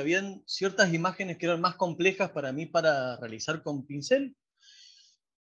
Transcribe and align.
habían 0.00 0.42
ciertas 0.46 0.92
imágenes 0.92 1.38
que 1.38 1.46
eran 1.46 1.60
más 1.60 1.76
complejas 1.76 2.30
para 2.30 2.52
mí 2.52 2.66
para 2.66 3.16
realizar 3.16 3.62
con 3.62 3.86
pincel. 3.86 4.36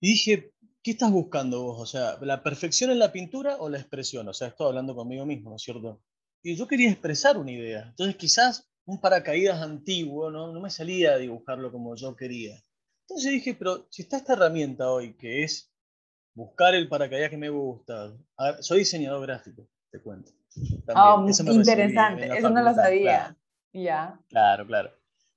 Y 0.00 0.10
dije, 0.10 0.52
¿qué 0.82 0.92
estás 0.92 1.10
buscando 1.10 1.62
vos? 1.62 1.80
O 1.80 1.86
sea, 1.86 2.18
¿la 2.20 2.42
perfección 2.42 2.90
en 2.90 2.98
la 2.98 3.12
pintura 3.12 3.56
o 3.58 3.68
la 3.68 3.78
expresión? 3.78 4.28
O 4.28 4.34
sea, 4.34 4.48
estoy 4.48 4.68
hablando 4.68 4.94
conmigo 4.94 5.24
mismo, 5.24 5.50
¿no 5.50 5.56
es 5.56 5.62
cierto? 5.62 6.02
Y 6.42 6.56
yo 6.56 6.68
quería 6.68 6.90
expresar 6.90 7.38
una 7.38 7.52
idea. 7.52 7.86
Entonces 7.88 8.16
quizás 8.16 8.70
un 8.84 9.00
paracaídas 9.00 9.62
antiguo, 9.62 10.30
¿no? 10.30 10.52
No 10.52 10.60
me 10.60 10.70
salía 10.70 11.12
a 11.12 11.18
dibujarlo 11.18 11.72
como 11.72 11.96
yo 11.96 12.14
quería. 12.14 12.62
Entonces 13.08 13.32
dije, 13.32 13.54
pero 13.54 13.86
si 13.90 14.02
está 14.02 14.18
esta 14.18 14.34
herramienta 14.34 14.90
hoy, 14.90 15.14
que 15.14 15.42
es 15.42 15.72
buscar 16.34 16.74
el 16.74 16.88
paracaídas 16.88 17.30
que 17.30 17.36
me 17.36 17.48
gusta. 17.48 18.12
soy 18.60 18.80
diseñador 18.80 19.22
gráfico, 19.22 19.68
te 19.90 20.00
cuento. 20.00 20.32
oh, 20.94 21.26
interesante, 21.28 22.26
eso 22.36 22.50
no 22.50 22.62
lo 22.62 22.74
sabía. 22.74 23.36
Ya. 23.74 24.18
Claro, 24.28 24.66
claro. 24.66 24.90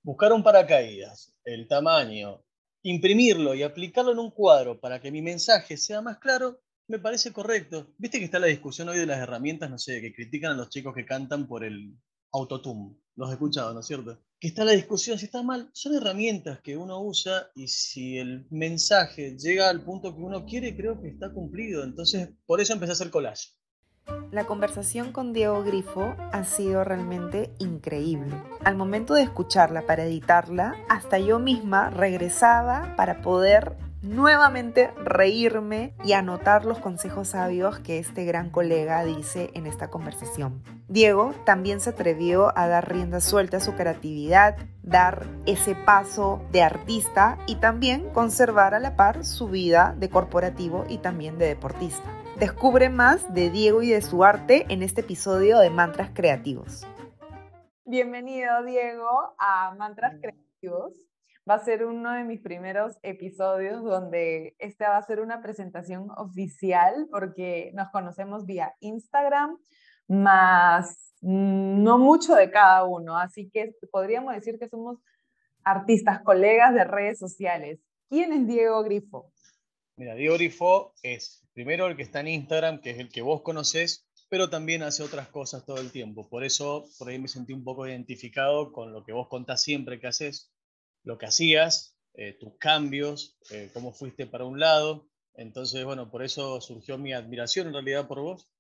Buscar 0.03 0.31
un 0.31 0.43
paracaídas, 0.43 1.35
el 1.43 1.67
tamaño, 1.67 2.41
imprimirlo 2.83 3.55
y 3.55 3.63
aplicarlo 3.63 4.11
en 4.11 4.19
un 4.19 4.31
cuadro 4.31 4.79
para 4.79 5.01
que 5.01 5.11
mi 5.11 5.21
mensaje 5.21 5.75
sea 5.75 6.01
más 6.01 6.19
claro, 6.19 6.61
me 6.87 6.99
parece 6.99 7.33
correcto. 7.33 7.87
Viste 7.97 8.19
que 8.19 8.25
está 8.25 8.39
la 8.39 8.47
discusión 8.47 8.87
hoy 8.89 8.99
de 8.99 9.07
las 9.07 9.19
herramientas, 9.19 9.69
no 9.69 9.77
sé, 9.77 9.99
que 9.99 10.13
critican 10.13 10.53
a 10.53 10.55
los 10.55 10.69
chicos 10.69 10.93
que 10.95 11.05
cantan 11.05 11.47
por 11.47 11.65
el 11.65 11.97
autotune. 12.31 12.95
Los 13.15 13.29
he 13.29 13.33
escuchado, 13.33 13.73
¿no 13.73 13.79
es 13.79 13.87
cierto? 13.87 14.19
Que 14.39 14.49
está 14.49 14.63
la 14.63 14.71
discusión 14.71 15.17
si 15.17 15.25
está 15.25 15.41
mal. 15.41 15.69
Son 15.73 15.95
herramientas 15.95 16.61
que 16.61 16.77
uno 16.77 17.01
usa 17.01 17.49
y 17.55 17.67
si 17.67 18.19
el 18.19 18.45
mensaje 18.51 19.35
llega 19.37 19.67
al 19.69 19.83
punto 19.83 20.15
que 20.15 20.21
uno 20.21 20.45
quiere, 20.45 20.77
creo 20.77 21.01
que 21.01 21.09
está 21.09 21.33
cumplido. 21.33 21.83
Entonces, 21.83 22.29
por 22.45 22.61
eso 22.61 22.73
empecé 22.73 22.91
a 22.91 22.93
hacer 22.93 23.09
collage. 23.09 23.49
La 24.31 24.45
conversación 24.45 25.13
con 25.13 25.31
Diego 25.31 25.63
Grifo 25.63 26.13
ha 26.33 26.43
sido 26.43 26.83
realmente 26.83 27.51
increíble. 27.59 28.35
Al 28.63 28.75
momento 28.75 29.13
de 29.13 29.23
escucharla 29.23 29.83
para 29.83 30.03
editarla, 30.03 30.75
hasta 30.89 31.17
yo 31.17 31.39
misma 31.39 31.89
regresaba 31.89 32.93
para 32.97 33.21
poder 33.21 33.77
nuevamente 34.01 34.91
reírme 35.03 35.93
y 36.03 36.13
anotar 36.13 36.65
los 36.65 36.79
consejos 36.79 37.29
sabios 37.29 37.79
que 37.79 37.99
este 37.99 38.25
gran 38.25 38.49
colega 38.49 39.03
dice 39.03 39.49
en 39.53 39.67
esta 39.67 39.89
conversación. 39.89 40.63
Diego 40.87 41.33
también 41.45 41.79
se 41.79 41.89
atrevió 41.89 42.57
a 42.57 42.67
dar 42.67 42.89
rienda 42.89 43.19
suelta 43.19 43.57
a 43.57 43.61
su 43.61 43.75
creatividad, 43.75 44.57
dar 44.83 45.25
ese 45.45 45.75
paso 45.75 46.41
de 46.51 46.61
artista 46.61 47.37
y 47.47 47.55
también 47.55 48.09
conservar 48.13 48.73
a 48.73 48.79
la 48.79 48.95
par 48.95 49.25
su 49.25 49.47
vida 49.47 49.95
de 49.97 50.09
corporativo 50.09 50.85
y 50.87 50.99
también 50.99 51.37
de 51.37 51.47
deportista. 51.47 52.09
Descubre 52.39 52.89
más 52.89 53.33
de 53.33 53.49
Diego 53.49 53.81
y 53.81 53.89
de 53.89 54.01
su 54.01 54.23
arte 54.23 54.65
en 54.69 54.83
este 54.83 55.01
episodio 55.01 55.59
de 55.59 55.71
Mantras 55.71 56.11
Creativos. 56.13 56.85
Bienvenido, 57.83 58.63
Diego, 58.63 59.35
a 59.39 59.73
Mantras 59.75 60.15
Creativos. 60.21 61.06
Va 61.49 61.55
a 61.55 61.63
ser 61.63 61.85
uno 61.85 62.11
de 62.11 62.25
mis 62.25 62.41
primeros 62.41 62.97
episodios 63.03 63.81
donde 63.81 64.55
esta 64.59 64.89
va 64.89 64.97
a 64.97 65.05
ser 65.05 65.21
una 65.21 65.41
presentación 65.41 66.09
oficial 66.17 67.07
porque 67.09 67.71
nos 67.73 67.89
conocemos 67.89 68.45
vía 68.45 68.75
Instagram, 68.81 69.57
más 70.09 71.13
no 71.21 71.97
mucho 71.97 72.35
de 72.35 72.51
cada 72.51 72.83
uno. 72.83 73.17
Así 73.17 73.49
que 73.49 73.75
podríamos 73.91 74.33
decir 74.33 74.59
que 74.59 74.67
somos 74.67 74.99
artistas, 75.63 76.21
colegas 76.21 76.73
de 76.73 76.83
redes 76.83 77.19
sociales. 77.19 77.79
¿Quién 78.09 78.33
es 78.33 78.47
Diego 78.47 78.83
Grifo? 78.83 79.31
Mira, 79.95 80.15
Diego 80.15 80.35
Grifo 80.35 80.93
es 81.01 81.47
primero 81.53 81.87
el 81.87 81.95
que 81.95 82.03
está 82.03 82.19
en 82.19 82.27
Instagram, 82.27 82.81
que 82.81 82.91
es 82.91 82.99
el 82.99 83.09
que 83.09 83.21
vos 83.21 83.41
conocés, 83.41 84.07
pero 84.29 84.49
también 84.49 84.83
hace 84.83 85.01
otras 85.01 85.27
cosas 85.29 85.65
todo 85.65 85.79
el 85.79 85.91
tiempo. 85.91 86.29
Por 86.29 86.43
eso, 86.43 86.85
por 86.99 87.09
ahí 87.09 87.19
me 87.19 87.27
sentí 87.27 87.53
un 87.53 87.63
poco 87.63 87.87
identificado 87.87 88.71
con 88.73 88.91
lo 88.91 89.03
que 89.03 89.13
vos 89.13 89.27
contás 89.27 89.63
siempre 89.63 89.99
que 89.99 90.07
haces, 90.07 90.53
lo 91.07 91.17
que 91.17 91.25
hacías, 91.25 91.95
eh, 92.15 92.33
tus 92.33 92.57
cambios, 92.57 93.37
eh, 93.49 93.71
cómo 93.73 93.93
fuiste 93.93 94.27
para 94.27 94.43
un 94.43 94.59
lado. 94.59 95.07
Entonces, 95.35 95.85
bueno, 95.85 96.11
por 96.11 96.21
eso 96.21 96.59
surgió 96.59 96.97
mi 96.97 97.13
admiración 97.13 97.67
en 97.67 97.73
realidad 97.73 98.07
por 98.07 98.19
vos, 98.19 98.51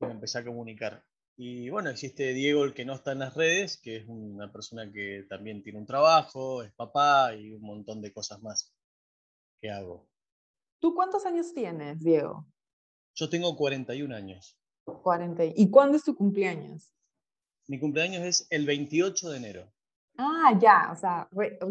y 0.00 0.06
me 0.06 0.12
empecé 0.12 0.38
a 0.38 0.44
comunicar. 0.44 1.04
Y 1.36 1.68
bueno, 1.68 1.90
existe 1.90 2.32
Diego, 2.32 2.64
el 2.64 2.72
que 2.72 2.86
no 2.86 2.94
está 2.94 3.12
en 3.12 3.18
las 3.18 3.34
redes, 3.34 3.76
que 3.76 3.96
es 3.96 4.04
una 4.08 4.50
persona 4.50 4.90
que 4.90 5.26
también 5.28 5.62
tiene 5.62 5.78
un 5.78 5.86
trabajo, 5.86 6.62
es 6.62 6.72
papá 6.72 7.34
y 7.34 7.52
un 7.52 7.60
montón 7.60 8.00
de 8.00 8.12
cosas 8.12 8.40
más 8.40 8.72
que 9.60 9.70
hago. 9.70 10.08
¿Tú 10.80 10.94
cuántos 10.94 11.26
años 11.26 11.52
tienes, 11.52 12.00
Diego? 12.00 12.46
Yo 13.14 13.28
tengo 13.28 13.56
41 13.56 14.14
años. 14.14 14.56
40. 14.84 15.44
¿Y 15.56 15.70
cuándo 15.70 15.98
es 15.98 16.04
tu 16.04 16.14
cumpleaños? 16.14 16.94
Mi 17.66 17.78
cumpleaños 17.78 18.22
es 18.22 18.46
el 18.50 18.64
28 18.64 19.30
de 19.30 19.36
enero. 19.36 19.73
Ah, 20.16 20.56
ya, 20.60 20.90
o 20.92 20.96
sea, 20.96 21.28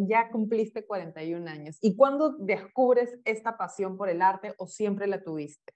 ya 0.07 0.29
cumpliste 0.29 0.85
41 0.85 1.47
años. 1.47 1.77
¿Y 1.81 1.95
cuándo 1.95 2.35
descubres 2.39 3.17
esta 3.23 3.57
pasión 3.57 3.97
por 3.97 4.09
el 4.09 4.21
arte 4.21 4.53
o 4.57 4.67
siempre 4.67 5.07
la 5.07 5.23
tuviste? 5.23 5.73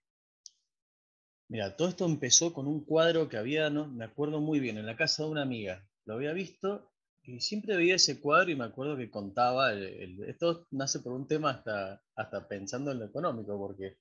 Mira, 1.50 1.78
todo 1.78 1.88
esto 1.88 2.06
empezó 2.06 2.52
con 2.54 2.68
un 2.68 2.84
cuadro 2.84 3.30
que 3.30 3.38
había, 3.38 3.70
no, 3.70 3.88
me 3.88 4.04
acuerdo 4.04 4.42
muy 4.42 4.60
bien, 4.60 4.78
en 4.78 4.86
la 4.86 4.98
casa 4.98 5.24
de 5.24 5.30
una 5.30 5.44
amiga. 5.44 5.88
Lo 6.04 6.16
había 6.16 6.34
visto 6.34 6.92
y 7.24 7.40
siempre 7.40 7.78
veía 7.78 7.96
ese 7.96 8.20
cuadro 8.20 8.52
y 8.52 8.56
me 8.56 8.66
acuerdo 8.66 8.98
que 8.98 9.10
contaba, 9.10 9.72
esto 9.74 10.68
nace 10.72 11.00
por 11.00 11.14
un 11.14 11.26
tema 11.26 11.52
hasta, 11.52 12.02
hasta 12.16 12.48
pensando 12.50 12.92
en 12.92 13.00
lo 13.00 13.06
económico, 13.06 13.58
porque 13.58 13.98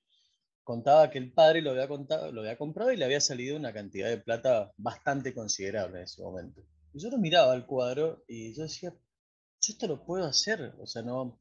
contaba 0.61 1.09
que 1.09 1.19
el 1.19 1.31
padre 1.31 1.61
lo 1.61 1.71
había, 1.71 1.87
contado, 1.87 2.33
lo 2.33 2.41
había 2.41 2.57
comprado 2.57 2.91
y 2.91 2.97
le 2.97 3.05
había 3.05 3.21
salido 3.21 3.55
una 3.55 3.71
cantidad 3.71 4.09
de 4.09 4.17
plata 4.17 4.73
bastante 4.75 5.33
considerable 5.33 5.99
en 5.99 6.03
ese 6.03 6.21
momento. 6.21 6.61
Y 6.97 6.99
yo 6.99 7.11
lo 7.11 7.19
miraba 7.19 7.53
al 7.53 7.67
cuadro 7.67 8.23
y 8.27 8.55
yo 8.55 8.63
decía, 8.63 8.89
yo 8.89 9.71
esto 9.71 9.85
lo 9.85 10.03
puedo 10.03 10.25
hacer, 10.25 10.73
o 10.79 10.87
sea, 10.87 11.03
no, 11.03 11.39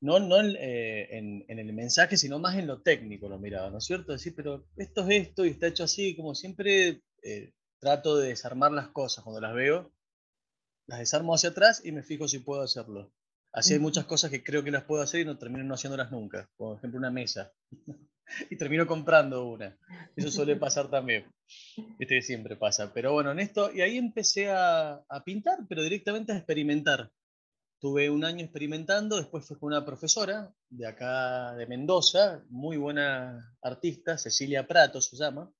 no, 0.00 0.18
no 0.18 0.40
eh, 0.40 1.16
en, 1.16 1.44
en, 1.46 1.60
el 1.60 1.72
mensaje, 1.72 2.16
sino 2.16 2.40
más 2.40 2.56
en 2.56 2.66
lo 2.66 2.82
técnico 2.82 3.28
lo 3.28 3.38
miraba, 3.38 3.70
¿no 3.70 3.78
es 3.78 3.84
cierto? 3.84 4.10
Decir, 4.10 4.34
pero 4.34 4.66
esto 4.76 5.08
es 5.08 5.28
esto 5.28 5.44
y 5.44 5.50
está 5.50 5.68
hecho 5.68 5.84
así, 5.84 6.16
como 6.16 6.34
siempre 6.34 7.04
eh, 7.22 7.54
trato 7.78 8.16
de 8.16 8.30
desarmar 8.30 8.72
las 8.72 8.88
cosas 8.88 9.22
cuando 9.22 9.40
las 9.40 9.54
veo 9.54 9.92
las 10.86 10.98
desarmo 10.98 11.36
hacia 11.36 11.50
atrás 11.50 11.80
y 11.84 11.92
me 11.92 12.02
fijo 12.02 12.26
si 12.26 12.40
puedo 12.40 12.62
hacerlo. 12.62 13.12
Así 13.52 13.74
hay 13.74 13.78
muchas 13.78 14.06
cosas 14.06 14.32
que 14.32 14.42
creo 14.42 14.64
que 14.64 14.72
las 14.72 14.82
puedo 14.82 15.02
hacer 15.02 15.20
y 15.20 15.24
no 15.24 15.38
termino 15.38 15.62
no 15.62 15.74
haciéndolas 15.74 16.10
nunca. 16.10 16.50
Por 16.56 16.78
ejemplo, 16.78 16.98
una 16.98 17.12
mesa. 17.12 17.52
y 18.50 18.56
termino 18.56 18.86
comprando 18.86 19.46
una. 19.46 19.76
Eso 20.16 20.30
suele 20.30 20.56
pasar 20.56 20.90
también. 20.90 21.26
Este 21.98 22.22
siempre 22.22 22.56
pasa. 22.56 22.92
Pero 22.92 23.12
bueno, 23.12 23.32
en 23.32 23.40
esto, 23.40 23.72
y 23.72 23.80
ahí 23.80 23.98
empecé 23.98 24.50
a, 24.50 25.02
a, 25.08 25.24
pintar, 25.24 25.58
pero 25.68 25.82
directamente 25.82 26.32
a 26.32 26.36
experimentar. 26.36 27.10
Tuve 27.80 28.08
un 28.08 28.24
año 28.24 28.42
experimentando, 28.42 29.16
después 29.16 29.46
fue 29.46 29.58
con 29.58 29.66
una 29.66 29.84
profesora 29.84 30.54
de 30.70 30.86
acá 30.86 31.54
de 31.54 31.66
Mendoza, 31.66 32.42
muy 32.48 32.78
buena 32.78 33.54
artista, 33.62 34.16
Cecilia 34.16 34.66
Prato 34.66 35.02
se 35.02 35.16
llama. 35.16 35.52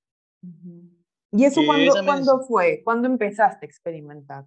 ¿Y 1.33 1.45
eso 1.45 1.63
cuándo, 1.67 1.93
¿cuándo 2.05 2.41
fue? 2.47 2.81
¿Cuándo 2.83 3.09
empezaste 3.09 3.67
a 3.67 3.69
experimentar? 3.69 4.47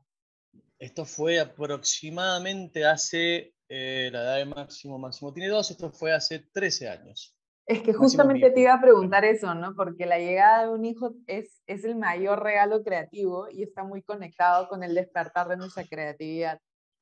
Esto 0.79 1.05
fue 1.05 1.39
aproximadamente 1.39 2.85
hace, 2.85 3.53
eh, 3.69 4.09
la 4.11 4.21
edad 4.21 4.37
de 4.37 4.45
Máximo, 4.45 4.97
Máximo 4.97 5.33
tiene 5.33 5.49
dos, 5.49 5.69
esto 5.69 5.91
fue 5.91 6.13
hace 6.13 6.39
13 6.39 6.89
años. 6.89 7.36
Es 7.67 7.81
que 7.81 7.93
justamente 7.93 8.49
te 8.49 8.61
iba 8.61 8.73
a 8.73 8.81
preguntar 8.81 9.25
eso, 9.25 9.53
¿no? 9.53 9.75
Porque 9.75 10.05
la 10.05 10.17
llegada 10.17 10.63
de 10.63 10.69
un 10.69 10.85
hijo 10.85 11.15
es, 11.27 11.61
es 11.67 11.83
el 11.83 11.97
mayor 11.97 12.41
regalo 12.41 12.81
creativo 12.81 13.47
y 13.51 13.61
está 13.61 13.83
muy 13.83 14.01
conectado 14.01 14.69
con 14.69 14.83
el 14.83 14.95
despertar 14.95 15.49
de 15.49 15.57
nuestra 15.57 15.83
creatividad. 15.83 16.61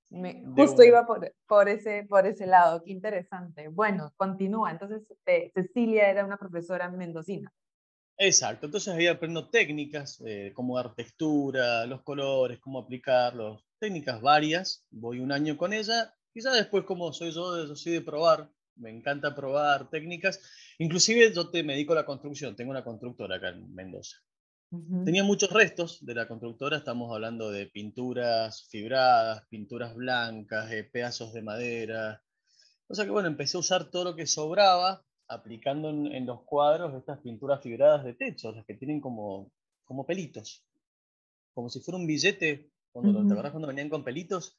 Me, 0.09 0.43
justo 0.55 0.83
iba 0.83 1.05
por, 1.05 1.31
por, 1.47 1.69
ese, 1.69 2.05
por 2.09 2.25
ese 2.25 2.47
lado, 2.47 2.81
qué 2.83 2.91
interesante. 2.91 3.67
Bueno, 3.67 4.11
continúa. 4.17 4.71
Entonces, 4.71 5.03
eh, 5.27 5.51
Cecilia 5.53 6.09
era 6.09 6.25
una 6.25 6.37
profesora 6.37 6.89
mendocina. 6.89 7.53
Exacto, 8.17 8.67
entonces 8.67 8.93
ahí 8.93 9.07
aprendo 9.07 9.49
técnicas, 9.49 10.23
eh, 10.25 10.53
cómo 10.55 10.77
dar 10.77 10.95
textura, 10.95 11.85
los 11.85 12.01
colores, 12.01 12.59
cómo 12.59 12.79
aplicarlos, 12.79 13.65
técnicas 13.77 14.21
varias, 14.21 14.85
voy 14.89 15.19
un 15.19 15.34
año 15.34 15.57
con 15.57 15.73
ella, 15.73 16.16
quizá 16.34 16.53
después 16.53 16.85
como 16.85 17.11
soy 17.11 17.31
yo, 17.31 17.67
yo 17.67 17.75
soy 17.75 17.91
de 17.91 18.01
probar, 18.01 18.49
me 18.75 18.89
encanta 18.89 19.35
probar 19.35 19.89
técnicas, 19.89 20.41
inclusive 20.79 21.33
yo 21.33 21.49
te 21.49 21.63
me 21.63 21.73
dedico 21.73 21.93
a 21.93 21.97
la 21.97 22.05
construcción, 22.05 22.55
tengo 22.55 22.72
una 22.72 22.83
constructora 22.83 23.35
acá 23.37 23.49
en 23.49 23.73
Mendoza. 23.73 24.17
Tenía 25.05 25.23
muchos 25.23 25.51
restos 25.51 26.05
de 26.05 26.16
la 26.16 26.27
constructora, 26.27 26.75
estamos 26.75 27.09
hablando 27.13 27.49
de 27.49 27.67
pinturas 27.67 28.67
fibradas, 28.69 29.45
pinturas 29.47 29.95
blancas, 29.95 30.69
eh, 30.72 30.83
pedazos 30.83 31.31
de 31.31 31.41
madera, 31.41 32.22
o 32.87 32.93
sea 32.93 33.05
que 33.05 33.11
bueno, 33.11 33.27
empecé 33.27 33.57
a 33.57 33.61
usar 33.61 33.89
todo 33.89 34.03
lo 34.03 34.16
que 34.16 34.27
sobraba 34.27 35.03
aplicando 35.28 35.89
en, 35.89 36.25
los 36.25 36.43
cuadros 36.43 36.93
estas 36.93 37.19
pinturas 37.19 37.61
fibradas 37.61 38.03
de 38.03 38.13
techo, 38.13 38.51
las 38.51 38.66
que 38.66 38.75
tienen 38.75 39.01
como, 39.01 39.51
como 39.85 40.05
pelitos, 40.05 40.63
como 41.53 41.69
si 41.69 41.79
fuera 41.79 41.97
un 41.97 42.05
billete, 42.05 42.69
cuando, 42.91 43.25
¿te 43.25 43.33
acuerdas 43.33 43.51
cuando 43.51 43.67
venían 43.67 43.89
con 43.89 44.03
pelitos? 44.03 44.57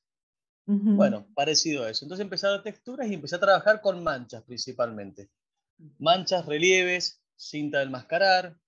Bueno, 0.66 1.28
parecido 1.34 1.84
a 1.84 1.90
eso. 1.90 2.04
Entonces 2.04 2.24
empecé 2.24 2.46
a 2.46 2.50
dar 2.50 2.62
texturas 2.62 3.08
y 3.08 3.14
empecé 3.14 3.36
a 3.36 3.40
trabajar 3.40 3.80
con 3.80 4.02
manchas 4.02 4.42
principalmente. 4.42 5.30
Manchas, 5.98 6.44
relieves, 6.46 7.22
cinta 7.36 7.78
del 7.78 7.90
mascarar, 7.90 8.58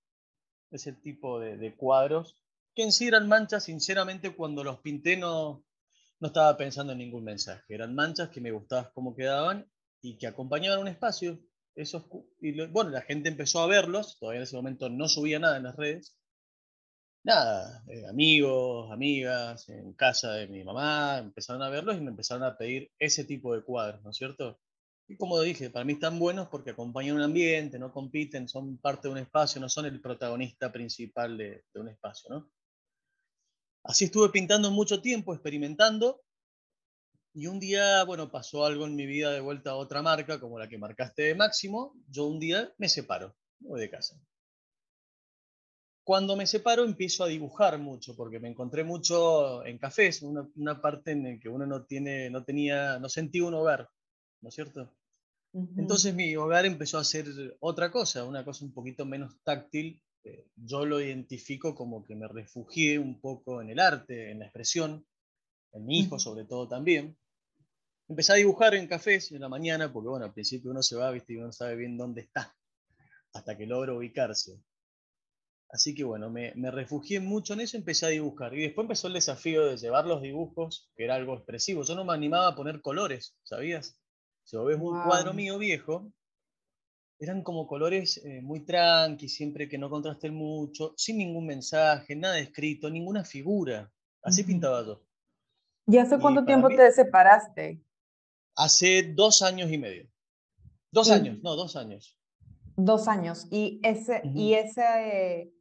ese 0.70 0.92
tipo 0.92 1.40
de, 1.40 1.74
cuadros, 1.76 2.36
que 2.74 2.82
en 2.82 2.92
sí 2.92 3.08
eran 3.08 3.26
manchas, 3.26 3.64
sinceramente 3.64 4.34
cuando 4.34 4.62
los 4.62 4.80
pinté 4.80 5.16
no, 5.16 5.64
no 6.20 6.28
estaba 6.28 6.56
pensando 6.56 6.92
en 6.92 6.98
ningún 6.98 7.24
mensaje. 7.24 7.74
Eran 7.74 7.94
manchas 7.94 8.28
que 8.28 8.40
me 8.40 8.52
gustaban 8.52 8.90
cómo 8.94 9.16
quedaban 9.16 9.68
y 10.00 10.18
que 10.18 10.26
acompañaban 10.26 10.80
un 10.80 10.88
espacio. 10.88 11.40
Esos, 11.74 12.04
y 12.40 12.66
bueno, 12.66 12.90
la 12.90 13.02
gente 13.02 13.28
empezó 13.28 13.60
a 13.60 13.66
verlos, 13.66 14.18
todavía 14.18 14.40
en 14.40 14.44
ese 14.44 14.56
momento 14.56 14.88
no 14.88 15.08
subía 15.08 15.38
nada 15.38 15.56
en 15.56 15.64
las 15.64 15.76
redes. 15.76 16.17
Nada, 17.28 17.84
eh, 17.88 18.06
amigos, 18.08 18.90
amigas, 18.90 19.69
en 19.69 19.92
casa 19.92 20.32
de 20.32 20.48
mi 20.48 20.64
mamá, 20.64 21.19
empezaron 21.19 21.60
a 21.62 21.69
verlos 21.69 21.94
y 21.94 22.00
me 22.00 22.08
empezaron 22.08 22.42
a 22.42 22.56
pedir 22.56 22.90
ese 22.98 23.22
tipo 23.25 23.54
de 23.54 23.62
cuadros, 23.62 24.02
¿no 24.02 24.12
es 24.12 24.16
cierto? 24.16 24.58
Y 25.06 25.19
como 25.19 25.38
dije, 25.42 25.69
para 25.69 25.84
mí 25.84 25.92
están 25.92 26.19
buenos 26.19 26.48
porque 26.48 26.70
acompañan 26.70 27.16
un 27.16 27.22
ambiente, 27.22 27.78
no 27.78 27.92
compiten, 27.92 28.48
son 28.48 28.78
parte 28.78 29.08
de 29.08 29.12
un 29.12 29.19
espacio, 29.19 29.60
no 29.60 29.69
son 29.69 29.84
el 29.84 30.00
protagonista 30.00 30.72
principal 30.72 31.36
de, 31.36 31.64
un 31.75 31.88
espacio, 31.90 32.30
¿no? 32.30 32.50
Así 33.84 34.06
estuve 34.06 34.30
pintando 34.30 34.70
mucho 34.70 35.02
tiempo, 35.02 35.34
experimentando, 35.34 36.22
y 37.34 37.46
un 37.46 37.60
día, 37.60 38.04
bueno, 38.04 38.30
pasó 38.30 38.64
algo 38.64 38.86
en 38.86 38.96
mi 38.96 39.04
vida 39.04 39.32
de 39.32 39.40
vuelta 39.40 39.72
a 39.72 39.76
otra 39.76 40.00
marca, 40.00 40.40
como 40.40 40.58
la 40.58 40.70
que 40.70 40.78
marcaste 40.78 41.25
de 41.25 41.34
Máximo. 41.34 41.94
Yo 42.08 42.25
un 42.25 42.40
día 42.40 42.72
me 42.78 42.88
separo, 42.88 43.36
voy 43.60 43.80
de 43.80 43.90
casa. 43.90 44.19
Cuando 46.08 46.37
me 46.37 46.46
separo 46.46 46.84
empiezo 46.84 47.22
a 47.22 47.28
dibujar 47.28 47.78
mucho, 47.78 48.16
porque 48.16 48.40
me 48.40 48.49
encontré 48.49 48.82
mucho 48.82 49.62
en 49.66 49.76
cafés, 49.76 50.22
una, 50.22 50.49
una 50.56 50.81
parte 50.81 51.10
en 51.10 51.22
la 51.22 51.38
que 51.38 51.50
uno 51.50 51.66
no, 51.66 51.84
tiene, 51.84 52.31
no, 52.31 52.44
tenía, 52.44 52.99
no 52.99 53.10
sentía 53.10 53.44
un 53.44 53.52
hogar, 53.52 53.90
¿no 54.40 54.49
es 54.49 54.55
cierto? 54.55 54.90
Entonces 55.52 56.14
mi 56.14 56.34
hogar 56.34 56.64
empezó 56.64 56.96
a 56.96 57.05
ser 57.05 57.26
otra 57.60 57.90
cosa, 57.90 58.25
una 58.25 58.43
cosa 58.43 58.64
un 58.64 58.72
poquito 58.72 59.05
menos 59.05 59.34
táctil. 59.43 60.00
Eh, 60.25 60.46
yo 60.56 60.87
lo 60.87 60.99
identifico 60.99 61.75
como 61.75 62.02
que 62.02 62.16
me 62.16 62.26
refugié 62.26 62.99
un 62.99 63.20
poco 63.20 63.61
en 63.61 63.69
el 63.69 63.78
arte, 63.78 64.31
en 64.31 64.38
la 64.38 64.46
expresión, 64.46 65.04
en 65.72 65.84
mi 65.84 65.99
hijo 65.99 66.19
sobre 66.19 66.46
todo 66.46 66.66
también 66.66 67.19
empecé 68.08 68.32
a 68.32 68.37
dibujar 68.37 68.75
en 68.75 68.87
cafés 68.87 69.31
en 69.31 69.43
la 69.43 69.50
mañana, 69.50 69.93
porque 69.93 70.08
bueno, 70.08 70.25
al 70.25 70.32
principio 70.32 70.70
uno 70.70 70.82
se 70.82 70.96
va, 70.96 71.11
¿viste? 71.11 71.34
y 71.34 71.37
uno 71.37 71.49
no 71.49 71.52
sabe 71.52 71.76
bien 71.76 71.99
dónde 71.99 72.22
está, 72.22 72.56
hasta 73.34 73.58
que 73.58 73.66
logra 73.66 73.93
ubicarse. 73.93 74.58
Así 75.70 75.94
que 75.94 76.04
bueno, 76.04 76.30
me, 76.30 76.52
me, 76.56 76.70
refugié 76.70 77.20
mucho 77.20 77.52
en 77.52 77.60
eso, 77.60 77.76
empecé 77.76 78.06
a 78.06 78.10
dibujar. 78.10 78.54
Y 78.54 78.62
después 78.62 78.84
empezó 78.84 79.08
el 79.08 79.14
desafío 79.14 79.66
de 79.66 79.76
llevar 79.76 80.06
los 80.06 80.22
dibujos, 80.22 80.90
que 80.96 81.04
era 81.04 81.14
algo 81.14 81.34
expresivo. 81.34 81.82
Yo 81.82 81.94
no 81.94 82.04
me 82.04 82.14
animaba 82.14 82.48
a 82.48 82.54
poner 82.54 82.80
colores, 82.80 83.36
¿sabías? 83.42 84.00
Si 84.44 84.56
vos 84.56 84.66
ves 84.66 84.78
un 84.80 85.02
cuadro 85.02 85.34
mío 85.34 85.58
viejo, 85.58 86.10
eran 87.18 87.42
como 87.42 87.66
colores 87.66 88.18
eh, 88.24 88.40
muy 88.40 88.64
tranqui, 88.64 89.28
siempre 89.28 89.68
que 89.68 89.76
no 89.76 89.90
contrasten 89.90 90.34
mucho, 90.34 90.94
sin 90.96 91.18
ningún 91.18 91.46
mensaje, 91.46 92.16
nada 92.16 92.38
escrito, 92.38 92.88
ninguna 92.88 93.24
figura. 93.24 93.92
Así 94.22 94.44
pintaba 94.44 94.84
yo. 94.86 95.02
¿Y 95.86 95.98
hace 95.98 96.18
cuánto 96.18 96.44
tiempo 96.44 96.68
te 96.68 96.90
separaste? 96.92 97.82
Hace 98.56 99.12
dos 99.14 99.42
años 99.42 99.70
y 99.70 99.78
medio. 99.78 100.08
Dos 100.90 101.10
años, 101.10 101.38
no, 101.42 101.56
dos 101.56 101.76
años. 101.76 102.16
Dos 102.76 103.08
años. 103.08 103.46
Y 103.50 103.80
ese, 103.82 104.22
y 104.24 104.54
ese, 104.54 105.52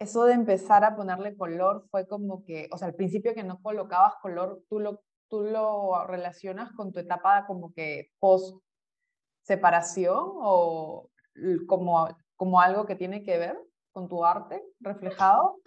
eso 0.00 0.24
de 0.24 0.32
empezar 0.32 0.82
a 0.82 0.96
ponerle 0.96 1.36
color 1.36 1.86
fue 1.90 2.08
como 2.08 2.42
que, 2.44 2.68
o 2.72 2.78
sea, 2.78 2.88
al 2.88 2.94
principio 2.94 3.34
que 3.34 3.44
no 3.44 3.60
colocabas 3.62 4.14
color, 4.22 4.64
tú 4.68 4.80
lo, 4.80 5.02
tú 5.28 5.42
lo 5.42 6.04
relacionas 6.06 6.72
con 6.72 6.90
tu 6.90 7.00
etapa 7.00 7.46
como 7.46 7.72
que 7.72 8.10
post 8.18 8.56
separación 9.42 10.18
o 10.18 11.10
como, 11.66 12.08
como 12.36 12.60
algo 12.60 12.86
que 12.86 12.96
tiene 12.96 13.22
que 13.22 13.38
ver 13.38 13.56
con 13.92 14.08
tu 14.08 14.24
arte 14.24 14.62
reflejado? 14.80 15.60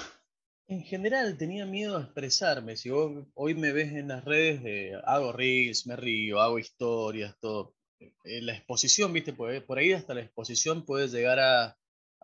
En 0.68 0.82
general 0.82 1.38
tenía 1.38 1.66
miedo 1.66 1.98
a 1.98 2.02
expresarme. 2.02 2.76
Si 2.76 2.90
hoy 2.90 3.56
me 3.56 3.72
ves 3.72 3.94
en 3.94 4.08
las 4.08 4.26
redes, 4.26 4.64
de, 4.64 5.00
hago 5.06 5.32
reels, 5.32 5.86
me 5.86 5.96
río, 5.96 6.40
hago 6.42 6.58
historias, 6.58 7.38
todo. 7.40 7.76
Eh, 8.00 8.42
la 8.42 8.54
exposición, 8.54 9.14
viste, 9.14 9.34
por 9.34 9.78
ahí 9.78 9.94
hasta 9.94 10.14
la 10.14 10.22
exposición 10.22 10.86
puede 10.86 11.08
llegar 11.08 11.40
a, 11.40 11.78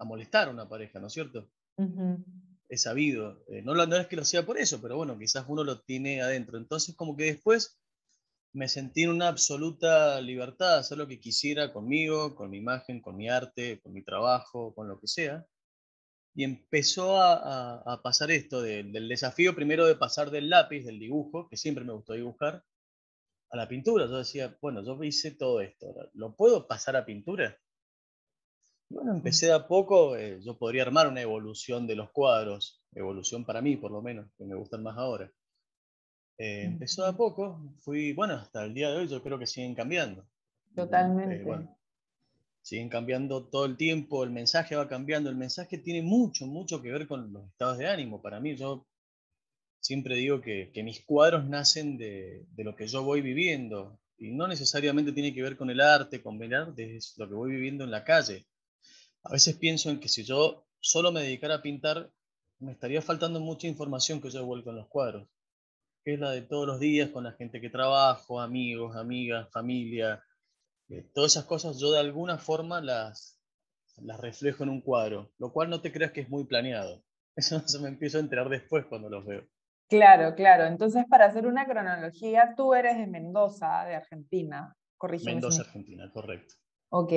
molestar 0.05 0.47
a 0.47 0.51
una 0.51 0.67
pareja, 0.67 0.99
¿no 0.99 1.07
es 1.07 1.13
cierto? 1.13 1.49
Es 2.67 2.83
sabido. 2.83 3.43
Eh, 3.47 3.61
no, 3.63 3.73
no 3.73 3.95
es 3.95 4.07
que 4.07 4.15
lo 4.15 4.25
sea 4.25 4.45
por 4.45 4.57
eso, 4.57 4.81
pero 4.81 4.97
bueno, 4.97 5.17
quizás 5.17 5.45
uno 5.47 5.63
lo 5.63 5.81
tiene 5.81 6.21
adentro. 6.21 6.57
Entonces, 6.57 6.95
como 6.95 7.15
que 7.15 7.25
después 7.25 7.79
me 8.53 8.67
sentí 8.67 9.03
en 9.03 9.11
una 9.11 9.27
absoluta 9.27 10.19
libertad 10.21 10.73
de 10.73 10.79
hacer 10.79 10.97
lo 10.97 11.07
que 11.07 11.19
quisiera 11.19 11.73
conmigo, 11.73 12.35
con 12.35 12.49
mi 12.49 12.57
imagen, 12.57 13.01
con 13.01 13.15
mi 13.15 13.29
arte, 13.29 13.79
con 13.81 13.93
mi 13.93 14.03
trabajo, 14.03 14.73
con 14.75 14.87
lo 14.87 14.99
que 14.99 15.07
sea 15.07 15.45
y 16.39 16.43
empezó 16.43 17.21
a, 17.21 18.01
pasar 18.01 18.31
esto 18.31 18.61
del 18.61 19.09
desafío 19.09 19.55
primero 19.55 19.85
de 19.85 19.95
pasar 19.95 20.31
del 20.31 20.49
lápiz, 20.49 20.85
del 20.85 20.99
dibujo, 20.99 21.49
que 21.49 21.57
siempre 21.57 21.83
me 21.83 21.91
gustó 21.93 22.13
dibujar, 22.13 22.63
a 23.51 23.57
la 23.57 23.67
pintura. 23.67 24.05
Yo 24.05 24.19
decía, 24.19 24.55
bueno, 24.61 24.81
yo 24.83 25.03
hice 25.03 25.31
todo 25.31 25.59
esto, 25.59 25.93
¿lo 26.13 26.35
puedo 26.35 26.67
pasar 26.67 26.95
a 26.95 27.05
pintura? 27.05 27.57
Bueno, 28.89 29.13
empecé 29.13 29.47
de 29.47 29.53
a 29.53 29.67
poco, 29.67 30.15
eh, 30.17 30.39
yo 30.41 30.57
podría 30.57 30.83
armar 30.83 31.07
una 31.07 31.21
evolución 31.21 31.87
de 31.87 31.95
los 31.95 32.11
cuadros, 32.11 32.81
evolución 32.93 33.45
para 33.45 33.61
mí 33.61 33.77
por 33.77 33.91
lo 33.91 34.01
menos, 34.01 34.31
que 34.37 34.45
me 34.45 34.55
gustan 34.55 34.83
más 34.83 34.97
ahora. 34.97 35.31
Eh, 36.37 36.63
empezó 36.63 37.03
de 37.03 37.09
a 37.09 37.13
poco, 37.17 37.61
fui, 37.81 38.13
bueno, 38.13 38.35
hasta 38.35 38.63
el 38.63 38.73
día 38.73 38.89
de 38.89 38.97
hoy 38.97 39.07
yo 39.07 39.21
creo 39.21 39.37
que 39.37 39.45
siguen 39.45 39.75
cambiando. 39.75 40.25
Totalmente. 40.73 41.41
Eh, 41.41 41.67
siguen 42.61 42.89
cambiando 42.89 43.47
todo 43.47 43.65
el 43.65 43.77
tiempo, 43.77 44.23
el 44.23 44.31
mensaje 44.31 44.75
va 44.75 44.87
cambiando, 44.87 45.29
el 45.29 45.35
mensaje 45.35 45.77
tiene 45.77 46.01
mucho, 46.01 46.45
mucho 46.47 46.81
que 46.81 46.91
ver 46.91 47.07
con 47.07 47.33
los 47.33 47.47
estados 47.47 47.77
de 47.77 47.87
ánimo. 47.87 48.21
Para 48.21 48.39
mí, 48.39 48.55
yo 48.55 48.87
siempre 49.79 50.15
digo 50.15 50.41
que, 50.41 50.71
mis 50.83 51.03
cuadros 51.03 51.47
nacen 51.47 51.97
de, 51.97 52.45
lo 52.57 52.75
que 52.75 52.87
yo 52.87 53.03
voy 53.03 53.21
viviendo 53.21 53.99
y 54.17 54.31
no 54.31 54.47
necesariamente 54.47 55.11
tiene 55.11 55.33
que 55.33 55.41
ver 55.41 55.57
con 55.57 55.69
el 55.69 55.81
arte, 55.81 56.21
con 56.21 56.41
el 56.41 56.53
arte, 56.53 56.97
es 56.97 57.15
lo 57.17 57.27
que 57.27 57.35
voy 57.35 57.51
viviendo 57.51 57.83
en 57.83 57.91
la 57.91 58.03
calle. 58.03 58.45
A 59.23 59.31
veces 59.31 59.57
pienso 59.57 59.89
en 59.89 59.99
que 59.99 60.07
si 60.07 60.23
yo 60.23 60.65
solo 60.79 61.11
me 61.11 61.21
dedicara 61.21 61.55
a 61.55 61.61
pintar, 61.61 62.11
me 62.59 62.71
estaría 62.71 63.01
faltando 63.01 63.39
mucha 63.39 63.67
información 63.67 64.21
que 64.21 64.29
yo 64.29 64.45
vuelco 64.45 64.69
en 64.69 64.77
los 64.77 64.87
cuadros, 64.87 65.27
que 66.03 66.13
es 66.13 66.19
la 66.19 66.31
de 66.31 66.41
todos 66.41 66.67
los 66.67 66.79
días 66.79 67.09
con 67.09 67.23
la 67.23 67.33
gente 67.33 67.61
que 67.61 67.69
trabajo, 67.69 68.39
amigos, 68.39 68.95
amigas, 68.95 69.49
familia, 69.51 70.23
todas 71.13 71.33
esas 71.33 71.45
cosas 71.45 71.79
yo 71.79 71.91
de 71.91 71.99
alguna 71.99 72.37
forma 72.37 72.81
las, 72.81 73.39
las 73.97 74.19
reflejo 74.19 74.63
en 74.63 74.69
un 74.69 74.81
cuadro, 74.81 75.31
lo 75.37 75.51
cual 75.51 75.69
no 75.69 75.81
te 75.81 75.91
creas 75.91 76.11
que 76.11 76.21
es 76.21 76.29
muy 76.29 76.45
planeado. 76.45 77.03
Eso 77.35 77.59
se 77.65 77.79
me 77.79 77.89
empiezo 77.89 78.17
a 78.17 78.21
enterar 78.21 78.49
después 78.49 78.85
cuando 78.85 79.09
los 79.09 79.25
veo. 79.25 79.43
Claro, 79.87 80.35
claro. 80.35 80.65
Entonces, 80.65 81.05
para 81.09 81.25
hacer 81.25 81.47
una 81.47 81.65
cronología, 81.65 82.53
tú 82.55 82.73
eres 82.73 82.97
de 82.97 83.07
Mendoza, 83.07 83.85
de 83.85 83.95
Argentina. 83.95 84.75
Corrígeme. 84.97 85.33
Mendoza, 85.33 85.63
Argentina, 85.63 86.11
correcto. 86.13 86.55
Ok. 86.89 87.11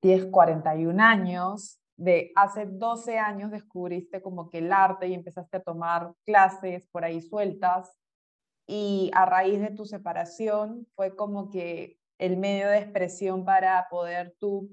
Tienes 0.00 0.26
41 0.26 1.02
años. 1.02 1.80
De 1.96 2.30
hace 2.36 2.66
12 2.66 3.18
años 3.18 3.50
descubriste 3.50 4.22
como 4.22 4.50
que 4.50 4.58
el 4.58 4.72
arte 4.72 5.08
y 5.08 5.14
empezaste 5.14 5.56
a 5.56 5.62
tomar 5.62 6.12
clases 6.24 6.86
por 6.92 7.04
ahí 7.04 7.20
sueltas. 7.20 7.98
Y 8.66 9.10
a 9.14 9.26
raíz 9.26 9.60
de 9.60 9.70
tu 9.70 9.84
separación 9.84 10.86
fue 10.94 11.16
como 11.16 11.50
que 11.50 11.98
el 12.18 12.36
medio 12.36 12.68
de 12.68 12.78
expresión 12.78 13.44
para 13.44 13.88
poder 13.88 14.34
tú 14.38 14.70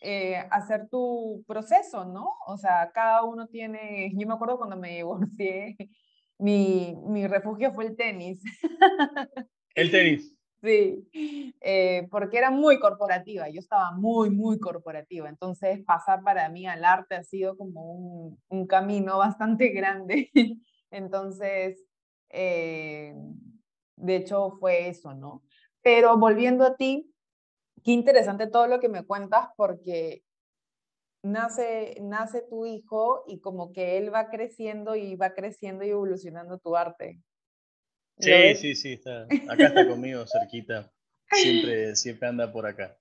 eh, 0.00 0.36
hacer 0.50 0.88
tu 0.88 1.44
proceso, 1.46 2.04
¿no? 2.04 2.34
O 2.46 2.56
sea, 2.56 2.92
cada 2.94 3.24
uno 3.24 3.48
tiene, 3.48 4.12
yo 4.14 4.28
me 4.28 4.34
acuerdo 4.34 4.56
cuando 4.56 4.76
me 4.76 4.96
divorcié, 4.96 5.76
mi, 6.38 6.96
mi 7.04 7.26
refugio 7.26 7.72
fue 7.72 7.86
el 7.86 7.96
tenis. 7.96 8.40
El 9.74 9.90
tenis. 9.90 10.37
Sí, 10.60 11.08
eh, 11.60 12.08
porque 12.10 12.36
era 12.38 12.50
muy 12.50 12.80
corporativa, 12.80 13.48
yo 13.48 13.60
estaba 13.60 13.92
muy, 13.92 14.30
muy 14.30 14.58
corporativa, 14.58 15.28
entonces 15.28 15.84
pasar 15.84 16.24
para 16.24 16.48
mí 16.48 16.66
al 16.66 16.84
arte 16.84 17.14
ha 17.14 17.22
sido 17.22 17.56
como 17.56 18.36
un, 18.48 18.66
camino 18.66 19.18
bastante 19.18 19.68
grande, 19.72 20.30
entonces, 20.90 21.84
eh, 22.30 23.14
de 23.96 24.16
hecho 24.16 24.50
fue 24.58 24.88
eso, 24.88 25.14
¿no? 25.14 25.44
Pero 25.80 26.18
volviendo 26.18 26.64
a 26.64 26.76
ti, 26.76 27.14
qué 27.84 27.92
interesante 27.92 28.48
todo 28.48 28.66
lo 28.66 28.80
que 28.80 28.88
me 28.88 29.04
cuentas 29.04 29.48
porque 29.56 30.24
nace, 31.22 31.96
nace 32.00 32.42
tu 32.42 32.66
hijo 32.66 33.24
y 33.28 33.40
como 33.40 33.72
que 33.72 33.96
él 33.98 34.12
va 34.12 34.28
creciendo 34.28 34.96
y 34.96 35.16
va 35.16 35.34
creciendo 35.34 35.84
y 35.84 35.90
evolucionando 35.90 36.58
tu 36.58 36.76
arte. 36.76 37.20
Sí, 38.20 38.54
sí, 38.56 38.74
sí, 38.74 38.92
está. 38.94 39.22
Acá 39.48 39.66
está 39.66 39.86
conmigo 39.88 40.24
cerquita. 40.26 40.92
Siempre, 41.30 41.94
siempre 41.96 42.28
anda 42.28 42.52
por 42.52 42.66
acá. 42.66 42.98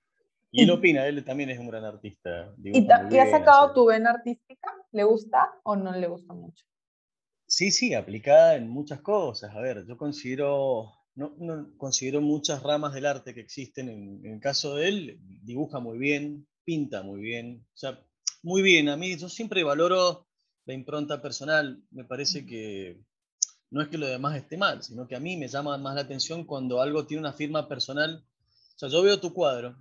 Y 0.51 0.63
él 0.63 0.71
opina, 0.71 1.05
él 1.07 1.23
también 1.23 1.49
es 1.49 1.59
un 1.59 1.67
gran 1.67 1.83
artista. 1.83 2.53
¿Y, 2.63 2.89
has 2.89 3.31
sacado 3.31 3.73
tu 3.73 3.85
vena 3.85 4.11
artística? 4.11 4.71
¿Le 4.91 5.03
gusta 5.03 5.51
o 5.63 5.75
no 5.75 5.91
le 5.91 6.07
gusta 6.07 6.33
mucho? 6.33 6.65
Sí, 7.47 7.71
sí, 7.71 7.93
aplicada 7.93 8.55
en 8.55 8.69
muchas 8.69 9.01
cosas. 9.01 9.55
A 9.55 9.59
ver, 9.59 9.85
yo 9.85 9.97
considero 9.97 10.91
no, 11.17 11.73
considero 11.77 12.21
muchas 12.21 12.61
ramas 12.61 12.93
del 12.93 13.07
arte 13.07 13.33
que 13.33 13.41
existen. 13.41 13.89
En, 13.89 14.25
el 14.25 14.39
caso 14.39 14.75
de 14.75 14.87
él, 14.87 15.19
dibuja 15.43 15.79
muy 15.79 15.97
bien, 15.97 16.47
pinta 16.63 17.01
muy 17.01 17.21
bien. 17.21 17.65
O 17.73 17.77
sea, 17.77 17.99
muy 18.43 18.61
bien. 18.61 18.87
A 18.89 18.97
mí 18.97 19.17
yo 19.17 19.27
siempre 19.27 19.63
valoro 19.63 20.27
la 20.65 20.73
impronta 20.75 21.21
personal. 21.21 21.81
Me 21.89 22.03
parece 22.03 22.45
que 22.45 23.01
no 23.69 23.81
es 23.81 23.89
que 23.89 23.97
lo 23.97 24.07
demás 24.07 24.35
esté 24.37 24.57
mal, 24.57 24.83
sino 24.83 25.07
que 25.07 25.15
a 25.15 25.19
mí 25.19 25.37
me 25.37 25.47
llama 25.47 25.77
más 25.77 25.95
la 25.95 26.01
atención 26.01 26.45
cuando 26.45 26.81
algo 26.81 27.05
tiene 27.05 27.21
una 27.21 27.33
firma 27.33 27.67
personal. 27.67 28.23
O 28.75 28.79
sea, 28.79 28.89
yo 28.89 29.01
veo 29.01 29.19
tu 29.19 29.33
cuadro 29.33 29.75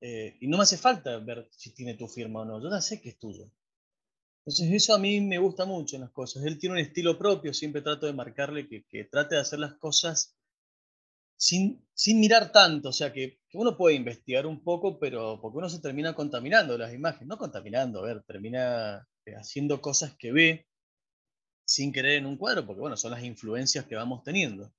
eh, 0.00 0.36
y 0.40 0.48
no 0.48 0.56
me 0.56 0.62
hace 0.62 0.78
falta 0.78 1.18
ver 1.18 1.48
si 1.50 1.74
tiene 1.74 1.94
tu 1.94 2.06
firma 2.08 2.40
o 2.40 2.44
no, 2.44 2.62
yo 2.62 2.70
ya 2.70 2.80
sé 2.80 3.00
que 3.00 3.10
es 3.10 3.18
tuyo. 3.18 3.50
Entonces 4.40 4.72
eso 4.72 4.94
a 4.94 4.98
mí 4.98 5.20
me 5.20 5.38
gusta 5.38 5.64
mucho 5.64 5.96
en 5.96 6.02
las 6.02 6.10
cosas. 6.10 6.44
Él 6.44 6.58
tiene 6.58 6.74
un 6.74 6.80
estilo 6.80 7.18
propio, 7.18 7.52
siempre 7.52 7.82
trato 7.82 8.06
de 8.06 8.12
marcarle 8.12 8.68
que, 8.68 8.84
que 8.84 9.04
trate 9.04 9.34
de 9.34 9.40
hacer 9.42 9.58
las 9.58 9.74
cosas 9.74 10.34
sin, 11.40 11.82
sin 11.94 12.20
mirar 12.20 12.52
tanto, 12.52 12.90
o 12.90 12.92
sea 12.92 13.12
que, 13.14 13.40
uno 13.54 13.76
puede 13.76 13.96
investigar 13.96 14.46
un 14.46 14.62
poco, 14.62 14.98
pero 14.98 15.40
porque 15.40 15.58
uno 15.58 15.70
se 15.70 15.80
termina 15.80 16.14
contaminando 16.14 16.76
las 16.76 16.92
imágenes, 16.92 17.28
no 17.28 17.38
contaminando, 17.38 18.00
a 18.00 18.06
ver, 18.06 18.22
termina 18.24 19.08
eh, 19.24 19.34
haciendo 19.34 19.80
cosas 19.80 20.14
que 20.16 20.32
ve 20.32 20.66
sin 21.70 21.92
querer 21.92 22.16
en 22.16 22.26
un 22.26 22.36
cuadro, 22.36 22.66
porque 22.66 22.80
bueno, 22.80 22.96
son 22.96 23.12
las 23.12 23.22
influencias 23.22 23.84
que 23.84 23.94
vamos 23.94 24.24
teniendo. 24.24 24.72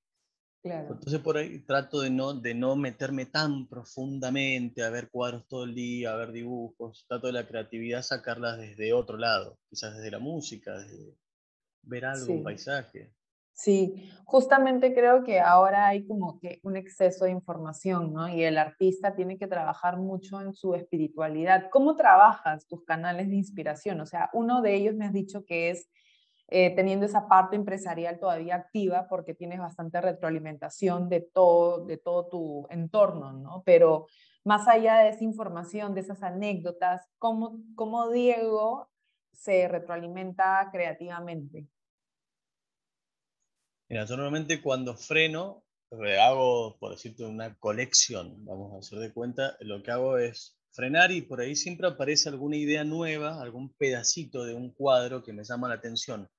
Entonces 0.61 1.19
por 1.21 1.37
ahí 1.37 1.59
trato 1.59 2.01
de 2.01 2.09
no, 2.09 2.33
de 2.33 2.53
no 2.53 2.75
meterme 2.75 3.25
tan 3.25 3.65
profundamente 3.67 4.83
a 4.83 4.89
ver 4.89 5.09
cuadros 5.09 5.47
todo 5.47 5.63
el 5.63 5.73
día, 5.73 6.11
a 6.11 6.17
ver 6.17 6.33
dibujos, 6.33 7.05
trato 7.07 7.27
de 7.27 7.33
la 7.33 7.47
creatividad 7.47 8.01
sacarlas 8.01 8.57
desde 8.57 8.91
otro 8.91 9.17
lado, 9.17 9.57
quizás 9.69 9.95
desde 9.95 10.11
la 10.11 10.19
música, 10.19 10.77
desde 10.79 11.15
ver 11.81 12.05
algo, 12.05 12.33
un 12.33 12.43
paisaje. 12.43 13.13
Sí, 13.53 14.11
justamente 14.25 14.93
creo 14.93 15.23
que 15.23 15.39
ahora 15.39 15.87
hay 15.87 16.05
como 16.05 16.39
que 16.39 16.59
un 16.61 16.75
exceso 16.75 17.23
de 17.23 17.31
información, 17.31 18.11
¿no? 18.11 18.27
Y 18.27 18.43
el 18.43 18.57
artista 18.57 19.15
tiene 19.15 19.37
que 19.37 19.47
trabajar 19.47 19.97
mucho 19.97 20.41
en 20.41 20.53
su 20.53 20.75
espiritualidad. 20.75 21.69
¿Cómo 21.71 21.95
trabajas 21.95 22.67
tus 22.67 22.83
canales 22.83 23.29
de 23.29 23.35
inspiración? 23.35 24.01
O 24.01 24.05
sea, 24.05 24.29
uno 24.33 24.61
de 24.61 24.75
ellos 24.75 24.95
me 24.95 25.05
has 25.05 25.13
dicho 25.13 25.45
que 25.45 25.69
es 25.69 25.89
eh, 26.53 26.75
teniendo 26.75 27.05
esa 27.05 27.29
parte 27.29 27.55
empresarial 27.55 28.19
todavía 28.19 28.55
activa 28.55 29.07
porque 29.07 29.33
tienes 29.33 29.59
bastante 29.59 30.01
retroalimentación 30.01 31.07
de 31.07 31.21
todo, 31.21 31.85
de 31.85 31.95
todo 31.95 32.27
tu 32.27 32.67
entorno, 32.69 33.31
¿no? 33.31 33.63
Pero 33.65 34.07
más 34.43 34.67
allá 34.67 34.97
de 34.97 35.11
esa 35.11 35.23
información, 35.23 35.93
de 35.95 36.01
esas 36.01 36.21
anécdotas, 36.23 37.07
¿cómo, 37.17 37.61
cómo 37.73 38.09
Diego 38.09 38.89
se 39.31 39.69
retroalimenta 39.69 40.67
creativamente? 40.73 41.69
Mira, 43.87 44.03
yo 44.03 44.17
normalmente 44.17 44.61
cuando 44.61 44.97
freno, 44.97 45.63
hago, 46.21 46.77
por 46.79 46.91
decirte, 46.91 47.23
una 47.23 47.55
colección, 47.59 48.43
vamos 48.43 48.73
a 48.73 48.79
hacer 48.79 48.99
de 48.99 49.13
cuenta, 49.13 49.55
lo 49.61 49.81
que 49.81 49.91
hago 49.91 50.17
es 50.17 50.57
frenar 50.73 51.11
y 51.11 51.21
por 51.21 51.39
ahí 51.39 51.55
siempre 51.55 51.87
aparece 51.87 52.27
alguna 52.27 52.57
idea 52.57 52.83
nueva, 52.83 53.41
algún 53.41 53.73
pedacito 53.73 54.43
de 54.43 54.53
un 54.53 54.73
cuadro 54.73 55.23
que 55.23 55.31
me 55.31 55.45
llama 55.45 55.69
la 55.69 55.75
atención. 55.75 56.29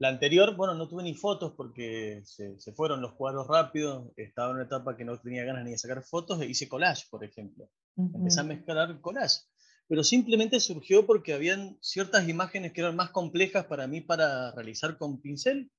La 0.00 0.08
anterior, 0.08 0.54
bueno, 0.54 0.74
no 0.74 0.86
tuve 0.86 1.02
ni 1.02 1.14
fotos 1.14 1.54
porque 1.56 2.22
se, 2.24 2.56
fueron 2.72 3.00
los 3.00 3.14
cuadros 3.14 3.48
rápidos, 3.48 4.12
estaba 4.16 4.50
en 4.50 4.56
una 4.56 4.64
etapa 4.64 4.96
que 4.96 5.04
no 5.04 5.18
tenía 5.18 5.44
ganas 5.44 5.64
ni 5.64 5.72
de 5.72 5.78
sacar 5.78 6.02
fotos 6.04 6.40
e 6.40 6.46
hice 6.46 6.68
collage, 6.68 7.06
por 7.10 7.24
ejemplo. 7.24 7.68
Empecé 7.96 8.40
a 8.40 8.44
mezclar 8.44 9.00
collage, 9.00 9.40
pero 9.88 10.04
simplemente 10.04 10.60
surgió 10.60 11.04
porque 11.04 11.34
habían 11.34 11.78
ciertas 11.80 12.28
imágenes 12.28 12.72
que 12.72 12.80
eran 12.80 12.94
más 12.94 13.10
complejas 13.10 13.66
para 13.66 13.88
mí 13.88 14.00
para 14.00 14.52
realizar 14.52 14.98
con 14.98 15.20
pincel 15.20 15.72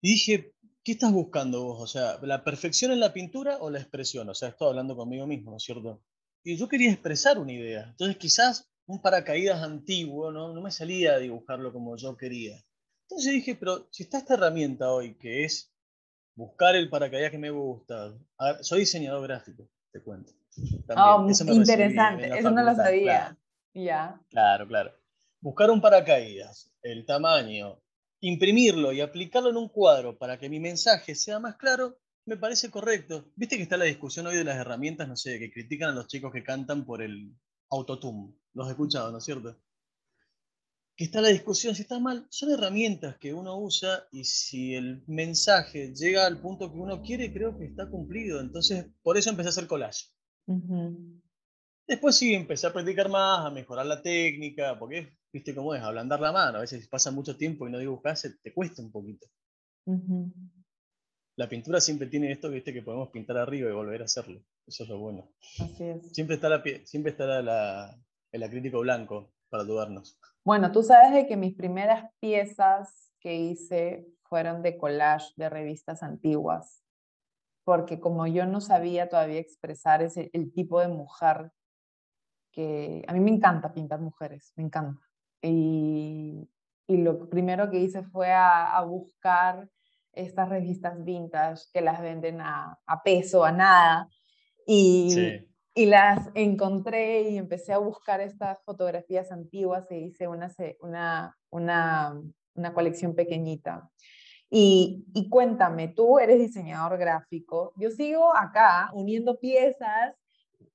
y 0.00 0.10
dije, 0.10 0.52
¿qué 0.84 0.92
estás 0.92 1.12
buscando 1.12 1.64
vos? 1.64 1.82
O 1.82 1.86
sea, 1.86 2.18
¿la 2.22 2.44
perfección 2.44 2.92
en 2.92 3.00
la 3.00 3.12
pintura 3.12 3.58
o 3.58 3.70
la 3.70 3.80
expresión? 3.80 4.28
O 4.28 4.34
sea, 4.34 4.50
estoy 4.50 4.68
hablando 4.68 4.96
conmigo 4.96 5.26
mismo, 5.26 5.50
¿no 5.50 5.56
es 5.56 5.64
cierto? 5.64 6.02
Y 6.44 6.56
yo 6.56 6.68
quería 6.68 6.92
expresar 6.92 7.38
una 7.38 7.52
idea. 7.52 7.86
Entonces 7.88 8.16
quizás 8.16 8.70
un 8.86 9.02
paracaídas 9.02 9.62
antiguo, 9.62 10.30
¿no? 10.30 10.52
No 10.52 10.60
me 10.60 10.70
salía 10.70 11.14
a 11.14 11.18
dibujarlo 11.18 11.72
como 11.72 11.96
yo 11.96 12.16
quería. 12.16 12.62
Entonces 13.10 13.32
dije, 13.32 13.54
pero 13.54 13.88
si 13.90 14.02
está 14.02 14.18
esta 14.18 14.34
herramienta 14.34 14.92
hoy, 14.92 15.14
que 15.14 15.44
es 15.44 15.72
buscar 16.34 16.76
el 16.76 16.90
paracaídas 16.90 17.30
que 17.30 17.38
me 17.38 17.50
gusta. 17.50 18.12
soy 18.60 18.80
diseñador 18.80 19.22
gráfico, 19.22 19.66
te 19.90 20.02
cuento. 20.02 20.32
oh, 20.94 21.26
interesante, 21.52 22.38
eso 22.38 22.50
no 22.50 22.62
lo 22.62 22.74
sabía. 22.74 23.34
Ya. 23.72 24.20
Claro, 24.28 24.68
claro. 24.68 24.92
Buscar 25.40 25.70
un 25.70 25.80
paracaídas, 25.80 26.70
el 26.82 27.06
tamaño, 27.06 27.80
imprimirlo 28.20 28.92
y 28.92 29.00
aplicarlo 29.00 29.48
en 29.50 29.56
un 29.56 29.68
cuadro 29.68 30.18
para 30.18 30.38
que 30.38 30.50
mi 30.50 30.60
mensaje 30.60 31.14
sea 31.14 31.38
más 31.38 31.56
claro, 31.56 31.98
me 32.26 32.36
parece 32.36 32.70
correcto. 32.70 33.24
Viste 33.36 33.56
que 33.56 33.62
está 33.62 33.78
la 33.78 33.86
discusión 33.86 34.26
hoy 34.26 34.36
de 34.36 34.44
las 34.44 34.56
herramientas, 34.56 35.08
no 35.08 35.16
sé, 35.16 35.38
que 35.38 35.50
critican 35.50 35.90
a 35.90 35.94
los 35.94 36.08
chicos 36.08 36.30
que 36.30 36.44
cantan 36.44 36.84
por 36.84 37.00
el 37.00 37.32
autotune. 37.70 38.34
Los 38.52 38.68
he 38.68 38.72
escuchado, 38.72 39.10
¿no 39.10 39.18
es 39.18 39.24
cierto? 39.24 39.56
Que 40.98 41.04
está 41.04 41.20
la 41.20 41.28
discusión, 41.28 41.76
si 41.76 41.82
está 41.82 42.00
mal, 42.00 42.26
son 42.28 42.50
herramientas 42.50 43.16
que 43.18 43.32
uno 43.32 43.56
usa 43.56 44.08
y 44.10 44.24
si 44.24 44.74
el 44.74 45.04
mensaje 45.06 45.94
llega 45.94 46.26
al 46.26 46.40
punto 46.40 46.72
que 46.72 46.76
uno 46.76 47.00
quiere, 47.02 47.32
creo 47.32 47.56
que 47.56 47.66
está 47.66 47.88
cumplido. 47.88 48.40
Entonces, 48.40 48.84
por 49.00 49.16
eso 49.16 49.30
empecé 49.30 49.48
a 49.48 49.50
hacer 49.50 49.68
collage. 49.68 50.06
Después 51.86 52.16
sí, 52.16 52.34
empecé 52.34 52.66
a 52.66 52.72
practicar 52.72 53.08
más, 53.10 53.46
a 53.46 53.50
mejorar 53.50 53.86
la 53.86 54.02
técnica, 54.02 54.76
porque 54.76 55.16
viste 55.32 55.54
cómo 55.54 55.72
es, 55.72 55.82
ablandar 55.82 56.18
la 56.18 56.32
mano. 56.32 56.58
A 56.58 56.62
veces 56.62 56.88
pasa 56.88 57.12
mucho 57.12 57.36
tiempo 57.36 57.68
y 57.68 57.70
no 57.70 57.78
dibujas, 57.78 58.28
te 58.42 58.52
cuesta 58.52 58.82
un 58.82 58.90
poquito. 58.90 59.28
La 61.36 61.48
pintura 61.48 61.80
siempre 61.80 62.08
tiene 62.08 62.32
esto, 62.32 62.50
viste, 62.50 62.72
que 62.72 62.82
podemos 62.82 63.10
pintar 63.10 63.36
arriba 63.38 63.70
y 63.70 63.72
volver 63.72 64.02
a 64.02 64.06
hacerlo. 64.06 64.42
Eso 64.66 64.82
es 64.82 64.88
lo 64.88 64.98
bueno. 64.98 65.30
Así 65.60 65.84
es. 65.84 66.12
Siempre 66.12 66.34
está 66.34 66.48
la, 66.48 66.60
siempre 66.82 67.12
estará 67.12 67.40
la, 67.40 67.96
el 68.32 68.42
acrílico 68.42 68.80
blanco 68.80 69.32
para 69.48 69.62
ayudarnos. 69.62 70.18
Bueno, 70.44 70.72
tú 70.72 70.82
sabes 70.82 71.12
de 71.12 71.26
que 71.26 71.36
mis 71.36 71.54
primeras 71.54 72.10
piezas 72.20 73.12
que 73.20 73.34
hice 73.34 74.06
fueron 74.22 74.62
de 74.62 74.76
collage 74.76 75.32
de 75.36 75.48
revistas 75.48 76.02
antiguas, 76.02 76.82
porque 77.64 78.00
como 78.00 78.26
yo 78.26 78.46
no 78.46 78.60
sabía 78.60 79.08
todavía 79.08 79.40
expresar 79.40 80.02
ese, 80.02 80.30
el 80.32 80.52
tipo 80.52 80.80
de 80.80 80.88
mujer 80.88 81.52
que 82.52 83.04
a 83.06 83.12
mí 83.12 83.20
me 83.20 83.30
encanta 83.30 83.72
pintar 83.72 84.00
mujeres, 84.00 84.52
me 84.56 84.64
encanta. 84.64 85.02
Y, 85.42 86.48
y 86.86 86.96
lo 86.96 87.28
primero 87.28 87.70
que 87.70 87.78
hice 87.78 88.02
fue 88.02 88.32
a, 88.32 88.80
buscar 88.82 89.68
estas 90.12 90.48
revistas 90.48 91.04
vintage 91.04 91.64
que 91.72 91.80
las 91.80 92.00
venden 92.00 92.40
a, 92.40 92.78
a 92.86 93.02
peso, 93.02 93.44
a 93.44 93.52
nada. 93.52 94.08
Y, 94.66 95.46
y, 95.82 95.86
las 95.86 96.30
encontré 96.34 97.30
y 97.30 97.38
empecé 97.38 97.72
a 97.72 97.78
buscar 97.78 98.20
estas 98.20 98.62
fotografías 98.64 99.32
antiguas 99.32 99.90
e 99.90 99.98
hice 99.98 100.28
una, 100.28 100.52
una, 100.80 101.36
una, 101.50 102.20
una 102.54 102.74
colección 102.74 103.14
pequeñita. 103.14 103.90
Y, 104.50 105.04
y, 105.14 105.28
cuéntame, 105.28 105.88
tú 105.88 106.18
eres 106.18 106.38
diseñador 106.38 106.98
gráfico, 106.98 107.72
yo 107.76 107.90
sigo 107.90 108.34
acá 108.34 108.90
uniendo 108.94 109.38
piezas 109.38 110.14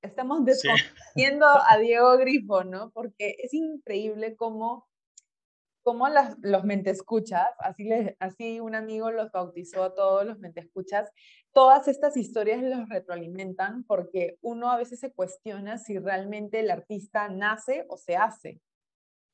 estamos 0.03 0.45
desconociendo 0.45 1.47
a 1.47 1.77
Diego 1.77 2.17
Grifo, 2.17 2.63
¿no? 2.63 2.91
Porque 2.91 3.35
es 3.39 3.53
increíble 3.53 4.35
cómo, 4.35 4.87
cómo 5.83 6.07
las, 6.07 6.35
los 6.41 6.63
mentescuchas, 6.63 7.47
así, 7.59 7.89
así 8.19 8.59
un 8.59 8.73
amigo 8.73 9.11
los 9.11 9.31
bautizó 9.31 9.83
a 9.83 9.93
todos 9.93 10.25
los 10.25 10.39
mentescuchas, 10.39 11.11
todas 11.51 11.87
estas 11.87 12.17
historias 12.17 12.63
los 12.63 12.89
retroalimentan 12.89 13.83
porque 13.83 14.37
uno 14.41 14.71
a 14.71 14.77
veces 14.77 14.99
se 14.99 15.11
cuestiona 15.11 15.77
si 15.77 15.99
realmente 15.99 16.61
el 16.61 16.71
artista 16.71 17.27
nace 17.29 17.85
o 17.89 17.97
se 17.97 18.15
hace. 18.15 18.59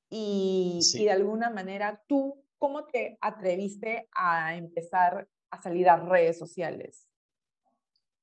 Y, 0.09 0.79
y 0.95 1.05
de 1.05 1.11
alguna 1.11 1.51
manera 1.51 2.03
tú, 2.07 2.43
¿cómo 2.57 2.85
te 2.85 3.17
atreviste 3.21 4.09
a 4.11 4.55
empezar 4.55 5.27
a 5.51 5.61
salir 5.61 5.87
a 5.87 5.97
redes 5.97 6.37
sociales? 6.37 7.07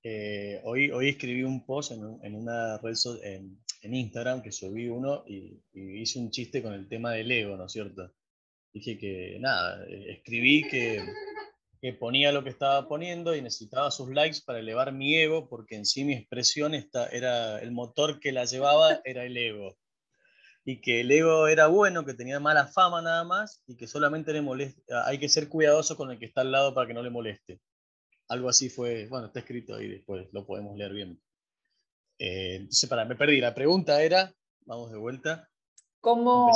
Eh, 0.03 0.61
hoy, 0.65 0.91
hoy 0.91 1.09
escribí 1.09 1.43
un 1.43 1.65
post 1.65 1.93
en, 1.93 2.19
en 2.23 2.35
una 2.37 2.79
red 2.79 2.95
en, 3.25 3.59
en, 3.87 3.95
Instagram 3.95 4.43
que 4.43 4.53
subí 4.53 4.89
uno 4.89 5.25
y, 5.27 5.63
hice 5.73 6.19
un 6.19 6.31
chiste 6.31 6.63
con 6.63 6.75
el 6.75 6.89
tema 6.89 7.13
del 7.13 7.31
ego, 7.31 7.57
¿no 7.57 7.67
es 7.67 7.73
cierto? 7.73 8.13
Dije 8.73 8.99
que 8.99 9.39
nada, 9.41 9.85
eh, 9.87 10.13
escribí 10.13 10.69
que, 10.69 11.03
que, 11.81 11.93
ponía 11.93 12.33
lo 12.33 12.45
que 12.45 12.51
estaba 12.51 12.89
poniendo 12.89 13.35
y 13.35 13.43
necesitaba 13.43 13.91
sus 13.91 14.11
likes 14.11 14.41
para 14.45 14.59
elevar 14.59 14.93
mi 14.93 15.15
ego, 15.17 15.49
porque 15.49 15.77
en 15.77 15.87
sí 15.87 16.05
mi 16.05 16.15
expresión 16.15 16.75
está, 16.75 17.07
era 17.09 17.61
el 17.61 17.73
motor 17.73 18.21
que 18.21 18.33
la 18.33 18.45
llevaba, 18.45 19.01
era 19.05 19.25
el 19.25 19.37
ego. 19.37 19.77
Y 20.65 20.81
que 20.81 21.01
el 21.01 21.11
ego 21.13 21.47
era 21.47 21.69
bueno, 21.69 22.05
que 22.05 22.15
tenía 22.15 22.41
mala 22.41 22.67
fama 22.67 23.01
nada 23.01 23.25
más, 23.25 23.63
y 23.67 23.77
que 23.77 23.87
solamente 23.87 24.33
le 24.33 24.43
molesta, 24.43 25.07
hay 25.07 25.19
que 25.19 25.29
ser 25.29 25.49
cuidadoso 25.49 25.97
con 25.97 26.11
el 26.11 26.19
que 26.19 26.27
está 26.27 26.41
al 26.43 26.53
lado 26.53 26.75
para 26.75 26.89
que 26.89 26.95
no 26.95 27.03
le 27.03 27.11
moleste. 27.11 27.61
Algo 28.29 28.49
así 28.49 28.69
fue, 28.69 29.07
bueno, 29.07 29.29
está 29.29 29.41
escrito 29.41 29.77
ahí 29.77 29.89
después, 29.89 30.27
lo 30.33 30.45
podemos 30.45 30.77
leer 30.77 30.93
bien. 30.93 31.21
Eh, 32.19 32.69
para, 32.89 33.05
me 33.05 33.17
perdí. 33.17 33.41
La 33.41 33.55
pregunta 33.55 34.03
era, 34.03 34.33
vamos 34.65 34.91
de 34.91 34.99
vuelta. 34.99 35.49
¿Cómo, 36.01 36.53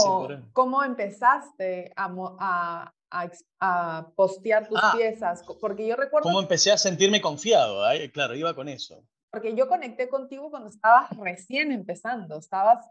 ¿cómo 0.53 0.85
empezaste 0.85 1.93
a, 1.97 2.93
a, 3.11 3.33
a, 3.59 4.13
postear 4.15 4.69
tus 4.69 4.79
ah. 4.81 4.93
piezas? 4.97 5.43
Porque 5.61 5.87
yo 5.89 5.97
recuerdo... 5.97 6.23
¿Cómo 6.23 6.41
empecé 6.41 6.71
a 6.71 6.79
sentirme 6.79 7.21
confiado? 7.21 7.83
Claro, 8.13 8.37
iba 8.37 8.55
con 8.55 8.69
eso. 8.69 9.05
Porque 9.31 9.57
yo 9.57 9.67
conecté 9.69 10.09
contigo 10.09 10.51
cuando 10.51 10.69
estabas 10.69 11.11
recién 11.19 11.73
empezando, 11.73 12.39
estabas 12.39 12.87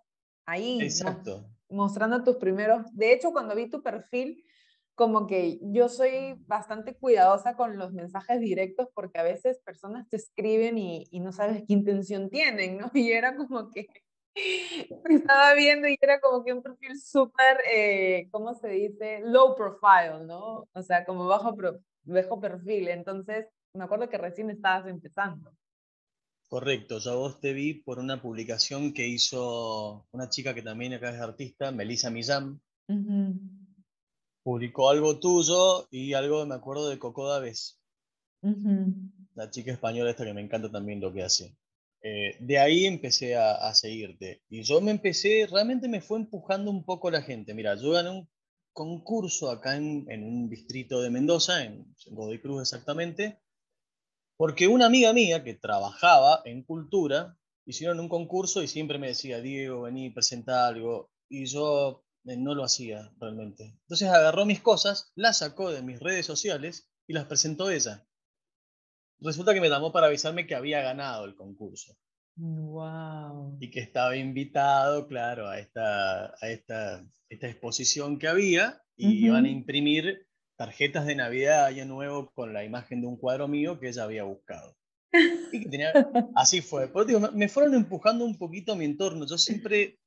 ahí 0.46 0.82
Exacto. 0.82 1.46
mostrando 1.70 2.24
tus 2.24 2.36
primeros... 2.36 2.82
De 2.94 3.14
hecho, 3.14 3.32
cuando 3.32 3.56
vi 3.56 3.70
tu 3.70 3.82
perfil, 3.82 4.44
como 5.00 5.28
que 5.28 5.60
yo 5.62 5.88
soy 5.88 6.36
bastante 6.46 6.94
cuidadosa 6.94 7.56
con 7.56 7.78
los 7.78 7.94
mensajes 7.94 8.42
directos 8.42 8.90
porque 8.94 9.18
a 9.18 9.24
veces 9.24 9.62
personas 9.64 10.10
te 10.10 10.18
escriben 10.18 10.78
y, 10.78 11.08
y 11.10 11.22
no 11.22 11.32
sabes 11.32 11.64
qué 11.66 11.72
intención 11.74 12.30
tienen, 12.30 12.80
¿no? 12.80 12.92
Y 12.94 13.14
era 13.14 13.38
como 13.38 13.72
que 13.72 13.88
estaba 15.10 15.54
viendo 15.54 15.88
y 15.88 15.98
era 16.02 16.20
como 16.20 16.44
que 16.44 16.52
un 16.52 16.62
perfil 16.62 17.00
súper, 17.00 17.62
eh, 17.74 18.28
¿cómo 18.30 18.54
se 18.56 18.68
dice? 18.68 19.22
Low 19.24 19.56
profile, 19.56 20.26
¿no? 20.26 20.68
O 20.74 20.82
sea, 20.84 21.06
como 21.06 21.28
bajo, 21.28 21.56
bajo 22.04 22.42
perfil. 22.42 22.90
Entonces, 22.90 23.48
me 23.74 23.86
acuerdo 23.86 24.10
que 24.10 24.18
recién 24.18 24.50
estabas 24.50 24.86
empezando. 24.90 25.56
Correcto, 26.50 27.00
yo 27.00 27.18
vos 27.20 27.40
te 27.40 27.54
vi 27.54 27.76
por 27.76 28.00
una 28.00 28.22
publicación 28.22 28.92
que 28.94 29.08
hizo 29.08 30.06
una 30.12 30.28
chica 30.28 30.54
que 30.54 30.62
también 30.62 30.92
acá 30.92 31.12
es 31.12 31.22
artista, 31.22 31.72
Melissa 31.72 32.10
Millán 32.10 32.60
publicó 34.50 34.90
algo 34.90 35.20
tuyo 35.20 35.88
y 35.92 36.14
algo, 36.14 36.44
me 36.44 36.56
acuerdo, 36.56 36.90
de 36.90 36.98
Coco 36.98 37.28
Daves. 37.28 37.80
La 39.36 39.52
chica 39.52 39.72
española 39.72 40.10
esta 40.10 40.26
que 40.26 40.34
me 40.34 40.42
encanta 40.42 40.72
también 40.72 41.00
lo 41.00 41.14
que 41.14 41.22
hace. 41.22 41.56
Eh, 42.02 42.36
de 42.40 42.58
ahí 42.58 42.86
empecé 42.86 43.36
a, 43.36 43.72
seguirte. 43.76 44.42
Y 44.50 44.64
yo 44.64 44.82
me 44.82 44.90
empecé, 44.90 45.46
realmente 45.46 45.88
me 45.88 46.02
fue 46.02 46.18
empujando 46.18 46.72
un 46.72 46.84
poco 46.84 47.12
la 47.12 47.22
gente. 47.22 47.54
Mira, 47.54 47.76
yo 47.76 47.92
gané 47.92 48.10
un 48.10 48.28
concurso 48.74 49.52
acá 49.52 49.76
en, 49.76 50.08
un 50.24 50.50
distrito 50.50 51.00
de 51.00 51.12
Mendoza, 51.12 51.64
en, 51.64 51.86
en 52.08 52.38
Cruz 52.40 52.64
exactamente, 52.64 53.40
porque 54.36 54.68
una 54.68 54.88
amiga 54.88 55.14
mía 55.14 55.44
que 55.44 55.54
trabajaba 55.54 56.42
en 56.46 56.64
cultura, 56.64 57.38
hicieron 57.68 58.00
un 58.00 58.10
concurso 58.10 58.64
y 58.64 58.68
siempre 58.68 58.98
me 58.98 59.10
decía, 59.10 59.42
Diego, 59.42 59.84
vení, 59.84 60.10
presenta 60.10 60.68
algo. 60.68 61.12
Y 61.30 61.46
yo 61.46 62.04
no 62.24 62.56
lo 62.56 62.64
hacía 62.64 63.12
realmente. 63.20 63.76
Entonces 63.82 64.10
agarró 64.10 64.46
mis 64.46 64.62
cosas, 64.62 65.12
las 65.16 65.40
sacó 65.40 65.72
de 65.72 65.82
mis 65.82 66.00
redes 66.00 66.26
sociales 66.26 66.90
y 67.08 67.14
las 67.14 67.26
presentó 67.26 67.70
ella. 67.70 68.06
Resulta 69.20 69.54
que 69.54 69.62
me 69.62 69.70
llamó 69.70 69.92
para 69.92 70.08
avisarme 70.08 70.48
que 70.48 70.56
había 70.56 70.82
ganado 70.82 71.26
el 71.26 71.36
concurso. 71.36 71.98
Wow. 72.36 73.58
Y 73.60 73.70
que 73.70 73.82
estaba 73.82 74.16
invitado, 74.16 75.08
claro, 75.08 75.50
a 75.50 75.60
esta, 75.60 76.28
a 76.42 76.50
esta, 76.50 77.06
esta 77.28 77.48
exposición 77.48 78.18
que 78.18 78.28
había 78.28 78.82
y 78.96 79.26
iban 79.26 79.46
a 79.46 79.50
imprimir 79.50 80.28
tarjetas 80.58 81.06
de 81.06 81.16
Navidad, 81.16 81.66
Año 81.66 81.86
Nuevo, 81.86 82.32
con 82.34 82.54
la 82.54 82.64
imagen 82.64 83.02
de 83.02 83.08
un 83.08 83.18
cuadro 83.18 83.48
mío 83.48 83.80
que 83.80 83.90
ella 83.90 84.04
había 84.04 84.24
buscado. 84.24 84.76
Y 85.52 85.64
que 85.64 85.70
tenía, 85.70 85.92
así 86.36 86.62
fue. 86.62 86.88
Por 86.88 87.06
digo, 87.06 87.20
me 87.34 87.50
fueron 87.50 87.74
empujando 87.76 88.24
un 88.24 88.38
poquito 88.38 88.74
a 88.74 88.76
mi 88.76 88.86
entorno. 88.86 89.26
Yo 89.26 89.38
siempre 89.38 90.00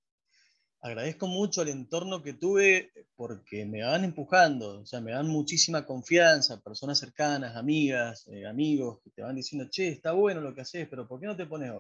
agradezco 0.82 1.28
mucho 1.28 1.62
el 1.62 1.68
entorno 1.68 2.22
que 2.22 2.34
tuve 2.34 2.92
porque 3.14 3.64
me 3.64 3.84
van 3.84 4.02
empujando, 4.02 4.80
o 4.80 4.86
sea, 4.86 5.00
me 5.00 5.12
dan 5.12 5.28
muchísima 5.28 5.86
confianza, 5.86 6.60
personas 6.60 6.98
cercanas, 6.98 7.56
amigas, 7.56 8.26
eh, 8.26 8.46
amigos, 8.46 8.98
que 9.02 9.10
te 9.10 9.22
van 9.22 9.36
diciendo, 9.36 9.68
che, 9.70 9.88
está 9.88 10.12
bueno 10.12 10.40
lo 10.40 10.54
que 10.54 10.62
haces, 10.62 10.88
pero 10.88 11.06
¿por 11.06 11.20
qué 11.20 11.26
no 11.26 11.36
te 11.36 11.46
pones? 11.46 11.72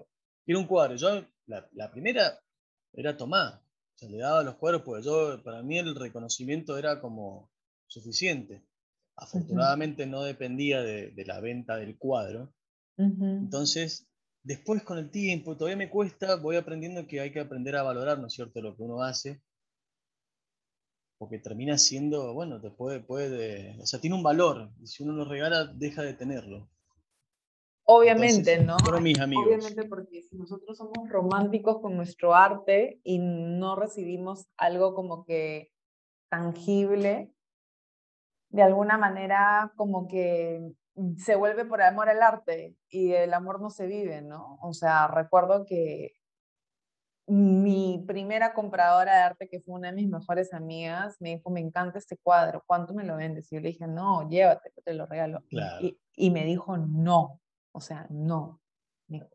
Quiero 0.44 0.60
un 0.60 0.66
cuadro. 0.66 0.94
Yo, 0.94 1.26
la, 1.46 1.90
primera 1.90 2.38
era 2.92 3.16
tomar, 3.16 3.54
o 3.54 3.98
sea, 3.98 4.08
le 4.08 4.18
daba 4.18 4.44
los 4.44 4.54
cuadros, 4.54 4.82
pues 4.82 5.04
yo, 5.04 5.42
para 5.42 5.62
mí 5.62 5.78
el 5.78 5.96
reconocimiento 5.96 6.78
era 6.78 7.00
como 7.00 7.50
suficiente. 7.88 8.62
Afortunadamente 9.16 10.06
no 10.06 10.22
dependía 10.22 10.80
de, 10.80 11.12
la 11.26 11.40
venta 11.40 11.76
del 11.76 11.98
cuadro. 11.98 12.54
Entonces, 12.96 14.06
después 14.42 14.82
con 14.82 14.98
el 14.98 15.10
tiempo, 15.10 15.56
todavía 15.56 15.76
me 15.76 15.90
cuesta, 15.90 16.36
voy 16.36 16.56
aprendiendo 16.56 17.06
que 17.06 17.20
hay 17.20 17.32
que 17.32 17.40
aprender 17.40 17.76
a 17.76 17.82
valorar, 17.82 18.18
¿no 18.18 18.26
es 18.26 18.34
cierto?, 18.34 18.60
lo 18.60 18.76
que 18.76 18.82
uno 18.82 19.02
hace, 19.02 19.42
porque 21.18 21.38
termina 21.38 21.78
siendo, 21.78 22.34
bueno, 22.34 22.60
te 22.60 22.70
puede, 22.70 23.00
puede, 23.00 23.80
o 23.80 23.86
sea, 23.86 24.00
tiene 24.00 24.16
un 24.16 24.22
valor, 24.22 24.70
y 24.80 24.86
si 24.86 25.02
uno 25.02 25.12
lo 25.12 25.24
regala, 25.24 25.66
deja 25.66 26.02
de 26.02 26.14
tenerlo. 26.14 26.68
Obviamente, 27.84 28.62
¿no? 28.62 28.76
mis 29.00 29.20
amigos. 29.20 29.46
Obviamente, 29.46 29.84
porque 29.84 30.22
si 30.22 30.36
nosotros 30.36 30.78
somos 30.78 31.08
románticos 31.08 31.80
con 31.80 31.96
nuestro 31.96 32.34
arte 32.34 33.00
y 33.02 33.18
no 33.18 33.74
recibimos 33.74 34.46
algo 34.56 34.94
como 34.94 35.24
que 35.24 35.72
tangible, 36.28 37.32
de 38.50 38.62
alguna 38.62 38.98
manera 38.98 39.72
como 39.76 40.06
que 40.06 40.72
se 41.16 41.36
vuelve 41.36 41.64
por 41.64 41.82
amor 41.82 42.08
al 42.08 42.22
arte 42.22 42.76
y 42.88 43.12
el 43.12 43.32
amor 43.34 43.60
no 43.60 43.70
se 43.70 43.86
vive, 43.86 44.22
¿no? 44.22 44.58
O 44.62 44.72
sea, 44.72 45.08
recuerdo 45.08 45.64
que 45.64 46.12
mi 47.26 48.04
primera 48.06 48.52
compradora 48.52 49.14
de 49.14 49.22
arte, 49.22 49.48
que 49.48 49.60
fue 49.60 49.76
una 49.76 49.88
de 49.88 49.96
mis 49.96 50.08
mejores 50.08 50.52
amigas, 50.52 51.16
me 51.20 51.36
dijo, 51.36 51.50
me 51.50 51.60
encanta 51.60 51.98
este 51.98 52.18
cuadro, 52.18 52.62
¿cuánto 52.66 52.94
me 52.94 53.04
lo 53.04 53.16
vendes? 53.16 53.50
Y 53.50 53.56
yo 53.56 53.60
le 53.60 53.68
dije, 53.68 53.86
no, 53.86 54.28
llévate, 54.28 54.72
te 54.84 54.92
lo 54.92 55.06
regalo. 55.06 55.42
Y, 55.80 55.98
y, 56.14 56.30
me 56.30 56.44
dijo, 56.44 56.76
no, 56.76 57.40
o 57.72 57.80
sea, 57.80 58.06
no, 58.10 58.60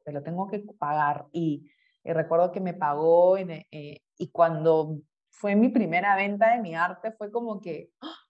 te 0.04 0.12
lo 0.12 0.22
tengo 0.22 0.48
que 0.48 0.64
pagar. 0.78 1.26
Y, 1.32 1.72
y 2.04 2.14
recuerdo 2.14 2.52
que 2.52 2.60
me 2.60 2.74
pagó 2.74 3.38
y, 3.38 3.66
eh, 3.72 4.02
y 4.18 4.32
cuando 4.32 5.00
fue 5.30 5.56
mi 5.56 5.70
primera 5.70 6.16
venta 6.16 6.52
de 6.52 6.62
mi 6.62 6.76
arte, 6.76 7.14
fue 7.14 7.32
como 7.32 7.62
que, 7.62 7.92
¡ah! 8.02 8.27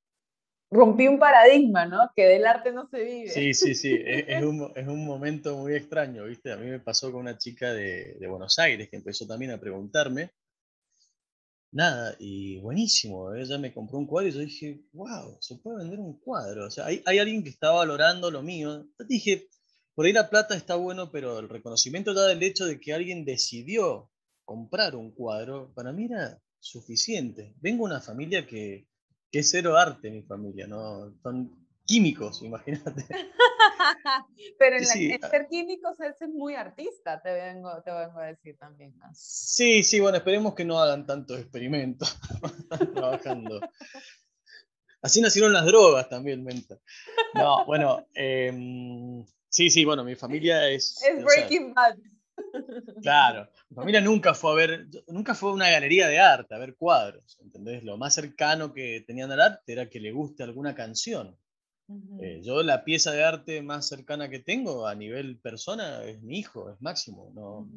Rompí 0.70 1.08
un 1.08 1.20
paradigma, 1.20 1.86
¿no? 1.86 2.12
Que 2.16 2.26
del 2.26 2.46
arte 2.46 2.72
no 2.72 2.88
se 2.90 3.04
vive. 3.04 3.30
Sí, 3.30 3.54
sí, 3.54 3.76
sí, 3.76 3.94
es, 4.06 4.44
un, 4.44 4.72
es, 4.76 4.88
un, 4.88 5.06
momento 5.06 5.58
muy 5.58 5.76
extraño, 5.76 6.26
¿viste? 6.26 6.52
A 6.52 6.58
mí 6.58 6.68
me 6.68 6.80
pasó 6.80 7.12
con 7.12 7.22
una 7.22 7.38
chica 7.38 7.74
de, 7.74 8.16
de, 8.20 8.28
Buenos 8.28 8.58
Aires 8.60 8.90
que 8.90 8.98
empezó 8.98 9.26
también 9.26 9.52
a 9.52 9.60
preguntarme. 9.60 10.32
Nada, 11.72 12.16
y 12.20 12.60
buenísimo, 12.60 13.34
ella 13.36 13.58
me 13.58 13.74
compró 13.74 13.98
un 13.98 14.08
cuadro 14.08 14.30
y 14.30 14.32
yo 14.32 14.40
dije, 14.40 14.82
wow, 14.94 15.38
se 15.42 15.56
puede 15.56 15.80
vender 15.80 16.00
un 16.00 16.18
cuadro. 16.20 16.66
O 16.66 16.72
sea, 16.72 16.86
hay, 16.86 17.04
hay 17.06 17.20
alguien 17.20 17.44
que 17.44 17.50
está 17.50 17.72
valorando 17.72 18.32
lo 18.32 18.42
mío. 18.42 18.88
Yo 18.98 19.06
dije, 19.06 19.48
por 19.94 20.06
ahí 20.06 20.14
la 20.14 20.30
plata 20.30 20.56
está 20.56 20.76
bueno, 20.76 21.12
pero 21.12 21.40
el 21.40 21.50
reconocimiento 21.50 22.14
ya 22.14 22.22
del 22.22 22.42
hecho 22.42 22.66
de 22.66 22.80
que 22.80 22.94
alguien 22.94 23.26
decidió 23.26 24.10
comprar 24.46 24.96
un 24.96 25.12
cuadro, 25.12 25.74
para 25.76 25.92
mí 25.92 26.06
era 26.06 26.42
suficiente. 26.60 27.54
Vengo 27.60 27.86
de 27.86 27.94
una 27.96 28.02
familia 28.02 28.48
que, 28.48 28.88
que 29.32 29.40
es 29.40 29.50
cero 29.50 29.78
arte 29.78 30.10
mi 30.10 30.24
familia, 30.24 30.68
¿no? 30.68 31.14
Son 31.22 31.68
químicos, 31.86 32.42
imagínate. 32.44 33.06
Pero 34.60 34.78
en, 34.78 34.86
ser 34.86 35.48
químicos 35.50 36.00
es 36.02 36.30
muy 36.30 36.56
artista, 36.56 37.22
te 37.22 37.32
vengo, 37.32 37.82
te 37.84 37.92
vengo 37.92 38.20
a 38.20 38.26
decir 38.26 38.58
también. 38.58 38.94
Sí, 39.14 39.84
sí, 39.84 40.00
bueno, 40.00 40.18
esperemos 40.18 40.54
que 40.54 40.66
no 40.66 40.80
hagan 40.80 41.06
tantos 41.06 41.40
experimentos 41.40 42.20
trabajando. 42.94 43.62
Así 45.02 45.22
nacieron 45.22 45.54
las 45.54 45.66
drogas 45.66 46.10
también, 46.10 46.44
menta. 46.44 46.78
No, 47.34 47.66
bueno, 47.66 48.08
em, 48.14 49.24
sí, 49.48 49.70
sí, 49.70 49.86
bueno, 49.86 50.04
mi 50.04 50.16
familia 50.16 50.68
es... 50.70 51.02
Es 51.04 51.24
Breaking 51.24 51.74
Bad. 51.74 51.98
Claro, 53.02 53.50
mi 53.70 53.76
familia 53.76 54.02
nunca 54.02 54.34
fue 54.34 54.52
a 54.52 54.56
ver, 54.56 54.88
nunca 55.08 55.36
fue 55.36 55.52
a 55.52 55.54
una 55.54 55.70
galería 55.70 56.08
de 56.08 56.20
arte 56.20 56.56
a 56.56 56.58
ver 56.58 56.76
cuadros, 56.76 57.38
¿entendés? 57.42 57.84
Lo 57.84 57.98
más 57.98 58.16
cercano 58.16 58.74
que 58.74 59.04
tenían 59.06 59.32
al 59.32 59.42
arte 59.42 59.74
era 59.74 59.90
que 59.90 60.00
le 60.00 60.12
guste 60.12 60.44
alguna 60.44 60.76
canción. 60.76 61.38
Eh, 62.20 62.42
yo 62.44 62.64
la 62.64 62.84
pieza 62.84 63.12
de 63.12 63.24
arte 63.24 63.62
más 63.62 63.88
cercana 63.88 64.30
que 64.30 64.40
tengo 64.40 64.88
a 64.88 64.94
nivel 64.94 65.40
persona 65.40 66.04
es 66.04 66.22
mi 66.22 66.40
hijo, 66.40 66.70
es 66.70 66.82
Máximo, 66.82 67.32
no 67.34 67.70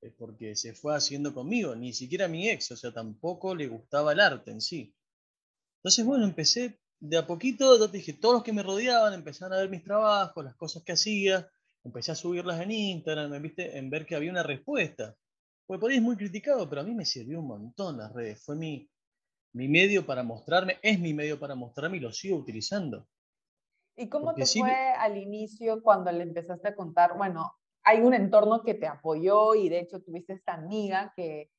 es 0.00 0.12
porque 0.12 0.54
se 0.54 0.74
fue 0.74 0.94
haciendo 0.94 1.34
conmigo, 1.34 1.74
ni 1.74 1.92
siquiera 1.92 2.28
mi 2.28 2.48
ex, 2.48 2.70
o 2.70 2.76
sea, 2.76 2.92
tampoco 2.92 3.54
le 3.54 3.66
gustaba 3.66 4.12
el 4.12 4.20
arte 4.20 4.50
en 4.50 4.60
sí. 4.60 4.94
Entonces, 5.78 6.04
bueno, 6.04 6.24
empecé 6.24 6.80
de 7.00 7.16
a 7.16 7.26
poquito, 7.26 7.78
yo 7.78 7.90
te 7.90 7.98
dije, 7.98 8.12
todos 8.12 8.34
los 8.34 8.42
que 8.42 8.52
me 8.52 8.62
rodeaban 8.62 9.14
empezaron 9.14 9.54
a 9.54 9.60
ver 9.60 9.70
mis 9.70 9.82
trabajos, 9.82 10.44
las 10.44 10.56
cosas 10.56 10.82
que 10.82 10.92
hacía, 10.92 11.48
empecé 11.84 12.12
a 12.12 12.16
subirlas 12.16 12.60
en 12.60 12.70
Instagram, 12.70 13.40
¿viste? 13.42 13.78
en 13.78 13.90
ver 13.90 14.06
que 14.06 14.16
había 14.16 14.30
una 14.30 14.42
respuesta. 14.42 15.16
Porque 15.66 15.80
por 15.80 15.90
ahí 15.90 15.98
es 15.98 16.02
muy 16.02 16.16
criticado, 16.16 16.68
pero 16.68 16.80
a 16.80 16.84
mí 16.84 16.94
me 16.94 17.04
sirvió 17.04 17.40
un 17.40 17.48
montón 17.48 17.98
las 17.98 18.12
redes. 18.12 18.42
Fue 18.42 18.56
mi, 18.56 18.88
mi 19.52 19.68
medio 19.68 20.06
para 20.06 20.22
mostrarme, 20.22 20.78
es 20.82 20.98
mi 20.98 21.12
medio 21.12 21.38
para 21.38 21.54
mostrarme 21.54 21.98
y 21.98 22.00
lo 22.00 22.12
sigo 22.12 22.38
utilizando. 22.38 23.06
¿Y 23.96 24.08
cómo 24.08 24.34
te 24.34 24.46
fue 24.46 24.72
al 24.72 25.16
inicio 25.16 25.82
cuando 25.82 26.10
le 26.12 26.22
empezaste 26.22 26.68
a 26.68 26.74
contar? 26.74 27.16
Bueno, 27.18 27.52
hay 27.82 28.00
un 28.00 28.14
entorno 28.14 28.62
que 28.62 28.74
te 28.74 28.86
apoyó 28.86 29.54
y 29.54 29.68
de 29.68 29.80
hecho 29.80 30.00
tuviste 30.00 30.34
esta 30.34 30.54
amiga 30.54 31.12
que 31.16 31.50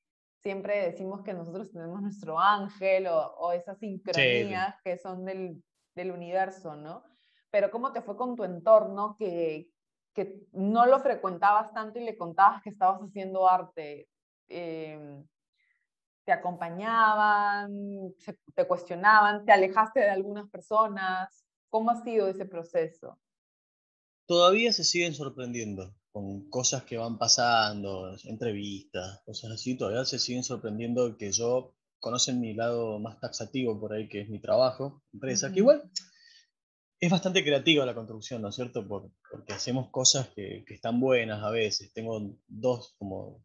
siempre 0.41 0.89
decimos 0.89 1.21
que 1.21 1.34
nosotros 1.34 1.69
tenemos 1.69 2.01
nuestro 2.01 2.39
ángel 2.39 3.08
o, 3.08 3.36
o 3.38 3.51
esas 3.51 3.77
sincronías 3.77 4.75
que 4.84 4.97
son 4.97 5.25
del, 5.25 5.62
del 5.95 6.12
universo, 6.12 6.75
¿no? 6.75 7.03
Pero 7.51 7.69
¿cómo 7.71 7.91
te 7.91 8.01
fue 8.01 8.15
con 8.15 8.36
tu 8.36 8.43
entorno 8.43 9.15
que, 9.19 9.69
que 10.13 10.41
no 10.51 10.85
lo 10.85 10.99
frecuentabas 10.99 11.73
tanto 11.73 11.99
y 11.99 12.03
le 12.03 12.17
contabas 12.17 12.61
que 12.61 12.69
estabas 12.69 13.01
haciendo 13.01 13.47
arte, 13.47 14.07
em, 14.47 15.25
te 16.25 16.31
acompañaban, 16.31 18.13
te 18.53 18.67
cuestionaban, 18.67 19.45
te 19.45 19.51
alejaste 19.51 20.01
de 20.01 20.09
algunas 20.09 20.49
personas. 20.49 21.43
¿Cómo 21.69 21.91
ha 21.91 22.03
sido 22.03 22.27
ese 22.27 22.45
proceso? 22.45 23.17
Todavía 24.25 24.71
se 24.73 24.83
siguen 24.83 25.13
sorprendiendo 25.13 25.95
con 26.11 26.49
cosas 26.49 26.83
que 26.83 26.97
van 26.97 27.17
pasando, 27.17 28.15
entrevistas, 28.25 29.21
cosas 29.25 29.51
así, 29.51 29.77
todavía 29.77 30.05
se 30.05 30.19
siguen 30.19 30.43
sorprendiendo 30.43 31.17
que 31.17 31.31
yo 31.31 31.73
conocen 31.99 32.39
mi 32.39 32.53
lado 32.53 32.99
más 32.99 33.19
taxativo 33.19 33.79
por 33.79 33.93
ahí, 33.93 34.07
que 34.07 34.21
es 34.21 34.29
mi 34.29 34.39
trabajo, 34.39 35.01
empresa, 35.13 35.51
que 35.51 35.59
igual 35.59 35.89
es 36.99 37.09
bastante 37.09 37.43
creativa 37.43 37.85
la 37.85 37.95
construcción, 37.95 38.41
¿no 38.41 38.49
es 38.49 38.55
cierto? 38.55 38.85
porque 38.88 39.53
hacemos 39.53 39.89
cosas 39.89 40.27
que, 40.29 40.65
que, 40.67 40.73
están 40.73 40.99
buenas 40.99 41.41
a 41.43 41.49
veces. 41.49 41.93
Tengo 41.93 42.35
dos, 42.47 42.95
como, 42.97 43.41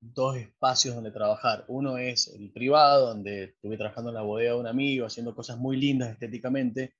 dos 0.00 0.36
espacios 0.36 0.96
donde 0.96 1.12
trabajar. 1.12 1.64
Uno 1.68 1.96
es 1.98 2.28
el 2.28 2.50
privado, 2.50 3.08
donde 3.08 3.44
estuve 3.44 3.76
trabajando 3.76 4.10
en 4.10 4.16
la 4.16 4.22
bodega 4.22 4.54
de 4.54 4.60
un 4.60 4.66
amigo, 4.66 5.06
haciendo 5.06 5.34
cosas 5.34 5.58
muy 5.58 5.76
lindas 5.76 6.10
estéticamente. 6.10 6.94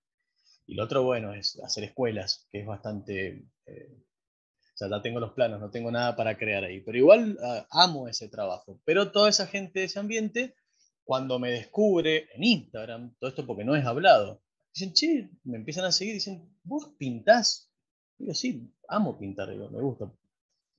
Y 0.66 0.74
lo 0.74 0.84
otro, 0.84 1.02
bueno, 1.02 1.34
es 1.34 1.60
hacer 1.64 1.84
escuelas, 1.84 2.46
que 2.50 2.60
es 2.60 2.66
bastante... 2.66 3.44
Eh, 3.66 3.98
o 4.74 4.76
sea, 4.76 4.88
ya 4.88 5.02
tengo 5.02 5.20
los 5.20 5.32
planos, 5.32 5.60
no 5.60 5.70
tengo 5.70 5.90
nada 5.90 6.14
para 6.14 6.38
crear 6.38 6.64
ahí. 6.64 6.80
Pero 6.80 6.96
igual 6.96 7.36
ah, 7.42 7.66
amo 7.70 8.08
ese 8.08 8.28
trabajo. 8.28 8.80
Pero 8.84 9.10
toda 9.10 9.28
esa 9.28 9.48
gente 9.48 9.80
de 9.80 9.86
ese 9.86 9.98
ambiente, 9.98 10.54
cuando 11.02 11.40
me 11.40 11.50
descubre 11.50 12.28
en 12.34 12.44
Instagram, 12.44 13.16
todo 13.18 13.28
esto 13.28 13.44
porque 13.46 13.64
no 13.64 13.74
es 13.74 13.84
hablado, 13.84 14.40
dicen, 14.74 14.92
che, 14.94 15.30
me 15.44 15.58
empiezan 15.58 15.84
a 15.84 15.92
seguir, 15.92 16.14
dicen, 16.14 16.56
¿vos 16.64 16.90
pintás? 16.98 17.70
Digo, 18.18 18.34
sí, 18.34 18.72
amo 18.88 19.18
pintar, 19.18 19.50
digo, 19.50 19.70
me 19.70 19.80
gusta, 19.80 20.12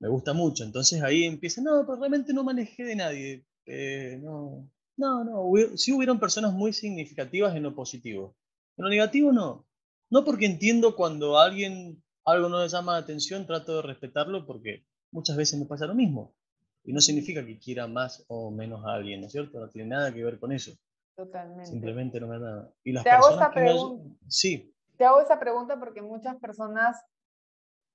me 0.00 0.08
gusta 0.08 0.32
mucho. 0.32 0.64
Entonces 0.64 1.02
ahí 1.02 1.24
empieza, 1.24 1.62
no, 1.62 1.84
pero 1.86 1.98
realmente 1.98 2.32
no 2.32 2.44
manejé 2.44 2.84
de 2.84 2.96
nadie. 2.96 3.46
Eh, 3.66 4.18
no, 4.22 4.70
no, 4.96 5.24
no, 5.24 5.76
sí 5.76 5.92
hubieron 5.92 6.20
personas 6.20 6.52
muy 6.52 6.72
significativas 6.72 7.54
en 7.56 7.62
lo 7.62 7.74
positivo. 7.74 8.36
En 8.76 8.84
lo 8.84 8.90
negativo 8.90 9.32
no. 9.32 9.66
No 10.10 10.24
porque 10.24 10.46
entiendo 10.46 10.96
cuando 10.96 11.38
alguien 11.38 12.02
algo 12.24 12.48
no 12.48 12.62
le 12.62 12.68
llama 12.68 12.92
la 12.92 12.98
atención, 12.98 13.46
trato 13.46 13.76
de 13.76 13.82
respetarlo 13.82 14.46
porque 14.46 14.86
muchas 15.10 15.36
veces 15.36 15.58
me 15.58 15.66
pasa 15.66 15.86
lo 15.86 15.94
mismo. 15.94 16.34
Y 16.84 16.92
no 16.92 17.00
significa 17.00 17.44
que 17.44 17.58
quiera 17.58 17.86
más 17.86 18.24
o 18.28 18.50
menos 18.50 18.84
a 18.84 18.94
alguien, 18.94 19.20
¿no 19.20 19.26
es 19.26 19.32
cierto? 19.32 19.58
No 19.58 19.68
tiene 19.68 19.88
nada 19.88 20.12
que 20.12 20.24
ver 20.24 20.38
con 20.38 20.52
eso. 20.52 20.72
Totalmente. 21.16 21.70
Simplemente 21.70 22.20
no 22.20 22.26
me 22.26 22.38
nada. 22.38 22.72
Y 22.82 22.92
las 22.92 23.04
te 23.04 23.10
hago 23.10 23.30
esa 23.30 23.50
pregunta. 23.50 24.16
Sí. 24.28 24.74
Te 24.96 25.04
hago 25.04 25.20
esa 25.20 25.38
pregunta 25.38 25.78
porque 25.78 26.02
muchas 26.02 26.36
personas 26.36 26.96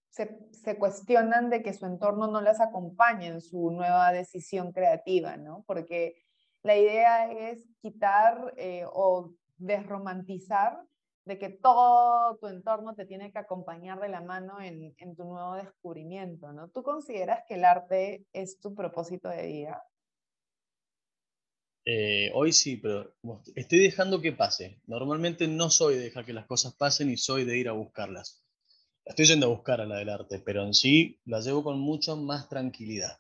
se, 0.10 0.39
se, 0.51 0.77
cuestionan 0.77 1.49
de 1.49 1.62
que 1.62 1.73
su 1.73 1.86
entorno 1.86 2.27
no 2.27 2.41
las 2.41 2.60
acompañe 2.62 3.27
en 3.27 3.41
su 3.41 3.71
nueva 3.71 4.12
decisión 4.12 4.71
creativa, 4.71 5.38
¿no? 5.38 5.63
Porque 5.67 6.15
la 6.63 6.77
idea 6.77 7.32
es 7.32 7.65
quitar 7.82 8.53
eh, 8.58 8.86
o 8.91 9.34
desromantizar 9.58 10.82
de 11.25 11.38
que 11.38 11.49
todo 11.49 12.38
tu 12.38 12.47
entorno 12.47 12.95
te 12.95 13.05
tiene 13.05 13.32
que 13.32 13.39
acompañar 13.39 13.99
de 13.99 14.10
la 14.10 14.21
mano 14.21 14.60
en, 14.60 14.95
en, 14.97 15.15
tu 15.15 15.25
nuevo 15.25 15.55
descubrimiento, 15.55 16.51
¿no? 16.53 16.69
¿Tú 16.69 16.82
consideras 16.82 17.43
que 17.47 17.55
el 17.55 17.65
arte 17.65 18.25
es 18.34 18.60
tu 18.60 18.73
propósito 18.73 19.29
de 19.29 19.45
vida? 19.45 19.84
Eh, 21.91 22.30
hoy 22.36 22.54
sí, 22.54 22.78
pero 22.78 23.15
estoy 23.56 23.80
dejando 23.80 24.21
que 24.21 24.32
pase. 24.32 24.80
Normalmente 24.86 25.47
no 25.47 25.71
soy 25.71 25.95
de 25.95 26.02
dejar 26.02 26.23
que 26.23 26.34
las 26.34 26.45
cosas 26.45 26.75
pasen 26.75 27.10
y 27.10 27.17
soy 27.17 27.45
de 27.45 27.58
ir 27.58 27.67
a 27.67 27.71
buscarlas. 27.71 28.43
Estoy 29.04 29.25
yendo 29.25 29.47
a 29.47 29.49
buscar 29.49 29.82
a 29.82 29.88
la 29.88 29.97
del 29.97 30.10
arte, 30.10 30.38
pero 30.38 30.63
en 30.63 30.75
sí 30.75 31.19
la 31.25 31.39
llevo 31.39 31.63
con 31.63 31.80
mucho 31.80 32.15
más 32.15 32.47
tranquilidad. 32.47 33.17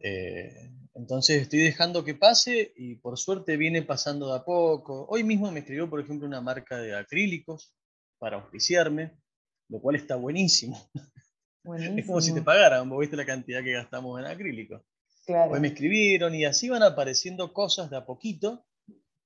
Eh, 0.00 0.70
entonces 0.94 1.42
estoy 1.42 1.58
dejando 1.58 2.04
que 2.04 2.14
pase 2.14 2.72
y 2.76 2.94
por 2.94 3.18
suerte 3.18 3.56
viene 3.56 3.82
pasando 3.82 4.28
de 4.28 4.38
a 4.38 4.44
poco. 4.44 5.04
Hoy 5.08 5.24
mismo 5.24 5.50
me 5.50 5.58
escribió, 5.58 5.90
por 5.90 5.98
ejemplo, 5.98 6.28
una 6.28 6.40
marca 6.40 6.78
de 6.78 6.94
acrílicos 6.94 7.74
para 8.20 8.36
auspiciarme, 8.36 9.10
lo 9.70 9.80
cual 9.80 9.96
está 9.96 10.14
buenísimo. 10.14 10.80
Es 11.96 12.04
como 12.04 12.20
si 12.20 12.34
te 12.34 12.42
pagaran, 12.42 12.86
vos 12.90 13.00
viste 13.00 13.16
la 13.16 13.24
cantidad 13.24 13.64
que 13.64 13.72
gastamos 13.72 14.20
en 14.20 14.26
acrílicos. 14.26 14.82
Claro. 15.26 15.58
me 15.58 15.68
escribieron 15.68 16.34
y 16.34 16.44
así 16.44 16.68
van 16.68 16.82
apareciendo 16.82 17.52
cosas 17.52 17.90
de 17.90 17.96
a 17.96 18.04
poquito. 18.04 18.64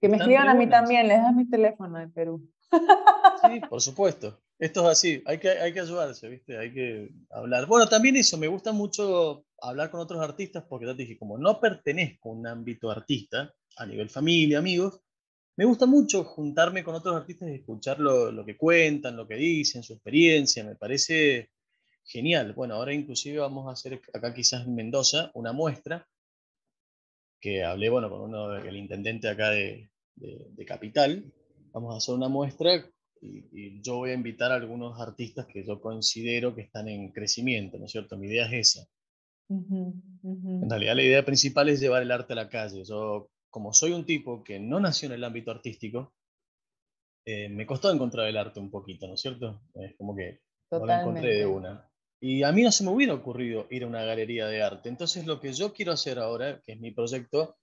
Que 0.00 0.08
me 0.08 0.16
escriban 0.16 0.48
a 0.48 0.54
mí 0.54 0.68
también, 0.68 1.08
les 1.08 1.18
das 1.18 1.34
mi 1.34 1.48
teléfono 1.48 1.98
de 1.98 2.08
Perú. 2.08 2.48
Sí, 2.70 3.60
por 3.68 3.80
supuesto. 3.80 4.40
Esto 4.58 4.82
es 4.82 4.98
así, 4.98 5.22
hay 5.24 5.38
que, 5.38 5.50
hay 5.50 5.72
que 5.72 5.80
ayudarse, 5.80 6.28
¿viste? 6.28 6.58
Hay 6.58 6.72
que 6.72 7.10
hablar. 7.30 7.66
Bueno, 7.66 7.88
también 7.88 8.16
eso, 8.16 8.36
me 8.36 8.48
gusta 8.48 8.72
mucho 8.72 9.44
hablar 9.60 9.90
con 9.90 10.00
otros 10.00 10.20
artistas 10.20 10.64
porque 10.68 10.86
ya 10.86 10.96
te 10.96 11.02
dije, 11.02 11.18
como 11.18 11.38
no 11.38 11.60
pertenezco 11.60 12.30
a 12.30 12.32
un 12.32 12.46
ámbito 12.46 12.90
artista, 12.90 13.54
a 13.76 13.86
nivel 13.86 14.10
familia, 14.10 14.58
amigos, 14.58 15.00
me 15.56 15.64
gusta 15.64 15.86
mucho 15.86 16.24
juntarme 16.24 16.82
con 16.82 16.96
otros 16.96 17.14
artistas 17.16 17.48
y 17.48 17.54
escuchar 17.54 18.00
lo, 18.00 18.32
lo 18.32 18.44
que 18.44 18.56
cuentan, 18.56 19.16
lo 19.16 19.28
que 19.28 19.36
dicen, 19.36 19.84
su 19.84 19.92
experiencia, 19.92 20.64
me 20.64 20.74
parece 20.74 21.50
genial. 22.08 22.54
Bueno, 22.54 22.74
ahora 22.74 22.92
inclusive 22.92 23.38
vamos 23.38 23.68
a 23.68 23.72
hacer 23.72 24.00
acá 24.12 24.34
quizás 24.34 24.66
en 24.66 24.74
Mendoza 24.74 25.30
una 25.34 25.52
muestra 25.52 26.08
que 27.40 27.62
hablé, 27.62 27.88
bueno, 27.88 28.10
con 28.10 28.22
uno, 28.22 28.56
el 28.56 28.76
intendente 28.76 29.28
acá 29.28 29.50
de, 29.50 29.90
de, 30.16 30.48
de 30.50 30.64
Capital, 30.64 31.32
vamos 31.72 31.94
a 31.94 31.98
hacer 31.98 32.14
una 32.14 32.28
muestra 32.28 32.84
y, 33.20 33.80
yo 33.82 33.96
voy 33.96 34.10
a 34.10 34.14
invitar 34.14 34.52
a 34.52 34.56
algunos 34.56 35.00
artistas 35.00 35.46
que 35.46 35.64
yo 35.64 35.80
considero 35.80 36.54
que 36.54 36.62
están 36.62 36.88
en 36.88 37.12
crecimiento, 37.12 37.78
¿no 37.78 37.86
es 37.86 37.92
cierto? 37.92 38.16
Mi 38.16 38.26
idea 38.26 38.46
es 38.46 38.74
esa. 38.76 38.88
En 39.48 40.68
realidad 40.68 40.94
la 40.94 41.02
idea 41.02 41.24
principal 41.24 41.68
es 41.68 41.80
llevar 41.80 42.02
el 42.02 42.10
arte 42.10 42.34
a 42.34 42.36
la 42.36 42.48
calle. 42.48 42.84
Yo, 42.84 43.30
como 43.50 43.72
soy 43.72 43.92
un 43.92 44.04
tipo 44.04 44.44
que 44.44 44.60
no 44.60 44.78
nació 44.78 45.06
en 45.06 45.14
el 45.14 45.24
ámbito 45.24 45.50
artístico, 45.50 46.12
eh, 47.24 47.48
me 47.48 47.66
costó 47.66 47.90
encontrar 47.90 48.26
el 48.26 48.36
arte 48.36 48.60
un 48.60 48.70
poquito, 48.70 49.06
¿no 49.06 49.14
es 49.14 49.20
cierto? 49.20 49.62
Es 49.74 49.96
como 49.96 50.14
que 50.14 50.40
no 50.70 50.84
lo 50.84 50.92
encontré 50.92 51.36
de 51.36 51.46
una. 51.46 51.88
Y 52.20 52.42
a 52.42 52.52
mí 52.52 52.62
no 52.62 52.72
se 52.72 52.84
me 52.84 52.90
hubiera 52.90 53.14
ocurrido 53.14 53.66
ir 53.70 53.84
a 53.84 53.86
una 53.86 54.02
galería 54.02 54.46
de 54.46 54.62
arte. 54.62 54.88
Entonces 54.88 55.26
lo 55.26 55.40
que 55.40 55.52
yo 55.52 55.72
quiero 55.72 55.92
hacer 55.92 56.18
ahora, 56.18 56.60
que 56.64 56.72
es 56.72 56.80
mi 56.80 56.90
proyecto, 56.90 57.56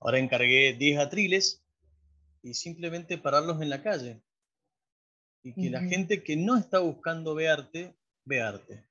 ahora 0.00 0.18
encargué 0.18 0.74
10 0.74 0.98
atriles 0.98 1.64
y 2.42 2.54
simplemente 2.54 3.18
pararlos 3.18 3.62
en 3.62 3.70
la 3.70 3.82
calle 3.82 4.22
y 5.42 5.54
que 5.54 5.70
la 5.70 5.80
gente 5.80 6.22
que 6.22 6.36
no 6.36 6.56
está 6.56 6.78
buscando 6.78 7.34
ver 7.34 7.50
arte, 7.50 7.96
ve 8.24 8.40
arte. 8.40 8.84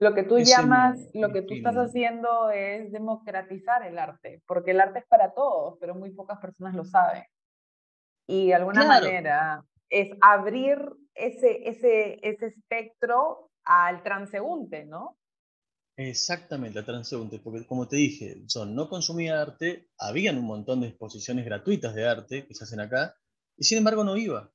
Lo 0.00 0.14
que 0.14 0.22
tú 0.22 0.38
llamas, 0.38 1.10
lo 1.12 1.32
que 1.32 1.42
tú 1.42 1.54
estás 1.54 1.74
haciendo 1.74 2.50
es 2.50 2.92
democratizar 2.92 3.84
el 3.84 3.98
arte, 3.98 4.42
porque 4.46 4.70
el 4.70 4.80
arte 4.80 5.00
es 5.00 5.06
para 5.06 5.32
todos, 5.32 5.76
pero 5.80 5.96
muy 5.96 6.10
pocas 6.10 6.38
personas 6.38 6.74
lo 6.74 6.84
saben. 6.84 7.24
Y 8.28 8.48
de 8.48 8.54
alguna 8.54 8.84
manera 8.84 9.64
es 9.90 10.10
abrir 10.20 10.78
ese, 11.14 11.68
ese, 11.68 12.20
ese 12.22 12.46
espectro 12.46 13.47
al 13.68 14.02
transeúnte, 14.02 14.86
¿no? 14.86 15.18
Exactamente, 15.96 16.78
al 16.78 16.86
transeúnte, 16.86 17.38
porque 17.38 17.66
como 17.66 17.86
te 17.86 17.96
dije, 17.96 18.42
yo 18.46 18.64
no 18.64 18.88
consumía 18.88 19.42
arte, 19.42 19.88
habían 19.98 20.38
un 20.38 20.46
montón 20.46 20.80
de 20.80 20.88
exposiciones 20.88 21.44
gratuitas 21.44 21.94
de 21.94 22.06
arte 22.06 22.46
que 22.46 22.54
se 22.54 22.64
hacen 22.64 22.80
acá, 22.80 23.14
y 23.56 23.64
sin 23.64 23.78
embargo 23.78 24.04
no 24.04 24.16
iba. 24.16 24.50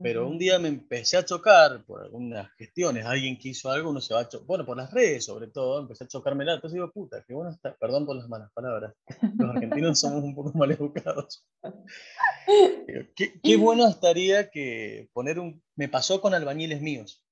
Pero 0.00 0.28
un 0.28 0.38
día 0.38 0.58
me 0.58 0.68
empecé 0.68 1.16
a 1.16 1.24
chocar 1.24 1.84
por 1.84 2.02
algunas 2.02 2.50
gestiones, 2.56 3.04
alguien 3.04 3.36
que 3.38 3.50
hizo 3.50 3.70
algo, 3.70 3.90
uno 3.90 4.00
se 4.00 4.14
va 4.14 4.20
a 4.20 4.28
chocar, 4.28 4.46
bueno, 4.46 4.66
por 4.66 4.76
las 4.76 4.92
redes 4.92 5.26
sobre 5.26 5.48
todo, 5.48 5.80
empecé 5.80 6.04
a 6.04 6.08
chocarme 6.08 6.44
la, 6.44 6.54
entonces 6.54 6.74
digo, 6.74 6.90
puta, 6.90 7.22
qué 7.26 7.34
bueno 7.34 7.50
está, 7.50 7.76
perdón 7.76 8.06
por 8.06 8.16
las 8.16 8.28
malas 8.28 8.50
palabras, 8.52 8.94
los 9.36 9.50
argentinos 9.50 10.00
somos 10.00 10.24
un 10.24 10.34
poco 10.34 10.56
mal 10.58 10.70
educados. 10.72 11.46
qué, 13.14 13.40
qué, 13.42 13.56
bueno 13.56 13.86
estaría 13.86 14.50
que 14.50 15.08
poner 15.12 15.38
un, 15.38 15.62
me 15.76 15.88
pasó 15.88 16.20
con 16.20 16.32
albañiles 16.32 16.80
míos, 16.80 17.22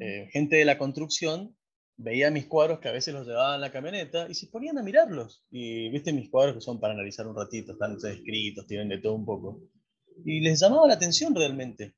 eh, 0.00 0.28
gente 0.32 0.56
de 0.56 0.64
la 0.64 0.78
construcción, 0.78 1.56
veía 1.96 2.30
mis 2.30 2.46
cuadros 2.46 2.80
que 2.80 2.88
a 2.88 2.92
veces 2.92 3.14
los 3.14 3.26
llevaban 3.26 3.56
en 3.56 3.60
la 3.60 3.72
camioneta 3.72 4.26
y 4.28 4.34
se 4.34 4.48
ponían 4.48 4.78
a 4.78 4.82
mirarlos, 4.82 5.44
y 5.50 5.88
viste 5.90 6.12
mis 6.12 6.30
cuadros 6.30 6.54
que 6.54 6.60
son 6.60 6.80
para 6.80 6.94
analizar 6.94 7.26
un 7.26 7.36
ratito, 7.36 7.72
están 7.72 7.96
escritos, 7.96 8.66
tienen 8.66 8.88
de 8.88 8.98
todo 8.98 9.14
un 9.14 9.24
poco 9.24 9.60
y 10.24 10.40
les 10.40 10.60
llamaba 10.60 10.88
la 10.88 10.94
atención 10.94 11.34
realmente. 11.34 11.94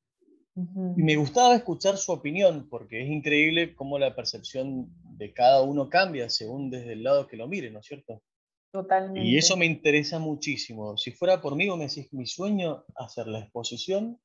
Y 0.97 1.03
me 1.03 1.17
gustaba 1.17 1.55
escuchar 1.55 1.99
su 1.99 2.13
opinión, 2.13 2.67
porque 2.71 3.03
es 3.03 3.11
increíble 3.11 3.75
cómo 3.75 3.99
la 3.99 4.17
percepción 4.17 4.89
de 5.19 5.35
cada 5.35 5.61
uno 5.61 5.91
cambia 5.91 6.31
según 6.31 6.71
desde 6.71 6.95
el 6.95 7.03
lado 7.03 7.27
que 7.27 7.37
lo 7.37 7.47
mire, 7.47 7.71
¿no 7.71 7.81
es 7.81 7.87
cierto? 7.87 8.23
Totalmente. 8.73 9.29
Y 9.29 9.37
eso 9.37 9.59
me 9.59 9.67
interesa 9.67 10.19
muchísimo. 10.19 10.97
Si 10.97 11.11
fuera 11.11 11.43
por 11.43 11.57
mí, 11.57 11.69
me 11.77 11.89
decís, 11.89 12.11
mi 12.13 12.27
sueño, 12.27 12.87
hacer 12.95 13.27
la 13.27 13.41
exposición, 13.41 14.19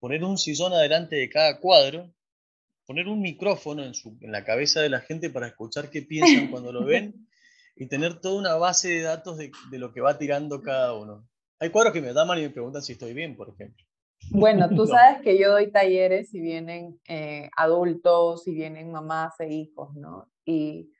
poner 0.00 0.24
un 0.24 0.36
sillón 0.36 0.72
adelante 0.72 1.14
de 1.14 1.30
cada 1.30 1.60
cuadro, 1.60 2.12
poner 2.86 3.08
un 3.08 3.20
micrófono 3.20 3.84
en, 3.84 3.94
su, 3.94 4.16
en 4.20 4.32
la 4.32 4.44
cabeza 4.44 4.80
de 4.80 4.88
la 4.88 5.00
gente 5.00 5.30
para 5.30 5.48
escuchar 5.48 5.90
qué 5.90 6.02
piensan 6.02 6.48
cuando 6.50 6.72
lo 6.72 6.84
ven 6.84 7.28
y 7.74 7.86
tener 7.86 8.20
toda 8.20 8.38
una 8.38 8.54
base 8.54 8.88
de 8.88 9.02
datos 9.02 9.36
de, 9.36 9.50
de 9.70 9.78
lo 9.78 9.92
que 9.92 10.00
va 10.00 10.18
tirando 10.18 10.62
cada 10.62 10.94
uno. 10.94 11.28
Hay 11.58 11.70
cuadros 11.70 11.92
que 11.92 12.00
me 12.00 12.12
llaman 12.12 12.38
y 12.38 12.42
me 12.42 12.50
preguntan 12.50 12.82
si 12.82 12.92
estoy 12.92 13.12
bien, 13.12 13.36
por 13.36 13.48
ejemplo. 13.48 13.84
Bueno, 14.30 14.68
tú 14.68 14.86
sabes 14.86 15.22
que 15.22 15.38
yo 15.38 15.50
doy 15.50 15.70
talleres 15.70 16.32
y 16.34 16.40
vienen 16.40 16.98
eh, 17.08 17.50
adultos 17.56 18.46
y 18.46 18.54
vienen 18.54 18.92
mamás 18.92 19.38
e 19.40 19.52
hijos, 19.52 19.94
¿no? 19.94 20.30
Y 20.44 20.90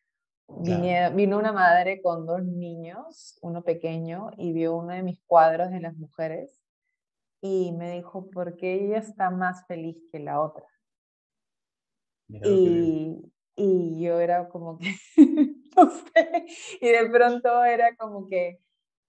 vino 0.49 1.39
una 1.39 1.53
madre 1.53 2.01
con 2.03 2.25
dos 2.25 2.45
niños, 2.45 3.39
uno 3.43 3.63
pequeño, 3.63 4.31
y 4.37 4.53
vio 4.53 4.77
uno 4.77 4.93
de 4.93 5.03
mis 5.03 5.21
cuadros 5.27 5.71
de 5.71 5.81
las 5.81 5.97
mujeres 5.97 6.61
y 7.41 7.73
me 7.73 7.93
dijo, 7.93 8.31
¿por 8.31 8.57
qué 8.57 8.75
ella 8.75 8.99
está 8.99 9.31
más 9.31 9.67
feliz 9.67 9.97
que 10.11 10.21
la 10.21 10.41
otra? 10.41 10.65
Y, 12.29 13.33
y, 13.55 14.01
yo 14.03 14.21
era 14.21 14.49
como 14.49 14.79
que, 14.79 14.95
y 16.81 16.89
de 16.89 17.11
pronto 17.11 17.65
era 17.65 17.95
como 17.97 18.27
que, 18.27 18.59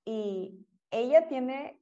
y 0.06 0.66
ella 0.92 1.28
tiene 1.28 1.80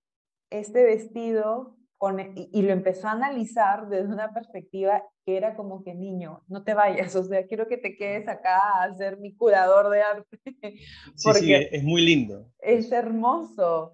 este 0.49 0.83
vestido 0.83 1.77
con, 1.97 2.19
e, 2.19 2.33
y, 2.35 2.61
lo 2.61 2.71
empezó 2.71 3.07
a 3.07 3.11
analizar 3.11 3.89
desde 3.89 4.13
una 4.13 4.33
perspectiva 4.33 5.03
que 5.25 5.37
era 5.37 5.55
como 5.55 5.83
que 5.83 5.93
niño, 5.93 6.43
no 6.47 6.63
te 6.63 6.73
vayas, 6.73 7.15
o 7.15 7.23
sea, 7.23 7.45
quiero 7.47 7.67
que 7.67 7.77
te 7.77 7.95
quedes 7.95 8.27
acá 8.27 8.83
a 8.83 8.95
ser 8.95 9.17
mi 9.19 9.35
curador 9.35 9.89
de 9.89 10.01
arte. 10.01 10.39
Sí, 11.15 11.33
sí, 11.33 11.53
es 11.53 11.83
muy 11.83 12.01
lindo. 12.01 12.51
Es 12.59 12.91
hermoso. 12.91 13.93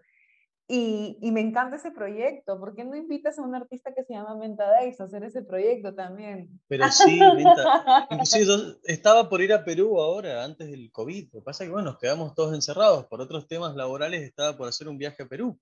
Y, 0.67 1.17
y, 1.21 1.31
me 1.31 1.41
encanta 1.41 1.75
ese 1.75 1.91
proyecto. 1.91 2.57
¿Por 2.57 2.75
qué 2.75 2.85
no 2.85 2.95
invitas 2.95 3.37
a 3.37 3.41
un 3.41 3.53
artista 3.53 3.93
que 3.93 4.05
se 4.05 4.13
llama 4.13 4.37
Menta 4.37 4.69
Days 4.69 5.01
a 5.01 5.03
hacer 5.03 5.23
ese 5.23 5.41
proyecto 5.41 5.93
también? 5.93 6.47
Pero 6.69 6.89
sí, 6.89 7.19
Menta. 7.35 8.07
Inclusive 8.09 8.45
yo 8.45 8.55
estaba 8.85 9.27
por 9.27 9.41
ir 9.41 9.51
a 9.51 9.65
Perú 9.65 9.99
ahora, 9.99 10.45
antes 10.45 10.71
del 10.71 10.89
COVID. 10.91 11.29
Lo 11.33 11.39
que 11.41 11.43
pasa 11.43 11.63
es 11.63 11.69
que, 11.69 11.73
bueno, 11.73 11.91
nos 11.91 11.99
quedamos 11.99 12.35
todos 12.35 12.55
encerrados. 12.55 13.05
Por 13.07 13.19
otros 13.19 13.47
temas 13.47 13.75
laborales 13.75 14.21
estaba 14.21 14.55
por 14.55 14.69
hacer 14.69 14.87
un 14.87 14.97
viaje 14.97 15.23
a 15.23 15.27
Perú. 15.27 15.59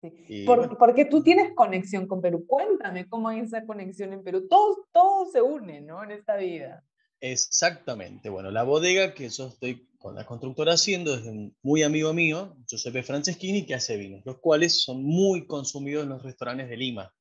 Sí. 0.00 0.46
Porque 0.78 1.04
tú 1.04 1.22
tienes 1.22 1.54
conexión 1.54 2.08
con 2.08 2.20
Perú. 2.20 2.44
Cuéntame 2.46 3.08
cómo 3.08 3.28
hay 3.28 3.40
esa 3.40 3.64
conexión 3.66 4.12
en 4.12 4.24
Perú. 4.24 4.48
Todo, 4.48 4.86
todo 4.92 5.26
se 5.26 5.42
une, 5.42 5.80
¿no? 5.82 6.02
En 6.02 6.10
esta 6.10 6.36
vida. 6.36 6.82
Exactamente. 7.22 8.28
Bueno, 8.30 8.50
la 8.50 8.64
bodega 8.64 9.14
que 9.14 9.28
yo 9.28 9.46
estoy 9.46 9.88
con 9.98 10.16
la 10.16 10.26
constructora 10.26 10.72
haciendo 10.72 11.14
es 11.14 11.24
un 11.24 11.56
muy 11.62 11.84
amigo 11.84 12.12
mío, 12.12 12.56
Giuseppe 12.66 13.04
Franceschini, 13.04 13.64
que 13.64 13.74
hace 13.74 13.96
vinos, 13.96 14.22
los 14.26 14.38
cuales 14.40 14.82
son 14.82 15.04
muy 15.04 15.46
consumidos 15.46 16.02
en 16.02 16.10
los 16.10 16.22
restaurantes 16.24 16.68
de 16.68 16.76
Lima. 16.76 17.14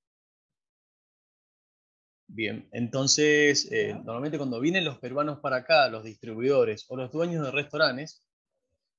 Bien, 2.27 2.67
entonces, 2.71 3.67
eh, 3.71 3.93
normalmente 3.93 4.37
cuando 4.39 4.59
vienen 4.59 4.85
los 4.85 4.97
peruanos 4.97 5.39
para 5.39 5.57
acá, 5.57 5.87
los 5.89 6.03
distribuidores 6.03 6.85
o 6.87 6.95
los 6.95 7.11
dueños 7.11 7.45
de 7.45 7.51
restaurantes, 7.51 8.23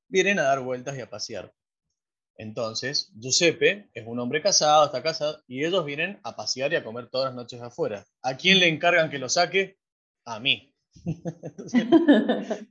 vienen 0.08 0.38
a 0.38 0.44
dar 0.44 0.60
vueltas 0.60 0.96
y 0.98 1.00
a 1.00 1.10
pasear. 1.10 1.52
Entonces, 2.36 3.12
Giuseppe 3.18 3.90
es 3.94 4.06
un 4.06 4.20
hombre 4.20 4.42
casado, 4.42 4.86
está 4.86 5.02
casado, 5.02 5.42
y 5.48 5.64
ellos 5.64 5.84
vienen 5.84 6.20
a 6.24 6.36
pasear 6.36 6.72
y 6.72 6.76
a 6.76 6.84
comer 6.84 7.08
todas 7.10 7.28
las 7.28 7.36
noches 7.36 7.62
afuera. 7.62 8.06
¿A 8.22 8.36
quién 8.36 8.60
le 8.60 8.68
encargan 8.68 9.10
que 9.10 9.18
lo 9.18 9.28
saque? 9.28 9.78
A 10.26 10.40
mí. 10.40 10.71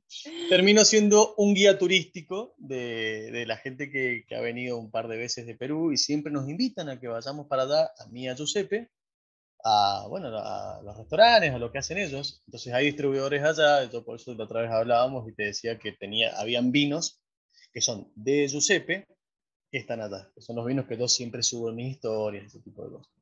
termino 0.49 0.85
siendo 0.85 1.33
un 1.35 1.53
guía 1.53 1.77
turístico 1.77 2.53
de, 2.57 3.43
la 3.47 3.57
gente 3.57 3.89
que, 3.89 4.25
ha 4.35 4.41
venido 4.41 4.77
un 4.77 4.91
par 4.91 5.07
de 5.07 5.17
veces 5.17 5.45
de 5.45 5.55
Perú 5.55 5.91
y 5.91 5.97
siempre 5.97 6.31
nos 6.31 6.47
invitan 6.49 6.89
a 6.89 6.99
que 6.99 7.07
vayamos 7.07 7.47
para 7.47 7.63
allá, 7.63 7.91
a 7.97 8.07
mí, 8.09 8.27
a 8.27 8.35
Giuseppe, 8.35 8.89
a, 9.63 10.05
bueno, 10.09 10.29
a 10.29 10.81
los 10.83 10.97
restaurantes, 10.97 11.51
a 11.51 11.57
lo 11.57 11.71
que 11.71 11.79
hacen 11.79 11.97
ellos. 11.97 12.41
Entonces 12.47 12.73
hay 12.73 12.85
distribuidores 12.85 13.43
allá, 13.43 13.89
yo 13.89 14.03
por 14.05 14.15
eso 14.15 14.33
la 14.33 14.45
otra 14.45 14.61
vez 14.61 14.71
hablábamos 14.71 15.27
y 15.27 15.33
te 15.33 15.43
decía 15.43 15.77
que 15.77 15.91
tenía, 15.91 16.39
habían 16.39 16.71
vinos 16.71 17.21
que 17.73 17.81
son 17.81 18.11
de 18.15 18.47
Giuseppe 18.47 19.07
que 19.71 19.77
están 19.77 20.01
allá, 20.01 20.29
que 20.35 20.41
son 20.41 20.57
los 20.57 20.65
vinos 20.65 20.85
que 20.85 20.97
yo 20.97 21.07
siempre 21.07 21.41
subo 21.41 21.69
en 21.69 21.77
mis 21.77 21.91
historias, 21.95 22.45
ese 22.45 22.59
tipo 22.59 22.83
de 22.83 22.91
cosas. 22.91 23.13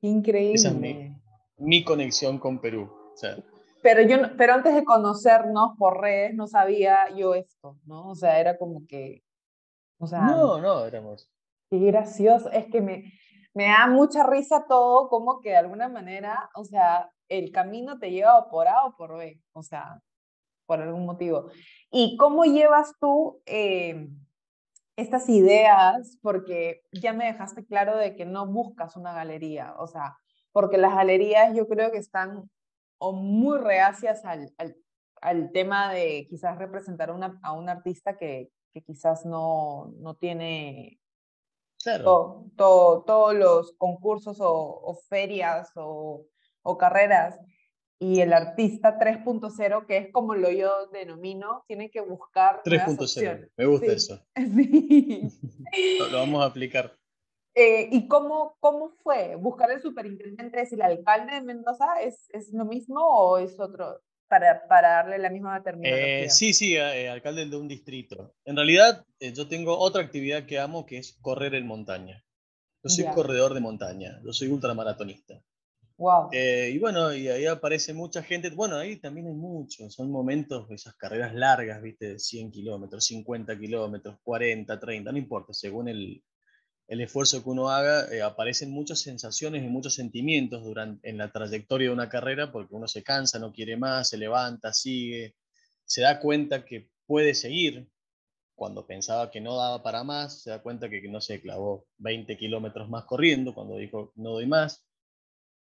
Increíble. 0.00 0.54
Esa 0.54 0.70
es 0.70 1.12
mi, 1.58 1.84
conexión 1.84 2.38
con 2.38 2.60
Perú. 2.60 2.90
O 3.14 3.16
sea, 3.16 3.36
pero 3.82 4.02
yo, 4.02 4.36
pero 4.36 4.54
antes 4.54 4.74
de 4.74 4.84
conocernos 4.84 5.76
por 5.78 6.00
redes, 6.00 6.34
no 6.34 6.46
sabía 6.46 7.08
yo 7.16 7.34
esto, 7.34 7.78
¿no? 7.84 8.08
O 8.08 8.14
sea, 8.14 8.40
era 8.40 8.58
como 8.58 8.86
que, 8.86 9.22
o 9.98 10.06
sea... 10.06 10.20
No, 10.22 10.58
no, 10.60 10.84
éramos... 10.84 11.30
Qué 11.70 11.78
gracioso, 11.78 12.50
es 12.50 12.66
que 12.66 12.80
me, 12.80 13.12
me 13.54 13.66
da 13.66 13.86
mucha 13.86 14.26
risa 14.26 14.64
todo, 14.66 15.08
como 15.08 15.40
que 15.40 15.50
de 15.50 15.56
alguna 15.56 15.88
manera, 15.88 16.50
o 16.54 16.64
sea, 16.64 17.10
el 17.28 17.52
camino 17.52 17.98
te 17.98 18.10
lleva 18.10 18.48
por 18.48 18.68
A 18.68 18.84
o 18.86 18.96
por 18.96 19.18
B, 19.18 19.40
o 19.52 19.62
sea, 19.62 20.00
por 20.66 20.80
algún 20.80 21.06
motivo. 21.06 21.50
¿Y 21.90 22.16
cómo 22.16 22.44
llevas 22.44 22.92
tú 23.00 23.42
eh, 23.46 24.08
estas 24.96 25.28
ideas? 25.28 26.18
Porque 26.22 26.82
ya 26.92 27.12
me 27.12 27.26
dejaste 27.26 27.66
claro 27.66 27.96
de 27.96 28.16
que 28.16 28.24
no 28.24 28.46
buscas 28.46 28.96
una 28.96 29.12
galería, 29.12 29.74
o 29.78 29.86
sea, 29.86 30.16
porque 30.52 30.78
las 30.78 30.94
galerías 30.94 31.54
yo 31.54 31.68
creo 31.68 31.90
que 31.90 31.98
están 31.98 32.50
o 32.98 33.12
muy 33.12 33.58
reacias 33.58 34.24
al, 34.24 34.52
al, 34.58 34.76
al 35.20 35.52
tema 35.52 35.92
de 35.92 36.26
quizás 36.28 36.58
representar 36.58 37.10
una, 37.10 37.38
a 37.42 37.52
un 37.52 37.68
artista 37.68 38.16
que, 38.16 38.50
que 38.72 38.82
quizás 38.82 39.24
no, 39.24 39.92
no 39.98 40.14
tiene 40.14 41.00
claro. 41.82 42.44
todos 42.56 43.34
los 43.34 43.72
concursos 43.78 44.40
o, 44.40 44.50
o 44.50 44.94
ferias 45.08 45.70
o, 45.76 46.26
o, 46.62 46.78
carreras. 46.78 47.38
Y 48.00 48.20
el 48.20 48.32
artista 48.32 48.96
3.0, 48.96 49.86
que 49.86 49.96
es 49.96 50.12
como 50.12 50.36
lo 50.36 50.50
yo 50.50 50.86
denomino, 50.92 51.64
tiene 51.66 51.90
que 51.90 52.00
buscar. 52.00 52.62
3.0, 52.64 53.50
me 53.56 53.66
gusta 53.66 53.92
eso. 53.92 54.24
Sí. 54.36 55.98
lo, 55.98 56.08
lo 56.08 56.18
vamos 56.18 56.42
a 56.42 56.46
aplicar. 56.46 56.97
Eh, 57.60 57.88
¿Y 57.90 58.06
cómo, 58.06 58.56
cómo 58.60 58.92
fue? 59.02 59.34
¿Buscar 59.34 59.72
el 59.72 59.82
superintendente, 59.82 60.60
es 60.60 60.72
el 60.72 60.80
alcalde 60.80 61.34
de 61.34 61.40
Mendoza? 61.40 62.00
¿Es, 62.00 62.28
es 62.32 62.52
lo 62.52 62.64
mismo 62.64 63.00
o 63.00 63.38
es 63.38 63.58
otro? 63.58 64.00
Para, 64.28 64.68
para 64.68 64.90
darle 64.90 65.18
la 65.18 65.28
misma 65.28 65.60
terminología. 65.60 66.20
Eh, 66.20 66.30
sí, 66.30 66.54
sí, 66.54 66.76
eh, 66.76 67.08
alcalde 67.08 67.46
de 67.46 67.56
un 67.56 67.66
distrito. 67.66 68.34
En 68.44 68.54
realidad, 68.54 69.04
yo 69.18 69.48
tengo 69.48 69.76
otra 69.76 70.02
actividad 70.02 70.46
que 70.46 70.60
amo 70.60 70.86
que 70.86 70.98
es 70.98 71.18
correr 71.20 71.54
en 71.56 71.66
montaña. 71.66 72.22
Yo 72.84 72.90
soy 72.90 73.06
corredor 73.06 73.54
de 73.54 73.60
montaña, 73.60 74.20
yo 74.24 74.32
soy 74.32 74.48
ultramaratonista. 74.48 75.42
Wow. 75.96 76.28
y 76.32 76.78
bueno, 76.78 77.12
y 77.12 77.26
ahí 77.26 77.46
aparece 77.46 77.92
mucha 77.92 78.22
gente. 78.22 78.50
Bueno, 78.50 78.76
ahí 78.76 79.00
también 79.00 79.26
hay 79.26 79.34
muchos. 79.34 79.94
Son 79.94 80.12
momentos, 80.12 80.70
esas 80.70 80.94
carreras 80.94 81.34
largas, 81.34 81.82
¿viste? 81.82 82.20
100 82.20 82.52
kilómetros, 82.52 83.04
50 83.06 83.58
kilómetros, 83.58 84.16
40, 84.22 84.78
30, 84.78 85.10
no 85.10 85.18
importa, 85.18 85.52
según 85.52 85.88
el, 85.88 86.22
el 86.88 87.02
esfuerzo 87.02 87.44
que 87.44 87.50
uno 87.50 87.68
haga, 87.68 88.10
eh, 88.10 88.22
aparecen 88.22 88.70
muchas 88.70 89.00
sensaciones 89.00 89.62
y 89.62 89.68
muchos 89.68 89.94
sentimientos 89.94 90.64
durante, 90.64 91.08
en 91.08 91.18
la 91.18 91.30
trayectoria 91.30 91.88
de 91.88 91.94
una 91.94 92.08
carrera 92.08 92.50
porque 92.50 92.74
uno 92.74 92.88
se 92.88 93.02
cansa, 93.02 93.38
no 93.38 93.52
quiere 93.52 93.76
más, 93.76 94.08
se 94.08 94.16
levanta, 94.16 94.72
sigue, 94.72 95.36
se 95.84 96.00
da 96.00 96.18
cuenta 96.18 96.64
que 96.64 96.88
puede 97.06 97.34
seguir 97.34 97.88
cuando 98.54 98.86
pensaba 98.86 99.30
que 99.30 99.40
no 99.40 99.56
daba 99.56 99.82
para 99.82 100.02
más, 100.02 100.42
se 100.42 100.50
da 100.50 100.62
cuenta 100.62 100.88
que 100.88 101.06
no 101.08 101.20
se 101.20 101.40
clavó 101.40 101.86
20 101.98 102.36
kilómetros 102.38 102.88
más 102.88 103.04
corriendo 103.04 103.54
cuando 103.54 103.76
dijo 103.76 104.12
no 104.16 104.30
doy 104.30 104.46
más. 104.46 104.84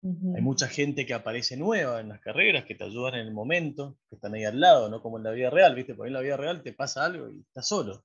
Hay 0.05 0.43
mucha 0.43 0.67
gente 0.67 1.07
que 1.07 1.15
aparece 1.15 1.57
nueva 1.57 2.01
en 2.01 2.09
las 2.09 2.21
carreras, 2.21 2.65
que 2.65 2.75
te 2.75 2.83
ayudan 2.83 3.15
en 3.15 3.29
el 3.29 3.33
momento, 3.33 3.97
que 4.09 4.17
están 4.17 4.35
ahí 4.35 4.45
al 4.45 4.59
lado, 4.59 4.91
no 4.91 5.01
como 5.01 5.17
en 5.17 5.23
la 5.23 5.31
vida 5.31 5.49
real, 5.49 5.77
¿viste? 5.77 5.95
Porque 5.95 6.09
en 6.09 6.15
la 6.15 6.21
vida 6.21 6.37
real 6.37 6.61
te 6.65 6.73
pasa 6.73 7.05
algo 7.05 7.31
y 7.31 7.39
estás 7.39 7.69
solo. 7.69 8.05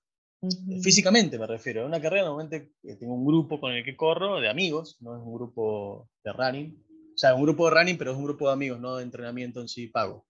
Físicamente 0.84 1.40
me 1.40 1.48
refiero. 1.48 1.82
En 1.82 1.88
una 1.88 2.02
carrera 2.02 2.26
normalmente 2.26 2.74
eh, 2.84 2.96
tengo 2.96 3.16
un 3.16 3.26
grupo 3.26 3.60
con 3.60 3.74
el 3.74 3.84
que 3.84 3.96
corro, 3.96 4.40
de 4.40 4.50
amigos, 4.50 4.98
no 5.00 5.16
es 5.16 5.24
un 5.24 5.34
grupo 5.34 6.10
de 6.24 6.34
running. 6.34 6.84
O 7.14 7.18
sea, 7.18 7.34
un 7.34 7.44
grupo 7.44 7.70
de 7.70 7.76
running, 7.76 7.98
pero 7.98 8.12
es 8.12 8.18
un 8.18 8.26
grupo 8.26 8.48
de 8.48 8.54
amigos, 8.54 8.80
no 8.80 8.98
de 8.98 9.04
entrenamiento 9.04 9.62
en 9.62 9.68
sí 9.68 9.88
pago. 9.88 10.26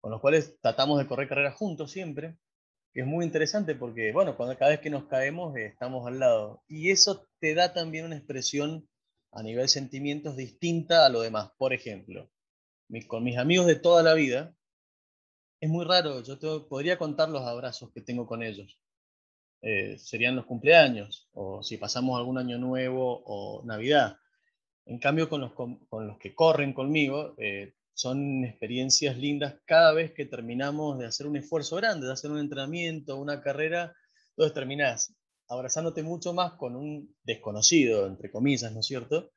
Con 0.00 0.12
los 0.12 0.20
cuales 0.20 0.58
tratamos 0.60 0.98
de 0.98 1.06
correr 1.06 1.28
carreras 1.28 1.56
juntos 1.56 1.90
siempre, 1.90 2.38
es 2.94 3.06
muy 3.06 3.24
interesante 3.24 3.74
porque, 3.74 4.12
bueno, 4.12 4.36
cuando, 4.36 4.56
cada 4.56 4.72
vez 4.72 4.80
que 4.80 4.90
nos 4.90 5.04
caemos 5.06 5.56
eh, 5.56 5.66
estamos 5.66 6.06
al 6.06 6.18
lado. 6.18 6.62
Y 6.68 6.90
eso 6.90 7.28
te 7.40 7.54
da 7.54 7.72
también 7.72 8.04
una 8.04 8.16
expresión 8.16 8.88
a 9.32 9.42
nivel 9.42 9.68
sentimientos 9.68 10.36
distinta 10.36 11.06
a 11.06 11.08
lo 11.08 11.20
demás. 11.20 11.50
Por 11.56 11.72
ejemplo, 11.72 12.30
con 13.06 13.22
mis 13.22 13.38
amigos 13.38 13.66
de 13.66 13.76
toda 13.76 14.02
la 14.02 14.14
vida, 14.14 14.54
es 15.60 15.68
muy 15.68 15.84
raro, 15.84 16.22
yo 16.22 16.38
te, 16.38 16.46
podría 16.68 16.98
contar 16.98 17.28
los 17.28 17.42
abrazos 17.42 17.90
que 17.92 18.00
tengo 18.00 18.26
con 18.26 18.42
ellos. 18.42 18.78
Eh, 19.62 19.98
serían 19.98 20.36
los 20.36 20.46
cumpleaños, 20.46 21.28
o 21.32 21.62
si 21.62 21.76
pasamos 21.76 22.18
algún 22.18 22.38
año 22.38 22.58
nuevo 22.58 23.22
o 23.26 23.62
Navidad. 23.64 24.16
En 24.86 24.98
cambio, 24.98 25.28
con 25.28 25.42
los, 25.42 25.52
con, 25.52 25.78
los 25.90 26.18
que 26.18 26.34
corren 26.34 26.72
conmigo, 26.72 27.34
eh, 27.38 27.74
son 27.92 28.44
experiencias 28.44 29.18
lindas 29.18 29.56
cada 29.66 29.92
vez 29.92 30.12
que 30.12 30.24
terminamos 30.24 30.98
de 30.98 31.06
hacer 31.06 31.26
un 31.26 31.36
esfuerzo 31.36 31.76
grande, 31.76 32.06
de 32.06 32.14
hacer 32.14 32.30
un 32.30 32.38
entrenamiento, 32.38 33.18
una 33.18 33.42
carrera, 33.42 33.94
entonces 34.30 34.54
terminás 34.54 35.14
abrazándote 35.48 36.02
mucho 36.02 36.32
más 36.32 36.52
con 36.54 36.76
un 36.76 37.14
desconocido, 37.24 38.06
entre 38.06 38.30
comillas, 38.30 38.72
¿no 38.72 38.80
es 38.80 38.86
cierto? 38.86 39.32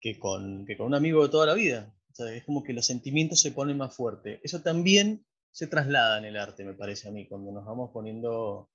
Que 0.00 0.18
con, 0.18 0.66
que 0.66 0.76
con 0.76 0.88
un 0.88 0.94
amigo 0.94 1.22
de 1.22 1.30
toda 1.30 1.46
la 1.46 1.54
vida. 1.54 1.94
es 2.18 2.44
como 2.44 2.62
que 2.62 2.74
los 2.74 2.84
sentimientos 2.84 3.40
se 3.40 3.52
ponen 3.52 3.78
más 3.78 3.94
fuertes. 3.96 4.40
Eso 4.42 4.60
también 4.60 5.24
se 5.54 5.68
traslada 5.68 6.18
en 6.18 6.24
el 6.24 6.36
arte, 6.36 6.64
me 6.64 6.74
parece 6.74 7.08
a 7.08 7.12
mí, 7.12 7.28
cuando 7.28 7.52
nos 7.52 7.64
vamos 7.64 7.90
poniendo... 7.92 8.68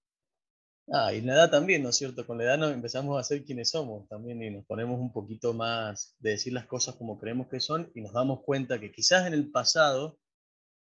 Ah, 0.91 1.13
y 1.13 1.19
la 1.21 1.33
edad 1.33 1.51
también, 1.51 1.83
¿no 1.83 1.89
es 1.89 1.97
cierto? 1.97 2.25
Con 2.25 2.37
la 2.37 2.45
edad 2.45 2.57
nos 2.57 2.71
empezamos 2.71 3.19
a 3.19 3.23
ser 3.23 3.43
quienes 3.43 3.69
somos 3.69 4.07
también 4.07 4.41
y 4.41 4.49
nos 4.49 4.65
ponemos 4.65 4.97
un 4.97 5.11
poquito 5.11 5.53
más 5.53 6.15
de 6.19 6.31
decir 6.31 6.53
las 6.53 6.65
cosas 6.67 6.95
como 6.95 7.19
creemos 7.19 7.47
que 7.49 7.59
son 7.59 7.91
y 7.93 8.01
nos 8.01 8.13
damos 8.13 8.43
cuenta 8.43 8.79
que 8.79 8.93
quizás 8.93 9.27
en 9.27 9.33
el 9.33 9.51
pasado 9.51 10.17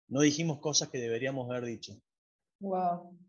no 0.07 0.21
dijimos 0.21 0.61
cosas 0.61 0.87
que 0.87 0.99
deberíamos 0.99 1.49
haber 1.51 1.65
dicho. 1.65 1.93
Wow. 2.61 3.19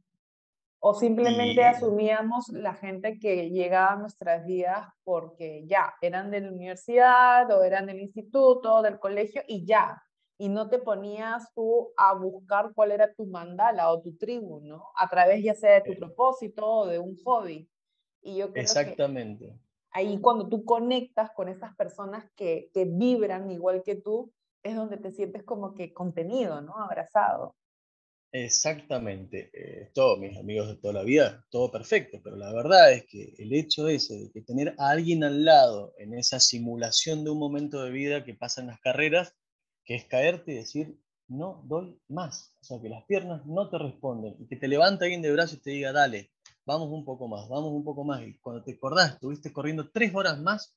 O 0.78 0.94
simplemente 0.94 1.64
asumíamos 1.64 2.48
la 2.50 2.74
gente 2.74 3.18
que 3.18 3.50
llegaba 3.50 3.94
a 3.94 3.96
nuestras 3.96 4.46
vidas 4.46 4.86
porque 5.02 5.66
ya 5.66 5.92
eran 6.00 6.30
de 6.30 6.40
la 6.40 6.52
universidad 6.52 7.50
o 7.50 7.64
eran 7.64 7.86
del 7.86 8.00
instituto, 8.00 8.80
del 8.80 9.00
colegio 9.00 9.42
y 9.48 9.66
ya, 9.66 10.00
y 10.38 10.48
no 10.48 10.68
te 10.68 10.78
ponías 10.78 11.52
tú 11.54 11.92
a 11.96 12.14
buscar 12.14 12.72
cuál 12.74 12.92
era 12.92 13.12
tu 13.14 13.26
mandala 13.26 13.90
o 13.90 14.02
tu 14.02 14.16
tribu, 14.16 14.60
¿no? 14.60 14.84
A 14.96 15.08
través 15.08 15.42
ya 15.42 15.54
sea 15.54 15.74
de 15.74 15.92
tu 15.92 15.98
propósito 15.98 16.66
o 16.66 16.86
de 16.86 16.98
un 16.98 17.16
hobby. 17.24 17.68
Y 18.22 18.36
yo 18.36 18.50
creo 18.50 18.62
Exactamente. 18.62 19.58
ahí 19.90 20.20
cuando 20.20 20.48
tú 20.48 20.64
conectas 20.64 21.30
con 21.32 21.48
esas 21.48 21.74
personas 21.76 22.24
que, 22.34 22.70
que 22.72 22.84
vibran 22.84 23.50
igual 23.50 23.82
que 23.84 23.96
tú, 23.96 24.32
es 24.62 24.74
donde 24.74 24.96
te 24.96 25.12
sientes 25.12 25.44
como 25.44 25.74
que 25.74 25.92
contenido, 25.92 26.60
¿no? 26.62 26.76
Abrazado. 26.76 27.54
Exactamente. 28.32 29.50
Eh, 29.52 29.90
todos 29.94 30.18
mis 30.18 30.36
amigos 30.36 30.66
de 30.66 30.76
toda 30.76 30.92
la 30.92 31.04
vida, 31.04 31.46
todo 31.50 31.70
perfecto, 31.70 32.20
pero 32.24 32.34
la 32.34 32.52
verdad 32.52 32.92
es 32.92 33.06
que 33.06 33.32
el 33.38 33.52
hecho 33.52 33.86
ese 33.88 34.14
de 34.14 34.30
que 34.32 34.42
tener 34.42 34.74
a 34.78 34.90
alguien 34.90 35.22
al 35.22 35.44
lado 35.44 35.94
en 35.98 36.14
esa 36.14 36.40
simulación 36.40 37.22
de 37.22 37.30
un 37.30 37.38
momento 37.38 37.84
de 37.84 37.92
vida 37.92 38.24
que 38.24 38.34
pasa 38.34 38.60
en 38.60 38.66
las 38.66 38.80
carreras, 38.80 39.36
que 39.84 39.94
es 39.94 40.04
caerte 40.04 40.52
y 40.52 40.56
decir, 40.56 40.98
no 41.28 41.62
doy 41.66 41.98
más. 42.08 42.54
O 42.60 42.64
sea, 42.64 42.80
que 42.80 42.88
las 42.88 43.04
piernas 43.04 43.44
no 43.46 43.68
te 43.68 43.78
responden 43.78 44.36
y 44.38 44.46
que 44.46 44.56
te 44.56 44.68
levanta 44.68 45.04
alguien 45.04 45.22
de 45.22 45.32
brazo 45.32 45.56
y 45.56 45.58
te 45.58 45.70
diga, 45.70 45.92
dale, 45.92 46.30
vamos 46.64 46.88
un 46.90 47.04
poco 47.04 47.28
más, 47.28 47.48
vamos 47.48 47.72
un 47.72 47.84
poco 47.84 48.04
más. 48.04 48.22
Y 48.22 48.38
cuando 48.38 48.62
te 48.62 48.72
acordás, 48.72 49.14
estuviste 49.14 49.52
corriendo 49.52 49.90
tres 49.90 50.14
horas 50.14 50.38
más, 50.38 50.76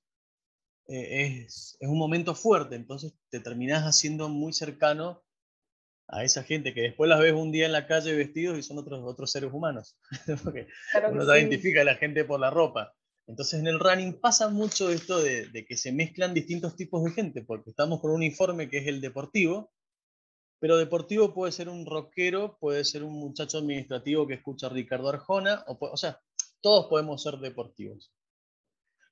eh, 0.88 1.44
es, 1.46 1.78
es, 1.80 1.90
un 1.90 1.98
momento 1.98 2.34
fuerte, 2.34 2.76
entonces 2.76 3.14
te 3.30 3.40
terminás 3.40 3.84
haciendo 3.84 4.30
muy 4.30 4.54
cercano 4.54 5.22
a 6.08 6.24
esa 6.24 6.44
gente 6.44 6.74
que 6.74 6.82
después 6.82 7.10
las 7.10 7.20
ves 7.20 7.34
un 7.34 7.52
día 7.52 7.66
en 7.66 7.74
la 7.74 7.86
calle 7.86 8.16
vestidos 8.16 8.58
y 8.58 8.64
son 8.64 8.78
otros, 8.78 9.02
otros 9.04 9.30
seres 9.30 9.52
humanos. 9.52 9.98
Porque 10.44 10.68
uno 11.12 11.26
sí. 11.26 11.32
identifica 11.32 11.82
a 11.82 11.86
la 11.86 11.96
gente 11.96 12.24
por 12.24 12.40
la 12.40 12.50
ropa. 12.50 12.96
Entonces 13.28 13.60
en 13.60 13.68
el 13.68 13.80
running 13.80 14.20
pasa 14.22 14.48
mucho 14.50 14.90
esto 14.90 15.22
de, 15.22 15.48
de, 15.50 15.66
que 15.66 15.76
se 15.76 15.92
mezclan 15.92 16.34
distintos 16.34 16.76
tipos 16.78 17.04
de 17.04 17.12
gente, 17.12 17.42
porque 17.42 17.70
estamos 17.70 18.00
con 18.00 18.12
un 18.12 18.18
uniforme 18.18 18.70
que 18.70 18.78
es 18.78 18.88
el 18.88 19.02
deportivo, 19.02 19.72
pero 20.60 20.78
deportivo 20.78 21.34
puede 21.34 21.52
ser 21.52 21.68
un 21.68 21.86
rockero, 21.86 22.58
puede 22.60 22.86
ser 22.86 23.04
un 23.04 23.14
muchacho 23.14 23.58
administrativo 23.58 24.26
que 24.26 24.36
escucha 24.36 24.68
a 24.68 24.70
Ricardo 24.70 25.10
Arjona, 25.10 25.64
o, 25.68 25.78
o 25.80 25.98
sea, 25.98 26.22
todos 26.62 26.88
podemos 26.88 27.22
ser 27.22 27.36
deportivos. 27.38 28.14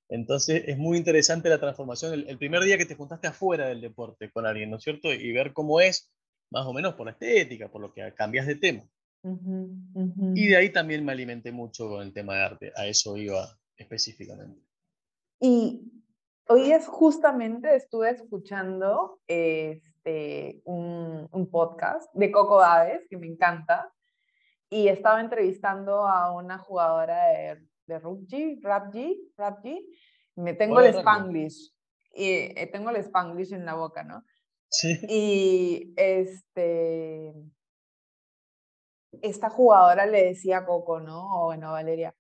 Entonces 0.08 0.64
es 0.66 0.78
muy 0.78 0.98
interesante 0.98 1.50
la 1.50 1.60
transformación, 1.60 2.14
el, 2.14 2.30
el, 2.30 2.38
primer 2.38 2.64
día 2.64 2.78
que 2.78 2.86
te 2.86 2.96
juntaste 2.96 3.28
afuera 3.28 3.68
del 3.68 3.82
deporte 3.82 4.32
con 4.32 4.46
alguien, 4.46 4.70
¿no 4.70 4.78
es 4.78 4.84
cierto? 4.84 5.12
Y 5.12 5.34
ver 5.34 5.52
cómo 5.52 5.82
es, 5.82 6.10
más 6.52 6.66
o 6.66 6.74
menos 6.74 6.94
por 6.94 7.08
la 7.08 7.12
estética, 7.12 7.70
por 7.70 7.82
lo 7.82 7.94
que 7.94 8.14
cambias 8.14 8.48
de 8.48 8.56
tema. 8.56 8.84
Uh 9.24 9.36
-huh, 9.36 9.92
uh 9.94 10.16
-huh. 10.16 10.34
Y 10.36 10.48
de 10.48 10.56
ahí 10.56 10.70
también 10.72 11.04
me 11.04 11.12
alimenté 11.12 11.52
mucho 11.52 11.90
con 11.90 12.04
el 12.04 12.14
tema 12.14 12.36
de 12.36 12.42
arte, 12.44 12.72
a 12.76 12.88
eso 12.88 13.18
iba 13.18 13.58
específicamente. 13.78 14.62
Y 15.40 15.92
hoy 16.48 16.72
es 16.72 16.88
justamente 16.88 17.76
estuve 17.76 18.10
escuchando 18.10 19.20
este, 19.28 20.62
un, 20.66 21.28
un, 21.32 21.50
podcast 21.50 22.14
de 22.14 22.32
Coco 22.32 22.60
Daves, 22.60 23.08
que 23.10 23.18
me 23.18 23.28
encanta, 23.28 23.92
y 24.70 24.88
estaba 24.88 25.22
entrevistando 25.22 26.08
a 26.08 26.32
una 26.32 26.58
jugadora 26.58 27.28
de, 27.28 27.68
de 27.88 28.00
rugby, 28.00 28.60
rugby, 28.62 29.32
rugby, 29.38 29.90
me 30.36 30.54
tengo 30.54 30.80
el 30.80 30.94
spanglish, 30.96 31.74
y 32.14 32.26
eh, 32.30 32.70
tengo 32.72 32.90
el 32.90 32.98
spanglish 32.98 33.54
en 33.54 33.66
la 33.66 33.76
boca, 33.76 34.04
¿no? 34.04 34.24
Sí. 34.70 35.00
Y 35.08 35.94
este, 35.96 37.34
esta 39.22 39.50
jugadora 39.50 40.06
le 40.06 40.26
decía 40.26 40.60
a 40.60 40.66
Coco, 40.66 41.00
¿no? 41.00 41.42
O 41.42 41.46
bueno, 41.46 41.72
Valeria, 41.72 42.16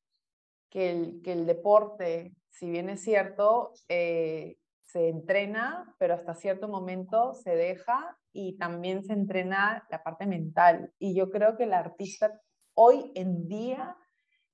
que 0.76 0.92
el, 0.92 1.22
que 1.24 1.32
el 1.32 1.46
deporte, 1.46 2.36
si 2.50 2.70
bien 2.70 2.90
es 2.90 3.02
cierto, 3.02 3.72
eh, 3.88 4.58
se 4.86 5.08
entrena, 5.08 5.96
pero 5.98 6.16
hasta 6.16 6.36
cierto 6.36 6.68
momento 6.68 7.34
se 7.34 7.56
deja 7.56 8.18
y 8.34 8.58
también 8.58 9.02
se 9.06 9.14
entrena 9.14 9.88
la 9.90 10.04
parte 10.04 10.26
mental. 10.26 10.92
Y 11.00 11.16
yo 11.16 11.32
creo 11.32 11.56
que 11.56 11.64
el 11.64 11.74
artista 11.74 12.42
hoy 12.74 13.14
en 13.16 13.48
día 13.48 13.96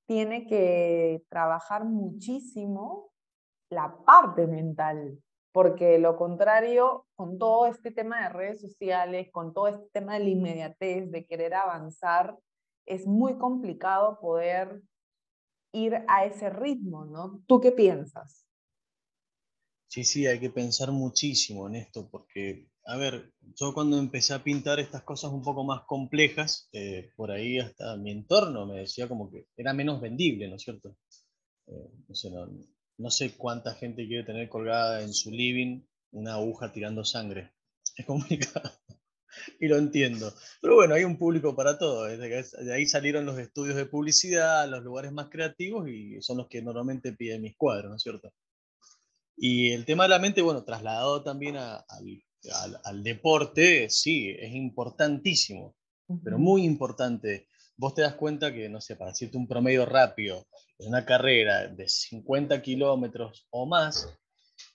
tiene 0.06 0.46
que 0.46 1.24
trabajar 1.28 1.86
muchísimo 1.86 3.12
la 3.72 3.98
parte 4.06 4.46
mental, 4.46 5.18
porque 5.52 5.98
lo 5.98 6.18
contrario, 6.18 7.08
con 7.16 7.40
todo 7.40 7.66
este 7.66 7.90
tema 7.90 8.22
de 8.22 8.30
redes 8.30 8.62
sociales, 8.62 9.32
con 9.32 9.56
todo 9.56 9.70
este 9.70 9.90
tema 9.92 10.14
de 10.14 10.20
la 10.20 10.30
inmediatez, 10.30 11.10
de 11.10 11.26
querer 11.26 11.56
avanzar, 11.56 12.38
es 12.86 13.08
muy 13.08 13.40
complicado 13.40 14.20
poder 14.20 14.84
ir 15.74 15.96
a 16.08 16.26
ese 16.26 16.50
ritmo, 16.50 17.06
¿no? 17.06 17.44
¿Tú 17.48 17.60
qué 17.62 17.72
piensas? 17.72 18.46
Sí, 19.88 20.04
sí, 20.06 20.26
hay 20.26 20.40
que 20.40 20.50
pensar 20.50 20.92
muchísimo 20.92 21.68
en 21.68 21.76
esto, 21.76 22.10
porque, 22.10 22.68
a 22.86 22.96
ver, 22.98 23.34
yo 23.42 23.74
cuando 23.74 23.98
empecé 24.00 24.34
a 24.34 24.44
pintar 24.44 24.80
estas 24.80 25.04
cosas 25.04 25.32
un 25.32 25.44
poco 25.44 25.64
más 25.66 25.82
complejas, 25.86 26.70
eh, 26.72 27.12
por 27.16 27.30
ahí 27.32 27.60
hasta 27.60 27.98
mi 27.98 28.12
entorno 28.12 28.66
me 28.66 28.80
decía 28.80 29.08
como 29.10 29.30
que 29.30 29.48
era 29.58 29.74
menos 29.74 30.00
vendible, 30.02 30.48
¿no 30.48 30.56
es 30.56 30.64
cierto? 30.64 30.96
Eh, 31.68 31.92
no, 32.08 32.16
sé, 32.16 32.32
no, 32.32 32.48
no 32.98 33.10
sé 33.12 33.38
cuánta 33.38 33.76
gente 33.76 34.08
quiere 34.08 34.24
tener 34.26 34.50
colgada 34.50 35.02
en 35.04 35.14
su 35.14 35.32
living 35.32 35.82
una 36.12 36.36
aguja 36.36 36.72
tirando 36.72 37.04
sangre. 37.06 37.52
Es 37.98 38.06
complicado. 38.06 38.72
y 39.60 39.68
lo 39.68 39.78
entiendo. 39.78 40.34
Pero 40.62 40.76
bueno, 40.76 40.96
hay 40.96 41.04
un 41.04 41.18
público 41.18 41.56
para 41.56 41.78
todo. 41.78 42.06
De 42.06 42.74
ahí 42.74 42.86
salieron 42.86 43.26
los 43.26 43.40
estudios 43.40 43.76
de 43.76 43.86
publicidad, 43.86 44.68
los 44.70 44.84
lugares 44.84 45.12
más 45.12 45.30
creativos 45.30 45.88
y 45.90 46.22
son 46.22 46.38
los 46.38 46.48
que 46.48 46.62
normalmente 46.62 47.14
piden 47.14 47.42
mis 47.42 47.56
cuadros, 47.56 47.90
¿no 47.90 47.96
es 47.96 48.04
cierto? 48.04 48.34
Y 49.38 49.72
el 49.72 49.86
tema 49.86 50.04
de 50.04 50.10
la 50.10 50.20
mente, 50.20 50.42
bueno, 50.42 50.64
trasladado 50.64 51.24
también 51.24 51.58
a, 51.58 51.78
al, 51.78 52.24
al, 52.64 52.80
al, 52.84 53.04
deporte, 53.04 53.90
sí, 53.90 54.30
es 54.30 54.54
importantísimo, 54.54 55.76
uh 56.08 56.16
-huh. 56.16 56.22
pero 56.24 56.38
muy 56.38 56.64
importante. 56.64 57.48
Vos 57.76 57.96
te 57.96 58.04
das 58.04 58.14
cuenta 58.14 58.54
que, 58.54 58.70
no 58.70 58.80
sé, 58.82 58.96
para 58.96 59.12
decirte 59.12 59.38
un 59.38 59.48
promedio 59.48 59.86
rápido, 59.86 60.46
en 60.78 60.90
una 60.90 61.06
carrera 61.06 61.68
de 61.68 61.88
50 61.88 62.62
kilómetros 62.62 63.48
o 63.52 63.66
más, 63.66 64.08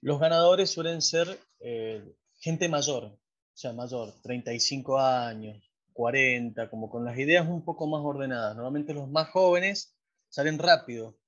los 0.00 0.20
ganadores 0.20 0.70
suelen 0.70 1.02
ser 1.02 1.38
eh, 1.60 2.02
gente 2.40 2.68
mayor, 2.68 3.18
sea, 3.58 3.72
mayor, 3.72 4.12
35 4.22 4.98
años, 4.98 5.62
40, 5.92 6.68
como 6.68 6.90
con 6.90 7.04
las 7.04 7.18
ideas 7.18 7.48
un 7.48 7.64
poco 7.64 7.86
más 7.86 8.02
ordenadas. 8.04 8.54
Normalmente 8.54 8.92
los 8.94 9.08
más 9.08 9.30
jóvenes 9.30 9.96
salen 10.28 10.58
rápido 10.58 11.18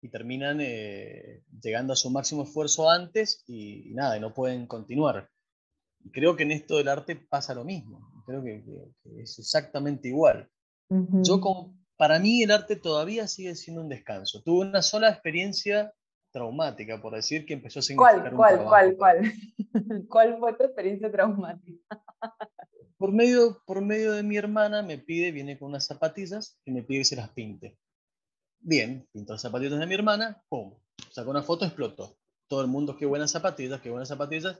y 0.00 0.10
terminan 0.10 0.60
eh, 0.60 1.42
llegando 1.60 1.92
a 1.92 1.96
su 1.96 2.10
máximo 2.10 2.44
esfuerzo 2.44 2.90
antes 2.90 3.42
y, 3.46 3.90
y, 3.90 3.94
nada, 3.94 4.16
y 4.16 4.20
no 4.20 4.34
pueden 4.34 4.66
continuar. 4.66 5.30
Creo 6.12 6.36
que 6.36 6.44
en 6.44 6.52
esto 6.52 6.76
del 6.76 6.88
arte 6.88 7.16
pasa 7.16 7.54
lo 7.54 7.64
mismo, 7.64 8.22
creo 8.26 8.42
que, 8.44 8.62
que, 8.62 8.92
que 9.02 9.22
es 9.22 9.38
exactamente 9.38 10.08
igual. 10.08 10.48
Uh 10.90 10.96
-huh. 10.98 11.26
Yo 11.26 11.40
como, 11.40 11.74
para 11.96 12.18
mí 12.18 12.42
el 12.42 12.50
arte 12.50 12.76
todavía 12.76 13.26
sigue 13.26 13.54
siendo 13.56 13.82
un 13.82 13.88
descanso. 13.88 14.42
Tuve 14.42 14.68
una 14.68 14.82
sola 14.82 15.10
experiencia 15.10 15.92
traumática, 16.30 17.00
por 17.00 17.14
decir, 17.14 17.46
que 17.46 17.54
empezó 17.54 17.80
a 17.80 17.82
significar 17.82 18.32
¿Cuál, 18.34 18.58
un 18.58 18.64
cuál, 18.64 18.96
cuál, 18.96 18.96
cuál? 18.96 19.32
¿Cuál 20.08 20.38
fue 20.38 20.52
tu 20.54 20.64
experiencia 20.64 21.10
traumática? 21.10 22.02
por, 22.98 23.12
medio, 23.12 23.62
por 23.66 23.80
medio 23.80 24.12
de 24.12 24.22
mi 24.22 24.36
hermana 24.36 24.82
me 24.82 24.98
pide, 24.98 25.32
viene 25.32 25.58
con 25.58 25.68
unas 25.68 25.86
zapatillas 25.86 26.58
y 26.64 26.72
me 26.72 26.82
pide 26.82 27.00
que 27.00 27.04
se 27.04 27.16
las 27.16 27.30
pinte. 27.30 27.78
Bien, 28.60 29.08
pinto 29.12 29.32
las 29.32 29.42
zapatillas 29.42 29.78
de 29.78 29.86
mi 29.86 29.94
hermana, 29.94 30.42
pum, 30.48 30.74
sacó 31.10 31.30
una 31.30 31.42
foto, 31.42 31.64
explotó. 31.64 32.16
Todo 32.48 32.60
el 32.60 32.66
mundo, 32.66 32.96
qué 32.96 33.06
buenas 33.06 33.30
zapatillas, 33.30 33.80
qué 33.80 33.90
buenas 33.90 34.08
zapatillas. 34.08 34.56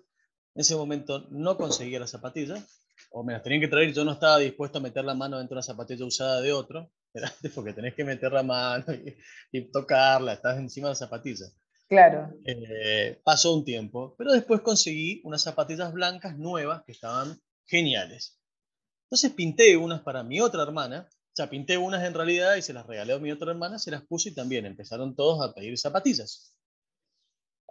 En 0.55 0.61
ese 0.61 0.77
momento 0.77 1.27
no 1.31 1.57
conseguía 1.57 2.01
las 2.01 2.11
zapatillas, 2.11 2.65
o 3.11 3.25
me 3.25 3.33
las 3.33 3.43
tenían 3.43 3.61
que 3.61 3.69
traer, 3.69 3.93
yo 3.93 4.05
no 4.05 4.13
estaba 4.13 4.39
dispuesto 4.39 4.79
a 4.79 4.83
meter 4.83 5.05
la 5.05 5.15
mano 5.15 5.39
dentro 5.39 5.55
de 5.55 5.59
una 5.59 5.63
zapatilla 5.63 6.05
usada 6.05 6.41
de 6.41 6.53
otro, 6.53 6.91
porque 7.55 7.73
tenés 7.73 7.95
que 7.95 8.05
meter 8.05 8.33
la 8.33 8.43
mano 8.43 8.85
y, 8.93 9.17
y 9.53 9.71
tocarla, 9.71 10.35
estás 10.35 10.59
encima 10.59 10.89
de 10.89 10.93
la 10.93 10.97
zapatilla. 10.97 11.47
Claro. 11.89 12.31
Eh, 12.45 13.19
pasó 13.25 13.55
un 13.55 13.65
tiempo, 13.65 14.15
pero 14.19 14.33
después 14.33 14.61
conseguí 14.61 15.23
unas 15.25 15.43
zapatillas 15.43 15.93
blancas 15.93 16.37
nuevas 16.37 16.83
que 16.85 16.93
estaban 16.93 17.41
geniales. 17.67 18.39
Entonces 19.07 19.33
pinté 19.33 19.77
unas 19.77 20.03
para 20.03 20.23
mi 20.23 20.41
otra 20.41 20.63
hermana, 20.63 21.09
o 21.11 21.35
sea, 21.35 21.49
pinté 21.49 21.79
unas 21.79 22.05
en 22.05 22.13
realidad 22.13 22.57
y 22.57 22.63
se 22.63 22.75
las 22.75 22.87
regalé 22.87 23.15
a 23.15 23.19
mi 23.19 23.33
otra 23.33 23.53
hermana, 23.53 23.79
se 23.79 23.91
las 23.91 24.03
puse 24.03 24.29
y 24.29 24.35
también 24.35 24.67
empezaron 24.67 25.17
todos 25.17 25.43
a 25.43 25.55
pedir 25.55 25.79
zapatillas. 25.79 26.55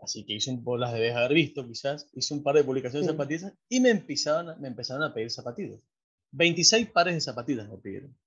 Así 0.01 0.26
que 0.26 0.34
hice 0.34 0.49
un, 0.49 0.64
vos 0.64 0.80
las 0.80 0.93
debes 0.93 1.16
haber 1.16 1.34
visto 1.34 1.68
quizás, 1.68 2.09
hice 2.14 2.34
un 2.34 2.41
par 2.41 2.55
de 2.55 2.64
publicaciones 2.64 3.05
sí. 3.05 3.12
de 3.12 3.18
zapatillas 3.18 3.53
y 3.70 3.80
me 3.82 3.91
empezaron, 3.91 4.59
me 4.59 4.68
empezaron 4.68 5.03
a 5.03 5.14
pedir 5.14 5.30
zapatillas. 5.30 5.80
26 6.32 6.89
pares 6.89 7.14
de 7.14 7.22
zapatillas 7.22 7.70
me 7.70 7.78
pidieron. 7.78 8.18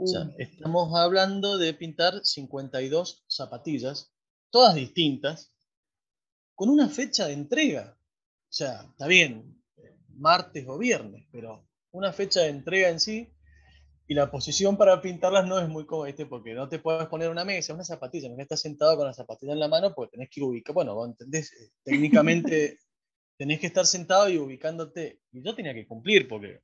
O 0.00 0.06
sea, 0.06 0.32
estamos 0.38 0.94
hablando 0.94 1.58
de 1.58 1.74
pintar 1.74 2.24
52 2.24 3.24
zapatillas, 3.26 4.14
todas 4.48 4.76
distintas, 4.76 5.52
con 6.54 6.68
una 6.68 6.88
fecha 6.88 7.26
de 7.26 7.32
entrega. 7.32 7.98
O 7.98 8.52
sea, 8.52 8.86
está 8.90 9.08
bien, 9.08 9.60
martes 10.14 10.64
o 10.68 10.78
viernes, 10.78 11.26
pero 11.32 11.68
una 11.90 12.12
fecha 12.12 12.42
de 12.42 12.50
entrega 12.50 12.90
en 12.90 13.00
sí. 13.00 13.34
Y 14.06 14.14
la 14.14 14.30
posición 14.30 14.78
para 14.78 15.02
pintarlas 15.02 15.46
no 15.46 15.58
es 15.58 15.68
muy 15.68 15.84
cómoda, 15.84 16.10
porque 16.30 16.54
no 16.54 16.68
te 16.68 16.78
puedes 16.78 17.08
poner 17.08 17.28
una 17.28 17.44
mesa, 17.44 17.74
una 17.74 17.84
zapatilla, 17.84 18.28
no 18.28 18.40
estás 18.40 18.60
sentado 18.60 18.96
con 18.96 19.06
la 19.06 19.12
zapatilla 19.12 19.52
en 19.52 19.60
la 19.60 19.68
mano 19.68 19.94
porque 19.94 20.12
tenés 20.12 20.30
que 20.30 20.42
ubicar, 20.42 20.74
bueno, 20.74 21.04
entendés, 21.04 21.52
técnicamente 21.84 22.78
tenés 23.36 23.60
que 23.60 23.66
estar 23.66 23.84
sentado 23.84 24.28
y 24.30 24.38
ubicándote 24.38 25.20
Y 25.32 25.42
yo 25.42 25.54
tenía 25.54 25.74
que 25.74 25.86
cumplir 25.86 26.26
porque 26.26 26.62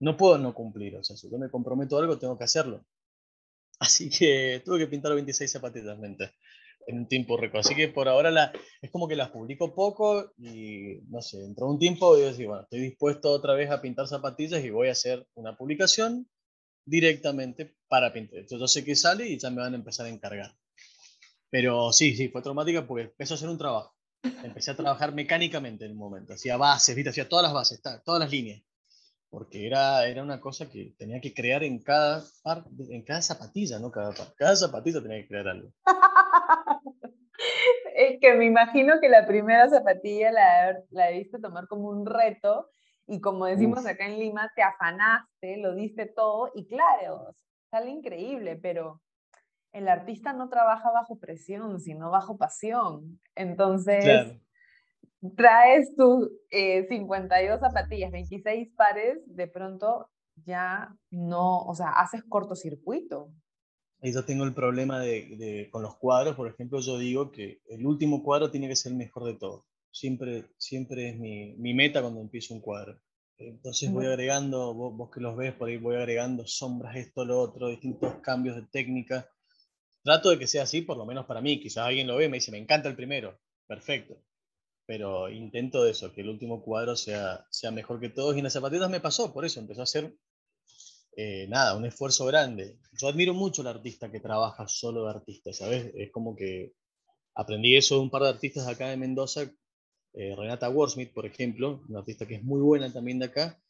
no 0.00 0.16
puedo 0.16 0.38
no 0.38 0.54
cumplir. 0.54 0.96
O 0.96 1.04
sea, 1.04 1.16
si 1.16 1.30
yo 1.30 1.38
me 1.38 1.50
comprometo 1.50 1.96
a 1.96 2.00
algo, 2.00 2.18
tengo 2.18 2.36
que 2.36 2.44
hacerlo. 2.44 2.84
Así 3.78 4.10
que 4.10 4.60
tuve 4.64 4.78
que 4.80 4.86
pintar 4.86 5.14
26 5.14 5.50
zapatillas 5.50 5.98
en 6.86 6.98
un 6.98 7.06
tiempo 7.06 7.36
récord. 7.36 7.60
Así 7.60 7.74
que 7.74 7.88
por 7.88 8.08
ahora 8.08 8.30
la, 8.30 8.52
es 8.80 8.90
como 8.90 9.06
que 9.06 9.16
las 9.16 9.30
publico 9.30 9.74
poco 9.74 10.32
y 10.38 11.00
no 11.08 11.22
sé, 11.22 11.44
entró 11.44 11.66
un 11.66 11.78
tiempo 11.78 12.16
y 12.16 12.22
yo 12.22 12.26
decía, 12.28 12.48
bueno, 12.48 12.62
estoy 12.62 12.80
dispuesto 12.80 13.30
otra 13.30 13.54
vez 13.54 13.70
a 13.70 13.80
pintar 13.80 14.08
zapatillas 14.08 14.64
y 14.64 14.70
voy 14.70 14.88
a 14.88 14.92
hacer 14.92 15.26
una 15.34 15.56
publicación 15.56 16.28
directamente 16.84 17.74
para 17.88 18.12
pintar. 18.12 18.40
Entonces 18.40 18.60
yo 18.60 18.68
sé 18.68 18.84
que 18.84 18.96
sale 18.96 19.28
y 19.28 19.38
ya 19.38 19.50
me 19.50 19.60
van 19.60 19.74
a 19.74 19.76
empezar 19.76 20.06
a 20.06 20.10
encargar. 20.10 20.54
Pero 21.50 21.92
sí, 21.92 22.14
sí, 22.14 22.28
fue 22.28 22.42
traumática 22.42 22.86
porque 22.86 23.04
empezó 23.04 23.34
a 23.34 23.36
hacer 23.36 23.48
un 23.48 23.58
trabajo. 23.58 23.94
Empecé 24.22 24.70
a 24.70 24.76
trabajar 24.76 25.14
mecánicamente 25.14 25.84
en 25.84 25.92
un 25.92 25.98
momento. 25.98 26.34
Hacía 26.34 26.56
bases, 26.56 26.94
¿viste? 26.94 27.10
hacía 27.10 27.28
todas 27.28 27.42
las 27.42 27.52
bases, 27.52 27.80
todas 28.04 28.20
las 28.20 28.30
líneas. 28.30 28.62
Porque 29.30 29.66
era, 29.66 30.06
era 30.06 30.22
una 30.22 30.40
cosa 30.40 30.68
que 30.68 30.92
tenía 30.98 31.20
que 31.20 31.32
crear 31.32 31.62
en 31.62 31.80
cada, 31.82 32.22
en 32.90 33.04
cada 33.04 33.22
zapatilla, 33.22 33.78
¿no? 33.78 33.90
Cada, 33.90 34.12
cada 34.36 34.56
zapatilla 34.56 35.00
tenía 35.00 35.22
que 35.22 35.28
crear 35.28 35.48
algo. 35.48 35.70
es 37.94 38.18
que 38.20 38.34
me 38.34 38.46
imagino 38.46 39.00
que 39.00 39.08
la 39.08 39.26
primera 39.26 39.68
zapatilla 39.68 40.32
la, 40.32 40.76
la 40.90 41.06
debiste 41.06 41.38
tomar 41.38 41.68
como 41.68 41.88
un 41.88 42.06
reto 42.06 42.68
y 43.06 43.20
como 43.20 43.46
decimos 43.46 43.84
acá 43.86 44.06
en 44.06 44.20
Lima, 44.20 44.50
te 44.54 44.62
afanaste, 44.62 45.56
lo 45.56 45.74
diste 45.74 46.06
todo 46.06 46.52
y 46.54 46.68
claro, 46.68 47.34
sale 47.68 47.90
increíble, 47.90 48.56
pero 48.56 49.00
el 49.72 49.88
artista 49.88 50.32
no 50.32 50.48
trabaja 50.48 50.92
bajo 50.92 51.18
presión, 51.18 51.80
sino 51.80 52.10
bajo 52.10 52.36
pasión. 52.36 53.20
Entonces, 53.34 54.36
traes 55.36 55.94
tus 55.96 56.30
52 56.50 57.56
eh, 57.56 57.60
zapatillas, 57.60 58.10
26 58.10 58.68
pares, 58.76 59.18
de 59.26 59.46
pronto 59.48 60.08
ya 60.44 60.96
no, 61.10 61.60
o 61.62 61.74
sea, 61.74 61.90
haces 61.90 62.22
cortocircuito. 62.28 63.32
Y 64.02 64.12
yo 64.12 64.24
tengo 64.24 64.44
el 64.44 64.54
problema 64.54 65.00
de, 65.00 65.68
con 65.70 65.82
los 65.82 65.96
cuadros, 65.96 66.34
por 66.34 66.48
ejemplo, 66.48 66.80
yo 66.80 66.98
digo 66.98 67.30
que 67.30 67.60
el 67.68 67.86
último 67.86 68.22
cuadro 68.22 68.50
tiene 68.50 68.68
que 68.68 68.76
ser 68.76 68.92
el 68.92 68.98
mejor 68.98 69.24
de 69.24 69.34
todos. 69.34 69.64
Siempre, 69.92 70.46
siempre 70.56 71.10
es 71.10 71.18
mi, 71.18 71.54
mi 71.56 71.74
meta 71.74 72.00
cuando 72.00 72.20
empiezo 72.20 72.54
un 72.54 72.60
cuadro. 72.60 72.98
Entonces 73.36 73.90
voy 73.90 74.06
agregando, 74.06 74.74
vos, 74.74 74.96
vos, 74.96 75.10
que 75.10 75.20
los 75.20 75.36
ves 75.36 75.54
por 75.54 75.68
ahí, 75.68 75.78
voy 75.78 75.96
agregando 75.96 76.46
sombras, 76.46 76.96
esto, 76.96 77.24
lo 77.24 77.40
otro, 77.40 77.68
distintos 77.68 78.14
cambios 78.22 78.56
de 78.56 78.62
técnica. 78.62 79.30
Trato 80.02 80.30
de 80.30 80.38
que 80.38 80.46
sea 80.46 80.62
así, 80.62 80.82
por 80.82 80.96
lo 80.96 81.04
menos 81.04 81.26
para 81.26 81.40
mí. 81.40 81.60
Quizás 81.60 81.86
alguien 81.86 82.06
lo 82.06 82.16
ve 82.16 82.26
y 82.26 82.28
me 82.28 82.36
dice, 82.36 82.50
me 82.50 82.58
encanta 82.58 82.88
el 82.88 82.96
primero. 82.96 83.38
Perfecto. 83.66 84.16
Pero 84.90 85.28
intento 85.28 85.86
eso, 85.86 86.12
que 86.12 86.22
el 86.22 86.28
último 86.28 86.64
cuadro 86.64 86.96
sea, 86.96 87.46
sea 87.48 87.70
mejor 87.70 88.00
que 88.00 88.08
todos. 88.08 88.34
Y 88.34 88.38
en 88.38 88.44
las 88.44 88.54
zapatillas 88.54 88.90
me 88.90 88.98
pasó, 88.98 89.32
por 89.32 89.44
eso 89.44 89.60
empezó 89.60 89.82
a 89.82 89.86
ser, 89.86 90.16
eh, 91.16 91.46
nada, 91.48 91.76
un 91.76 91.84
esfuerzo 91.84 92.26
grande. 92.26 92.76
Yo 93.00 93.06
admiro 93.06 93.32
mucho 93.32 93.62
al 93.62 93.68
artista 93.68 94.10
que 94.10 94.18
trabaja 94.18 94.66
solo 94.66 95.04
de 95.04 95.10
artista, 95.10 95.52
¿sabes? 95.52 95.92
Es 95.94 96.10
como 96.10 96.34
que 96.34 96.72
aprendí 97.36 97.76
eso 97.76 97.94
de 97.94 98.00
un 98.00 98.10
par 98.10 98.22
de 98.22 98.30
artistas 98.30 98.66
acá 98.66 98.88
de 98.88 98.96
Mendoza. 98.96 99.42
Eh, 100.12 100.34
Renata 100.36 100.68
Warsmith, 100.68 101.12
por 101.12 101.24
ejemplo, 101.24 101.84
una 101.88 102.00
artista 102.00 102.26
que 102.26 102.34
es 102.34 102.42
muy 102.42 102.60
buena 102.60 102.92
también 102.92 103.20
de 103.20 103.26
acá. 103.26 103.62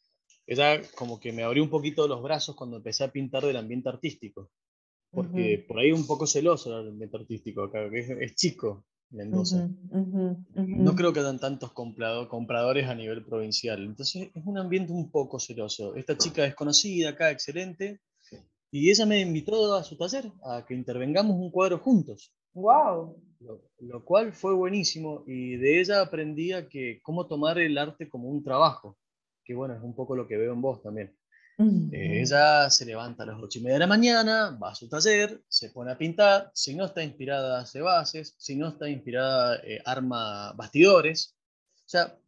Ella 0.46 0.80
como 0.94 1.20
que 1.20 1.32
me 1.32 1.42
abrió 1.42 1.62
un 1.62 1.68
poquito 1.68 2.08
los 2.08 2.22
brazos 2.22 2.56
cuando 2.56 2.78
empecé 2.78 3.04
a 3.04 3.12
pintar 3.12 3.44
del 3.44 3.58
ambiente 3.58 3.90
artístico 3.90 4.50
porque 5.10 5.64
por 5.66 5.78
ahí 5.78 5.92
un 5.92 6.06
poco 6.06 6.26
celoso 6.26 6.80
el 6.80 6.88
ambiente 6.88 7.16
artístico 7.16 7.64
acá, 7.64 7.90
que 7.90 7.98
es, 8.20 8.34
chico 8.36 8.86
Mendoza. 9.10 9.68
No 10.56 10.94
creo 10.94 11.12
que 11.12 11.20
hayan 11.20 11.38
tantos 11.38 11.72
compradores 11.72 12.88
a 12.88 12.94
nivel 12.94 13.24
provincial, 13.24 13.82
entonces 13.82 14.30
es 14.34 14.46
un 14.46 14.58
ambiente 14.58 14.92
un 14.92 15.10
poco 15.10 15.38
celoso. 15.40 15.94
Esta 15.96 16.16
chica 16.16 16.44
es 16.44 16.54
conocida 16.54 17.10
acá, 17.10 17.30
excelente, 17.30 18.00
y 18.70 18.90
ella 18.90 19.06
me 19.06 19.20
invitó 19.20 19.74
a 19.74 19.82
su 19.82 19.96
taller 19.96 20.30
a 20.44 20.64
que 20.64 20.74
intervengamos 20.74 21.36
un 21.36 21.50
cuadro 21.50 21.78
juntos. 21.78 22.32
¡Wow! 22.54 23.16
Lo, 23.40 23.62
lo 23.78 24.04
cual 24.04 24.32
fue 24.32 24.54
buenísimo 24.54 25.24
y 25.26 25.56
de 25.56 25.80
ella 25.80 26.02
aprendí 26.02 26.52
a 26.52 26.68
que 26.68 27.00
cómo 27.02 27.26
tomar 27.26 27.58
el 27.58 27.78
arte 27.78 28.08
como 28.08 28.28
un 28.28 28.44
trabajo, 28.44 28.96
que 29.44 29.54
bueno, 29.54 29.74
es 29.74 29.82
un 29.82 29.94
poco 29.94 30.14
lo 30.14 30.28
que 30.28 30.36
veo 30.36 30.52
en 30.52 30.60
vos 30.60 30.82
también 30.82 31.16
ella 31.92 32.70
se 32.70 32.86
levanta 32.86 33.22
a 33.22 33.26
las 33.26 33.42
ocho 33.42 33.58
y 33.58 33.62
media 33.62 33.74
de 33.74 33.80
la 33.80 33.86
mañana, 33.86 34.58
va 34.62 34.70
a 34.70 34.74
su 34.74 34.88
taller, 34.88 35.42
se 35.48 35.70
pone 35.70 35.92
a 35.92 35.98
pintar, 35.98 36.50
si 36.54 36.74
no 36.74 36.86
está 36.86 37.02
inspirada 37.02 37.60
hace 37.60 37.80
bases, 37.82 38.34
si 38.38 38.56
no 38.56 38.68
está 38.68 38.88
inspirada 38.88 39.56
eh, 39.64 39.80
arma 39.84 40.52
bastidores, 40.54 41.36
o 41.84 41.88
sea, 41.88 42.18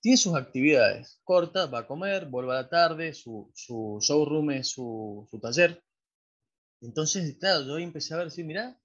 tiene 0.00 0.16
sus 0.16 0.34
actividades, 0.34 1.20
corta, 1.24 1.66
va 1.66 1.80
a 1.80 1.86
comer, 1.86 2.26
vuelve 2.26 2.52
a 2.52 2.62
la 2.62 2.68
tarde, 2.70 3.12
su, 3.12 3.50
su 3.54 3.98
showroom 4.00 4.50
es 4.52 4.68
su, 4.68 5.28
su, 5.30 5.38
taller. 5.38 5.82
Entonces, 6.80 7.36
claro, 7.38 7.64
yo 7.64 7.78
empecé 7.78 8.14
a 8.14 8.18
ver, 8.18 8.30
sí, 8.30 8.42
mira, 8.44 8.78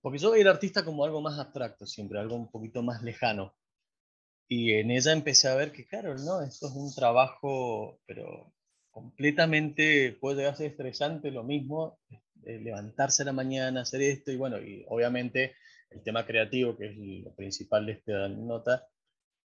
porque 0.00 0.18
yo 0.18 0.32
veía 0.32 0.42
el 0.42 0.48
artista 0.48 0.84
como 0.84 1.04
algo 1.04 1.20
más 1.20 1.38
abstracto 1.38 1.86
siempre, 1.86 2.18
algo 2.18 2.34
un 2.34 2.50
poquito 2.50 2.82
más 2.82 3.02
lejano. 3.02 3.54
Y 4.48 4.72
en 4.72 4.90
ella 4.90 5.12
empecé 5.12 5.46
a 5.46 5.54
ver 5.54 5.72
que, 5.72 5.86
claro, 5.86 6.16
no, 6.16 6.40
esto 6.40 6.66
es 6.66 6.72
un 6.72 6.92
trabajo, 6.92 8.00
pero 8.06 8.52
completamente 8.98 10.16
puede 10.20 10.52
ser 10.56 10.66
estresante 10.66 11.30
lo 11.30 11.44
mismo, 11.44 11.98
eh, 12.44 12.58
levantarse 12.58 13.22
a 13.22 13.26
la 13.26 13.32
mañana, 13.32 13.82
hacer 13.82 14.02
esto 14.02 14.32
y 14.32 14.36
bueno, 14.36 14.58
y 14.58 14.84
obviamente 14.88 15.54
el 15.90 16.02
tema 16.02 16.26
creativo, 16.26 16.76
que 16.76 16.86
es 16.86 17.24
lo 17.24 17.32
principal 17.34 17.86
de 17.86 17.92
esta 17.92 18.28
nota, 18.28 18.88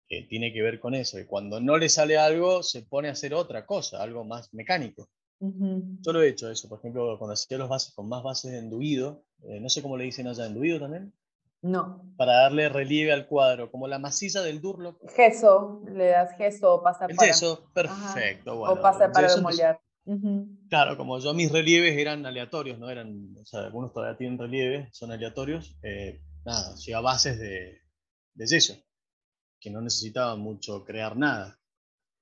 que 0.07 0.23
tiene 0.23 0.51
que 0.51 0.63
ver 0.63 0.79
con 0.79 0.95
eso. 0.95 1.19
Y 1.19 1.25
cuando 1.25 1.59
no 1.59 1.77
le 1.77 1.87
sale 1.87 2.17
algo, 2.17 2.63
se 2.63 2.81
pone 2.81 3.09
a 3.09 3.11
hacer 3.11 3.33
otra 3.35 3.65
cosa, 3.65 4.01
algo 4.01 4.23
más 4.25 4.51
mecánico. 4.53 5.07
Yo 5.39 6.13
lo 6.13 6.21
he 6.21 6.29
hecho 6.29 6.49
eso, 6.49 6.67
por 6.67 6.79
ejemplo, 6.79 7.17
cuando 7.19 7.33
hacía 7.33 7.57
los 7.57 7.69
bases 7.69 7.93
con 7.93 8.09
más 8.09 8.23
bases 8.23 8.53
de 8.53 8.59
enduido, 8.59 9.23
eh, 9.43 9.59
no 9.59 9.69
sé 9.69 9.81
cómo 9.81 9.97
le 9.97 10.05
dicen 10.05 10.27
allá, 10.27 10.47
enduido 10.47 10.79
también. 10.79 11.13
No. 11.63 12.13
Para 12.17 12.33
darle 12.41 12.69
relieve 12.69 13.13
al 13.13 13.25
cuadro, 13.25 13.71
como 13.71 13.87
la 13.87 13.97
maciza 13.97 14.41
del 14.43 14.61
Durlock. 14.61 14.99
Gesso, 15.15 15.81
le 15.87 16.07
das 16.07 16.35
gesso 16.37 16.75
o 16.75 16.83
pasa 16.83 17.05
el 17.05 17.15
para... 17.15 17.27
gesso, 17.27 17.71
perfecto. 17.73 18.61
o 18.61 18.81
pasa 18.81 19.11
para 19.11 19.33
demollar. 19.33 19.79
Claro, 20.69 20.97
como 20.97 21.17
yo 21.19 21.33
mis 21.33 21.51
relieves 21.51 21.97
eran 21.97 22.25
aleatorios, 22.25 22.77
no 22.77 22.89
eran, 22.89 23.33
o 23.39 23.45
sea, 23.45 23.61
algunos 23.61 23.93
todavía 23.93 24.17
tienen 24.17 24.37
relieve, 24.37 24.89
son 24.91 25.13
aleatorios, 25.13 25.77
eh, 25.81 26.21
nada, 26.45 26.75
a 26.95 26.99
bases 26.99 27.39
de, 27.39 27.79
de 28.33 28.45
yeso, 28.45 28.75
que 29.61 29.69
no 29.69 29.81
necesitaba 29.81 30.35
mucho 30.35 30.83
crear 30.83 31.15
nada. 31.15 31.57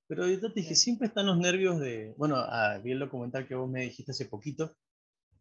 Pero 0.08 0.28
yo 0.28 0.40
te 0.40 0.60
dije, 0.60 0.76
siempre 0.76 1.08
están 1.08 1.26
los 1.26 1.40
nervios 1.40 1.80
de, 1.80 2.14
bueno, 2.18 2.36
ah, 2.38 2.78
vi 2.84 2.92
el 2.92 3.00
documental 3.00 3.48
que 3.48 3.56
vos 3.56 3.68
me 3.68 3.82
dijiste 3.82 4.12
hace 4.12 4.26
poquito, 4.26 4.76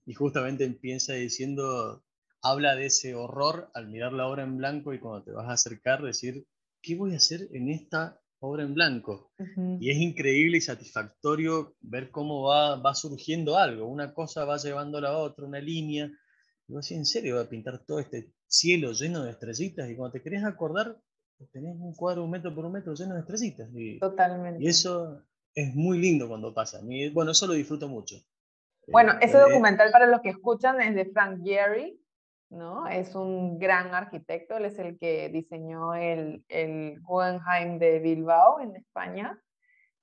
y 0.06 0.14
justamente 0.14 0.64
empieza 0.64 1.12
diciendo, 1.12 2.02
habla 2.42 2.74
de 2.74 2.86
ese 2.86 3.14
horror 3.14 3.70
al 3.74 3.88
mirar 3.88 4.12
la 4.12 4.26
obra 4.26 4.42
en 4.42 4.56
blanco 4.56 4.92
y 4.92 4.98
cuando 4.98 5.24
te 5.24 5.32
vas 5.32 5.48
a 5.48 5.52
acercar 5.52 6.02
decir, 6.02 6.46
¿qué 6.82 6.96
voy 6.96 7.14
a 7.14 7.18
hacer 7.18 7.48
en 7.52 7.68
esta 7.68 8.20
obra 8.38 8.62
en 8.62 8.74
blanco? 8.74 9.32
Y 9.78 9.90
es 9.90 9.98
increíble 9.98 10.58
y 10.58 10.60
satisfactorio 10.60 11.74
ver 11.80 12.10
cómo 12.10 12.42
va, 12.42 12.76
va 12.76 12.94
surgiendo 12.94 13.56
algo, 13.56 13.86
una 13.86 14.14
cosa 14.14 14.44
va 14.44 14.56
llevando 14.56 14.98
a 14.98 15.02
la 15.02 15.18
otra, 15.18 15.46
una 15.46 15.60
línea. 15.60 16.10
Y 16.66 16.72
vos 16.72 16.90
en 16.92 17.04
serio, 17.04 17.36
voy 17.36 17.44
a 17.44 17.48
pintar 17.48 17.84
todo 17.84 18.00
este 18.00 18.32
cielo 18.46 18.92
lleno 18.92 19.24
de 19.24 19.32
estrellitas 19.32 19.90
y 19.90 19.96
cuando 19.96 20.12
te 20.12 20.22
querés 20.22 20.44
acordar, 20.44 20.98
tenés 21.52 21.76
un 21.78 21.94
cuadro 21.94 22.24
un 22.24 22.30
metro 22.30 22.54
por 22.54 22.64
un 22.64 22.72
metro 22.72 22.94
lleno 22.94 23.14
de 23.14 23.20
estrellitas. 23.20 23.68
Y, 23.74 23.98
Totalmente. 23.98 24.62
Y 24.62 24.68
eso 24.68 25.22
es 25.54 25.74
muy 25.74 25.98
lindo 25.98 26.28
cuando 26.28 26.54
pasa. 26.54 26.80
bueno, 27.12 27.32
eso 27.32 27.46
lo 27.46 27.54
disfruto 27.54 27.88
mucho. 27.88 28.16
Bueno, 28.88 29.12
ese 29.20 29.36
eh, 29.36 29.40
documental 29.40 29.90
para 29.92 30.06
los 30.06 30.20
que 30.20 30.30
escuchan 30.30 30.80
es 30.80 30.94
de 30.94 31.06
Frank 31.06 31.42
Gehry, 31.44 32.00
¿no? 32.50 32.86
Es 32.88 33.14
un 33.14 33.58
gran 33.58 33.94
arquitecto, 33.94 34.56
él 34.56 34.66
es 34.66 34.78
el 34.78 34.98
que 34.98 35.28
diseñó 35.28 35.94
el, 35.94 36.44
el 36.48 37.00
Guggenheim 37.00 37.78
de 37.78 38.00
Bilbao 38.00 38.60
en 38.60 38.76
España. 38.76 39.40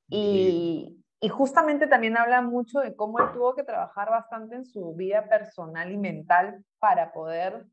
Y, 0.10 1.04
y, 1.20 1.30
justamente 1.30 1.88
también 1.88 2.18
habla 2.18 2.42
mucho 2.42 2.80
de 2.80 2.96
cómo 2.96 3.20
él 3.20 3.26
tuvo 3.34 3.54
que 3.56 3.64
trabajar 3.64 4.10
bastante 4.10 4.56
en 4.56 4.66
su 4.66 4.96
vida 4.96 5.28
personal 5.28 5.92
y 5.92 5.98
mental 5.98 6.64
para 6.80 7.12
poder 7.12 7.68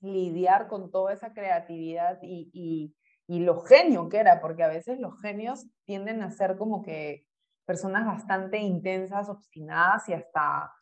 lidiar 0.00 0.68
con 0.68 0.90
toda 0.90 1.12
esa 1.12 1.34
creatividad 1.34 2.18
y, 2.22 2.50
y, 2.54 2.96
y 3.26 3.40
lo 3.40 3.60
genio 3.60 4.08
que 4.08 4.16
era, 4.16 4.40
porque 4.40 4.62
a 4.62 4.68
veces 4.68 4.98
los 4.98 5.20
genios 5.20 5.66
tienden 5.84 6.22
a 6.22 6.30
ser 6.30 6.56
como 6.56 6.82
que 6.82 7.26
personas 7.66 8.06
bastante 8.06 8.56
intensas, 8.56 9.28
obstinadas 9.28 10.08
y 10.08 10.14
hasta 10.14 10.72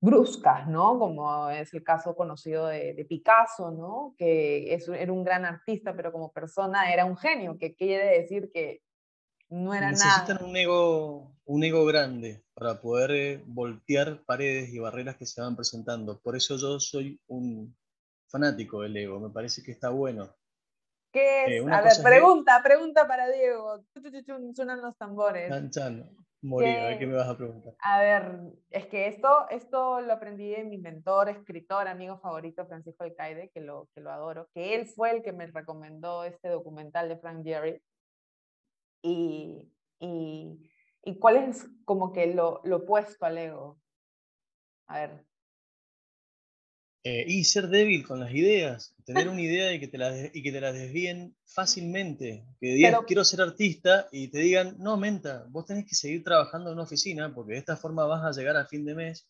bruscas, 0.00 0.66
¿no? 0.66 0.98
Como 0.98 1.50
es 1.50 1.72
el 1.74 1.84
caso 1.84 2.16
conocido 2.16 2.66
de, 2.66 3.06
Picasso, 3.08 3.70
¿no? 3.70 4.14
Que 4.16 4.74
es, 4.74 4.88
era 4.88 5.12
un 5.12 5.24
gran 5.24 5.44
artista, 5.44 5.94
pero 5.94 6.10
como 6.10 6.32
persona 6.32 6.92
era 6.92 7.04
un 7.04 7.16
genio, 7.16 7.58
que 7.58 7.74
quiere 7.74 8.20
decir 8.20 8.50
que 8.52 8.82
no 9.50 9.74
era 9.74 9.92
nada. 9.92 10.04
Necesitan 10.04 10.44
un 10.44 10.56
ego, 10.56 11.36
un 11.44 11.64
ego 11.64 11.84
grande 11.84 12.42
para 12.54 12.80
poder 12.80 13.10
eh, 13.10 13.42
voltear 13.46 14.22
paredes 14.24 14.72
y 14.72 14.78
barreras 14.78 15.16
que 15.16 15.26
se 15.26 15.40
van 15.40 15.56
presentando. 15.56 16.20
Por 16.20 16.36
eso 16.36 16.56
yo 16.56 16.80
soy 16.80 17.20
un 17.26 17.76
fanático 18.28 18.82
del 18.82 18.96
ego, 18.96 19.20
me 19.20 19.30
parece 19.30 19.62
que 19.62 19.72
está 19.72 19.90
bueno. 19.90 20.34
¿Qué 21.12 21.58
es? 21.58 21.66
a 21.66 21.80
ver, 21.82 21.92
pregunta, 22.02 22.62
pregunta 22.62 23.06
para 23.08 23.28
Diego. 23.28 23.84
Suenan 24.54 24.80
los 24.80 24.96
tambores. 24.96 25.50
Morí, 26.42 26.70
a 26.70 26.88
ver 26.88 26.98
qué 26.98 27.06
me 27.06 27.14
vas 27.14 27.28
a 27.28 27.36
preguntar. 27.36 27.74
A 27.82 28.00
ver, 28.00 28.40
es 28.70 28.86
que 28.86 29.08
esto, 29.08 29.48
esto 29.50 30.00
lo 30.00 30.12
aprendí 30.12 30.48
de 30.50 30.64
mi 30.64 30.78
mentor, 30.78 31.28
escritor, 31.28 31.86
amigo 31.86 32.18
favorito, 32.18 32.66
Francisco 32.66 33.04
Alcaide, 33.04 33.50
que 33.50 33.60
lo, 33.60 33.88
que 33.94 34.00
lo 34.00 34.10
adoro, 34.10 34.48
que 34.54 34.74
él 34.74 34.86
fue 34.86 35.10
el 35.10 35.22
que 35.22 35.32
me 35.32 35.46
recomendó 35.46 36.24
este 36.24 36.48
documental 36.48 37.08
de 37.08 37.18
Frank 37.18 37.44
Jerry. 37.44 37.82
Y, 39.02 39.70
y, 39.98 40.70
y 41.04 41.18
cuál 41.18 41.36
es 41.36 41.68
como 41.84 42.12
que 42.12 42.34
lo, 42.34 42.60
lo 42.64 42.76
opuesto 42.78 43.26
al 43.26 43.38
ego. 43.38 43.78
A 44.86 45.00
ver, 45.00 45.24
eh, 47.02 47.24
y 47.26 47.44
ser 47.44 47.68
débil 47.68 48.06
con 48.06 48.20
las 48.20 48.32
ideas, 48.34 48.94
tener 49.04 49.28
una 49.28 49.40
idea 49.40 49.72
y 49.72 49.80
que 49.80 49.88
te 49.88 49.96
la, 49.96 50.14
y 50.34 50.42
que 50.42 50.52
te 50.52 50.60
la 50.60 50.70
desvíen 50.70 51.34
fácilmente. 51.46 52.44
Que 52.60 52.74
digas, 52.74 53.00
quiero 53.06 53.24
ser 53.24 53.40
artista 53.40 54.08
y 54.12 54.28
te 54.28 54.40
digan, 54.40 54.76
no, 54.78 54.98
menta, 54.98 55.46
vos 55.48 55.64
tenés 55.64 55.86
que 55.86 55.94
seguir 55.94 56.22
trabajando 56.22 56.68
en 56.68 56.74
una 56.74 56.82
oficina 56.82 57.34
porque 57.34 57.54
de 57.54 57.58
esta 57.58 57.76
forma 57.78 58.04
vas 58.04 58.24
a 58.24 58.38
llegar 58.38 58.56
a 58.56 58.66
fin 58.66 58.84
de 58.84 58.94
mes. 58.94 59.26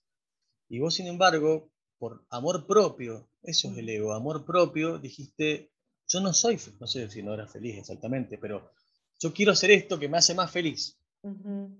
Y 0.69 0.81
vos, 0.81 0.95
sin 0.95 1.07
embargo, 1.07 1.71
por 1.99 2.25
amor 2.31 2.67
propio, 2.67 3.29
eso 3.43 3.71
es 3.71 3.79
el 3.79 3.89
ego, 3.89 4.15
amor 4.15 4.45
propio, 4.45 4.99
dijiste, 4.99 5.71
yo 6.09 6.21
no 6.21 6.33
soy, 6.33 6.59
no 6.81 6.89
sé 6.89 7.09
si 7.09 7.23
no 7.23 7.35
era 7.35 7.47
feliz 7.47 7.79
exactamente, 7.79 8.37
pero 8.37 8.73
yo 9.21 9.33
quiero 9.33 9.53
hacer 9.53 9.71
esto 9.71 9.99
que 9.99 10.09
me 10.09 10.19
hace 10.19 10.35
más 10.35 10.51
feliz. 10.51 10.99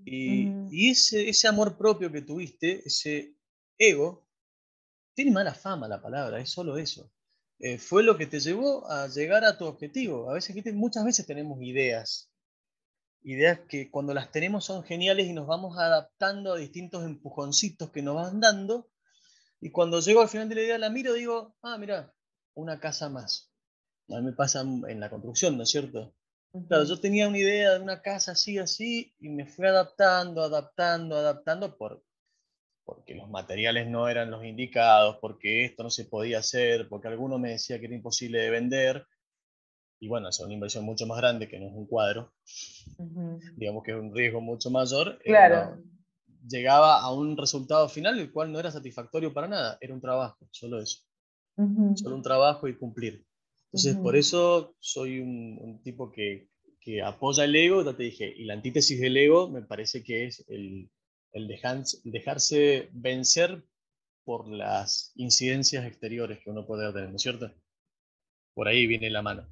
y, 0.05 0.51
y 0.71 0.91
ese, 0.91 1.29
ese 1.29 1.49
amor 1.49 1.77
propio 1.77 2.13
que 2.13 2.23
tuviste, 2.23 2.83
ese 2.85 3.35
ego, 3.79 4.30
tiene 5.15 5.31
mala 5.31 5.55
fama 5.55 5.89
la 5.89 6.01
palabra, 6.01 6.41
es 6.41 6.51
solo 6.51 6.79
eso. 6.79 7.11
Eh, 7.59 7.79
fue 7.79 8.03
lo 8.03 8.17
que 8.17 8.27
te 8.27 8.41
llevó 8.41 8.91
a 8.91 9.07
llegar 9.09 9.45
a 9.45 9.59
tu 9.59 9.67
objetivo. 9.67 10.31
A 10.31 10.35
veces, 10.35 10.57
muchas 10.75 11.05
veces 11.05 11.27
tenemos 11.27 11.61
ideas, 11.61 12.31
ideas 13.23 13.61
que 13.69 13.91
cuando 13.91 14.15
las 14.15 14.33
tenemos 14.33 14.65
son 14.65 14.83
geniales 14.83 15.27
y 15.27 15.35
nos 15.35 15.47
vamos 15.47 15.79
adaptando 15.79 16.55
a 16.55 16.59
distintos 16.59 17.05
empujoncitos 17.05 17.91
que 17.91 18.03
nos 18.03 18.17
van 18.17 18.41
dando. 18.41 18.89
Y 19.61 19.71
cuando 19.71 20.01
llego 20.01 20.23
al 20.23 20.29
final 20.29 20.49
de 20.49 20.55
la 20.55 20.63
idea, 20.63 20.79
la 20.79 20.89
miro 20.89 21.15
y 21.15 21.21
digo, 21.21 21.55
ah, 21.63 21.77
mira, 21.77 22.15
una 22.55 22.81
casa 22.81 23.11
más. 23.11 23.53
A 24.09 24.17
mí 24.17 24.23
me 24.23 24.33
pasa 24.33 24.63
en 24.63 24.99
la 24.99 25.11
construcción, 25.11 25.57
¿no 25.57 25.65
es 25.65 25.71
cierto? 25.71 26.15
Claro, 26.67 26.85
yo 26.85 26.99
tenía 26.99 27.29
una 27.29 27.39
idea 27.39 27.75
de 27.75 27.81
una 27.81 28.03
casa 28.03 28.33
así, 28.33 28.59
así, 28.59 29.15
y 29.21 29.29
me 29.29 29.47
fui 29.47 29.67
adaptando, 29.67 30.43
adaptando, 30.43 31.17
adaptando 31.17 31.77
por 31.77 32.03
porque 32.91 33.15
los 33.15 33.31
materiales 33.31 33.89
no 33.89 34.09
eran 34.09 34.33
los 34.33 34.45
indicados, 34.45 35.19
porque 35.21 35.65
esto 35.65 35.85
no 35.85 35.91
se 35.91 36.07
podía 36.07 36.41
hacer, 36.41 36.89
porque 36.89 37.07
alguno 37.07 37.39
me 37.39 37.51
decía 37.51 37.79
que 37.79 37.87
era 37.87 37.95
imposible 37.95 38.41
de 38.41 38.51
vender. 38.51 39.07
Y 40.01 40.09
bueno, 40.09 40.29
es 40.29 40.41
una 40.41 40.55
inversión 40.55 40.85
mucho 40.85 41.07
más 41.07 41.19
grande 41.19 41.47
que 41.47 41.61
no 41.61 41.69
es 41.69 41.73
un 41.73 41.87
cuadro. 41.87 42.33
Digamos 43.57 43.85
que 43.85 43.93
es 43.93 43.97
un 43.97 44.13
riesgo 44.13 44.41
mucho 44.41 44.71
mayor. 44.71 45.21
Eh, 45.25 45.29
claro. 45.29 45.81
llegaba 46.49 47.01
a 47.01 47.13
un 47.13 47.37
resultado 47.37 47.89
final 47.89 48.19
el 48.19 48.33
cual 48.33 48.51
no 48.51 48.59
era 48.59 48.73
satisfactorio 48.73 49.33
para 49.33 49.47
nada, 49.47 49.79
era 49.81 49.95
un 49.95 50.01
trabajo, 50.01 50.49
solo 50.51 50.81
eso. 50.81 50.99
Solo 51.95 52.17
un 52.17 52.23
trabajo 52.23 52.67
y 52.67 52.77
cumplir. 52.77 53.25
Entonces, 53.67 53.97
por 53.99 54.17
eso 54.17 54.75
soy 54.81 55.21
un, 55.21 55.81
tipo 55.85 56.11
que, 56.11 56.49
que, 56.81 57.03
apoya 57.03 57.45
el 57.45 57.55
ego, 57.55 57.85
ya 57.85 57.97
te 57.97 58.03
dije, 58.03 58.35
y 58.37 58.47
la 58.47 58.55
antítesis 58.55 59.01
del 59.01 59.17
ego 59.17 59.49
me 59.49 59.63
parece 59.63 60.03
que 60.03 60.27
es 60.27 60.45
el, 60.49 60.91
el 61.33 61.49
dejarse 61.49 62.89
vencer 62.93 63.65
por 64.25 64.49
las 64.49 65.13
incidencias 65.17 65.85
exteriores 65.85 66.39
que 66.41 66.51
uno 66.51 66.67
puede 66.67 66.93
tener, 66.93 67.11
¿no 67.11 67.17
es 67.17 67.23
cierto? 67.23 67.51
Por 68.55 68.69
ahí 68.69 68.87
viene 68.87 69.11
la 69.11 69.23
mano. 69.23 69.47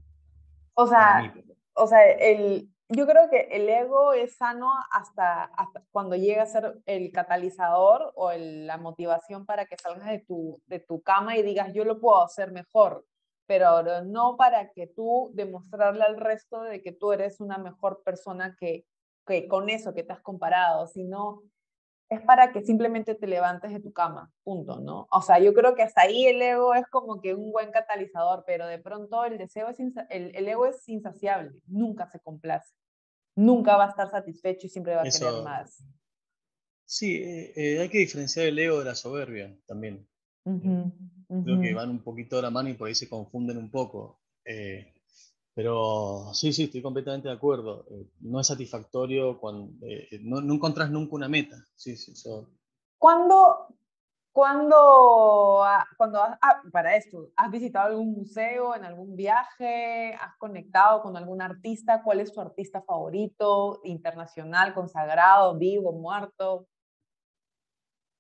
O 0.75 0.87
sea, 0.87 1.35
o 1.75 1.87
sea 1.87 2.11
el, 2.13 2.69
yo 2.89 3.07
creo 3.07 3.29
que 3.29 3.49
el 3.51 3.69
ego 3.69 4.13
es 4.13 4.37
sano 4.37 4.73
hasta, 4.93 5.51
cuando 5.91 6.17
llega 6.17 6.43
a 6.43 6.47
ser 6.47 6.81
el 6.87 7.13
catalizador 7.13 8.13
o 8.15 8.33
la 8.33 8.79
motivación 8.79 9.45
para 9.45 9.67
que 9.67 9.77
salgas 9.77 10.09
de 10.09 10.21
tu, 10.21 10.63
de 10.67 10.81
tu 10.81 11.03
cama 11.03 11.37
y 11.37 11.43
digas, 11.43 11.73
yo 11.75 11.85
lo 11.85 12.01
puedo 12.01 12.23
hacer 12.23 12.51
mejor, 12.51 13.05
pero 13.47 14.05
no 14.05 14.37
para 14.37 14.71
que 14.73 14.87
tú 14.87 15.31
demostrarle 15.35 16.05
al 16.05 16.17
resto 16.17 16.63
de 16.63 16.83
que 16.83 16.93
tú 16.93 17.13
eres 17.13 17.41
una 17.41 17.59
mejor 17.59 18.03
persona 18.05 18.57
que, 18.59 18.87
que 19.27 19.49
con 19.49 19.69
eso 19.69 19.95
que 19.95 20.03
te 20.03 20.13
has 20.13 20.23
comparado, 20.23 20.87
sino 20.87 21.43
es 22.09 22.23
para 22.23 22.53
que 22.53 22.63
simplemente 22.63 23.15
te 23.15 23.27
levantes 23.27 23.71
de 23.71 23.81
tu 23.81 23.93
cama, 23.93 24.33
punto, 24.43 24.81
¿no? 24.81 25.07
O 25.11 25.21
sea, 25.21 25.39
yo 25.39 25.53
creo 25.53 25.75
que 25.75 25.83
hasta 25.83 26.03
ahí 26.03 26.27
el 26.27 26.41
ego 26.41 26.75
es 26.75 26.87
como 26.87 27.21
que 27.21 27.35
un 27.35 27.53
buen 27.53 27.71
catalizador, 27.71 28.45
pero 28.47 28.67
de 28.67 28.79
pronto 28.79 29.25
el 29.25 29.37
deseo 29.37 29.69
es, 29.69 29.79
el, 30.09 30.49
ego 30.49 30.67
es 30.67 30.89
insaciable, 30.89 31.53
nunca 31.67 32.11
se 32.11 32.19
complace, 32.21 32.73
nunca 33.37 33.77
va 33.77 33.87
a 33.87 33.91
estar 33.91 34.11
satisfecho 34.11 34.67
y 34.67 34.71
siempre 34.71 34.95
va 34.95 35.03
a 35.03 35.05
querer 35.05 35.43
más. 35.45 35.85
Sí, 36.87 37.17
eh, 37.17 37.53
eh, 37.55 37.81
hay 37.81 37.89
que 37.91 37.99
diferenciar 37.99 38.47
el 38.47 38.59
ego 38.59 38.79
de 38.79 38.87
la 38.87 38.95
soberbia 38.95 39.55
también. 39.67 40.09
Creo 40.43 41.61
que 41.61 41.75
van 41.75 41.91
un 41.91 42.03
poquito 42.03 42.37
de 42.37 42.43
la 42.43 42.51
mano 42.51 42.71
y 42.71 42.75
por 42.75 42.89
ahí 42.89 42.95
se 42.95 43.09
confunden 43.09 43.59
un 43.59 43.71
poco. 43.71 44.23
Eh, 44.47 44.95
pero 45.59 46.31
sí, 46.35 46.53
sí, 46.53 46.63
estoy 46.65 46.81
completamente 46.81 47.27
de 47.27 47.35
acuerdo. 47.35 47.85
Eh, 47.91 48.07
no 48.21 48.39
es 48.39 48.47
satisfactorio 48.47 49.41
cuando 49.41 49.73
eh, 49.85 50.21
no, 50.23 50.41
no, 50.41 50.55
encontrás 50.55 50.89
nunca 50.89 51.17
una 51.17 51.29
meta. 51.29 51.57
Sí, 51.75 51.97
sí, 51.97 52.13
eso. 52.13 52.49
¿Cuándo, 52.97 53.67
cuando, 54.31 55.65
cuando 55.97 56.21
ah, 56.23 56.63
para 56.71 56.95
esto, 56.95 57.33
has 57.35 57.51
visitado 57.51 57.89
algún 57.89 58.13
museo, 58.13 58.77
en 58.77 58.85
algún 58.85 59.17
viaje, 59.17 60.15
has 60.15 60.37
conectado 60.39 61.03
con 61.03 61.17
algún 61.17 61.43
artista? 61.43 62.05
¿Cuál 62.05 62.21
es 62.21 62.33
tu 62.33 62.41
artista 62.41 62.81
favorito, 62.83 63.81
internacional, 63.83 64.75
consagrado, 64.75 65.59
vivo, 65.59 65.91
muerto? 65.91 66.69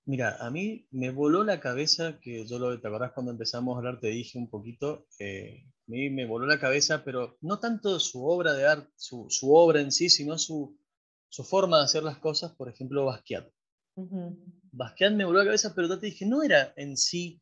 Mira, 0.07 0.39
a 0.41 0.51
mí 0.51 0.89
me 0.91 1.13
voló 1.13 1.45
la 1.45 1.61
cabeza 1.61 2.19
que 2.19 2.45
yo 2.49 2.59
lo, 2.59 2.81
¿te 2.81 2.89
acordás 2.89 3.13
cuando 3.13 3.31
empezamos 3.31 3.77
a 3.77 3.79
hablar? 3.79 4.01
Te 4.01 4.09
dije 4.09 4.39
un 4.39 4.51
poquito, 4.51 5.07
eh, 5.21 5.63
mí 5.89 6.11
me 6.11 6.27
voló 6.27 6.47
la 6.47 6.61
cabeza, 6.61 7.03
pero 7.05 7.39
no 7.41 7.59
tanto 7.59 7.99
su 7.99 8.25
obra 8.25 8.53
de 8.53 8.67
arte, 8.67 8.93
su, 8.97 9.29
obra 9.53 9.81
en 9.81 9.91
sí, 9.91 10.11
sino 10.11 10.39
su, 10.39 10.77
forma 11.45 11.79
de 11.79 11.85
hacer 11.85 12.03
las 12.03 12.19
cosas, 12.19 12.53
por 12.53 12.69
ejemplo, 12.69 13.07
Basquiat. 13.07 13.49
Basquiat 14.71 15.13
me 15.15 15.25
voló 15.25 15.39
la 15.39 15.47
cabeza, 15.47 15.73
pero 15.75 15.99
te 15.99 16.07
dije, 16.07 16.27
no 16.27 16.43
era 16.43 16.73
en 16.77 16.97
sí 16.97 17.41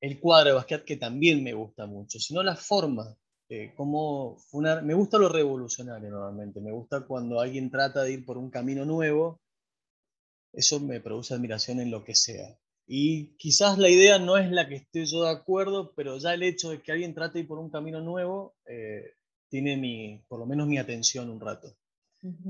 el 0.00 0.20
cuadro 0.20 0.50
de 0.50 0.56
Basquiat, 0.56 0.84
que 0.84 0.96
también 0.96 1.42
me 1.42 1.54
gusta 1.54 1.86
mucho, 1.86 2.18
sino 2.18 2.42
la 2.42 2.56
forma. 2.56 3.16
Eh, 3.48 3.72
como 3.76 4.38
me 4.82 4.94
gusta 4.94 5.18
lo 5.18 5.28
revolucionario 5.28 6.10
normalmente, 6.10 6.60
me 6.60 6.72
gusta 6.72 7.06
cuando 7.06 7.38
alguien 7.38 7.70
trata 7.70 8.02
de 8.02 8.12
ir 8.12 8.24
por 8.24 8.38
un 8.38 8.50
camino 8.50 8.84
nuevo, 8.84 9.40
eso 10.52 10.80
me 10.80 11.00
produce 11.00 11.34
admiración 11.34 11.80
en 11.80 11.90
lo 11.90 12.04
que 12.04 12.14
sea. 12.14 12.58
Y 12.94 13.38
quizás 13.38 13.78
la 13.78 13.88
idea 13.88 14.18
no 14.18 14.36
es 14.36 14.50
la 14.50 14.68
que 14.68 14.74
esté 14.74 15.06
yo 15.06 15.24
de 15.24 15.30
acuerdo, 15.30 15.94
pero 15.96 16.18
ya 16.18 16.34
el 16.34 16.42
hecho 16.42 16.68
de 16.68 16.82
que 16.82 16.92
alguien 16.92 17.14
trate 17.14 17.38
de 17.38 17.40
ir 17.40 17.48
por 17.48 17.58
un 17.58 17.70
camino 17.70 18.02
nuevo 18.02 18.54
eh, 18.66 19.14
tiene 19.48 19.78
mi, 19.78 20.22
por 20.28 20.38
lo 20.38 20.44
menos 20.44 20.68
mi 20.68 20.76
atención 20.76 21.30
un 21.30 21.40
rato. 21.40 21.74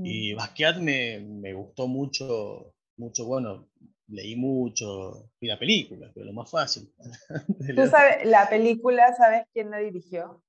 Y 0.03 0.33
Basquiat 0.33 0.79
me, 0.79 1.21
me, 1.21 1.53
gustó 1.53 1.87
mucho, 1.87 2.75
mucho, 2.97 3.23
bueno, 3.23 3.69
leí 4.07 4.35
mucho, 4.35 5.31
vi 5.39 5.47
la 5.47 5.57
película, 5.57 6.11
pero 6.13 6.25
lo 6.25 6.33
más 6.33 6.51
fácil. 6.51 6.93
¿Tú 7.77 7.87
sabes, 7.87 8.25
la 8.25 8.49
película, 8.49 9.15
sabes 9.15 9.45
quién 9.53 9.71
la 9.71 9.77
dirigió? 9.77 10.43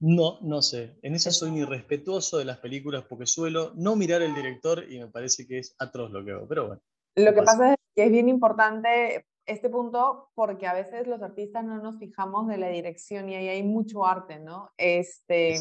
No, 0.00 0.40
no 0.42 0.60
sé. 0.60 0.98
En 1.00 1.14
eso 1.14 1.30
soy 1.30 1.52
muy 1.52 1.64
respetuoso 1.64 2.36
de 2.36 2.44
las 2.44 2.58
películas 2.58 3.06
porque 3.08 3.24
suelo 3.24 3.72
no 3.76 3.96
mirar 3.96 4.20
el 4.20 4.34
director 4.34 4.84
y 4.92 4.98
me 4.98 5.08
parece 5.08 5.46
que 5.46 5.58
es 5.58 5.74
atroz 5.78 6.10
lo 6.10 6.22
que 6.22 6.32
hago, 6.32 6.46
pero 6.46 6.66
bueno. 6.66 6.82
Lo 7.16 7.34
que 7.34 7.42
pasa 7.42 7.72
es 7.72 7.76
que 7.94 8.04
es 8.04 8.10
bien 8.10 8.28
importante 8.28 9.26
este 9.46 9.68
punto 9.68 10.30
porque 10.34 10.66
a 10.66 10.74
veces 10.74 11.06
los 11.06 11.22
artistas 11.22 11.64
no 11.64 11.78
nos 11.78 11.98
fijamos 11.98 12.46
de 12.46 12.58
la 12.58 12.68
dirección 12.68 13.28
y 13.28 13.34
ahí 13.34 13.48
hay 13.48 13.62
mucho 13.62 14.06
arte, 14.06 14.38
¿no? 14.38 14.70
Este, 14.76 15.56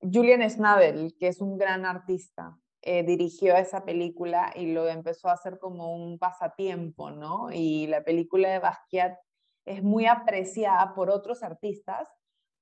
Julian 0.00 0.48
Schnabel, 0.48 1.14
que 1.18 1.28
es 1.28 1.40
un 1.40 1.58
gran 1.58 1.84
artista, 1.84 2.58
eh, 2.82 3.02
dirigió 3.02 3.56
esa 3.56 3.84
película 3.84 4.52
y 4.54 4.72
lo 4.72 4.88
empezó 4.88 5.28
a 5.28 5.34
hacer 5.34 5.58
como 5.58 5.94
un 5.94 6.18
pasatiempo, 6.18 7.10
¿no? 7.10 7.52
Y 7.52 7.86
la 7.88 8.02
película 8.02 8.48
de 8.48 8.58
Basquiat 8.58 9.18
es 9.66 9.82
muy 9.82 10.06
apreciada 10.06 10.94
por 10.94 11.10
otros 11.10 11.42
artistas 11.42 12.08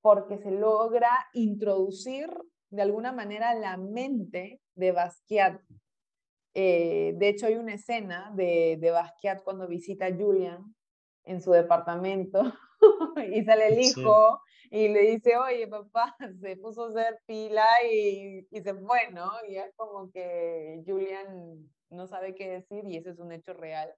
porque 0.01 0.37
se 0.37 0.51
logra 0.51 1.11
introducir 1.33 2.29
de 2.69 2.81
alguna 2.81 3.13
manera 3.13 3.53
la 3.53 3.77
mente 3.77 4.61
de 4.75 4.91
Basquiat 4.91 5.61
eh, 6.53 7.13
de 7.15 7.29
hecho, 7.29 7.47
hay 7.47 7.55
una 7.55 7.73
escena 7.73 8.31
de, 8.35 8.77
de 8.79 8.91
Basquiat 8.91 9.43
cuando 9.43 9.67
visita 9.67 10.07
a 10.07 10.15
Julian 10.15 10.75
en 11.25 11.41
su 11.41 11.51
departamento 11.51 12.41
y 13.33 13.43
sale 13.43 13.67
el 13.67 13.79
hijo 13.79 14.41
y 14.71 14.87
le 14.89 15.01
dice, 15.11 15.37
oye, 15.37 15.67
papá, 15.67 16.15
se 16.41 16.57
puso 16.57 16.85
a 16.85 16.89
hacer 16.89 17.19
pila 17.25 17.65
y, 17.91 18.47
y, 18.51 18.61
se 18.61 18.73
fue, 18.73 19.11
¿no? 19.11 19.31
Y 19.47 19.57
es 19.57 19.73
como 19.75 20.11
que 20.11 20.83
Julian 20.85 21.69
no 21.89 22.07
sabe 22.07 22.35
qué 22.35 22.49
decir 22.49 22.83
y 22.85 22.97
eso 22.97 23.09
es 23.09 23.19
un 23.19 23.31
hecho 23.31 23.53
real. 23.53 23.93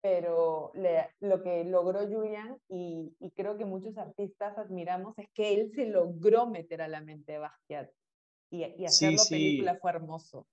pero 0.00 0.72
lo 1.20 1.42
que 1.42 1.64
logró 1.64 2.06
Julian 2.06 2.58
y, 2.68 3.14
creo 3.36 3.56
que 3.56 3.64
muchos 3.64 3.96
artistas 3.98 4.56
admiramos 4.56 5.18
es 5.18 5.28
que 5.34 5.54
él 5.54 5.70
se 5.74 5.86
logró 5.86 6.46
meter 6.46 6.82
a 6.82 6.88
la 6.88 7.00
mente 7.00 7.32
de 7.32 7.38
Basquiat 7.38 7.90
y, 8.50 8.64
y 8.64 8.86
hacerlo 8.86 9.22
película 9.28 9.76
fue 9.76 9.90
hermoso. 9.90 10.46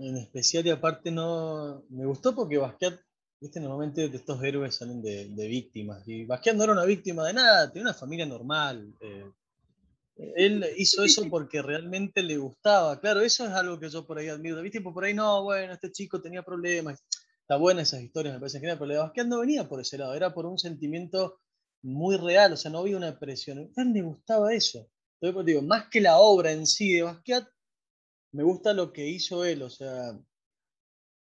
En 0.00 0.16
especial 0.16 0.66
y 0.66 0.70
aparte 0.70 1.10
no, 1.10 1.84
me 1.90 2.06
gustó 2.06 2.34
porque 2.34 2.58
Basquiat, 2.58 2.98
viste, 3.40 3.60
normalmente 3.60 4.04
estos 4.06 4.42
héroes 4.42 4.74
salen 4.74 5.02
de, 5.02 5.46
víctimas 5.48 6.06
y 6.08 6.24
Basquiat 6.24 6.56
no 6.56 6.64
era 6.64 6.72
una 6.72 6.84
víctima 6.84 7.26
de 7.26 7.34
nada, 7.34 7.70
tenía 7.70 7.88
una 7.88 7.94
familia 7.94 8.26
normal. 8.26 8.94
Eh, 9.00 9.30
él 10.36 10.66
hizo 10.76 11.02
eso 11.02 11.28
porque 11.30 11.62
realmente 11.62 12.22
le 12.22 12.36
gustaba. 12.36 13.00
Claro, 13.00 13.20
eso 13.20 13.46
es 13.46 13.52
algo 13.52 13.78
que 13.78 13.88
yo 13.88 14.06
por 14.06 14.18
ahí 14.18 14.28
admiro. 14.28 14.60
¿Viste? 14.60 14.80
Por 14.80 15.04
ahí 15.04 15.14
no, 15.14 15.44
bueno, 15.44 15.72
este 15.72 15.90
chico 15.92 16.20
tenía 16.20 16.42
problemas 16.42 17.02
está 17.50 17.58
buena 17.58 17.82
esas 17.82 18.00
historias, 18.02 18.34
me 18.34 18.38
parece 18.38 18.60
genial, 18.60 18.78
pero 18.78 18.92
de 18.92 18.98
Basquiat 18.98 19.26
no 19.26 19.40
venía 19.40 19.68
por 19.68 19.80
ese 19.80 19.98
lado, 19.98 20.14
era 20.14 20.32
por 20.32 20.46
un 20.46 20.56
sentimiento 20.56 21.40
muy 21.82 22.16
real, 22.16 22.52
o 22.52 22.56
sea, 22.56 22.70
no 22.70 22.78
había 22.78 22.96
una 22.96 23.18
presión. 23.18 23.72
A 23.76 23.82
él 23.82 23.92
le 23.92 24.02
gustaba 24.02 24.54
eso. 24.54 24.88
Entonces, 25.20 25.46
digo, 25.46 25.62
más 25.62 25.88
que 25.90 26.00
la 26.00 26.18
obra 26.18 26.52
en 26.52 26.64
sí 26.64 26.92
de 26.92 27.02
Basquiat, 27.02 27.48
me 28.32 28.42
gusta 28.42 28.72
lo 28.72 28.92
que 28.92 29.06
hizo 29.06 29.44
él, 29.44 29.62
o 29.62 29.70
sea, 29.70 30.18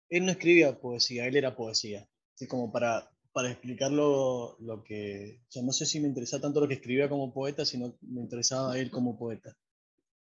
él 0.09 0.25
no 0.25 0.31
escribía 0.31 0.79
poesía, 0.79 1.27
él 1.27 1.35
era 1.35 1.55
poesía. 1.55 2.07
Así 2.35 2.47
como 2.47 2.71
para, 2.71 3.11
para 3.31 3.51
explicarlo, 3.51 4.57
lo 4.59 4.83
que, 4.83 5.41
o 5.47 5.51
sea, 5.51 5.63
no 5.63 5.71
sé 5.71 5.85
si 5.85 5.99
me 5.99 6.07
interesa 6.07 6.41
tanto 6.41 6.61
lo 6.61 6.67
que 6.67 6.75
escribía 6.75 7.09
como 7.09 7.33
poeta, 7.33 7.65
sino 7.65 7.95
me 8.01 8.21
interesaba 8.21 8.77
él 8.77 8.91
como 8.91 9.17
poeta. 9.17 9.53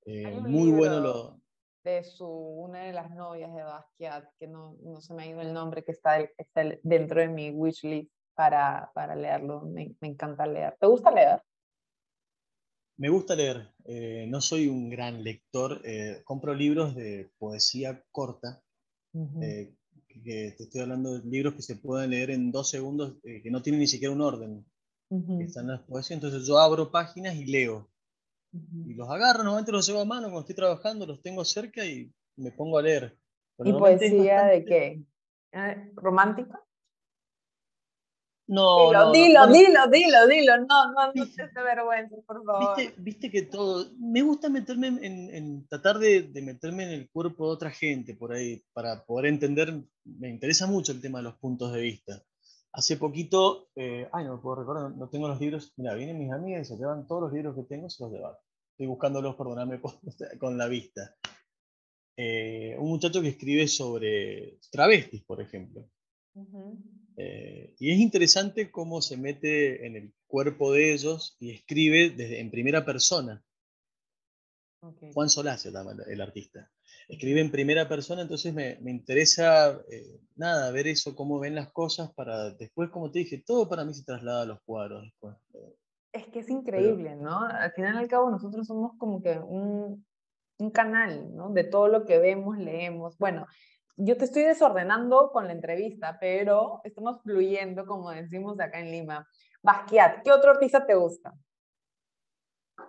Eh, 0.05 0.39
muy 0.39 0.71
bueno 0.71 0.99
lo, 0.99 1.41
de 1.85 2.03
su, 2.03 2.27
una 2.27 2.79
de 2.79 2.93
las 2.93 3.11
novias 3.11 3.53
de 3.53 3.63
Basquiat, 3.63 4.25
que 4.39 4.47
no, 4.47 4.75
no 4.81 4.99
se 5.01 5.13
me 5.13 5.23
ha 5.23 5.27
ido 5.27 5.41
el 5.41 5.53
nombre, 5.53 5.83
que 5.83 5.91
está, 5.91 6.19
está 6.19 6.63
dentro 6.81 7.21
de 7.21 7.29
mi 7.29 7.51
wishlist 7.51 8.11
para, 8.33 8.91
para 8.93 9.15
leerlo. 9.15 9.61
Me, 9.61 9.95
me, 10.01 10.07
encanta 10.09 10.47
leer. 10.47 10.75
¿Te 10.79 10.87
gusta 10.87 11.11
leer? 11.11 11.41
Me 12.97 13.09
gusta 13.09 13.35
leer. 13.35 13.73
Eh, 13.85 14.25
no 14.29 14.41
soy 14.41 14.67
un 14.67 14.89
gran 14.89 15.23
lector. 15.23 15.81
Eh, 15.83 16.21
compro 16.23 16.53
libros 16.53 16.95
de 16.95 17.29
poesía 17.37 18.03
corta. 18.11 18.61
Eh, 19.41 19.73
que 20.07 20.53
te 20.57 20.63
estoy 20.63 20.81
hablando 20.81 21.19
de 21.19 21.29
libros 21.29 21.55
que 21.55 21.61
se 21.61 21.75
pueden 21.75 22.09
leer 22.09 22.31
en 22.31 22.51
dos 22.51 22.69
segundos, 22.69 23.15
que 23.21 23.49
no 23.51 23.61
tienen 23.61 23.79
ni 23.81 23.87
siquiera 23.87 24.13
un 24.13 24.21
orden. 24.21 24.65
que 25.09 25.43
están 25.43 25.67
las 25.67 25.81
poesías. 25.81 26.17
Entonces 26.17 26.47
yo 26.47 26.57
abro 26.57 26.91
páginas 26.91 27.35
y 27.35 27.45
leo. 27.45 27.89
Y 28.85 28.93
los 28.93 29.09
agarro, 29.09 29.43
normalmente 29.43 29.71
los 29.71 29.85
llevo 29.85 30.01
a 30.01 30.05
mano 30.05 30.27
cuando 30.27 30.41
estoy 30.41 30.55
trabajando, 30.55 31.05
los 31.05 31.21
tengo 31.21 31.43
cerca 31.43 31.85
y 31.85 32.11
me 32.37 32.51
pongo 32.51 32.77
a 32.77 32.81
leer. 32.81 33.17
¿Y 33.59 33.73
poesía 33.73 34.45
de 34.45 34.65
qué? 34.65 35.03
¿Eh? 35.51 35.91
¿Romántica? 35.95 36.64
No, 38.47 38.89
dilo, 38.89 39.05
no, 39.05 39.11
dilo, 39.11 39.47
dilo, 39.47 39.87
dilo, 39.89 40.27
dilo, 40.27 40.57
no, 40.57 40.91
no, 40.93 41.13
no 41.15 41.25
te 41.25 41.61
vergüenza, 41.63 42.15
por 42.27 42.45
favor. 42.45 42.77
¿Viste, 42.77 42.93
viste, 43.01 43.31
que 43.31 43.41
todo, 43.41 43.87
me 43.97 44.21
gusta 44.21 44.49
meterme 44.49 44.87
en, 44.87 45.33
en 45.33 45.67
tratar 45.67 45.97
de, 45.97 46.23
de, 46.23 46.41
meterme 46.43 46.83
en 46.83 46.89
el 46.91 47.09
cuerpo 47.09 47.47
de 47.47 47.53
otra 47.53 47.71
gente 47.71 48.13
por 48.13 48.33
ahí, 48.33 48.63
para 48.73 49.03
poder 49.03 49.27
entender, 49.27 49.73
me 50.03 50.29
interesa 50.29 50.67
mucho 50.67 50.91
el 50.91 51.01
tema 51.01 51.19
de 51.19 51.23
los 51.23 51.35
puntos 51.35 51.73
de 51.73 51.81
vista. 51.81 52.21
Hace 52.71 52.97
poquito, 52.97 53.69
eh, 53.75 54.07
ay, 54.13 54.25
no 54.25 54.35
me 54.35 54.41
puedo 54.41 54.57
recordar, 54.57 54.91
no 54.91 55.09
tengo 55.09 55.27
los 55.27 55.39
libros, 55.39 55.73
mira, 55.77 55.95
vienen 55.95 56.19
mis 56.19 56.31
amigas 56.31 56.61
y 56.61 56.65
se 56.65 56.77
llevan 56.77 57.07
todos 57.07 57.23
los 57.23 57.33
libros 57.33 57.55
que 57.55 57.63
tengo, 57.63 57.89
se 57.89 58.03
los 58.03 58.11
llevan. 58.11 58.33
Estoy 58.71 58.85
buscándolos, 58.85 59.35
perdóname, 59.35 59.81
con 60.39 60.57
la 60.57 60.67
vista. 60.67 61.15
Eh, 62.17 62.75
un 62.77 62.89
muchacho 62.89 63.21
que 63.21 63.29
escribe 63.29 63.67
sobre 63.67 64.59
travestis, 64.71 65.23
por 65.23 65.41
ejemplo. 65.41 65.89
Eh, 67.17 67.75
y 67.79 67.91
es 67.91 67.99
interesante 67.99 68.71
cómo 68.71 69.01
se 69.01 69.17
mete 69.17 69.85
en 69.85 69.95
el 69.95 70.13
cuerpo 70.27 70.73
de 70.73 70.93
ellos 70.93 71.37
y 71.39 71.51
escribe 71.51 72.09
desde, 72.09 72.39
en 72.39 72.51
primera 72.51 72.85
persona. 72.85 73.43
Juan 75.13 75.29
Solás 75.29 75.65
el 75.65 76.21
artista. 76.21 76.69
Escribe 77.07 77.41
en 77.41 77.51
primera 77.51 77.87
persona, 77.87 78.21
entonces 78.21 78.53
me, 78.53 78.77
me 78.81 78.91
interesa, 78.91 79.81
eh, 79.89 80.19
nada, 80.35 80.71
ver 80.71 80.87
eso, 80.87 81.15
cómo 81.15 81.39
ven 81.39 81.55
las 81.55 81.71
cosas, 81.71 82.13
para 82.13 82.51
después, 82.51 82.89
como 82.89 83.11
te 83.11 83.19
dije, 83.19 83.43
todo 83.45 83.67
para 83.67 83.83
mí 83.83 83.93
se 83.93 84.03
traslada 84.03 84.43
a 84.43 84.45
los 84.45 84.59
cuadros 84.63 85.03
después. 85.03 85.35
Es 86.11 86.27
que 86.27 86.39
es 86.39 86.49
increíble, 86.49 87.15
¿no? 87.15 87.41
Al 87.41 87.71
final 87.73 87.95
y 87.95 87.97
al 87.97 88.07
cabo 88.07 88.29
nosotros 88.29 88.67
somos 88.67 88.93
como 88.97 89.21
que 89.21 89.37
un, 89.37 90.05
un 90.57 90.71
canal, 90.71 91.35
¿no? 91.35 91.49
De 91.49 91.63
todo 91.63 91.87
lo 91.87 92.05
que 92.05 92.19
vemos, 92.19 92.57
leemos. 92.57 93.17
Bueno, 93.17 93.47
yo 93.97 94.17
te 94.17 94.25
estoy 94.25 94.43
desordenando 94.43 95.31
con 95.31 95.47
la 95.47 95.53
entrevista, 95.53 96.17
pero 96.19 96.81
estamos 96.83 97.21
fluyendo, 97.21 97.85
como 97.85 98.11
decimos 98.11 98.59
acá 98.59 98.79
en 98.79 98.91
Lima. 98.91 99.27
Basquiat, 99.63 100.23
¿qué 100.23 100.31
otro 100.31 100.51
artista 100.51 100.85
te 100.85 100.95
gusta? 100.95 101.33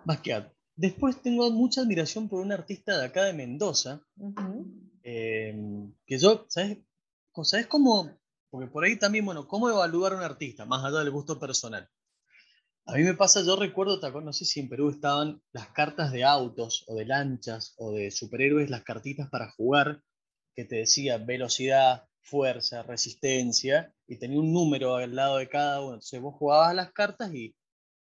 Basquiat. 0.03 0.51
Después 0.75 1.21
tengo 1.21 1.49
mucha 1.49 1.81
admiración 1.81 2.29
por 2.29 2.39
un 2.39 2.51
artista 2.51 2.97
de 2.99 3.05
acá 3.05 3.23
de 3.23 3.33
Mendoza, 3.33 4.01
em, 5.01 5.93
que 6.05 6.19
yo, 6.19 6.45
¿sabes? 6.49 6.77
¿sabes 7.43 7.67
cómo? 7.67 8.11
Porque 8.49 8.67
por 8.67 8.83
ahí 8.83 8.97
también, 8.97 9.25
bueno, 9.25 9.47
¿cómo 9.47 9.69
evaluar 9.69 10.13
a 10.13 10.17
un 10.17 10.23
artista, 10.23 10.65
más 10.65 10.83
allá 10.83 10.99
del 10.99 11.11
gusto 11.11 11.39
personal? 11.39 11.89
A 12.85 12.93
mí 12.93 13.03
me 13.03 13.15
pasa, 13.15 13.41
yo 13.43 13.55
recuerdo, 13.55 13.99
no 14.21 14.33
sé 14.33 14.45
si 14.45 14.59
en 14.59 14.69
Perú 14.69 14.89
estaban 14.89 15.41
las 15.51 15.67
cartas 15.69 16.11
de 16.11 16.23
autos 16.23 16.85
o 16.87 16.95
de 16.95 17.05
lanchas 17.05 17.73
o 17.77 17.91
de 17.91 18.11
superhéroes, 18.11 18.69
las 18.69 18.83
cartitas 18.83 19.29
para 19.29 19.51
jugar, 19.51 20.01
que 20.57 20.65
te 20.65 20.77
decía 20.77 21.19
velocidad, 21.19 22.07
fuerza, 22.19 22.81
resistencia, 22.81 23.93
y 24.07 24.17
tenía 24.17 24.39
un 24.39 24.51
número 24.51 24.95
al 24.95 25.15
lado 25.15 25.37
de 25.37 25.47
cada 25.47 25.81
uno. 25.81 25.93
Entonces 25.93 26.19
vos 26.19 26.33
jugabas 26.33 26.73
las 26.73 26.91
cartas 26.91 27.31
y, 27.31 27.55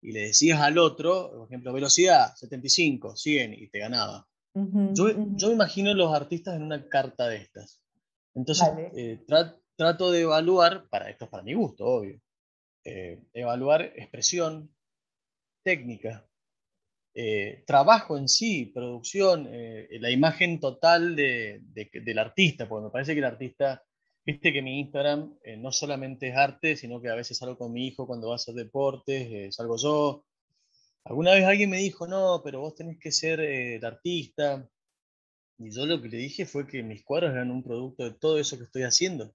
y 0.02 0.12
le 0.12 0.28
decías 0.28 0.60
al 0.60 0.78
otro, 0.78 1.32
por 1.32 1.48
ejemplo, 1.48 1.72
velocidad, 1.72 2.36
75, 2.36 3.16
100, 3.16 3.54
y 3.54 3.70
te 3.70 3.80
ganaba. 3.80 4.28
yo, 4.54 5.08
yo, 5.38 5.48
me 5.48 5.54
imagino 5.54 5.94
los 5.94 6.14
artistas 6.14 6.58
en 6.58 6.64
una 6.64 6.86
carta 6.90 7.30
de 7.30 7.38
estas. 7.38 7.82
Entonces, 8.36 8.68
eh, 8.94 9.24
trato 9.78 10.12
de 10.12 10.22
evaluar, 10.22 10.90
para 10.90 11.10
esto 11.10 11.26
es 11.26 11.32
para 11.32 11.44
mi 11.44 11.54
gusto, 11.54 11.86
obvio, 11.86 12.20
eh, 12.84 13.24
evaluar 13.32 13.84
expresión, 13.96 14.70
técnica, 15.64 16.28
eh, 17.16 17.64
trabajo 17.68 18.18
en 18.18 18.28
sí, 18.28 18.72
producción, 18.74 19.48
eh, 19.52 19.88
la 20.00 20.10
imagen 20.10 20.60
total 20.60 21.16
de, 21.16 21.62
del 21.74 22.20
artista, 22.20 22.68
porque 22.68 22.86
me 22.86 22.92
parece 22.92 23.14
que 23.14 23.20
el 23.20 23.26
artista, 23.26 23.84
viste 24.26 24.54
que 24.54 24.62
mi 24.62 24.80
Instagram 24.80 25.38
no 25.58 25.72
solamente 25.72 26.30
es 26.30 26.36
arte, 26.36 26.76
sino 26.76 27.02
que 27.02 27.10
a 27.10 27.16
veces 27.16 27.38
salgo 27.38 27.58
con 27.58 27.74
mi 27.74 27.88
hijo 27.88 28.08
cuando 28.08 28.28
va 28.28 28.34
a 28.34 28.38
hacer 28.38 28.56
deportes, 28.56 29.56
salgo 29.56 29.78
yo. 29.78 30.26
Alguna 31.04 31.34
vez 31.34 31.44
alguien 31.44 31.70
me 31.70 31.78
dijo, 31.78 32.08
no, 32.08 32.42
pero 32.44 32.62
vos 32.62 32.76
tenés 32.76 32.98
que 33.00 33.12
ser 33.12 33.42
el 33.42 33.84
artista. 33.84 34.70
Y 35.60 35.72
yo 35.72 35.86
lo 35.86 36.02
que 36.02 36.10
le 36.10 36.18
dije 36.18 36.46
fue 36.46 36.68
que 36.68 36.84
mis 36.84 37.04
cuadros 37.04 37.32
eran 37.32 37.52
un 37.52 37.64
producto 37.64 38.04
de 38.04 38.14
todo 38.14 38.40
eso 38.40 38.58
que 38.58 38.64
estoy 38.64 38.84
haciendo. 38.84 39.34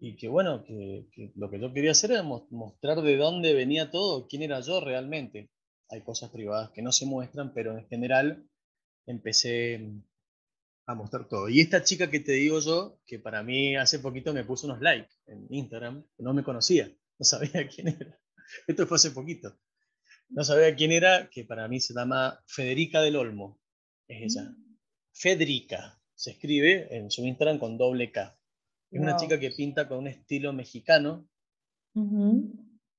Y 0.00 0.14
que 0.16 0.28
bueno, 0.28 0.62
que, 0.64 1.06
lo 1.34 1.50
que 1.50 1.58
yo 1.58 1.72
quería 1.72 1.90
hacer 1.90 2.12
era 2.12 2.22
mostrar 2.22 3.02
de 3.02 3.16
dónde 3.16 3.54
venía 3.54 3.90
todo, 3.90 4.28
quién 4.28 4.42
era 4.42 4.60
yo 4.60 4.80
realmente. 4.80 5.50
Hay 5.92 6.00
cosas 6.00 6.30
privadas 6.30 6.70
que 6.70 6.80
no 6.80 6.90
se 6.90 7.04
muestran, 7.04 7.52
pero 7.52 7.76
en 7.76 7.86
general 7.86 8.48
empecé 9.06 9.92
a 10.86 10.94
mostrar 10.94 11.28
todo. 11.28 11.50
Y 11.50 11.60
esta 11.60 11.84
chica 11.84 12.10
que 12.10 12.20
te 12.20 12.32
digo 12.32 12.60
yo, 12.60 12.98
que 13.06 13.18
para 13.18 13.42
mí 13.42 13.76
hace 13.76 13.98
poquito 13.98 14.32
me 14.32 14.42
puso 14.44 14.66
unos 14.66 14.80
likes 14.80 15.12
en 15.26 15.46
Instagram, 15.50 16.02
no 16.16 16.32
me 16.32 16.42
conocía, 16.42 16.90
no 17.18 17.24
sabía 17.24 17.68
quién 17.68 17.88
era. 17.88 18.18
Esto 18.66 18.86
fue 18.86 18.96
hace 18.96 19.10
poquito. 19.10 19.54
No 20.30 20.44
sabía 20.44 20.74
quién 20.74 20.92
era, 20.92 21.28
que 21.28 21.44
para 21.44 21.68
mí 21.68 21.78
se 21.78 21.92
llama 21.92 22.42
Federica 22.46 23.02
del 23.02 23.16
Olmo. 23.16 23.60
Es 24.08 24.34
ella. 24.34 24.48
Mm. 24.48 24.78
Federica. 25.12 26.00
Se 26.14 26.30
escribe 26.30 26.96
en 26.96 27.10
su 27.10 27.26
Instagram 27.26 27.58
con 27.58 27.76
doble 27.76 28.10
K. 28.10 28.38
Es 28.90 29.00
una 29.00 29.16
chica 29.16 29.38
que 29.38 29.50
pinta 29.50 29.88
con 29.88 29.98
un 29.98 30.06
estilo 30.06 30.52
mexicano. 30.54 31.28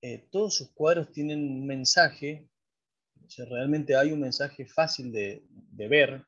Eh, 0.02 0.28
todos 0.32 0.56
sus 0.56 0.72
cuadros 0.74 1.12
tienen 1.12 1.40
un 1.40 1.66
mensaje. 1.66 2.50
Realmente 3.50 3.96
hay 3.96 4.12
un 4.12 4.22
mensaje 4.22 4.66
fácil 4.66 5.12
de, 5.12 5.44
ver. 5.90 6.26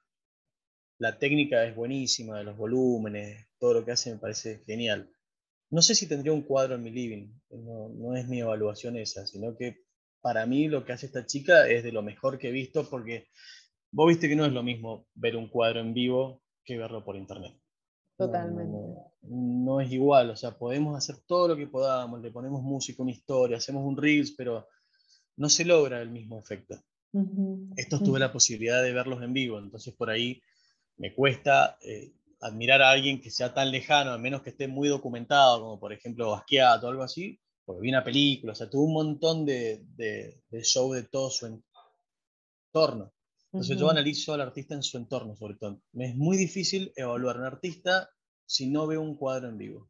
La 0.97 1.17
técnica 1.17 1.65
es 1.65 1.75
buenísima, 1.75 2.37
de 2.37 2.45
los 2.45 2.57
volúmenes, 2.57 3.47
todo 3.59 3.73
lo 3.73 3.85
que 3.85 3.91
hace 3.91 4.13
me 4.13 4.19
parece 4.19 4.59
genial. 4.65 5.09
No 5.69 5.81
sé 5.81 5.93
si 5.95 6.07
tendría 6.07 6.31
un 6.31 6.43
cuadro 6.43 6.75
en 6.75 6.83
mi 6.83 6.91
living, 6.91 7.33
no, 7.49 7.89
no 7.89 8.15
es 8.15 8.27
mi 8.27 8.39
evaluación 8.39 8.95
esa, 8.97 9.25
sino 9.27 9.57
que 9.57 9.85
para 10.21 10.45
mí 10.45 10.67
lo 10.67 10.85
que 10.85 10.93
hace 10.93 11.07
esta 11.07 11.25
chica 11.25 11.67
es 11.67 11.83
de 11.83 11.91
lo 11.91 12.01
mejor 12.01 12.37
que 12.37 12.49
he 12.49 12.51
visto 12.51 12.89
porque 12.89 13.27
vos 13.91 14.07
viste 14.07 14.27
que 14.27 14.35
no 14.35 14.45
es 14.45 14.53
lo 14.53 14.63
mismo 14.63 15.07
ver 15.13 15.35
un 15.35 15.49
cuadro 15.49 15.79
en 15.81 15.93
vivo 15.93 16.41
que 16.63 16.77
verlo 16.77 17.03
por 17.03 17.15
internet. 17.15 17.53
Totalmente. 18.17 18.77
No, 19.21 19.81
es 19.81 19.91
igual, 19.91 20.29
o 20.29 20.35
sea, 20.35 20.57
podemos 20.57 20.97
hacer 20.97 21.17
todo 21.27 21.49
lo 21.49 21.55
que 21.55 21.67
podamos, 21.67 22.21
le 22.21 22.31
ponemos 22.31 22.61
música, 22.61 23.03
una 23.03 23.11
historia, 23.11 23.57
hacemos 23.57 23.83
un 23.85 23.97
reels, 23.97 24.31
pero 24.31 24.67
no 25.37 25.49
se 25.49 25.65
logra 25.65 26.01
el 26.01 26.09
mismo 26.09 26.39
efecto. 26.39 26.81
Estos 27.77 28.03
tuve 28.03 28.19
la 28.19 28.33
posibilidad 28.33 28.83
de 28.83 28.91
verlos 28.91 29.23
en 29.23 29.31
vivo, 29.33 29.57
entonces 29.57 29.93
por 29.93 30.09
ahí 30.09 30.41
me 30.97 31.13
cuesta, 31.13 31.77
eh, 31.81 32.11
admirar 32.41 32.81
a 32.81 32.89
alguien 32.89 33.21
que 33.21 33.31
sea 33.31 33.53
tan 33.53 33.71
lejano, 33.71 34.11
a 34.11 34.17
menos 34.17 34.41
que 34.41 34.49
esté 34.49 34.67
muy 34.67 34.89
documentado, 34.89 35.61
como 35.61 35.79
por 35.79 35.93
ejemplo 35.93 36.31
Basquiat 36.31 36.83
o 36.83 36.89
algo 36.89 37.03
así, 37.03 37.39
porque 37.63 37.81
vi 37.81 37.89
una 37.89 38.03
película, 38.03 38.51
o 38.51 38.55
sea, 38.55 38.69
tuvo 38.69 38.83
un 38.83 38.93
montón 38.93 39.45
de, 39.45 39.85
de, 39.95 40.43
de 40.49 40.63
show 40.63 40.91
de 40.91 41.03
todo 41.03 41.29
su 41.29 41.45
entorno. 42.73 43.13
Entonces 43.53 43.77
yo 43.77 43.89
analizo 43.89 44.33
al 44.33 44.41
artista 44.41 44.75
en 44.75 44.83
su 44.83 44.97
entorno, 44.97 45.37
sobre 45.37 45.55
todo. 45.55 45.81
Me 45.93 46.09
es 46.09 46.15
muy 46.15 46.35
difícil 46.35 46.91
evaluar 46.97 47.37
un 47.37 47.45
artista 47.45 48.09
si 48.45 48.67
no 48.69 48.85
veo 48.85 49.01
un 49.01 49.15
cuadro 49.15 49.47
en 49.47 49.57
vivo. 49.57 49.89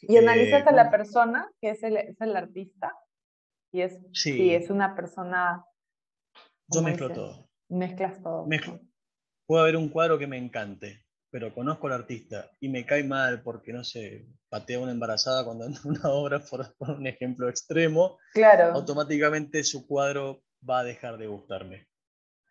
¿Y 0.00 0.16
analizas 0.16 0.66
a 0.66 0.72
la 0.72 0.90
persona 0.90 1.48
que 1.60 1.70
es 1.70 1.82
el, 1.84 1.96
es 1.96 2.20
el 2.20 2.34
artista? 2.36 2.92
Y 3.76 3.82
es, 3.82 3.98
sí. 4.14 4.32
Si 4.32 4.54
es 4.54 4.70
una 4.70 4.96
persona... 4.96 5.62
Yo 6.68 6.80
mezclo 6.80 7.12
todo. 7.12 7.50
Mezclas 7.68 8.22
todo. 8.22 8.46
Mezclo. 8.46 8.80
Puede 9.46 9.62
haber 9.64 9.76
un 9.76 9.90
cuadro 9.90 10.18
que 10.18 10.26
me 10.26 10.38
encante, 10.38 11.04
pero 11.30 11.52
conozco 11.52 11.86
al 11.86 11.92
artista 11.92 12.50
y 12.58 12.70
me 12.70 12.86
cae 12.86 13.04
mal 13.04 13.42
porque, 13.42 13.74
no 13.74 13.84
sé, 13.84 14.28
patea 14.48 14.78
a 14.78 14.80
una 14.80 14.92
embarazada 14.92 15.44
cuando 15.44 15.66
anda 15.66 15.78
una 15.84 16.08
obra, 16.08 16.40
por, 16.40 16.74
un 16.88 17.06
ejemplo 17.06 17.50
extremo, 17.50 18.16
claro. 18.32 18.72
automáticamente 18.72 19.62
su 19.62 19.86
cuadro 19.86 20.42
va 20.66 20.78
a 20.78 20.84
dejar 20.84 21.18
de 21.18 21.26
gustarme. 21.26 21.86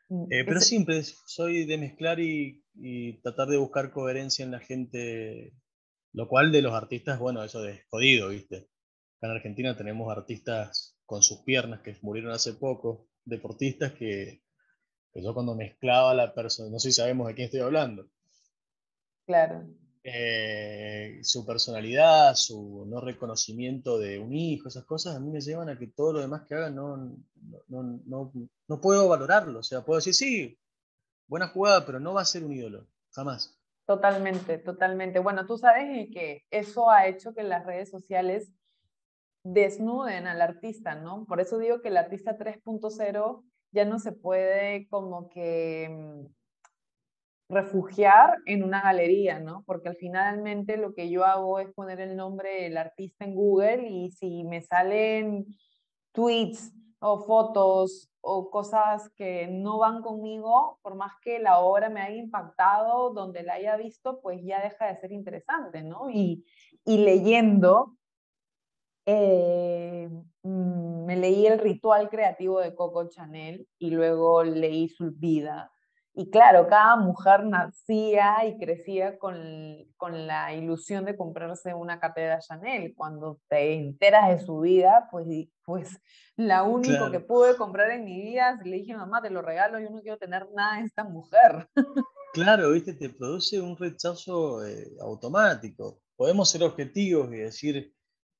Mm, 0.09 0.31
eh, 0.31 0.45
pero 0.45 0.59
siempre 0.59 1.01
soy 1.01 1.65
de 1.65 1.79
mezclar 1.79 2.19
y, 2.19 2.63
y, 2.75 3.13
tratar 3.23 3.47
de 3.47 3.57
buscar 3.57 3.89
coherencia 3.89 4.45
en 4.45 4.51
la 4.51 4.59
gente, 4.59 5.55
lo 6.13 6.27
cual 6.27 6.51
de 6.51 6.61
los 6.61 6.75
artistas, 6.75 7.17
bueno, 7.17 7.43
eso 7.43 7.67
es 7.67 7.83
jodido, 7.89 8.29
¿viste? 8.29 8.69
Acá 9.17 9.25
en 9.25 9.31
Argentina 9.31 9.75
tenemos 9.75 10.15
artistas 10.15 10.94
con 11.05 11.21
sus 11.23 11.39
piernas 11.39 11.81
que 11.81 11.95
murieron 12.01 12.31
hace 12.31 12.53
poco, 12.53 13.07
deportistas 13.23 13.93
que 13.93 14.45
que 15.15 15.23
yo 15.23 15.33
cuando 15.33 15.55
mezclaba 15.55 16.13
la 16.13 16.33
persona, 16.33 16.69
no 16.69 16.77
sé 16.77 16.89
si 16.89 16.97
sabemos 16.97 17.27
de 17.27 17.35
quién 17.35 17.45
estoy 17.45 17.61
hablando. 17.61 18.05
Claro. 19.25 19.65
Eh, 20.03 21.19
su 21.23 21.45
personalidad, 21.45 22.35
su 22.35 22.85
no 22.85 22.99
reconocimiento 22.99 23.97
de 23.97 24.19
un 24.19 24.33
hijo, 24.33 24.67
esas 24.67 24.83
cosas 24.83 25.15
a 25.15 25.21
mí 25.21 25.31
me 25.31 25.39
llevan 25.39 25.69
a 25.69 25.79
que 25.79 25.87
todo 25.87 26.11
lo 26.11 26.19
demás 26.19 26.41
que 26.45 26.55
hagan 26.55 26.75
no, 26.75 26.97
no, 27.69 28.01
no, 28.05 28.33
no 28.67 28.81
puedo 28.81 29.07
valorarlo. 29.07 29.59
O 29.59 29.63
sea, 29.63 29.85
puedo 29.85 29.99
decir, 29.99 30.13
sí, 30.13 30.59
buena 31.27 31.47
jugada, 31.47 31.85
pero 31.85 32.01
no 32.01 32.13
va 32.13 32.21
a 32.21 32.25
ser 32.25 32.43
un 32.43 32.51
ídolo, 32.51 32.85
jamás. 33.11 33.57
Totalmente, 33.85 34.57
totalmente. 34.57 35.19
Bueno, 35.19 35.45
tú 35.45 35.57
sabes 35.57 36.09
que 36.11 36.43
eso 36.51 36.89
ha 36.89 37.07
hecho 37.07 37.33
que 37.33 37.43
las 37.43 37.65
redes 37.65 37.89
sociales 37.89 38.51
desnuden 39.45 40.25
al 40.25 40.41
artista, 40.41 40.95
¿no? 40.95 41.23
Por 41.25 41.39
eso 41.39 41.59
digo 41.59 41.79
que 41.81 41.89
el 41.89 41.97
artista 41.97 42.35
3.0 42.37 43.43
ya 43.71 43.85
no 43.85 43.99
se 43.99 44.11
puede 44.11 44.87
como 44.87 45.29
que 45.29 45.87
mm, 45.89 47.53
refugiar 47.53 48.37
en 48.47 48.63
una 48.63 48.81
galería, 48.81 49.39
¿no? 49.39 49.63
Porque 49.67 49.89
al 49.89 49.97
finalmente 49.97 50.77
lo 50.77 50.95
que 50.95 51.11
yo 51.11 51.25
hago 51.25 51.59
es 51.59 51.71
poner 51.73 52.01
el 52.01 52.15
nombre 52.15 52.63
del 52.63 52.75
artista 52.75 53.23
en 53.23 53.35
Google 53.35 53.87
y 53.87 54.09
si 54.09 54.43
me 54.43 54.61
salen 54.61 55.45
tweets 56.11 56.73
o 56.99 57.19
fotos 57.19 58.09
o 58.21 58.49
cosas 58.49 59.11
que 59.15 59.45
no 59.47 59.77
van 59.77 60.01
conmigo, 60.01 60.79
por 60.81 60.95
más 60.95 61.11
que 61.21 61.37
la 61.37 61.59
obra 61.59 61.89
me 61.91 62.01
haya 62.01 62.15
impactado, 62.15 63.11
donde 63.11 63.43
la 63.43 63.53
haya 63.53 63.77
visto, 63.77 64.19
pues 64.21 64.41
ya 64.43 64.59
deja 64.63 64.87
de 64.87 64.97
ser 64.97 65.11
interesante, 65.11 65.83
¿no? 65.83 66.09
Y, 66.09 66.43
y 66.83 66.97
leyendo, 66.97 67.95
eh, 69.05 70.09
mm, 70.43 71.05
me 71.05 71.15
leí 71.15 71.45
el 71.47 71.59
ritual 71.59 72.09
creativo 72.09 72.59
de 72.59 72.75
Coco 72.75 73.09
Chanel 73.09 73.67
y 73.77 73.91
luego 73.91 74.43
leí 74.43 74.89
su 74.89 75.11
vida. 75.11 75.71
Y 76.17 76.29
claro, 76.29 76.67
cada 76.67 76.95
mujer 76.95 77.43
nacía 77.45 78.45
y 78.47 78.57
crecía 78.57 79.19
con, 79.19 79.35
con 79.97 80.27
la 80.27 80.53
ilusión 80.53 81.03
de 81.03 81.17
comprarse 81.17 81.73
una 81.73 81.99
cartera 81.99 82.39
Chanel. 82.39 82.93
Cuando 82.95 83.41
te 83.49 83.73
enteras 83.73 84.29
de 84.29 84.45
su 84.45 84.61
vida, 84.61 85.09
pues, 85.11 85.27
pues 85.65 85.99
la 86.37 86.63
único 86.63 87.11
que 87.11 87.19
pude 87.19 87.57
comprar 87.57 87.91
en 87.91 88.05
mi 88.05 88.21
vida, 88.21 88.57
le 88.63 88.77
dije, 88.77 88.95
mamá, 88.95 89.21
te 89.21 89.29
lo 89.29 89.41
regalo, 89.41 89.77
yo 89.77 89.89
no 89.89 90.01
quiero 90.01 90.17
tener 90.17 90.47
nada 90.55 90.77
de 90.79 90.85
esta 90.85 91.03
mujer. 91.03 91.67
Claro, 92.35 92.71
viste, 92.71 92.93
te 92.93 93.09
produce 93.09 93.61
un 93.61 93.77
rechazo 93.77 94.65
eh, 94.65 94.91
automático. 94.99 96.01
Podemos 96.17 96.49
ser 96.49 96.63
objetivos 96.63 97.33
y 97.33 97.37
decir, 97.37 97.94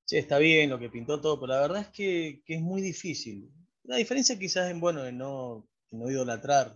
sí, 0.05 0.17
está 0.17 0.37
bien 0.37 0.69
lo 0.69 0.79
que 0.79 0.89
pintó 0.89 1.19
todo, 1.19 1.39
pero 1.39 1.53
la 1.53 1.61
verdad 1.61 1.81
es 1.81 1.89
que, 1.89 2.41
que 2.45 2.55
es 2.55 2.61
muy 2.61 2.81
difícil. 2.81 3.51
La 3.83 3.97
diferencia 3.97 4.39
quizás 4.39 4.71
en, 4.71 4.79
bueno, 4.79 5.05
en 5.05 5.17
no, 5.17 5.67
no 5.91 6.09
idolatrar. 6.09 6.75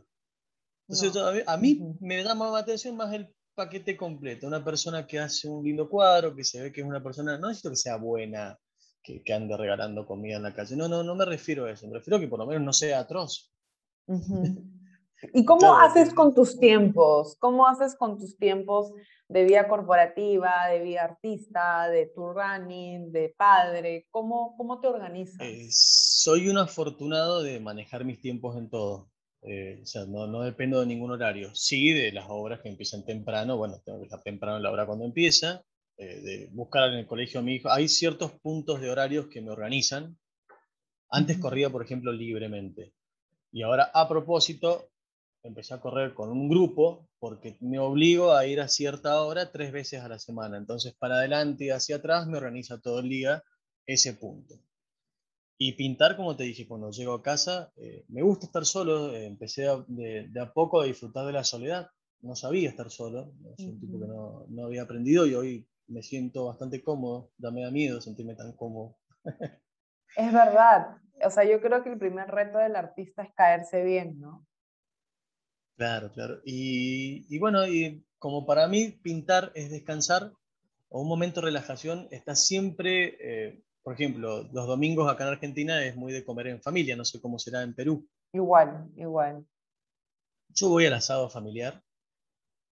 Entonces, 0.88 1.43
a, 1.47 1.57
mí, 1.57 1.80
me 1.99 2.23
llama 2.23 2.51
más 2.51 2.63
atención 2.63 2.95
más 2.95 3.13
el 3.13 3.32
paquete 3.53 3.95
completo. 3.95 4.47
Una 4.47 4.63
persona 4.63 5.05
que 5.05 5.19
hace 5.19 5.47
un 5.47 5.63
lindo 5.63 5.88
cuadro, 5.88 6.36
que 6.36 6.43
se 6.43 6.61
ve 6.61 6.71
que 6.71 6.82
es 6.82 6.88
una 6.88 7.03
persona, 7.03 7.38
no 7.38 7.47
necesito 7.47 7.69
que 7.69 7.75
sea 7.75 7.97
buena, 7.97 8.57
que, 9.03 9.21
que 9.21 9.34
ande 9.34 9.55
regalando 9.55 10.05
comida 10.05 10.38
en 10.38 10.43
la 10.43 10.53
calle. 10.53 10.75
No, 10.75 10.88
no, 10.88 11.03
no 11.03 11.15
me 11.15 11.25
refiero 11.25 11.65
a 11.65 11.71
eso. 11.71 11.88
Me 11.88 11.93
refiero 11.93 12.17
a 12.17 12.19
que 12.19 12.27
por 12.27 12.39
lo 12.39 12.47
menos 12.47 12.63
no 12.63 12.73
sea 12.73 12.99
atroz. 12.99 13.53
¿Y 15.34 15.45
cómo 15.45 15.77
haces 15.77 16.13
con 16.13 16.34
tus 16.34 16.57
tiempos? 16.59 17.36
¿Cómo 17.39 17.67
haces 17.67 17.95
con 17.95 18.17
tus 18.17 18.38
tiempos 18.38 18.91
de 19.30 19.45
vida 19.45 19.67
corporativa, 19.67 20.67
de 20.71 20.82
vida 20.82 21.03
artista, 21.03 21.88
de 21.88 22.07
tu 22.07 22.34
running, 22.34 23.11
de 23.11 23.34
padre? 23.38 24.07
¿Cómo, 24.09 24.57
cómo 24.57 24.82
te 24.82 24.88
organizas? 24.88 25.39
Eh, 25.39 25.67
soy 25.69 26.49
un 26.49 26.57
afortunado 26.57 27.43
de 27.43 27.59
manejar 27.59 28.03
mis 28.05 28.19
tiempos 28.19 28.57
en 28.57 28.69
todo. 28.69 29.11
Eh, 29.43 29.80
o 29.84 29.86
sea, 29.86 30.05
no, 30.05 30.25
no, 30.27 30.41
dependo 30.41 30.80
de 30.80 30.88
ningún 30.88 31.11
horario. 31.11 31.53
Sí, 31.53 31.93
de 31.93 32.11
las 32.11 32.25
obras 32.27 32.59
que 32.61 32.69
empiezan 32.69 33.05
temprano, 33.05 33.55
bueno, 33.55 33.80
tengo 33.86 33.99
que 33.99 34.05
estar 34.05 34.21
temprano 34.23 34.57
en 34.57 34.63
la 34.63 34.71
hora 34.71 34.88
cuando 34.88 35.05
empieza, 35.05 35.63
eh, 35.97 36.21
de 36.21 36.49
buscar 36.51 36.89
en 36.89 36.99
el 36.99 37.05
colegio 37.05 37.39
a 37.39 37.43
mi 37.43 37.55
hijo. 37.55 37.69
Hay 37.69 37.88
ciertos 37.88 38.32
puntos 38.32 38.82
de 38.82 38.89
horarios 38.89 39.27
que 39.27 39.41
me 39.41 39.51
organizan. 39.51 40.17
Antes 41.11 41.38
corría, 41.38 41.69
por 41.69 41.84
ejemplo, 41.84 42.11
libremente. 42.11 42.93
Y 43.51 43.61
ahora, 43.61 43.91
a 43.93 44.09
propósito, 44.09 44.89
empecé 45.44 45.74
a 45.74 45.80
correr 45.80 46.14
con 46.14 46.30
un 46.30 46.50
grupo 46.50 47.08
porque 47.20 47.58
me 47.62 47.80
obligo 47.80 48.34
a 48.34 48.46
ir 48.46 48.62
a 48.62 48.68
cierta 48.68 49.22
hora 49.22 49.52
tres 49.52 49.72
veces 49.72 50.02
a 50.02 50.10
la 50.10 50.20
semana. 50.20 50.58
Entonces, 50.58 50.94
para 50.98 51.16
adelante 51.16 51.66
y 51.66 51.70
hacia 51.70 51.98
atrás 51.98 52.28
me 52.28 52.38
organiza 52.38 52.80
todo 52.80 53.00
el 53.00 53.10
día 53.10 53.44
ese 53.86 54.14
punto. 54.14 54.56
Y 55.58 55.74
pintar, 55.74 56.16
como 56.16 56.36
te 56.38 56.44
dije, 56.44 56.68
cuando 56.68 56.92
llego 56.92 57.14
a 57.14 57.22
casa, 57.22 57.72
eh, 57.76 58.06
me 58.08 58.22
gusta 58.22 58.46
estar 58.46 58.66
solo. 58.66 59.14
Eh, 59.14 59.26
empecé 59.26 59.68
de, 59.88 60.30
a 60.40 60.54
poco 60.54 60.80
a 60.80 60.86
disfrutar 60.86 61.26
de 61.26 61.34
la 61.34 61.44
soledad. 61.44 61.90
No 62.22 62.36
sabía 62.36 62.70
estar 62.70 62.90
solo. 62.90 63.34
Soy 63.58 63.70
un 63.70 63.80
tipo 63.80 64.00
que 64.00 64.08
no, 64.08 64.46
no, 64.48 64.66
había 64.66 64.84
aprendido 64.84 65.26
y 65.26 65.36
hoy 65.36 65.70
me 65.88 66.02
siento 66.02 66.46
bastante 66.46 66.82
cómodo. 66.82 67.32
Ya 67.38 67.52
me 67.52 67.64
da 67.64 67.72
miedo 67.72 68.00
sentirme 68.00 68.36
tan 68.36 68.54
cómodo. 68.54 68.98
es 70.16 70.34
verdad. 70.34 70.98
O 71.26 71.30
sea, 71.30 71.44
yo 71.44 71.60
creo 71.60 71.84
que 71.84 71.90
el 71.90 72.00
primer 72.00 72.30
reto 72.30 72.60
del 72.60 72.78
artista 72.78 73.24
es 73.24 73.34
caerse 73.34 73.84
bien, 73.84 74.18
¿no? 74.20 74.48
Claro, 75.80 76.11
claro. 76.11 76.41
Y, 76.43 77.25
y, 77.34 77.39
bueno, 77.39 77.65
y 77.65 78.03
como 78.17 78.45
para 78.45 78.67
mí 78.67 78.99
pintar 79.01 79.53
es 79.55 79.71
descansar 79.71 80.34
o 80.89 81.01
un 81.01 81.07
momento 81.07 81.39
de 81.39 81.45
relajación, 81.45 82.09
está 82.11 82.36
siempre, 82.36 83.15
eh, 83.21 83.63
por 83.82 83.93
ejemplo, 83.93 84.43
los 84.51 84.67
domingos 84.67 85.09
acá 85.09 85.23
en 85.23 85.30
Argentina 85.30 85.86
es 85.86 85.95
muy 85.95 86.11
de 86.11 86.25
comer 86.25 86.47
en 86.47 86.61
familia, 86.61 86.97
no 86.97 87.05
sé 87.05 87.21
cómo 87.21 87.39
será 87.39 87.63
en 87.63 87.73
Perú. 87.73 88.05
Igual, 88.34 88.89
igual. 88.97 89.45
Yo 90.49 90.67
voy 90.67 90.86
al 90.86 90.95
asado 90.95 91.30
familiar 91.30 91.82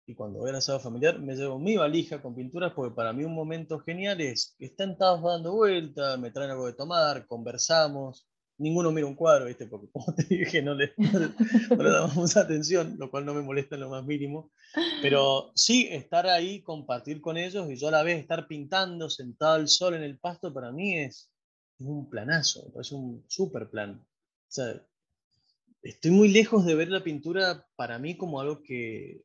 y 0.07 0.15
cuando 0.15 0.39
voy 0.39 0.49
al 0.49 0.55
asado 0.55 0.79
familiar 0.79 1.19
me 1.19 1.35
llevo 1.35 1.59
mi 1.59 1.77
valija 1.77 2.23
con 2.23 2.33
pinturas 2.33 2.73
porque 2.73 2.95
para 2.95 3.13
mí 3.13 3.23
un 3.23 3.35
momento 3.35 3.77
genial 3.81 4.19
es 4.19 4.55
que 4.57 4.65
están 4.65 4.97
todos 4.97 5.21
dando 5.21 5.53
vuelta, 5.53 6.17
me 6.17 6.31
traen 6.31 6.49
algo 6.49 6.65
de 6.65 6.73
tomar, 6.73 7.27
conversamos, 7.27 8.27
ninguno 8.57 8.91
mira 8.91 9.07
un 9.07 9.15
cuadro, 9.15 9.45
¿viste? 9.45 9.65
Porque 9.67 9.89
como 9.91 10.13
te 10.15 10.23
dije, 10.23 10.61
no 10.61 10.73
le, 10.73 10.93
no 10.97 11.83
le 11.83 11.89
damos 11.89 12.37
atención, 12.37 12.95
lo 12.97 13.11
cual 13.11 13.25
no 13.25 13.33
me 13.33 13.41
molesta 13.41 13.75
en 13.75 13.81
lo 13.81 13.89
más 13.89 14.05
mínimo. 14.05 14.51
Pero 15.01 15.51
sí, 15.55 15.87
estar 15.91 16.27
ahí, 16.27 16.61
compartir 16.61 17.21
con 17.21 17.37
ellos 17.37 17.69
y 17.69 17.75
yo 17.75 17.89
a 17.89 17.91
la 17.91 18.03
vez 18.03 18.19
estar 18.19 18.47
pintando 18.47 19.09
sentado 19.09 19.55
al 19.55 19.67
sol 19.67 19.95
en 19.95 20.03
el 20.03 20.17
pasto, 20.17 20.53
para 20.53 20.71
mí 20.71 20.97
es, 20.97 21.31
un 21.79 22.09
planazo, 22.09 22.71
es 22.79 22.91
un 22.91 23.25
super 23.27 23.69
plan. 23.69 24.01
O 24.01 24.51
sea, 24.51 24.81
estoy 25.81 26.11
muy 26.11 26.29
lejos 26.29 26.65
de 26.65 26.75
ver 26.75 26.89
la 26.89 27.03
pintura 27.03 27.67
para 27.75 27.99
mí 27.99 28.15
como 28.15 28.39
algo 28.39 28.63
que, 28.63 29.23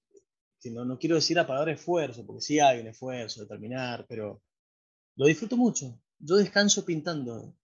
que 0.61 0.71
no, 0.71 0.85
no 0.85 0.99
quiero 0.99 1.15
decir 1.15 1.39
a 1.39 1.47
palabra 1.47 1.73
esfuerzo, 1.73 2.27
porque 2.27 2.43
sí 2.43 2.59
hay 2.59 2.81
un 2.81 2.89
esfuerzo 2.89 3.43
de 3.43 3.47
terminar, 3.47 4.07
pero 4.09 4.43
lo 5.17 5.27
disfruto 5.27 5.57
mucho. 5.57 6.01
Yo 6.19 6.37
descanso 6.37 6.85
pintando 6.85 7.55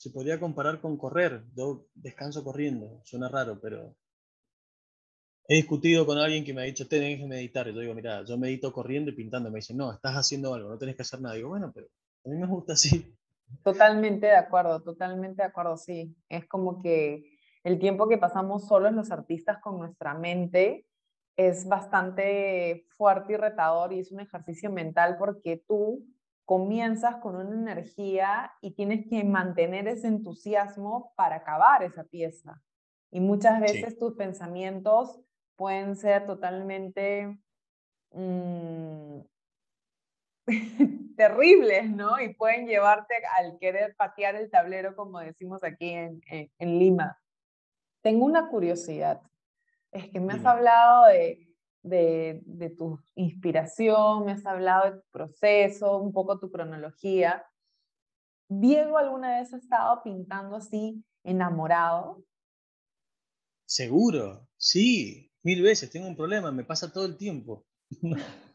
se 0.00 0.08
podría 0.08 0.40
comparar 0.40 0.80
con 0.80 0.96
correr. 0.96 1.44
Yo 1.54 1.84
descanso 1.94 2.42
corriendo, 2.42 3.02
suena 3.04 3.28
raro, 3.28 3.60
pero 3.60 3.94
he 5.46 5.56
discutido 5.56 6.06
con 6.06 6.16
alguien 6.16 6.42
que 6.42 6.54
me 6.54 6.62
ha 6.62 6.64
dicho, 6.64 6.88
tenés 6.88 7.18
que 7.18 7.26
meditar. 7.26 7.68
Y 7.68 7.74
yo 7.74 7.80
digo, 7.80 7.94
mira, 7.94 8.24
yo 8.24 8.38
medito 8.38 8.72
corriendo 8.72 9.10
y 9.10 9.14
pintando. 9.14 9.50
Me 9.50 9.58
dice, 9.58 9.74
no, 9.74 9.92
estás 9.92 10.14
haciendo 10.14 10.54
algo, 10.54 10.70
no 10.70 10.78
tenés 10.78 10.96
que 10.96 11.02
hacer 11.02 11.20
nada. 11.20 11.34
digo, 11.34 11.50
bueno, 11.50 11.70
pero 11.74 11.88
a 12.24 12.30
mí 12.30 12.38
me 12.38 12.46
gusta 12.46 12.72
así. 12.72 13.14
Totalmente 13.62 14.26
de 14.26 14.36
acuerdo, 14.36 14.80
totalmente 14.80 15.42
de 15.42 15.48
acuerdo, 15.48 15.76
sí. 15.76 16.16
Es 16.30 16.48
como 16.48 16.80
que 16.80 17.36
el 17.62 17.78
tiempo 17.78 18.08
que 18.08 18.16
pasamos 18.16 18.68
solos 18.68 18.94
los 18.94 19.10
artistas 19.10 19.58
con 19.60 19.78
nuestra 19.78 20.14
mente 20.14 20.86
es 21.36 21.68
bastante 21.68 22.86
fuerte 22.96 23.34
y 23.34 23.36
retador 23.36 23.92
y 23.92 23.98
es 23.98 24.10
un 24.12 24.20
ejercicio 24.20 24.70
mental 24.70 25.16
porque 25.18 25.62
tú 25.68 26.06
comienzas 26.50 27.14
con 27.18 27.36
una 27.36 27.54
energía 27.54 28.52
y 28.60 28.72
tienes 28.72 29.06
que 29.08 29.22
mantener 29.22 29.86
ese 29.86 30.08
entusiasmo 30.08 31.12
para 31.14 31.36
acabar 31.36 31.84
esa 31.84 32.02
pieza. 32.02 32.60
Y 33.12 33.20
muchas 33.20 33.60
veces 33.60 33.96
tus 33.96 34.16
pensamientos 34.16 35.20
pueden 35.54 35.94
ser 35.94 36.26
totalmente 36.26 37.38
mm, 38.10 39.20
terribles, 41.16 41.88
¿no? 41.88 42.20
Y 42.20 42.34
pueden 42.34 42.66
llevarte 42.66 43.14
al 43.38 43.56
querer 43.60 43.94
patear 43.94 44.34
el 44.34 44.50
tablero, 44.50 44.96
como 44.96 45.20
decimos 45.20 45.62
aquí 45.62 45.90
en, 45.90 46.20
en, 46.28 46.78
Lima. 46.80 47.16
Tengo 48.02 48.24
una 48.24 48.48
curiosidad. 48.48 49.22
Es 49.92 50.08
que 50.08 50.18
me 50.18 50.32
has 50.32 50.44
hablado 50.44 51.06
de, 51.06 51.49
de, 51.82 52.42
de, 52.44 52.70
tu 52.70 53.00
inspiración, 53.14 54.24
me 54.24 54.32
has 54.32 54.44
hablado 54.46 54.90
de 54.90 55.00
tu 55.00 55.06
proceso, 55.10 55.98
un 55.98 56.12
poco 56.12 56.38
tu 56.38 56.50
cronología. 56.50 57.44
¿Diego 58.48 58.98
alguna 58.98 59.38
vez 59.38 59.52
ha 59.54 59.58
estado 59.58 60.02
pintando 60.02 60.56
así, 60.56 61.02
enamorado? 61.24 62.24
Seguro, 63.64 64.48
sí, 64.56 65.30
mil 65.42 65.62
veces. 65.62 65.90
Tengo 65.90 66.08
un 66.08 66.16
problema, 66.16 66.50
me 66.50 66.64
pasa 66.64 66.92
todo 66.92 67.06
el 67.06 67.16
tiempo. 67.16 67.64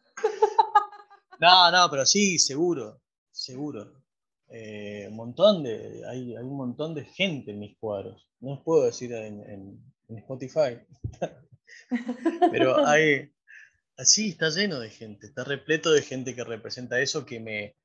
No, 1.39 1.71
no, 1.71 1.89
pero 1.89 2.05
sí, 2.05 2.39
seguro, 2.39 3.01
seguro. 3.31 3.91
Eh, 4.47 5.07
un 5.09 5.15
montón 5.15 5.63
de, 5.63 6.03
hay, 6.07 6.35
hay, 6.35 6.43
un 6.43 6.55
montón 6.55 6.93
de 6.93 7.05
gente 7.05 7.51
en 7.51 7.59
mis 7.59 7.77
cuadros. 7.77 8.29
No 8.39 8.53
os 8.53 8.63
puedo 8.63 8.85
decir 8.85 9.11
en, 9.13 9.41
en, 10.07 10.17
Spotify. 10.17 10.79
pero 12.51 12.75
hay, 12.87 13.31
así 13.97 14.29
está 14.29 14.49
lleno 14.49 14.79
de 14.79 14.89
gente, 14.89 15.27
está 15.27 15.43
repleto 15.43 15.91
de 15.91 16.01
gente 16.01 16.35
que 16.35 16.43
representa 16.43 16.99
eso 16.99 17.25
que 17.25 17.39
me, 17.39 17.75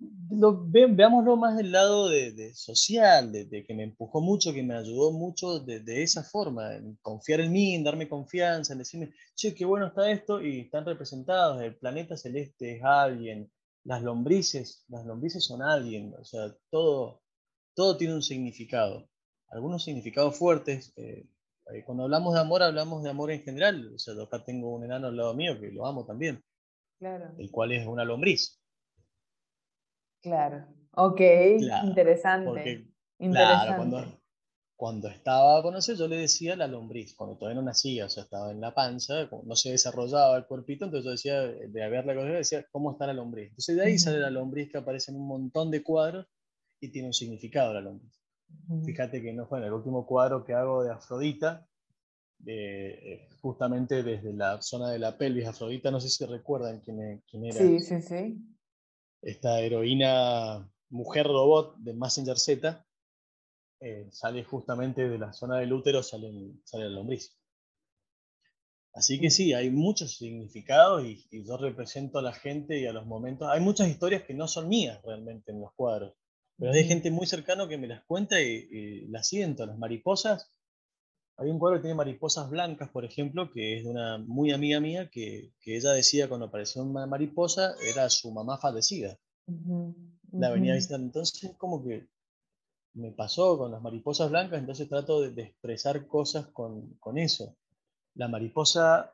veámoslo 0.00 1.36
más 1.36 1.56
del 1.56 1.72
lado 1.72 2.08
de, 2.08 2.52
social, 2.54 3.32
de, 3.32 3.64
que 3.64 3.74
me 3.74 3.84
empujó 3.84 4.20
mucho, 4.20 4.52
que 4.52 4.62
me 4.62 4.74
ayudó 4.74 5.12
mucho 5.12 5.60
de, 5.60 6.02
esa 6.02 6.22
forma, 6.22 6.74
en 6.74 6.96
confiar 7.02 7.40
en 7.40 7.52
mí, 7.52 7.74
en 7.74 7.84
darme 7.84 8.08
confianza, 8.08 8.72
en 8.72 8.80
decirme, 8.80 9.14
che, 9.34 9.54
qué 9.54 9.64
bueno 9.64 9.86
está 9.86 10.10
esto, 10.10 10.40
y 10.42 10.60
están 10.60 10.84
representados, 10.84 11.62
el 11.62 11.76
planeta 11.76 12.16
celeste 12.16 12.76
es 12.76 12.84
alguien, 12.84 13.50
las 13.84 14.02
lombrices, 14.02 14.84
las 14.88 15.04
lombrices 15.04 15.44
son 15.44 15.62
alguien, 15.62 16.14
o 16.18 16.24
sea, 16.24 16.54
todo, 16.70 17.22
todo 17.74 17.96
tiene 17.96 18.14
un 18.14 18.22
significado, 18.22 19.08
algunos 19.48 19.84
significados 19.84 20.36
fuertes. 20.36 20.92
Eh, 20.96 21.26
eh, 21.72 21.82
cuando 21.84 22.04
hablamos 22.04 22.34
de 22.34 22.40
amor, 22.40 22.62
hablamos 22.62 23.02
de 23.02 23.10
amor 23.10 23.30
en 23.30 23.42
general, 23.42 23.92
o 23.94 23.98
sea, 23.98 24.14
acá 24.22 24.44
tengo 24.44 24.74
un 24.74 24.84
enano 24.84 25.08
al 25.08 25.16
lado 25.16 25.34
mío 25.34 25.58
que 25.58 25.70
lo 25.70 25.86
amo 25.86 26.04
también, 26.04 26.42
claro. 26.98 27.32
el 27.38 27.50
cual 27.50 27.72
es 27.72 27.86
una 27.86 28.04
lombriz. 28.04 28.60
Claro, 30.22 30.66
ok, 30.92 31.20
interesante. 31.84 32.90
Claro, 33.18 33.76
cuando, 33.76 34.20
cuando 34.76 35.08
estaba 35.08 35.62
con 35.62 35.76
eso 35.76 35.94
yo 35.94 36.08
le 36.08 36.16
decía 36.16 36.56
la 36.56 36.66
lombriz, 36.66 37.14
cuando 37.14 37.38
todavía 37.38 37.60
no 37.60 37.66
nacía, 37.66 38.06
o 38.06 38.08
sea, 38.10 38.24
estaba 38.24 38.50
en 38.50 38.60
la 38.60 38.74
panza, 38.74 39.28
no 39.44 39.56
se 39.56 39.70
desarrollaba 39.70 40.36
el 40.36 40.46
cuerpito, 40.46 40.84
entonces 40.84 41.04
yo 41.04 41.10
decía, 41.12 41.40
de 41.42 41.82
haberla 41.82 42.14
conocido, 42.14 42.38
decía, 42.38 42.66
¿cómo 42.70 42.92
está 42.92 43.06
la 43.06 43.14
lombriz? 43.14 43.50
Entonces 43.50 43.76
de 43.76 43.84
ahí 43.84 43.98
sale 43.98 44.18
la 44.18 44.30
lombriz 44.30 44.70
que 44.70 44.78
aparece 44.78 45.12
en 45.12 45.18
un 45.18 45.26
montón 45.26 45.70
de 45.70 45.82
cuadros 45.82 46.26
y 46.80 46.90
tiene 46.90 47.08
un 47.08 47.14
significado 47.14 47.72
la 47.72 47.80
lombriz. 47.80 48.23
Fíjate 48.84 49.22
que 49.22 49.32
no 49.32 49.46
fue 49.46 49.58
en 49.58 49.64
el 49.64 49.72
último 49.72 50.06
cuadro 50.06 50.44
que 50.44 50.54
hago 50.54 50.82
de 50.82 50.92
Afrodita, 50.92 51.66
eh, 52.46 53.28
justamente 53.40 54.02
desde 54.02 54.32
la 54.32 54.60
zona 54.62 54.90
de 54.90 54.98
la 54.98 55.16
pelvis, 55.16 55.46
Afrodita, 55.46 55.90
no 55.90 56.00
sé 56.00 56.08
si 56.08 56.24
recuerdan 56.24 56.80
quién, 56.80 57.22
quién 57.30 57.44
era. 57.44 57.60
Sí, 57.60 57.80
sí, 57.80 58.00
sí 58.02 58.54
esta 59.24 59.60
heroína 59.60 60.70
mujer 60.90 61.26
robot 61.26 61.76
de 61.78 61.94
Messenger 61.94 62.38
Z, 62.38 62.86
eh, 63.80 64.08
sale 64.12 64.44
justamente 64.44 65.08
de 65.08 65.18
la 65.18 65.32
zona 65.32 65.58
del 65.58 65.72
útero, 65.72 66.02
sale, 66.02 66.30
sale 66.64 66.84
la 66.84 66.90
lombriz. 66.90 67.36
Así 68.92 69.18
que 69.18 69.30
sí, 69.30 69.52
hay 69.52 69.70
muchos 69.70 70.18
significados 70.18 71.04
y, 71.04 71.44
yo 71.44 71.56
represento 71.56 72.18
a 72.18 72.22
la 72.22 72.32
gente 72.32 72.78
y 72.78 72.86
a 72.86 72.92
los 72.92 73.06
momentos. 73.06 73.48
Hay 73.50 73.60
muchas 73.60 73.88
historias 73.88 74.22
que 74.22 74.34
no 74.34 74.46
son 74.46 74.68
mías 74.68 75.02
realmente 75.02 75.50
en 75.50 75.60
los 75.60 75.72
cuadros, 75.74 76.14
pero 76.58 76.72
hay 76.72 76.84
gente 76.84 77.10
muy 77.10 77.26
cercano 77.26 77.68
que 77.68 77.78
me 77.78 77.88
las 77.88 78.04
cuenta 78.04 78.40
y, 78.40 79.06
las 79.08 79.28
siento. 79.28 79.66
Las 79.66 79.78
mariposas, 79.78 80.50
hay 81.36 81.50
un 81.50 81.58
cuadro 81.58 81.78
que 81.78 81.82
tiene 81.82 81.96
mariposas 81.96 82.48
blancas, 82.48 82.90
por 82.90 83.04
ejemplo, 83.04 83.50
que 83.50 83.78
es 83.78 83.84
de 83.84 83.90
una 83.90 84.18
muy 84.18 84.52
amiga 84.52 84.80
mía, 84.80 85.10
que, 85.10 85.52
ella 85.64 85.92
decía 85.92 86.28
cuando 86.28 86.46
apareció 86.46 86.82
una 86.82 87.06
mariposa, 87.06 87.74
era 87.90 88.08
su 88.08 88.30
mamá 88.30 88.58
fallecida. 88.58 89.18
La 90.32 90.50
venía 90.50 90.74
visitando. 90.74 91.06
Entonces, 91.06 91.54
como 91.58 91.84
que 91.84 92.08
me 92.94 93.10
pasó 93.10 93.58
con 93.58 93.72
las 93.72 93.82
mariposas 93.82 94.30
blancas, 94.30 94.60
entonces 94.60 94.88
trato 94.88 95.22
de, 95.22 95.42
expresar 95.42 96.06
cosas 96.06 96.46
con, 96.48 96.96
eso. 97.16 97.56
La 98.14 98.28
mariposa 98.28 99.12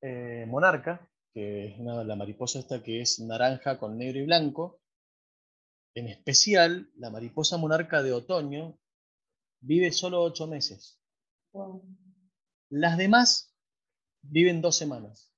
eh, 0.00 0.46
monarca, 0.48 1.06
que 1.34 1.66
es 1.66 1.78
la 1.80 2.16
mariposa 2.16 2.60
esta 2.60 2.82
que 2.82 3.02
es 3.02 3.20
naranja 3.20 3.78
con 3.78 3.98
negro 3.98 4.20
y 4.20 4.24
blanco, 4.24 4.80
en 5.98 6.08
especial 6.08 6.90
la 6.96 7.10
mariposa 7.10 7.56
monarca 7.56 8.02
de 8.02 8.12
otoño, 8.12 8.78
vive 9.60 9.92
solo 9.92 10.22
ocho 10.22 10.46
meses. 10.46 11.00
Las 12.70 12.96
demás 12.96 13.54
viven 14.22 14.60
dos 14.60 14.76
semanas. 14.76 15.32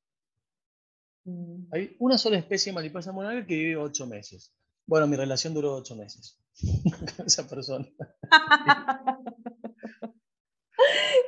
Mm. 1.25 1.67
Hay 1.73 1.97
una 1.99 2.19
sola 2.19 2.39
especie 2.39 2.73
de 2.73 2.75
mariposa 2.75 3.13
monarca 3.13 3.47
que 3.47 3.55
vive 3.55 3.77
ocho 3.77 4.07
meses. 4.07 4.55
Bueno, 4.87 5.07
mi 5.07 5.17
relación 5.17 5.55
duró 5.55 5.77
ocho 5.77 5.97
meses 5.97 6.39
con 7.17 7.27
esa 7.27 7.49
persona. 7.49 7.87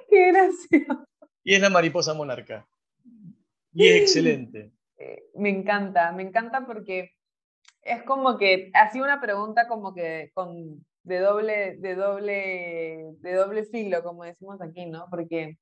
Qué 0.09 0.33
gracioso. 0.33 1.05
Y 1.45 1.55
es 1.55 1.61
la 1.61 1.71
mariposa 1.71 2.15
monarca. 2.15 2.69
Y 3.73 3.89
es 3.89 4.03
excelente. 4.03 4.73
Eh, 4.99 5.31
me 5.35 5.49
encanta, 5.49 6.13
me 6.13 6.23
encanta 6.23 6.67
porque 6.67 7.13
es 7.83 8.03
como 8.05 8.39
que, 8.39 8.71
hacía 8.75 9.03
una 9.03 9.21
pregunta 9.21 9.69
como 9.69 9.95
que 9.95 10.31
con 10.35 10.85
de 11.05 11.19
doble, 11.19 11.77
de 11.79 11.95
doble, 11.97 13.15
de 13.19 13.35
doble 13.35 13.65
filo, 13.65 14.03
como 14.03 14.25
decimos 14.25 14.61
aquí, 14.61 14.87
¿no? 14.87 15.07
Porque 15.11 15.59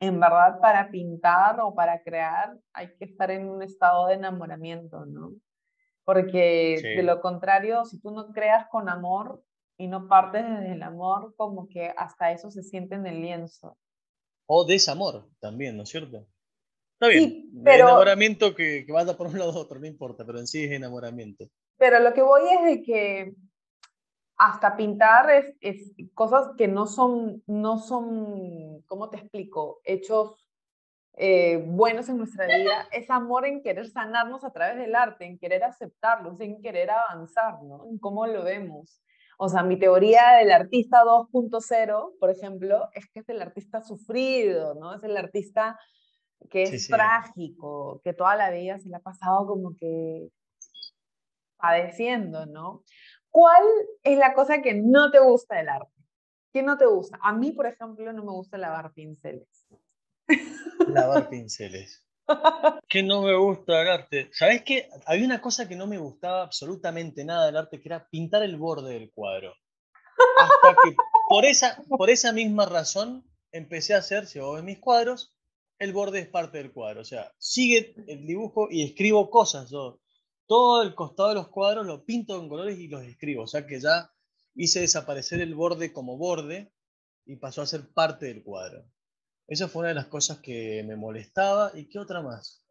en 0.00 0.20
verdad 0.20 0.58
para 0.60 0.90
pintar 0.90 1.60
o 1.60 1.74
para 1.74 2.02
crear 2.02 2.58
hay 2.72 2.94
que 2.96 3.04
estar 3.04 3.30
en 3.30 3.48
un 3.48 3.62
estado 3.62 4.08
de 4.08 4.14
enamoramiento, 4.14 5.06
¿no? 5.06 5.32
Porque 6.04 6.80
de 6.96 7.02
lo 7.02 7.20
contrario, 7.20 7.84
si 7.84 8.00
tú 8.00 8.10
no 8.10 8.32
creas 8.32 8.66
con 8.70 8.88
amor 8.88 9.42
y 9.78 9.86
no 9.86 10.08
partes 10.08 10.44
desde 10.44 10.72
el 10.72 10.82
amor, 10.82 11.34
como 11.36 11.66
que 11.68 11.94
hasta 11.96 12.32
eso 12.32 12.50
se 12.50 12.62
siente 12.62 12.96
en 12.96 13.06
el 13.06 13.22
lienzo. 13.22 13.78
O 14.46 14.66
desamor 14.66 15.26
también, 15.40 15.76
¿no 15.76 15.84
es 15.84 15.88
cierto? 15.88 16.26
Está 17.06 17.18
bien, 17.18 17.50
pero, 17.64 17.88
enamoramiento 17.88 18.54
que, 18.54 18.84
que 18.86 18.92
vaya 18.92 19.16
por 19.16 19.28
un 19.28 19.38
lado 19.38 19.52
u 19.52 19.58
otro, 19.58 19.78
no 19.78 19.86
importa, 19.86 20.24
pero 20.24 20.38
en 20.38 20.46
sí 20.46 20.64
es 20.64 20.72
enamoramiento. 20.72 21.46
Pero 21.76 22.00
lo 22.00 22.12
que 22.12 22.22
voy 22.22 22.42
es 22.48 22.64
de 22.64 22.82
que 22.82 23.34
hasta 24.36 24.76
pintar 24.76 25.30
es, 25.30 25.54
es, 25.60 25.92
cosas 26.14 26.50
que 26.56 26.68
no 26.68 26.86
son, 26.86 27.42
no 27.46 27.78
son, 27.78 28.82
¿cómo 28.86 29.10
te 29.10 29.18
explico? 29.18 29.80
Hechos 29.84 30.44
eh, 31.16 31.62
buenos 31.64 32.08
en 32.08 32.18
nuestra 32.18 32.46
vida, 32.46 32.88
es 32.90 33.08
amor 33.08 33.46
en 33.46 33.62
querer 33.62 33.88
sanarnos 33.88 34.42
a 34.42 34.52
través 34.52 34.76
del 34.76 34.96
arte, 34.96 35.24
en 35.24 35.38
querer 35.38 35.62
aceptarlos, 35.62 36.40
en 36.40 36.60
querer 36.60 36.90
avanzar, 36.90 37.62
¿no? 37.62 37.86
En 37.88 37.98
cómo 37.98 38.26
lo 38.26 38.42
vemos. 38.42 39.00
O 39.38 39.48
sea, 39.48 39.62
mi 39.62 39.78
teoría 39.78 40.32
del 40.38 40.50
artista 40.50 41.02
2.0, 41.04 42.18
por 42.18 42.30
ejemplo, 42.30 42.88
es 42.94 43.08
que 43.10 43.20
es 43.20 43.28
el 43.28 43.40
artista 43.42 43.80
sufrido, 43.80 44.74
¿no? 44.74 44.94
Es 44.94 45.04
el 45.04 45.16
artista 45.16 45.78
que 46.50 46.62
es 46.64 46.88
trágico, 46.88 48.00
que 48.04 48.12
toda 48.12 48.36
la 48.36 48.50
vida 48.50 48.78
se 48.78 48.88
le 48.88 48.96
ha 48.96 49.00
pasado 49.00 49.46
como 49.46 49.76
que 49.76 50.28
padeciendo, 51.56 52.46
¿no? 52.46 52.82
¿Cuál 53.30 53.64
es 54.02 54.18
la 54.18 54.34
cosa 54.34 54.62
que 54.62 54.74
no 54.74 55.10
te 55.10 55.18
gusta 55.18 55.56
del 55.56 55.68
arte? 55.68 55.90
¿Qué 56.52 56.62
no 56.62 56.78
te 56.78 56.86
gusta? 56.86 57.18
A 57.20 57.32
mí, 57.32 57.52
por 57.52 57.66
ejemplo, 57.66 58.12
no 58.12 58.24
me 58.24 58.30
gusta 58.30 58.58
lavar 58.58 58.92
pinceles. 58.92 59.66
Lavar 60.86 61.28
pinceles. 61.30 62.04
¿Qué 62.88 63.02
no 63.02 63.22
me 63.22 63.34
gusta 63.34 63.78
del 63.78 63.88
arte? 63.88 64.30
¿Sabes 64.32 64.62
qué? 64.62 64.88
Había 65.06 65.26
una 65.26 65.40
cosa 65.40 65.68
que 65.68 65.76
no 65.76 65.86
me 65.86 65.98
gustaba 65.98 66.42
absolutamente 66.42 67.24
nada 67.24 67.46
del 67.46 67.56
arte, 67.56 67.80
que 67.80 67.88
era 67.88 68.08
pintar 68.08 68.42
el 68.42 68.56
borde 68.56 68.94
del 68.94 69.10
cuadro. 69.12 69.54
Hasta 70.38 70.76
que 70.84 70.94
por 71.28 71.44
esa, 71.44 71.82
por 71.88 72.10
esa 72.10 72.32
misma 72.32 72.66
razón 72.66 73.24
empecé 73.50 73.94
a 73.94 73.98
hacer, 73.98 74.26
si 74.26 74.38
vos 74.38 74.54
ves 74.54 74.64
mis 74.64 74.78
cuadros, 74.78 75.34
el 75.78 75.92
borde 75.92 76.20
es 76.20 76.28
parte 76.28 76.58
del 76.58 76.72
cuadro. 76.72 77.00
O 77.00 77.04
sea, 77.04 77.32
sigue 77.38 77.94
el 78.06 78.26
dibujo 78.26 78.68
y 78.70 78.82
escribo 78.82 79.30
cosas. 79.30 79.70
Yo 79.70 80.00
todo 80.46 80.82
el 80.82 80.94
costado 80.94 81.30
de 81.30 81.34
los 81.36 81.48
cuadros 81.48 81.86
lo 81.86 82.04
pinto 82.04 82.40
en 82.40 82.48
colores 82.48 82.78
y 82.78 82.88
los 82.88 83.02
escribo. 83.02 83.44
O 83.44 83.46
sea 83.46 83.66
que 83.66 83.80
ya 83.80 84.10
hice 84.54 84.80
desaparecer 84.80 85.40
el 85.40 85.54
borde 85.54 85.92
como 85.92 86.16
borde 86.16 86.72
y 87.26 87.36
pasó 87.36 87.62
a 87.62 87.66
ser 87.66 87.92
parte 87.92 88.26
del 88.26 88.42
cuadro. 88.42 88.84
Esa 89.46 89.68
fue 89.68 89.80
una 89.80 89.88
de 89.88 89.94
las 89.94 90.06
cosas 90.06 90.38
que 90.38 90.82
me 90.84 90.96
molestaba. 90.96 91.70
¿Y 91.74 91.88
qué 91.88 91.98
otra 91.98 92.22
más? 92.22 92.64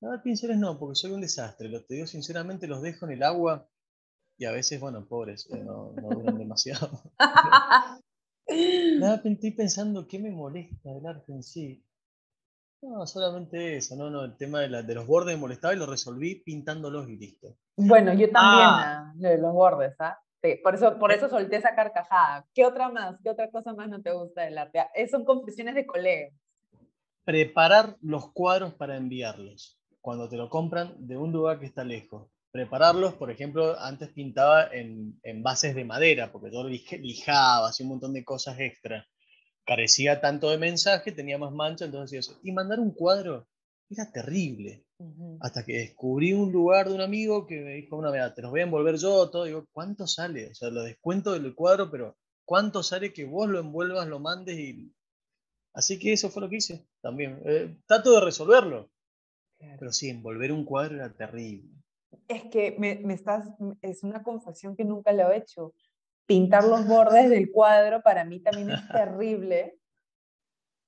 Nada, 0.00 0.22
pinceles 0.22 0.58
no, 0.58 0.78
porque 0.78 0.96
soy 0.96 1.12
un 1.12 1.20
desastre. 1.20 1.68
Lo 1.68 1.84
te 1.84 1.94
digo 1.94 2.06
sinceramente, 2.06 2.66
los 2.66 2.82
dejo 2.82 3.06
en 3.06 3.12
el 3.12 3.22
agua 3.22 3.68
y 4.38 4.46
a 4.46 4.52
veces, 4.52 4.80
bueno, 4.80 5.06
pobres, 5.06 5.46
eh, 5.50 5.62
no, 5.62 5.92
duran 5.94 6.38
demasiado. 6.38 7.02
Nada, 8.98 9.22
estoy 9.22 9.50
pensando 9.50 10.08
qué 10.08 10.18
me 10.18 10.30
molesta 10.30 10.94
del 10.94 11.06
arte 11.06 11.32
en 11.32 11.42
sí. 11.42 11.84
No, 12.82 13.06
solamente 13.06 13.76
eso, 13.76 13.94
no, 13.94 14.08
no, 14.08 14.24
el 14.24 14.36
tema 14.36 14.60
de, 14.60 14.94
los 14.94 15.06
bordes 15.06 15.34
me 15.34 15.40
molestaba 15.40 15.74
y 15.74 15.76
lo 15.76 15.86
resolví 15.86 16.36
pintándolos 16.36 17.08
y 17.10 17.16
listo. 17.16 17.56
Bueno, 17.76 18.14
yo 18.14 18.30
también, 18.30 18.68
ah. 18.68 19.12
de 19.16 19.36
los 19.36 19.52
bordes, 19.52 19.94
¿ah? 19.98 20.18
por 20.62 20.74
eso, 20.74 20.98
por 20.98 21.12
eso 21.12 21.28
solté 21.28 21.56
esa 21.56 21.74
carcajada. 21.74 22.46
¿Qué 22.54 22.64
otra 22.64 22.88
más? 22.88 23.16
¿Qué 23.22 23.30
otra 23.30 23.50
cosa 23.50 23.74
más 23.74 23.88
no 23.88 24.00
te 24.00 24.12
gusta 24.12 24.42
del 24.42 24.56
arte? 24.56 24.78
Ah, 24.80 24.88
son 25.10 25.24
confesiones 25.24 25.74
de 25.74 25.86
colegas. 25.86 26.32
Preparar 27.24 27.96
los 28.00 28.32
cuadros 28.32 28.74
para 28.74 28.96
enviarlos. 28.96 29.78
Cuando 30.00 30.28
te 30.30 30.36
lo 30.36 30.48
compran 30.48 30.94
de 31.06 31.18
un 31.18 31.32
lugar 31.32 31.60
que 31.60 31.66
está 31.66 31.84
lejos. 31.84 32.30
Prepararlos, 32.50 33.14
por 33.14 33.30
ejemplo, 33.30 33.78
antes 33.78 34.08
pintaba 34.08 34.68
en, 34.72 35.20
en 35.22 35.42
bases 35.42 35.74
de 35.74 35.84
madera, 35.84 36.32
porque 36.32 36.50
todo 36.50 36.66
lijaba, 36.68 37.68
hacía 37.68 37.84
un 37.84 37.90
montón 37.90 38.14
de 38.14 38.24
cosas 38.24 38.58
extra. 38.58 39.06
Carecía 39.70 40.20
tanto 40.20 40.50
de 40.50 40.58
mensaje, 40.58 41.12
tenía 41.12 41.38
más 41.38 41.52
mancha, 41.52 41.84
entonces 41.84 42.26
eso. 42.26 42.40
Y 42.42 42.50
mandar 42.50 42.80
un 42.80 42.90
cuadro 42.90 43.46
era 43.88 44.10
terrible. 44.10 44.84
Hasta 45.38 45.64
que 45.64 45.74
descubrí 45.74 46.32
un 46.32 46.50
lugar 46.50 46.88
de 46.88 46.94
un 46.96 47.00
amigo 47.00 47.46
que 47.46 47.60
me 47.60 47.74
dijo, 47.74 47.96
una 47.96 48.10
vez, 48.10 48.34
te 48.34 48.42
los 48.42 48.50
voy 48.50 48.62
a 48.62 48.64
envolver 48.64 48.96
yo, 48.96 49.30
todo. 49.30 49.44
Digo, 49.44 49.68
¿cuánto 49.70 50.08
sale? 50.08 50.50
O 50.50 50.54
sea, 50.56 50.70
lo 50.70 50.82
descuento 50.82 51.38
del 51.38 51.54
cuadro, 51.54 51.88
pero 51.88 52.16
¿cuánto 52.44 52.82
sale 52.82 53.12
que 53.12 53.24
vos 53.24 53.48
lo 53.48 53.60
envuelvas, 53.60 54.08
lo 54.08 54.18
mandes? 54.18 54.58
y 54.58 54.92
Así 55.72 56.00
que 56.00 56.14
eso 56.14 56.30
fue 56.30 56.42
lo 56.42 56.48
que 56.48 56.56
hice 56.56 56.88
también. 57.00 57.40
Eh, 57.44 57.78
trato 57.86 58.10
de 58.10 58.22
resolverlo. 58.22 58.90
Pero 59.56 59.92
sí, 59.92 60.08
envolver 60.08 60.50
un 60.50 60.64
cuadro 60.64 60.96
era 60.96 61.14
terrible. 61.14 61.70
Es 62.26 62.42
que 62.50 62.74
me, 62.76 62.96
me, 62.96 63.14
estás, 63.14 63.48
es 63.82 64.02
una 64.02 64.24
confesión 64.24 64.74
que 64.74 64.84
nunca 64.84 65.12
lo 65.12 65.30
he 65.30 65.36
hecho. 65.36 65.74
Pintar 66.30 66.62
los 66.62 66.86
bordes 66.86 67.28
del 67.28 67.50
cuadro 67.50 68.02
para 68.02 68.24
mí 68.24 68.38
también 68.38 68.70
es 68.70 68.86
terrible. 68.92 69.76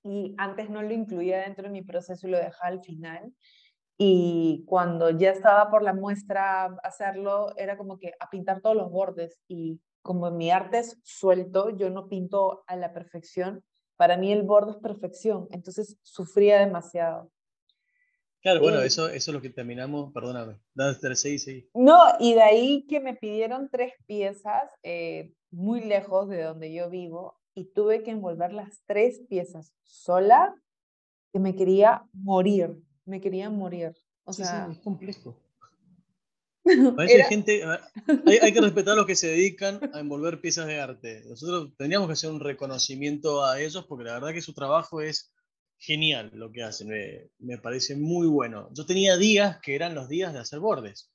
Y 0.05 0.37
antes 0.39 0.71
no 0.71 0.83
lo 0.83 0.93
incluía 0.93 1.41
dentro 1.41 1.65
de 1.65 1.71
mi 1.71 1.83
proceso 1.83 2.29
y 2.29 2.31
lo 2.31 2.37
dejaba 2.37 2.69
al 2.69 2.81
final. 2.81 3.35
Y 3.99 4.63
cuando 4.69 5.11
ya 5.11 5.31
estaba 5.33 5.69
por 5.69 5.83
la 5.83 5.95
muestra 5.95 6.67
hacerlo, 6.85 7.57
era 7.57 7.77
como 7.77 7.99
que 7.99 8.13
a 8.21 8.31
pintar 8.31 8.61
todos 8.61 8.77
los 8.77 8.89
bordes. 8.89 9.41
Y 9.49 9.81
como 10.01 10.31
mi 10.31 10.53
arte 10.53 10.79
es 10.79 11.01
suelto, 11.03 11.71
yo 11.71 11.91
no 11.91 12.09
pinto 12.09 12.63
a 12.69 12.77
la 12.77 12.93
perfección. 12.93 13.65
Para 13.97 14.17
mí 14.17 14.31
el 14.31 14.45
borde 14.45 14.71
es 14.71 14.77
perfección, 14.77 15.49
entonces 15.51 15.99
sufría 16.03 16.61
demasiado. 16.61 17.33
Claro, 18.43 18.61
bueno, 18.61 18.81
eh, 18.83 18.87
eso, 18.87 19.09
eso 19.09 19.31
es 19.31 19.35
lo 19.35 19.41
que 19.41 19.51
terminamos, 19.51 20.13
perdóname. 20.13 20.59
No, 21.75 21.99
y 22.19 22.35
de 22.35 22.43
ahí 22.43 22.87
que 22.89 23.01
me 23.01 23.15
pidieron 23.15 23.69
tres 23.71 23.93
piezas 24.07 24.65
eh, 24.83 25.33
muy 25.51 25.81
lejos 25.81 26.29
de 26.29 26.43
donde 26.43 26.73
yo 26.73 26.91
vivo 26.91 27.41
y 27.55 27.73
tuve 27.73 28.03
que 28.03 28.11
envolver 28.11 28.53
las 28.53 28.83
tres 28.87 29.21
piezas 29.29 29.73
sola, 29.85 30.55
que 31.33 31.39
me 31.39 31.55
quería 31.55 32.05
morir 32.13 32.77
me 33.05 33.21
querían 33.21 33.57
morir. 33.57 33.95
O 34.25 34.33
sea, 34.33 34.69
es 34.71 34.79
complejo. 34.79 35.37
Gente, 37.29 37.65
hay, 37.65 38.53
que 38.53 38.61
respetar 38.61 38.93
a 38.93 38.97
los 38.97 39.07
que 39.07 39.17
se 39.17 39.29
dedican 39.29 39.81
a 39.93 39.99
envolver 39.99 40.41
piezas 40.41 40.67
de 40.67 40.81
arte. 40.81 41.25
Nosotros 41.27 41.73
teníamos 41.77 42.07
que 42.07 42.13
hacer 42.13 42.31
un 42.31 42.39
reconocimiento 42.39 43.45
a 43.45 43.61
ellos 43.61 43.85
porque 43.89 44.05
la 44.05 44.15
verdad 44.15 44.33
que 44.33 44.43
su 44.43 44.55
trabajo 44.55 45.01
es 45.01 45.33
genial 45.83 46.31
lo 46.35 46.53
que 46.53 46.63
hacen, 46.63 46.89
me, 47.39 47.59
parece 47.59 47.97
muy 47.97 48.27
bueno. 48.27 48.69
Yo 48.73 48.87
tenía 48.87 49.17
días 49.17 49.59
que 49.61 49.75
eran 49.75 49.95
los 49.95 50.09
días 50.09 50.33
de 50.33 50.39
hacer 50.39 50.61
bordes. 50.61 51.11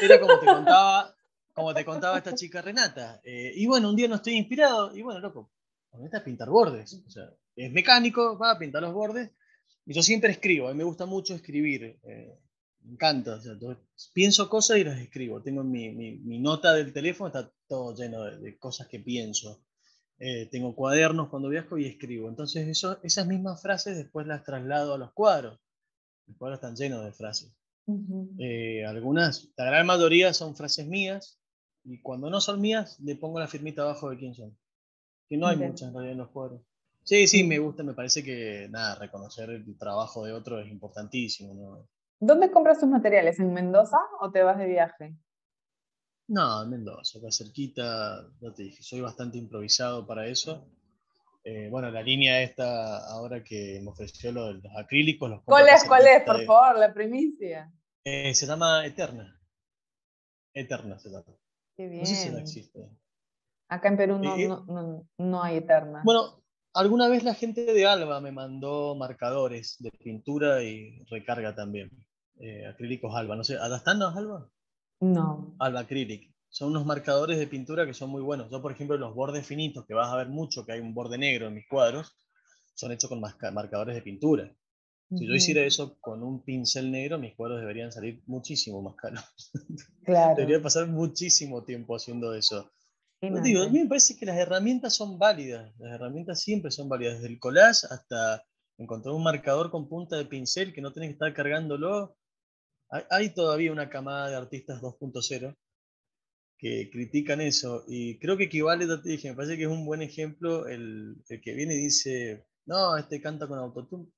Era 0.00 0.20
como 0.20 0.38
te 0.38 0.46
contaba, 0.46 1.14
como 1.52 1.74
te 1.74 1.84
contaba 1.84 2.18
esta 2.18 2.34
chica 2.34 2.62
Renata. 2.62 3.20
Eh, 3.24 3.52
y 3.54 3.66
bueno, 3.66 3.90
un 3.90 3.96
día 3.96 4.08
no 4.08 4.16
estoy 4.16 4.34
inspirado 4.34 4.96
y 4.96 5.02
bueno, 5.02 5.20
loco, 5.20 5.52
ponete 5.90 6.16
a 6.16 6.24
pintar 6.24 6.48
bordes. 6.48 7.02
O 7.06 7.10
sea, 7.10 7.24
es 7.56 7.70
mecánico, 7.72 8.38
va 8.38 8.52
a 8.52 8.58
pintar 8.58 8.82
los 8.82 8.94
bordes 8.94 9.30
yo 9.86 10.02
siempre 10.02 10.30
escribo, 10.30 10.68
a 10.68 10.72
mí 10.72 10.78
me 10.78 10.84
gusta 10.84 11.06
mucho 11.06 11.34
escribir, 11.34 11.98
eh, 12.02 12.38
me 12.82 12.92
encanta. 12.92 13.40
pienso 14.12 14.48
cosas 14.48 14.78
y 14.78 14.84
las 14.84 14.98
escribo. 14.98 15.42
Tengo 15.42 15.64
mi, 15.64 15.90
mi, 15.90 16.38
nota 16.38 16.72
del 16.74 16.92
teléfono, 16.92 17.28
está 17.28 17.52
todo 17.66 17.94
lleno 17.94 18.24
de, 18.24 18.58
cosas 18.58 18.86
que 18.88 19.00
pienso. 19.00 19.62
Eh, 20.22 20.46
tengo 20.50 20.76
cuadernos 20.76 21.30
cuando 21.30 21.48
viajo 21.48 21.78
y 21.78 21.86
escribo. 21.86 22.28
Entonces 22.28 22.68
eso, 22.68 22.98
esas 23.02 23.26
mismas 23.26 23.62
frases 23.62 23.96
después 23.96 24.26
las 24.26 24.44
traslado 24.44 24.94
a 24.94 24.98
los 24.98 25.12
cuadros. 25.12 25.58
Los 26.26 26.36
cuadros 26.36 26.58
están 26.58 26.76
llenos 26.76 27.04
de 27.04 27.12
frases. 27.12 27.52
Eh, 28.38 28.84
algunas, 28.86 29.50
la 29.56 29.64
gran 29.64 29.86
mayoría 29.86 30.32
son 30.32 30.54
frases 30.54 30.86
mías 30.86 31.40
y 31.82 32.00
cuando 32.02 32.30
no 32.30 32.40
son 32.40 32.60
mías 32.60 33.00
le 33.00 33.16
pongo 33.16 33.40
la 33.40 33.48
firmita 33.48 33.82
abajo 33.82 34.10
de 34.10 34.18
quién 34.18 34.34
son. 34.34 34.56
Que 35.26 35.38
no 35.38 35.46
hay 35.46 35.56
muchas 35.56 35.88
en 35.88 35.94
realidad 35.94 36.12
en 36.12 36.18
los 36.18 36.28
cuadros. 36.28 36.60
Sí, 37.02 37.26
sí, 37.26 37.42
me 37.42 37.58
gusta, 37.58 37.82
me 37.82 37.94
parece 37.94 38.22
que 38.22 38.68
nada, 38.70 38.96
reconocer 38.96 39.48
el 39.50 39.76
trabajo 39.78 40.24
de 40.24 40.32
otro 40.32 40.60
es 40.60 40.68
importantísimo. 40.68 41.54
¿no? 41.54 41.88
¿Dónde 42.20 42.50
compras 42.50 42.78
tus 42.78 42.88
materiales? 42.88 43.40
¿En 43.40 43.54
Mendoza 43.54 43.98
o 44.20 44.30
te 44.30 44.42
vas 44.42 44.58
de 44.58 44.66
viaje? 44.66 45.16
No, 46.30 46.62
en 46.62 46.70
Mendoza, 46.70 47.18
acá 47.18 47.28
cerquita, 47.30 48.24
ya 48.40 48.54
te 48.54 48.62
dije, 48.62 48.82
soy 48.82 49.00
bastante 49.00 49.36
improvisado 49.38 50.06
para 50.06 50.26
eso. 50.26 50.66
Eh, 51.42 51.68
bueno, 51.70 51.90
la 51.90 52.02
línea 52.02 52.42
esta 52.42 52.98
ahora 53.10 53.42
que 53.42 53.80
me 53.82 53.90
ofreció 53.90 54.30
lo 54.30 54.46
de 54.46 54.54
los 54.54 54.76
acrílicos. 54.76 55.28
Los 55.28 55.42
¿Cuál 55.44 55.68
es, 55.68 55.84
cuál 55.84 56.06
es, 56.06 56.22
por 56.22 56.44
favor, 56.44 56.78
la 56.78 56.94
primicia? 56.94 57.72
Eh, 58.04 58.34
se 58.34 58.46
llama 58.46 58.86
Eterna. 58.86 59.40
Eterna 60.54 60.98
se 60.98 61.10
llama. 61.10 61.36
Qué 61.76 61.88
bien. 61.88 62.02
No 62.02 62.06
sé 62.06 62.14
si 62.14 62.30
no 62.30 62.38
existe. 62.38 62.88
Acá 63.68 63.88
en 63.88 63.96
Perú 63.96 64.18
no, 64.18 64.36
eh, 64.36 64.48
no, 64.48 64.64
no, 64.66 65.08
no 65.18 65.42
hay 65.42 65.56
Eterna. 65.56 66.02
Bueno, 66.04 66.40
Alguna 66.72 67.08
vez 67.08 67.24
la 67.24 67.34
gente 67.34 67.64
de 67.64 67.86
Alba 67.86 68.20
me 68.20 68.30
mandó 68.30 68.94
marcadores 68.94 69.76
de 69.80 69.90
pintura 69.90 70.62
y 70.62 71.04
recarga 71.10 71.54
también. 71.56 71.90
Eh, 72.38 72.64
acrílicos 72.66 73.12
Alba. 73.14 73.34
No 73.34 73.42
sé, 73.42 73.58
¿están 73.74 73.98
los 73.98 74.16
Alba? 74.16 74.48
No. 75.00 75.54
Alba 75.58 75.80
Acrylic. 75.80 76.30
Son 76.48 76.70
unos 76.70 76.84
marcadores 76.84 77.38
de 77.38 77.46
pintura 77.46 77.86
que 77.86 77.94
son 77.94 78.10
muy 78.10 78.22
buenos. 78.22 78.50
Yo, 78.50 78.60
por 78.60 78.72
ejemplo, 78.72 78.96
los 78.96 79.14
bordes 79.14 79.46
finitos, 79.46 79.86
que 79.86 79.94
vas 79.94 80.12
a 80.12 80.16
ver 80.16 80.28
mucho, 80.28 80.64
que 80.64 80.72
hay 80.72 80.80
un 80.80 80.94
borde 80.94 81.16
negro 81.16 81.46
en 81.46 81.54
mis 81.54 81.66
cuadros, 81.68 82.16
son 82.74 82.92
hechos 82.92 83.08
con 83.08 83.20
marcadores 83.20 83.94
de 83.94 84.02
pintura. 84.02 84.52
Si 85.16 85.26
yo 85.26 85.34
hiciera 85.34 85.62
eso 85.62 85.98
con 86.00 86.22
un 86.22 86.44
pincel 86.44 86.90
negro, 86.90 87.18
mis 87.18 87.34
cuadros 87.34 87.60
deberían 87.60 87.90
salir 87.90 88.22
muchísimo 88.26 88.80
más 88.80 88.94
caros. 88.96 89.24
Claro. 90.04 90.34
Debería 90.34 90.62
pasar 90.62 90.88
muchísimo 90.88 91.62
tiempo 91.62 91.94
haciendo 91.94 92.34
eso. 92.34 92.72
Digo, 93.20 93.62
a 93.62 93.68
mí 93.68 93.80
me 93.80 93.86
parece 93.86 94.16
que 94.16 94.24
las 94.24 94.38
herramientas 94.38 94.94
son 94.94 95.18
válidas, 95.18 95.72
las 95.78 95.92
herramientas 95.92 96.40
siempre 96.40 96.70
son 96.70 96.88
válidas, 96.88 97.16
desde 97.16 97.28
el 97.28 97.38
collage 97.38 97.86
hasta 97.90 98.42
encontrar 98.78 99.14
un 99.14 99.22
marcador 99.22 99.70
con 99.70 99.88
punta 99.88 100.16
de 100.16 100.24
pincel 100.24 100.72
que 100.72 100.80
no 100.80 100.92
tenés 100.92 101.10
que 101.10 101.12
estar 101.12 101.34
cargándolo. 101.34 102.16
Hay, 102.90 103.30
todavía 103.30 103.70
una 103.70 103.88
camada 103.88 104.28
de 104.28 104.36
artistas 104.36 104.80
2.0 104.80 105.56
que 106.58 106.90
critican 106.90 107.40
eso 107.40 107.84
y 107.86 108.18
creo 108.18 108.36
que 108.36 108.44
equivale, 108.44 108.86
te 108.86 109.08
dije, 109.08 109.30
me 109.30 109.36
parece 109.36 109.56
que 109.56 109.62
es 109.62 109.68
un 109.68 109.86
buen 109.86 110.02
ejemplo 110.02 110.66
el, 110.66 111.22
que 111.26 111.54
viene 111.54 111.74
y 111.74 111.84
dice, 111.84 112.46
no, 112.66 112.96
este 112.96 113.20
canta 113.20 113.46
con 113.46 113.58
autotune, 113.58 114.08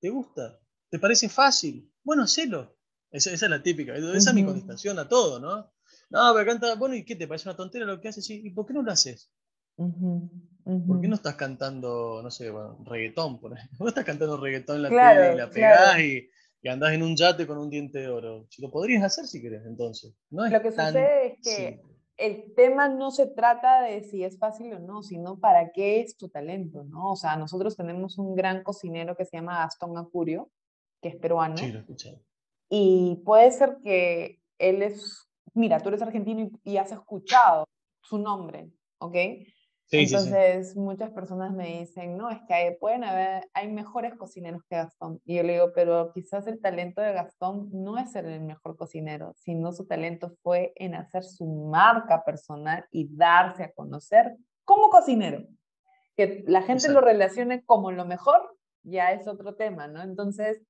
¿te 0.00 0.08
gusta? 0.08 0.58
¿Te 0.88 0.98
parece 0.98 1.28
fácil? 1.28 1.92
Bueno, 2.02 2.22
hacelo. 2.22 2.76
Esa, 3.10 3.30
esa 3.30 3.46
es 3.46 3.50
la 3.50 3.62
típica, 3.62 3.94
esa 3.94 4.30
es 4.30 4.34
mi 4.34 4.44
contestación 4.44 4.98
a 4.98 5.08
todo, 5.08 5.38
¿no? 5.38 5.72
No, 6.10 6.32
pero 6.34 6.46
canta, 6.46 6.74
bueno, 6.74 6.96
¿y 6.96 7.04
qué 7.04 7.14
te 7.14 7.28
parece 7.28 7.48
una 7.48 7.56
tontera 7.56 7.84
lo 7.84 8.00
que 8.00 8.08
haces? 8.08 8.28
¿Y 8.30 8.50
por 8.50 8.66
qué 8.66 8.72
no 8.72 8.82
lo 8.82 8.90
haces? 8.90 9.30
¿Por 9.76 11.00
qué 11.00 11.08
no 11.08 11.14
estás 11.14 11.34
cantando, 11.34 12.20
no 12.22 12.30
sé, 12.30 12.50
bueno, 12.50 12.78
reggaetón? 12.84 13.40
Por 13.40 13.52
ejemplo? 13.52 13.76
¿Por 13.78 13.86
qué 13.86 13.90
estás 13.90 14.04
cantando 14.04 14.36
reggaetón 14.36 14.76
en 14.76 14.82
la 14.82 14.88
tele 14.88 15.34
y 15.34 15.36
la 15.36 15.50
pegás 15.50 16.00
y, 16.00 16.30
y, 16.64 16.68
andás 16.68 16.92
en 16.92 17.02
un 17.02 17.16
yate 17.16 17.46
con 17.46 17.58
un 17.58 17.70
diente 17.70 18.00
de 18.00 18.08
oro? 18.08 18.46
Si 18.50 18.62
lo 18.62 18.70
podrías 18.70 19.02
hacer 19.02 19.26
si 19.26 19.40
querés, 19.40 19.64
entonces. 19.66 20.14
No 20.30 20.48
lo 20.48 20.62
que 20.62 20.72
sucede 20.72 21.26
es 21.26 21.38
que 21.42 21.80
el 22.16 22.54
tema 22.54 22.88
no 22.88 23.10
se 23.10 23.26
trata 23.26 23.82
de 23.82 24.02
si 24.02 24.24
es 24.24 24.38
fácil 24.38 24.74
o 24.74 24.78
no, 24.78 25.02
sino 25.02 25.38
para 25.38 25.72
qué 25.72 26.00
es 26.00 26.16
tu 26.16 26.28
talento, 26.28 26.84
¿no? 26.84 27.12
O 27.12 27.16
sea, 27.16 27.36
nosotros 27.36 27.76
tenemos 27.76 28.18
un 28.18 28.34
gran 28.34 28.62
cocinero 28.62 29.16
que 29.16 29.24
se 29.24 29.36
llama 29.36 29.58
Gastón 29.58 29.96
Acurio, 29.98 30.50
que 31.02 31.10
es 31.10 31.16
peruano. 31.16 31.56
Sí, 31.56 31.70
lo 31.70 31.80
he 31.80 31.84
Y 32.68 33.22
puede 33.24 33.50
ser 33.50 33.78
que 33.82 34.40
él 34.58 34.82
es 34.82 35.24
mira, 35.54 35.80
tú 35.80 35.88
eres 35.88 36.02
argentino 36.02 36.50
y, 36.64 36.76
has 36.76 36.92
escuchado 36.92 37.66
su 38.02 38.18
nombre, 38.18 38.70
¿ok? 38.98 39.16
Sí, 39.86 39.98
Entonces, 39.98 40.76
muchas 40.76 41.10
personas 41.10 41.52
me 41.52 41.80
dicen, 41.80 42.16
no, 42.16 42.30
es 42.30 42.40
que 42.48 42.54
hay, 42.54 42.76
pueden 42.76 43.04
haber, 43.04 43.48
hay 43.52 43.70
mejores 43.70 44.14
cocineros 44.14 44.62
que 44.68 44.76
Gastón. 44.76 45.20
Y 45.24 45.36
yo 45.36 45.42
le 45.42 45.54
digo, 45.54 45.72
pero 45.74 46.10
quizás 46.12 46.46
el 46.46 46.60
talento 46.60 47.02
de 47.02 47.12
Gastón 47.12 47.68
no 47.70 47.98
es 47.98 48.10
ser 48.10 48.24
el 48.24 48.40
mejor 48.40 48.76
cocinero, 48.76 49.34
sino 49.36 49.72
su 49.72 49.86
talento 49.86 50.32
fue 50.42 50.72
en 50.76 50.94
hacer 50.94 51.22
su 51.22 51.46
marca 51.46 52.24
personal 52.24 52.86
y 52.90 53.14
darse 53.14 53.64
a 53.64 53.72
conocer 53.72 54.36
como 54.64 54.88
cocinero. 54.88 55.46
Que 56.16 56.44
la 56.46 56.62
gente 56.62 56.88
lo 56.90 57.02
relacione 57.02 57.62
como 57.64 57.92
lo 57.92 58.06
mejor, 58.06 58.56
ya 58.84 59.12
es 59.12 59.28
otro 59.28 59.54
tema, 59.54 59.86
¿no? 59.86 60.02
Entonces, 60.02 60.62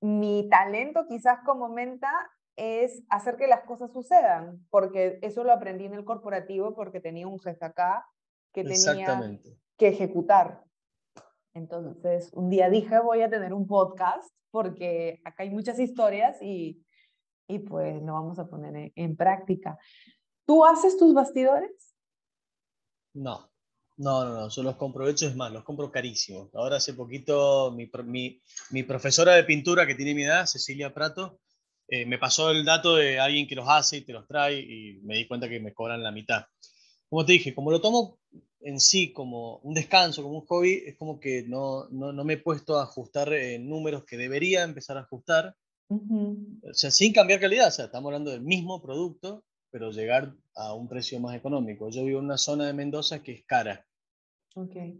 mi 0.00 0.48
talento 0.48 1.06
quizás 1.08 1.38
como 1.44 1.68
menta 1.68 2.10
es 2.56 3.02
hacer 3.08 3.36
que 3.36 3.46
las 3.46 3.64
cosas 3.64 3.92
sucedan, 3.92 4.64
porque 4.70 5.18
eso 5.22 5.44
lo 5.44 5.52
aprendí 5.52 5.84
en 5.84 5.94
el 5.94 6.04
corporativo 6.04 6.74
porque 6.74 7.00
tenía 7.00 7.26
un 7.26 7.40
jefe 7.40 7.64
acá 7.64 8.06
que 8.52 8.64
tenía 8.64 9.38
que 9.76 9.88
ejecutar. 9.88 10.62
Entonces, 11.52 12.32
un 12.32 12.50
día 12.50 12.68
dije, 12.68 12.98
voy 13.00 13.22
a 13.22 13.30
tener 13.30 13.52
un 13.52 13.66
podcast 13.66 14.28
porque 14.50 15.20
acá 15.24 15.42
hay 15.42 15.50
muchas 15.50 15.78
historias 15.78 16.40
y, 16.40 16.84
y 17.48 17.60
pues 17.60 18.00
lo 18.02 18.12
vamos 18.12 18.38
a 18.38 18.46
poner 18.46 18.92
en, 18.94 19.16
práctica. 19.16 19.78
¿Tú 20.46 20.64
haces 20.64 20.96
tus 20.96 21.14
bastidores? 21.14 21.96
No, 23.14 23.50
no, 23.96 24.24
no, 24.24 24.34
no, 24.34 24.48
yo 24.48 24.62
los 24.62 24.76
compro 24.76 25.08
hechos, 25.08 25.30
es 25.30 25.36
más, 25.36 25.52
los 25.52 25.64
compro 25.64 25.90
carísimos. 25.90 26.54
Ahora 26.54 26.76
hace 26.76 26.94
poquito 26.94 27.72
mi, 27.72 27.90
mi, 28.04 28.40
mi 28.70 28.82
profesora 28.82 29.34
de 29.34 29.44
pintura 29.44 29.86
que 29.86 29.94
tiene 29.94 30.14
mi 30.14 30.24
edad, 30.24 30.46
Cecilia 30.46 30.92
Prato, 30.92 31.40
eh, 31.88 32.06
me 32.06 32.18
pasó 32.18 32.50
el 32.50 32.64
dato 32.64 32.96
de 32.96 33.18
alguien 33.18 33.46
que 33.46 33.54
los 33.54 33.68
hace 33.68 33.98
y 33.98 34.00
te 34.02 34.12
los 34.12 34.26
trae 34.26 34.60
y 34.60 35.00
me 35.02 35.16
di 35.16 35.26
cuenta 35.26 35.48
que 35.48 35.60
me 35.60 35.74
cobran 35.74 36.02
la 36.02 36.12
mitad. 36.12 36.44
Como 37.08 37.24
te 37.24 37.32
dije, 37.32 37.54
como 37.54 37.70
lo 37.70 37.80
tomo 37.80 38.18
en 38.60 38.80
sí 38.80 39.12
como 39.12 39.58
un 39.58 39.74
descanso, 39.74 40.22
como 40.22 40.38
un 40.38 40.46
hobby, 40.46 40.82
es 40.86 40.96
como 40.96 41.20
que 41.20 41.44
no, 41.46 41.86
no, 41.90 42.12
no 42.12 42.24
me 42.24 42.34
he 42.34 42.38
puesto 42.38 42.78
a 42.78 42.84
ajustar 42.84 43.32
eh, 43.32 43.58
números 43.58 44.04
que 44.04 44.16
debería 44.16 44.62
empezar 44.62 44.96
a 44.96 45.00
ajustar. 45.00 45.54
O 45.88 46.72
sea, 46.72 46.90
sin 46.90 47.12
cambiar 47.12 47.40
calidad, 47.40 47.68
o 47.68 47.70
sea, 47.70 47.84
estamos 47.84 48.08
hablando 48.08 48.30
del 48.30 48.40
mismo 48.40 48.82
producto, 48.82 49.44
pero 49.70 49.92
llegar 49.92 50.34
a 50.56 50.72
un 50.72 50.88
precio 50.88 51.20
más 51.20 51.36
económico. 51.36 51.90
Yo 51.90 52.04
vivo 52.04 52.18
en 52.18 52.24
una 52.24 52.38
zona 52.38 52.66
de 52.66 52.72
Mendoza 52.72 53.22
que 53.22 53.32
es 53.32 53.44
cara. 53.44 53.86
Okay. 54.54 54.98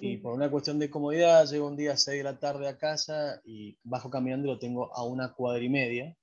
Y 0.00 0.18
por 0.18 0.34
una 0.34 0.50
cuestión 0.50 0.78
de 0.78 0.90
comodidad, 0.90 1.46
llego 1.46 1.66
un 1.66 1.76
día 1.76 1.92
a 1.92 1.96
6 1.96 2.18
de 2.18 2.24
la 2.24 2.38
tarde 2.38 2.68
a 2.68 2.76
casa 2.76 3.40
y 3.44 3.78
bajo 3.82 4.10
caminando 4.10 4.46
y 4.46 4.50
lo 4.50 4.58
tengo 4.58 4.94
a 4.94 5.04
una 5.04 5.32
cuadra 5.32 5.62
y 5.64 5.68
media. 5.68 6.16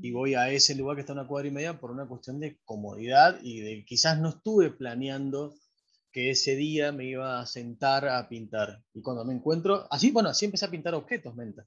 Y 0.00 0.12
voy 0.12 0.34
a 0.34 0.50
ese 0.50 0.74
lugar 0.76 0.96
que 0.96 1.00
está 1.00 1.12
a 1.12 1.16
una 1.16 1.26
cuadra 1.26 1.48
y 1.48 1.50
media 1.50 1.80
por 1.80 1.90
una 1.90 2.06
cuestión 2.06 2.38
de 2.38 2.58
comodidad 2.64 3.38
y 3.42 3.60
de 3.60 3.84
quizás 3.84 4.18
no 4.20 4.28
estuve 4.28 4.70
planeando 4.70 5.54
que 6.12 6.30
ese 6.30 6.56
día 6.56 6.92
me 6.92 7.04
iba 7.04 7.40
a 7.40 7.46
sentar 7.46 8.08
a 8.08 8.28
pintar. 8.28 8.82
Y 8.94 9.02
cuando 9.02 9.24
me 9.24 9.34
encuentro, 9.34 9.86
así, 9.90 10.10
bueno, 10.10 10.28
así 10.28 10.44
empecé 10.44 10.66
a 10.66 10.70
pintar 10.70 10.94
objetos, 10.94 11.34
menta. 11.34 11.66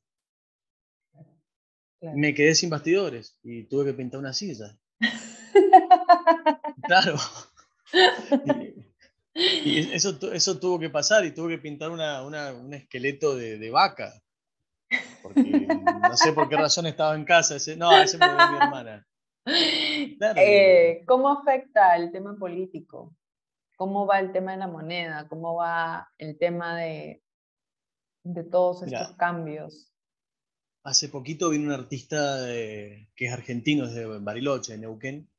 Me 2.01 2.33
quedé 2.33 2.53
sin 2.55 2.69
bastidores 2.69 3.37
y 3.43 3.63
tuve 3.63 3.85
que 3.85 3.93
pintar 3.93 4.19
una 4.19 4.33
silla. 4.33 4.77
claro. 6.83 7.15
Y, 8.45 8.82
eso, 9.35 10.17
eso 10.31 10.59
tuvo 10.59 10.79
que 10.79 10.89
pasar 10.89 11.25
y 11.25 11.33
tuve 11.33 11.55
que 11.55 11.61
pintar 11.61 11.89
una, 11.89 12.21
una, 12.23 12.53
un 12.53 12.73
esqueleto 12.73 13.35
de, 13.35 13.57
de, 13.57 13.71
vaca. 13.71 14.13
Porque 15.23 15.41
no 15.41 16.15
sé 16.15 16.33
por 16.33 16.49
qué 16.49 16.55
razón 16.55 16.85
estaba 16.85 17.15
en 17.15 17.25
casa. 17.25 17.55
Ese, 17.55 17.75
no, 17.75 17.91
ese 17.91 18.17
me 18.17 18.27
mi 18.27 18.57
hermana. 18.57 19.07
Eh, 19.45 21.03
¿Cómo 21.05 21.29
afecta 21.29 21.95
el 21.97 22.11
tema 22.11 22.35
político? 22.37 23.15
¿Cómo 23.75 24.05
va 24.05 24.19
el 24.19 24.31
tema 24.31 24.51
de 24.51 24.57
la 24.57 24.67
moneda? 24.67 25.27
¿Cómo 25.27 25.55
va 25.55 26.09
el 26.17 26.37
tema 26.37 26.77
de, 26.77 27.23
de 28.23 28.43
todos 28.43 28.83
estos 28.83 29.15
cambios? 29.17 29.91
Hace 30.85 31.09
poquito 31.09 31.49
vino 31.49 31.65
un 31.65 31.79
artista 31.79 32.45
que 32.45 33.07
es 33.15 33.33
argentino, 33.33 33.87
desde 33.87 34.05
Bariloche, 34.19 34.75
en 34.75 34.81
Neuquén. 34.81 35.29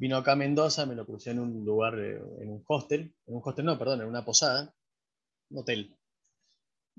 Vino 0.00 0.16
acá 0.16 0.32
a 0.32 0.36
Mendoza, 0.36 0.86
me 0.86 0.94
lo 0.94 1.04
crucé 1.04 1.32
en 1.32 1.40
un 1.40 1.62
lugar, 1.62 1.98
eh, 1.98 2.18
en 2.40 2.50
un 2.50 2.64
hostel, 2.66 3.12
en 3.26 3.34
un 3.34 3.42
hostel 3.44 3.66
no, 3.66 3.78
perdón, 3.78 4.00
en 4.00 4.08
una 4.08 4.24
posada, 4.24 4.74
un 5.50 5.58
hotel. 5.58 5.94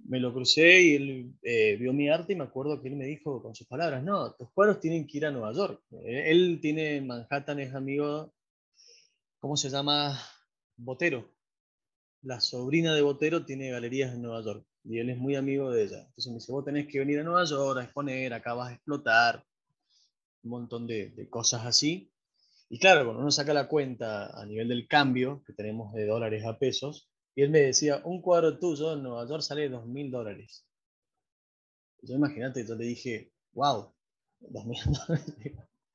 Me 0.03 0.19
lo 0.19 0.31
crucé 0.31 0.81
y 0.83 0.95
él 0.95 1.33
eh, 1.41 1.77
vio 1.77 1.93
mi 1.93 2.09
arte 2.09 2.33
y 2.33 2.35
me 2.35 2.43
acuerdo 2.43 2.79
que 2.79 2.89
él 2.89 2.95
me 2.95 3.05
dijo 3.05 3.41
con 3.41 3.55
sus 3.55 3.65
palabras, 3.65 4.03
no, 4.03 4.33
tus 4.33 4.51
cuadros 4.51 4.79
tienen 4.79 5.07
que 5.07 5.17
ir 5.17 5.25
a 5.25 5.31
Nueva 5.31 5.51
York. 5.51 5.81
Eh, 6.05 6.25
él 6.29 6.59
tiene 6.61 6.97
en 6.97 7.07
Manhattan, 7.07 7.59
es 7.59 7.73
amigo, 7.73 8.31
¿cómo 9.39 9.57
se 9.57 9.71
llama? 9.71 10.19
Botero. 10.77 11.27
La 12.21 12.39
sobrina 12.39 12.93
de 12.93 13.01
Botero 13.01 13.45
tiene 13.45 13.71
galerías 13.71 14.13
en 14.13 14.21
Nueva 14.21 14.43
York 14.43 14.63
y 14.83 14.99
él 14.99 15.09
es 15.09 15.17
muy 15.17 15.35
amigo 15.35 15.71
de 15.71 15.85
ella. 15.85 16.01
Entonces 16.01 16.27
me 16.27 16.35
dice, 16.35 16.51
vos 16.51 16.65
tenés 16.65 16.87
que 16.87 16.99
venir 16.99 17.19
a 17.19 17.23
Nueva 17.23 17.45
York 17.45 17.79
a 17.79 17.83
exponer, 17.83 18.31
acá 18.31 18.53
vas 18.53 18.69
a 18.69 18.73
explotar, 18.73 19.43
un 20.43 20.51
montón 20.51 20.87
de, 20.87 21.27
cosas 21.29 21.65
así. 21.65 22.10
Y 22.73 22.79
claro, 22.79 23.03
cuando 23.03 23.21
uno 23.21 23.31
saca 23.31 23.53
la 23.53 23.67
cuenta 23.67 24.27
a 24.27 24.45
nivel 24.45 24.69
del 24.69 24.87
cambio 24.87 25.43
que 25.45 25.51
tenemos 25.51 25.93
de 25.93 26.05
dólares 26.05 26.45
a 26.45 26.57
pesos, 26.57 27.09
y 27.35 27.41
él 27.41 27.49
me 27.49 27.59
decía, 27.59 28.01
un 28.05 28.21
cuadro 28.21 28.59
tuyo 28.59 28.93
en 28.93 29.03
Nueva 29.03 29.27
York 29.27 29.43
sale 29.43 29.67
dos 29.67 29.85
mil 29.85 30.09
dólares. 30.09 30.65
Yo 32.01 32.15
imagínate, 32.15 32.65
yo 32.65 32.75
le 32.75 32.85
dije, 32.85 33.33
wow, 33.51 33.93
dos 34.39 34.65
mil 34.65 34.79
dólares 34.85 35.35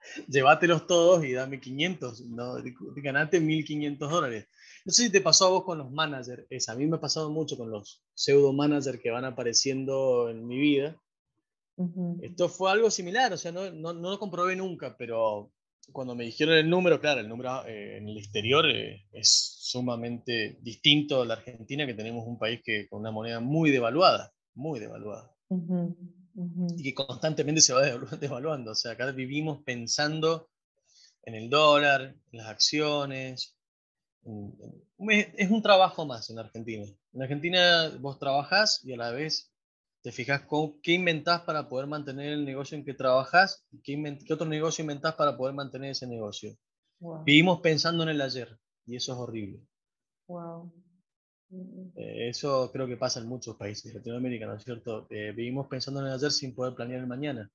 llévatelos 0.29 0.87
todos 0.87 1.25
y 1.25 1.33
dame 1.33 1.61
500, 1.61 2.21
¿no? 2.27 2.57
ganate 2.97 3.41
1500 3.41 4.11
dólares. 4.11 4.47
No 4.85 4.93
sé 4.93 5.05
si 5.05 5.11
te 5.11 5.23
pasó 5.23 5.47
a 5.47 5.51
vos 5.51 5.65
con 5.65 5.79
los 5.79 5.91
managers, 5.91 6.69
a 6.69 6.75
mí 6.75 6.87
me 6.87 6.97
ha 6.97 7.01
pasado 7.01 7.31
mucho 7.31 7.57
con 7.57 7.71
los 7.71 8.03
pseudo 8.13 8.53
managers 8.53 9.01
que 9.01 9.11
van 9.11 9.25
apareciendo 9.25 10.29
en 10.29 10.47
mi 10.47 10.59
vida. 10.59 11.01
Esto 12.21 12.51
fue 12.51 12.71
algo 12.71 12.91
similar, 12.91 13.33
o 13.33 13.39
sea, 13.39 13.51
no, 13.51 13.71
no, 13.71 13.95
no, 13.95 14.11
lo 14.11 14.19
comprobé 14.19 14.57
nunca, 14.57 14.95
pero 14.97 15.51
cuando 15.93 16.15
me 16.15 16.25
dijeron 16.25 16.57
el 16.57 16.69
número, 16.69 17.01
claro, 17.01 17.21
el 17.21 17.29
número 17.29 17.67
eh, 17.67 17.99
en 17.99 18.09
el 18.09 18.19
exterior 18.19 18.67
eh, 18.69 19.07
es 19.13 19.57
sumamente 19.61 20.59
distinto 20.61 21.23
a 21.23 21.27
la 21.27 21.35
Argentina, 21.35 21.87
que 21.87 21.95
tenemos 21.95 22.27
un 22.27 22.39
país 22.39 22.61
que 22.65 22.89
con 22.89 23.01
una 23.01 23.11
moneda 23.11 23.41
muy 23.41 23.71
devaluada, 23.71 24.33
muy 24.55 24.81
devaluada 24.81 25.33
y 26.77 26.83
que 26.83 26.95
constantemente 26.95 27.61
se 27.61 27.73
va 27.73 27.83
devaluando. 28.21 28.73
O 28.73 28.75
sea, 28.75 28.93
acá 28.93 29.11
vivimos 29.13 29.63
pensando 29.65 30.51
en 31.23 31.35
el 31.35 31.51
dólar, 31.51 32.15
en 32.33 32.39
las 32.39 32.47
acciones. 32.47 33.57
Es 35.39 35.51
un 35.51 35.63
trabajo 35.63 36.05
más 36.05 36.31
en 36.31 36.39
Argentina. 36.39 36.85
En 37.13 37.23
Argentina 37.23 37.97
vos 38.01 38.19
trabajás 38.19 38.85
y 38.85 38.93
a 38.93 38.97
la 38.97 39.11
vez 39.11 39.53
te 40.07 40.13
fijas 40.13 40.43
con 40.43 40.81
qué 40.83 40.93
inventás 40.93 41.43
para 41.43 41.69
poder 41.69 41.89
mantener 41.89 42.33
el 42.33 42.45
negocio 42.45 42.79
en 42.79 42.85
que 42.85 42.95
trabajás 42.95 43.67
y 43.73 43.81
qué, 43.81 44.19
qué 44.25 44.35
otro 44.35 44.47
negocio 44.47 44.83
inventás 44.83 45.17
para 45.17 45.37
poder 45.37 45.53
mantener 45.53 45.91
ese 45.91 46.07
negocio. 46.07 46.57
Vivimos 47.25 47.61
pensando 47.61 48.05
en 48.05 48.11
el 48.11 48.21
ayer 48.21 48.57
y 48.85 48.95
eso 48.95 49.15
es 49.15 49.19
horrible. 49.19 49.67
Wow. 50.29 50.73
Eh, 51.97 52.29
eso 52.29 52.71
creo 52.71 52.87
que 52.87 52.97
pasa 52.97 53.19
en 53.19 53.27
muchos 53.27 53.57
países 53.57 53.93
de 53.93 53.99
Latinoamérica, 53.99 54.47
¿no 54.47 54.55
es 54.55 54.63
cierto? 54.63 55.09
Eh, 55.11 55.33
vivimos 55.33 55.67
pensando 55.67 55.99
en 55.99 56.07
el 56.07 56.13
ayer 56.13 56.31
sin 56.31 56.55
poder 56.55 56.77
planear 56.77 57.01
el 57.01 57.09
mañana, 57.09 57.51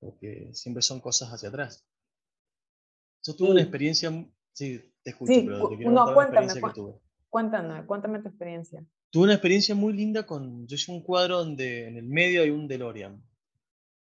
porque 0.00 0.48
siempre 0.54 0.80
son 0.80 0.98
cosas 0.98 1.28
hacia 1.28 1.50
atrás. 1.50 1.84
Yo 3.22 3.36
tuve 3.36 3.50
una 3.50 3.60
experiencia, 3.60 4.10
sí, 4.52 4.80
te 5.02 5.10
escucho, 5.10 5.30
pero 5.44 5.68
te 5.68 5.76
quiero 5.76 5.90
no, 5.90 6.14
cuéntame, 6.14 6.54
que 6.54 6.70
tuve. 6.74 6.94
Cuéntame, 7.28 7.84
cuéntame 7.84 8.22
tu 8.22 8.28
experiencia. 8.28 8.82
Tuve 9.10 9.24
una 9.24 9.34
experiencia 9.34 9.74
muy 9.74 9.92
linda 9.92 10.26
con, 10.26 10.66
yo 10.66 10.74
hice 10.74 10.92
un 10.92 11.02
cuadro 11.02 11.38
donde 11.38 11.88
en 11.88 11.96
el 11.96 12.06
medio 12.06 12.42
hay 12.42 12.50
un 12.50 12.68
DeLorean. 12.68 13.22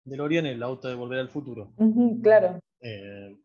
DeLorean, 0.03 0.45
el 0.45 0.63
auto 0.63 0.87
de 0.87 0.95
Volver 0.95 1.19
al 1.19 1.29
Futuro. 1.29 1.73
claro. 2.21 2.59
Eh, 2.81 3.35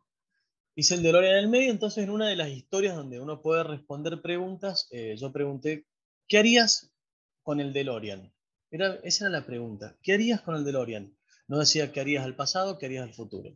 Hice 0.74 0.94
el 0.94 1.02
DeLorean 1.02 1.34
en 1.34 1.44
el 1.44 1.48
medio, 1.50 1.70
entonces 1.70 2.02
en 2.02 2.08
una 2.08 2.28
de 2.28 2.36
las 2.36 2.48
historias 2.48 2.96
donde 2.96 3.20
uno 3.20 3.42
puede 3.42 3.62
responder 3.62 4.22
preguntas, 4.22 4.88
eh, 4.90 5.16
yo 5.18 5.30
pregunté, 5.30 5.86
¿qué 6.26 6.38
harías 6.38 6.94
con 7.42 7.60
el 7.60 7.74
DeLorean? 7.74 8.32
Era, 8.70 8.94
esa 9.02 9.26
era 9.26 9.40
la 9.40 9.44
pregunta, 9.44 9.98
¿qué 10.02 10.14
harías 10.14 10.40
con 10.40 10.54
el 10.54 10.64
DeLorean? 10.64 11.14
No 11.46 11.58
decía 11.58 11.92
qué 11.92 12.00
harías 12.00 12.24
al 12.24 12.36
pasado, 12.36 12.78
qué 12.78 12.86
harías 12.86 13.06
al 13.06 13.12
futuro. 13.12 13.54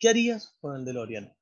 ¿Qué 0.00 0.08
harías 0.08 0.56
con 0.60 0.74
el 0.74 0.84
DeLorean? 0.84 1.35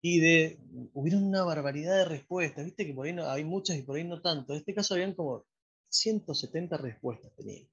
Y 0.00 0.20
de, 0.20 0.58
hubieron 0.92 1.24
una 1.24 1.42
barbaridad 1.42 1.96
de 1.96 2.04
respuestas, 2.04 2.64
viste 2.64 2.86
que 2.86 2.94
por 2.94 3.06
ahí 3.06 3.12
no, 3.12 3.28
hay 3.28 3.44
muchas 3.44 3.76
y 3.76 3.82
por 3.82 3.96
ahí 3.96 4.04
no 4.04 4.20
tanto. 4.20 4.52
En 4.52 4.60
este 4.60 4.74
caso 4.74 4.94
habían 4.94 5.14
como 5.14 5.44
170 5.88 6.76
respuestas 6.76 7.34
tenía. 7.34 7.66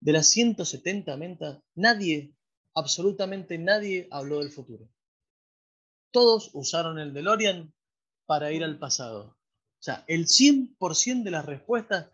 De 0.00 0.12
las 0.12 0.28
170 0.30 1.16
mentas, 1.16 1.58
nadie, 1.74 2.32
absolutamente 2.74 3.58
nadie 3.58 4.08
habló 4.10 4.40
del 4.40 4.52
futuro 4.52 4.88
todos 6.16 6.48
usaron 6.54 6.98
el 6.98 7.12
DeLorean 7.12 7.74
para 8.24 8.50
ir 8.50 8.64
al 8.64 8.78
pasado. 8.78 9.36
O 9.78 9.82
sea, 9.82 10.02
el 10.06 10.24
100% 10.24 11.24
de 11.24 11.30
las 11.30 11.44
respuestas, 11.44 12.10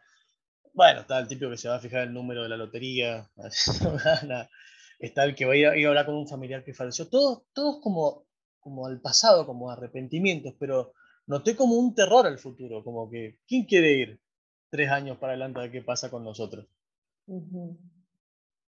bueno, 0.75 1.03
está 1.03 1.21
el 1.21 1.29
tipo 1.29 1.49
que 1.49 1.57
se 1.57 1.69
va 1.69 1.77
a 1.77 1.81
fijar 1.81 2.03
el 2.03 2.13
número 2.13 2.43
de 2.43 2.49
la 2.49 2.57
lotería, 2.57 3.31
está 4.99 5.23
el 5.23 5.37
que 5.37 5.45
va 5.45 5.53
a 5.53 5.57
ir 5.57 5.87
a 5.87 5.89
hablar 5.89 6.05
con 6.05 6.17
un 6.17 6.27
familiar 6.27 6.65
que 6.65 6.75
falleció, 6.75 7.09
todos, 7.09 7.45
todos 7.53 7.81
como, 7.81 8.27
como 8.63 8.87
al 8.87 9.01
pasado, 9.01 9.45
como 9.45 9.71
arrepentimientos, 9.71 10.55
pero 10.59 10.95
noté 11.27 11.55
como 11.57 11.75
un 11.75 11.95
terror 11.95 12.27
al 12.27 12.39
futuro, 12.39 12.83
como 12.83 13.11
que, 13.11 13.41
¿quién 13.47 13.65
quiere 13.65 13.93
ir 13.93 14.21
tres 14.71 14.91
años 14.91 15.19
para 15.19 15.33
adelante 15.33 15.59
a 15.59 15.63
ver 15.63 15.73
qué 15.73 15.83
pasa 15.83 16.11
con 16.11 16.25
nosotros? 16.25 16.67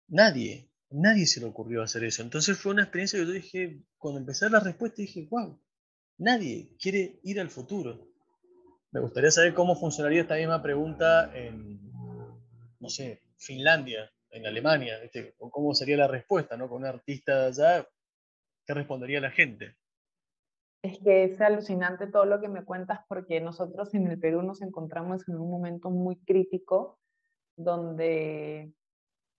Nadie. 0.07 0.69
Nadie 0.89 1.26
se 1.26 1.39
le 1.39 1.47
ocurrió 1.47 1.81
hacer 1.81 2.03
eso. 2.03 2.22
Entonces 2.22 2.57
fue 2.57 2.72
una 2.72 2.84
experiencia 2.84 3.19
que 3.19 3.26
yo 3.26 3.31
dije, 3.31 3.81
cuando 3.97 4.19
empecé 4.19 4.49
la 4.49 4.59
respuesta, 4.59 5.01
dije, 5.01 5.27
wow, 5.30 5.59
nadie 6.18 6.76
quiere 6.80 7.19
ir 7.23 7.39
al 7.39 7.49
futuro. 7.49 8.07
Me 8.91 9.01
gustaría 9.01 9.31
saber 9.31 9.53
cómo 9.53 9.76
funcionaría 9.76 10.22
esta 10.22 10.35
misma 10.35 10.61
pregunta 10.61 11.31
en, 11.35 11.91
no 12.80 12.89
sé, 12.89 13.22
Finlandia, 13.38 14.09
en 14.30 14.45
Alemania, 14.45 14.95
¿cómo 15.38 15.73
sería 15.73 15.97
la 15.97 16.07
respuesta, 16.07 16.57
¿no? 16.57 16.69
Con 16.69 16.84
un 16.84 16.88
artista 16.88 17.47
allá, 17.47 17.88
¿qué 18.68 18.73
respondería 18.73 19.22
la 19.22 19.31
gente? 19.31 19.76
Es 20.84 20.99
que 20.99 21.23
es 21.23 21.41
alucinante 21.41 22.07
todo 22.07 22.26
lo 22.26 22.39
que 22.39 22.49
me 22.49 22.64
cuentas 22.64 22.99
porque 23.07 23.41
nosotros 23.41 23.94
en 23.95 24.07
el 24.07 24.19
Perú 24.19 24.44
nos 24.44 24.61
encontramos 24.61 25.27
en 25.27 25.38
un 25.38 25.49
momento 25.49 25.89
muy 25.89 26.18
crítico 26.18 26.99
donde 27.56 28.72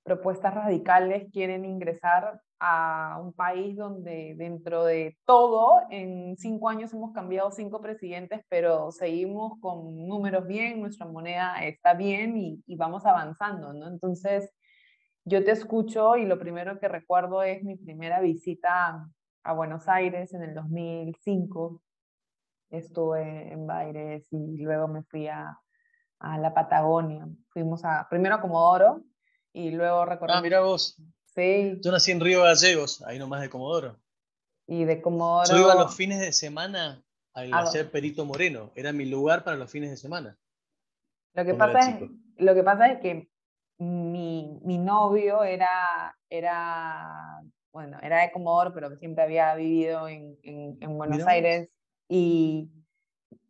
propuestas 0.03 0.55
radicales 0.55 1.31
quieren 1.33 1.65
ingresar 1.65 2.41
a 2.59 3.21
un 3.23 3.33
país 3.35 3.77
donde 3.77 4.35
dentro 4.37 4.85
de 4.85 5.17
todo, 5.25 5.83
en 5.91 6.37
cinco 6.37 6.69
años 6.71 6.93
hemos 6.93 7.13
cambiado 7.13 7.53
cinco 7.53 7.81
presidentes, 7.81 8.41
pero 8.49 8.91
seguimos 8.91 9.61
con 9.61 10.09
números 10.09 10.47
bien, 10.47 10.81
nuestra 10.81 11.07
moneda 11.07 11.65
está 11.65 11.95
bien 11.95 12.37
y, 12.37 12.61
y 12.67 12.77
vamos 12.77 13.07
avanzando, 13.07 13.73
¿no? 13.75 13.87
Entonces, 13.87 14.51
yo 15.25 15.45
te 15.45 15.53
escucho 15.53 16.17
y 16.17 16.25
lo 16.25 16.39
primero 16.39 16.81
que 16.81 16.89
recuerdo 16.89 17.43
es 17.43 17.63
mi 17.63 17.77
primera 17.77 18.21
visita 18.21 19.09
a 19.49 19.55
Buenos 19.55 19.89
Aires 19.89 20.35
en 20.35 20.43
el 20.43 20.55
2005. 20.55 21.83
Estuve 22.69 23.51
en 23.51 23.67
Baires 23.67 24.27
y 24.31 24.59
luego 24.59 24.89
me 24.89 25.03
fui 25.05 25.27
a, 25.27 25.59
a 26.19 26.39
la 26.39 26.53
Patagonia. 26.53 27.27
Fuimos 27.49 27.83
a, 27.83 28.07
primero 28.11 28.35
a 28.35 28.41
Comodoro 28.43 29.05
y 29.55 29.71
luego 29.71 30.05
recorrí. 30.05 30.35
Ah, 30.37 30.43
mira 30.43 30.61
vos. 30.61 31.01
Sí. 31.35 31.81
Yo 31.83 31.91
nací 31.91 32.11
en 32.11 32.21
Río 32.21 32.43
Gallegos, 32.43 33.03
ahí 33.07 33.19
nomás 33.19 33.41
de 33.41 33.49
Comodoro. 33.49 33.97
Y 34.67 34.85
de 34.85 35.01
Comodoro. 35.01 35.49
Yo 35.51 35.59
iba 35.59 35.75
los 35.75 35.97
fines 35.97 36.21
de 36.21 36.33
semana 36.35 37.03
al 37.33 37.55
hacer 37.55 37.91
Perito 37.91 38.27
Moreno, 38.27 38.71
era 38.75 38.93
mi 38.93 39.07
lugar 39.07 39.45
para 39.45 39.57
los 39.57 39.71
fines 39.71 39.91
de 39.91 39.97
semana. 39.97 40.37
Lo 41.33 41.45
que, 41.47 41.55
pasa 41.55 41.91
es, 41.91 42.11
lo 42.37 42.55
que 42.55 42.63
pasa 42.65 42.89
es 42.89 43.01
que 43.01 43.31
mi, 43.79 44.61
mi, 44.63 44.77
novio 44.77 45.43
era, 45.43 46.19
era, 46.29 47.38
bueno, 47.73 47.99
era 48.03 48.23
de 48.23 48.33
Comodoro, 48.33 48.73
pero 48.73 48.97
siempre 48.97 49.25
había 49.25 49.55
vivido 49.55 50.09
en, 50.09 50.39
en, 50.43 50.79
en 50.81 50.99
Buenos 50.99 51.27
Aires 51.27 51.71
y 52.09 52.71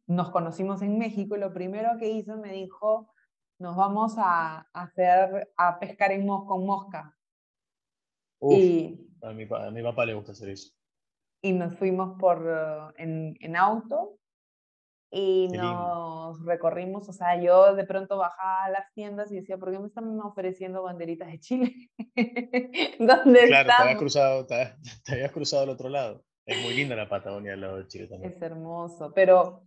nos 0.07 0.31
conocimos 0.31 0.83
en 0.83 0.99
México 0.99 1.37
y 1.37 1.41
lo 1.41 1.53
primero 1.53 1.99
que 1.99 2.11
hizo 2.11 2.37
me 2.37 2.53
dijo, 2.53 3.13
nos 3.59 3.77
vamos 3.77 4.15
a, 4.19 4.69
hacer, 4.73 5.53
a 5.57 5.79
pescar 5.79 6.13
en 6.13 6.27
con 6.27 6.67
mosca. 6.67 7.17
y, 8.41 8.99
a, 9.23 9.33
mi, 9.33 9.47
a 9.51 9.71
mi 9.71 9.83
papá 9.83 10.07
le 10.07 10.15
gusta 10.15 10.33
hacer 10.33 10.51
eso. 10.51 10.73
Y 11.43 11.53
nos 11.53 11.77
fuimos 11.77 12.19
por, 12.19 12.95
en, 12.97 13.37
en 13.41 13.57
auto 13.57 14.19
y 15.11 15.49
nos 15.49 16.45
recorrimos, 16.45 17.09
o 17.09 17.13
sea, 17.13 17.41
yo 17.41 17.75
de 17.75 17.85
pronto 17.85 18.19
bajaba 18.19 18.65
a 18.65 18.71
las 18.71 18.93
tiendas 18.93 19.33
y 19.33 19.37
decía, 19.37 19.57
¿por 19.57 19.73
qué 19.73 19.79
me 19.79 19.87
están 19.87 20.21
ofreciendo 20.21 20.83
banderitas 20.83 21.29
de 21.29 21.41
Chile? 21.41 21.91
¿Dónde 22.99 23.47
claro, 23.47 23.69
te 23.69 23.83
habías, 23.83 23.99
cruzado, 23.99 24.47
te, 24.47 24.75
habías 25.11 25.33
cruzado 25.33 25.63
al 25.63 25.71
otro 25.71 25.89
lado. 25.89 26.25
Es 26.45 26.63
muy 26.63 26.75
linda 26.75 26.97
la 26.97 27.09
Patagonia 27.09 27.55
al 27.55 27.61
lado 27.61 27.77
de 27.79 27.87
Chile 27.87 28.07
también. 28.07 28.33
Es 28.33 28.43
hermoso, 28.43 29.13
pero 29.15 29.63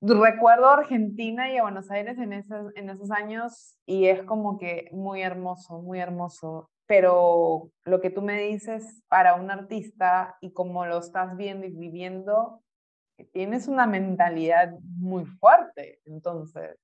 recuerdo 0.00 0.68
Argentina 0.68 1.50
y 1.52 1.56
a 1.56 1.62
Buenos 1.62 1.90
Aires 1.90 2.18
en 2.18 2.32
esos, 2.32 2.72
en 2.76 2.90
esos 2.90 3.10
años 3.10 3.76
y 3.86 4.06
es 4.06 4.22
como 4.22 4.58
que 4.58 4.88
muy 4.92 5.22
hermoso, 5.22 5.80
muy 5.82 5.98
hermoso. 5.98 6.70
Pero 6.86 7.72
lo 7.84 8.00
que 8.00 8.10
tú 8.10 8.22
me 8.22 8.40
dices 8.40 9.02
para 9.08 9.34
un 9.34 9.50
artista 9.50 10.36
y 10.40 10.52
como 10.52 10.86
lo 10.86 10.98
estás 10.98 11.36
viendo 11.36 11.66
y 11.66 11.70
viviendo, 11.70 12.62
tienes 13.24 13.68
una 13.68 13.86
mentalidad 13.86 14.72
muy 14.82 15.24
fuerte, 15.24 16.00
entonces, 16.04 16.76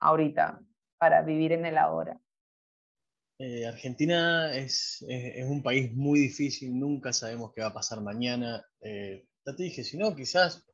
ahorita, 0.00 0.60
para 0.98 1.22
vivir 1.22 1.52
en 1.52 1.66
el 1.66 1.78
ahora. 1.78 2.20
Eh, 3.38 3.66
Argentina 3.66 4.54
es, 4.54 5.04
es, 5.08 5.46
un 5.46 5.62
país 5.62 5.92
muy 5.94 6.20
difícil, 6.20 6.78
nunca 6.78 7.12
sabemos 7.12 7.52
qué 7.54 7.60
va 7.60 7.68
a 7.68 7.74
pasar 7.74 8.00
mañana. 8.00 8.64
Eh, 8.80 9.26
ya 9.44 9.54
te 9.54 9.62
dije, 9.62 9.84
si 9.84 9.98
no, 9.98 10.16
quizás 10.16 10.64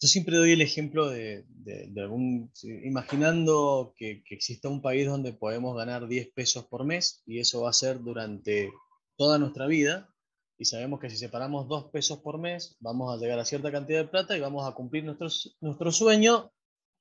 yo 0.00 0.08
siempre 0.08 0.36
doy 0.36 0.50
el 0.50 0.62
ejemplo 0.62 1.08
de, 1.08 1.44
de, 1.46 2.02
algún, 2.02 2.50
imaginando 2.82 3.94
que, 3.96 4.24
que, 4.24 4.34
exista 4.34 4.68
un 4.68 4.82
país 4.82 5.06
donde 5.06 5.32
podemos 5.32 5.76
ganar 5.76 6.08
10 6.08 6.32
pesos 6.32 6.66
por 6.66 6.84
mes 6.84 7.22
y 7.24 7.38
eso 7.38 7.62
va 7.62 7.70
a 7.70 7.72
ser 7.72 8.00
durante 8.00 8.68
toda 9.16 9.38
nuestra 9.38 9.68
vida, 9.68 10.11
y 10.62 10.64
sabemos 10.64 11.00
que 11.00 11.10
si 11.10 11.16
separamos 11.16 11.66
dos 11.66 11.90
pesos 11.90 12.20
por 12.20 12.38
mes, 12.38 12.76
vamos 12.78 13.12
a 13.12 13.18
llegar 13.18 13.36
a 13.40 13.44
cierta 13.44 13.72
cantidad 13.72 13.98
de 13.98 14.08
plata 14.08 14.36
y 14.36 14.40
vamos 14.40 14.64
a 14.64 14.72
cumplir 14.74 15.02
nuestro, 15.02 15.26
nuestro 15.60 15.90
sueño 15.90 16.52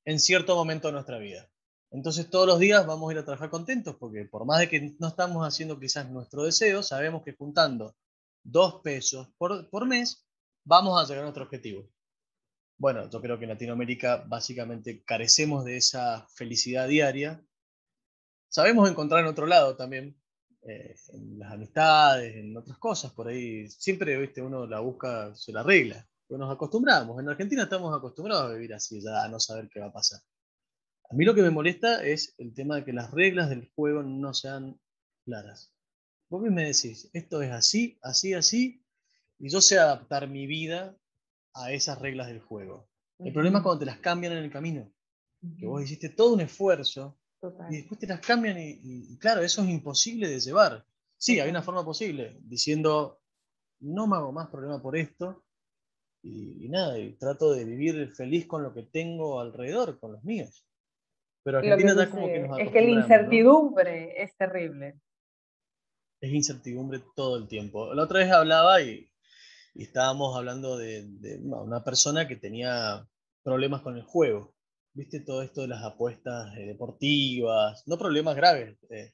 en 0.04 0.20
cierto 0.20 0.56
momento 0.56 0.88
de 0.88 0.94
nuestra 0.94 1.20
vida. 1.20 1.48
Entonces 1.92 2.28
todos 2.28 2.48
los 2.48 2.58
días 2.58 2.88
vamos 2.88 3.08
a 3.08 3.14
ir 3.14 3.20
a 3.20 3.24
trabajar 3.24 3.52
contentos 3.52 3.98
porque 4.00 4.26
por 4.26 4.46
más 4.46 4.62
de 4.62 4.68
que 4.68 4.96
no 4.98 5.08
estamos 5.08 5.48
haciendo 5.48 5.80
quizás 5.80 6.10
nuestro 6.10 6.44
deseo, 6.44 6.82
sabemos 6.82 7.22
que 7.22 7.34
juntando 7.34 7.96
dos 8.44 8.82
pesos 8.82 9.28
por, 9.38 9.70
por 9.70 9.86
mes, 9.86 10.26
vamos 10.64 11.00
a 11.00 11.04
llegar 11.06 11.20
a 11.20 11.26
nuestro 11.26 11.44
objetivo. 11.44 11.88
Bueno, 12.80 13.08
yo 13.12 13.22
creo 13.22 13.38
que 13.38 13.46
en 13.46 13.50
Latinoamérica 13.50 14.24
básicamente 14.26 15.04
carecemos 15.04 15.66
de 15.66 15.78
esa 15.78 16.28
felicidad 16.34 16.88
diaria. 16.88 17.46
Sabemos 18.50 18.90
encontrar 18.90 19.20
en 19.20 19.28
otro 19.28 19.46
lado 19.46 19.76
también, 19.76 20.20
eh, 20.64 20.96
en 21.14 21.40
las 21.40 21.54
amistades, 21.54 22.36
en 22.36 22.56
otras 22.56 22.78
cosas, 22.78 23.12
por 23.14 23.28
ahí 23.28 23.68
siempre, 23.68 24.18
viste, 24.18 24.42
uno 24.42 24.68
la 24.68 24.80
busca, 24.80 25.34
se 25.36 25.52
la 25.52 25.62
arregla, 25.62 26.08
pues 26.28 26.40
nos 26.40 26.52
acostumbramos, 26.54 27.20
en 27.20 27.30
Argentina 27.30 27.64
estamos 27.64 27.96
acostumbrados 27.98 28.52
a 28.52 28.54
vivir 28.54 28.74
así, 28.74 29.02
ya 29.02 29.24
a 29.24 29.28
no 29.28 29.40
saber 29.40 29.70
qué 29.70 29.80
va 29.80 29.88
a 29.88 29.94
pasar. 29.94 30.20
A 31.10 31.16
mí 31.16 31.26
lo 31.26 31.34
que 31.34 31.42
me 31.42 31.50
molesta 31.50 32.04
es 32.04 32.36
el 32.38 32.54
tema 32.54 32.76
de 32.76 32.86
que 32.86 32.94
las 32.94 33.12
reglas 33.12 33.50
del 33.50 33.70
juego 33.76 34.04
no 34.04 34.34
sean 34.34 34.80
claras. 35.26 35.74
Vos 36.30 36.42
me 36.44 36.64
decís, 36.64 37.10
esto 37.12 37.42
es 37.42 37.52
así, 37.52 38.00
así, 38.02 38.34
así, 38.34 38.86
y 39.40 39.50
yo 39.50 39.60
sé 39.60 39.80
adaptar 39.80 40.30
mi 40.30 40.46
vida 40.48 40.96
a 41.54 41.72
esas 41.72 42.00
reglas 42.00 42.28
del 42.28 42.40
juego. 42.40 42.88
El 43.20 43.34
problema 43.34 43.60
es 43.60 43.64
cuando 43.64 43.80
te 43.80 43.86
las 43.86 43.98
cambian 43.98 44.34
en 44.34 44.44
el 44.44 44.52
camino, 44.52 44.94
que 45.60 45.66
vos 45.66 45.84
hiciste 45.84 46.10
todo 46.10 46.34
un 46.34 46.42
esfuerzo 46.42 47.20
y 47.70 47.78
después 47.78 48.00
te 48.00 48.08
las 48.08 48.20
cambian 48.20 48.58
y, 48.60 49.18
claro, 49.18 49.42
eso 49.42 49.64
es 49.64 49.70
imposible 49.70 50.28
de 50.28 50.40
llevar. 50.40 50.86
Sí, 51.18 51.40
hay 51.40 51.50
una 51.50 51.62
forma 51.62 51.84
posible, 51.84 52.38
diciendo, 52.42 53.20
no 53.80 54.08
me 54.08 54.18
hago 54.18 54.32
más 54.32 54.50
problema 54.50 54.82
por 54.82 54.96
esto 54.96 55.44
y, 56.24 56.68
nada, 56.70 57.00
y 57.00 57.14
trato 57.14 57.54
de 57.54 57.66
vivir 57.66 58.12
feliz 58.12 58.46
con 58.46 58.64
lo 58.64 58.74
que 58.74 58.84
tengo 58.84 59.40
alrededor, 59.40 60.00
con 60.00 60.14
los 60.14 60.24
míos. 60.24 60.66
Pero 61.44 61.58
Argentina 61.58 61.92
está 61.92 62.10
como 62.10 62.28
que 62.28 62.40
nos 62.40 62.60
Es 62.60 62.72
que 62.72 62.82
la 62.82 62.92
incertidumbre 62.92 64.22
es 64.22 64.36
terrible. 64.38 65.00
Es 66.20 66.32
incertidumbre 66.32 67.02
todo 67.16 67.38
el 67.38 67.48
tiempo. 67.48 67.94
La 67.96 68.04
otra 68.04 68.20
vez 68.20 68.32
hablaba 68.32 68.82
y, 68.82 69.10
estábamos 69.74 70.36
hablando 70.38 70.78
de, 70.78 71.06
de 71.08 71.40
una 71.40 71.84
persona 71.84 72.28
que 72.28 72.36
tenía 72.36 73.08
problemas 73.42 73.82
con 73.82 73.96
el 73.96 74.04
juego 74.04 74.54
viste 74.94 75.22
todo 75.22 75.42
esto 75.42 75.62
de 75.62 75.70
las 75.70 75.84
apuestas 75.84 76.56
eh, 76.58 76.66
deportivas, 76.66 77.84
no 77.88 77.98
problemas 77.98 78.36
graves. 78.36 78.78
Eh. 78.90 79.14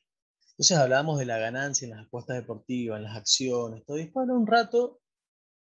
Entonces 0.51 0.77
hablábamos 0.77 1.19
de 1.19 1.25
la 1.25 1.37
ganancia 1.37 1.85
en 1.85 1.91
las 1.91 2.07
apuestas 2.07 2.37
deportivas, 2.37 2.97
en 2.97 3.03
las 3.03 3.15
acciones, 3.15 3.85
todo. 3.85 3.97
Y 3.97 4.03
después 4.03 4.27
de 4.27 4.33
un 4.33 4.47
rato, 4.47 4.99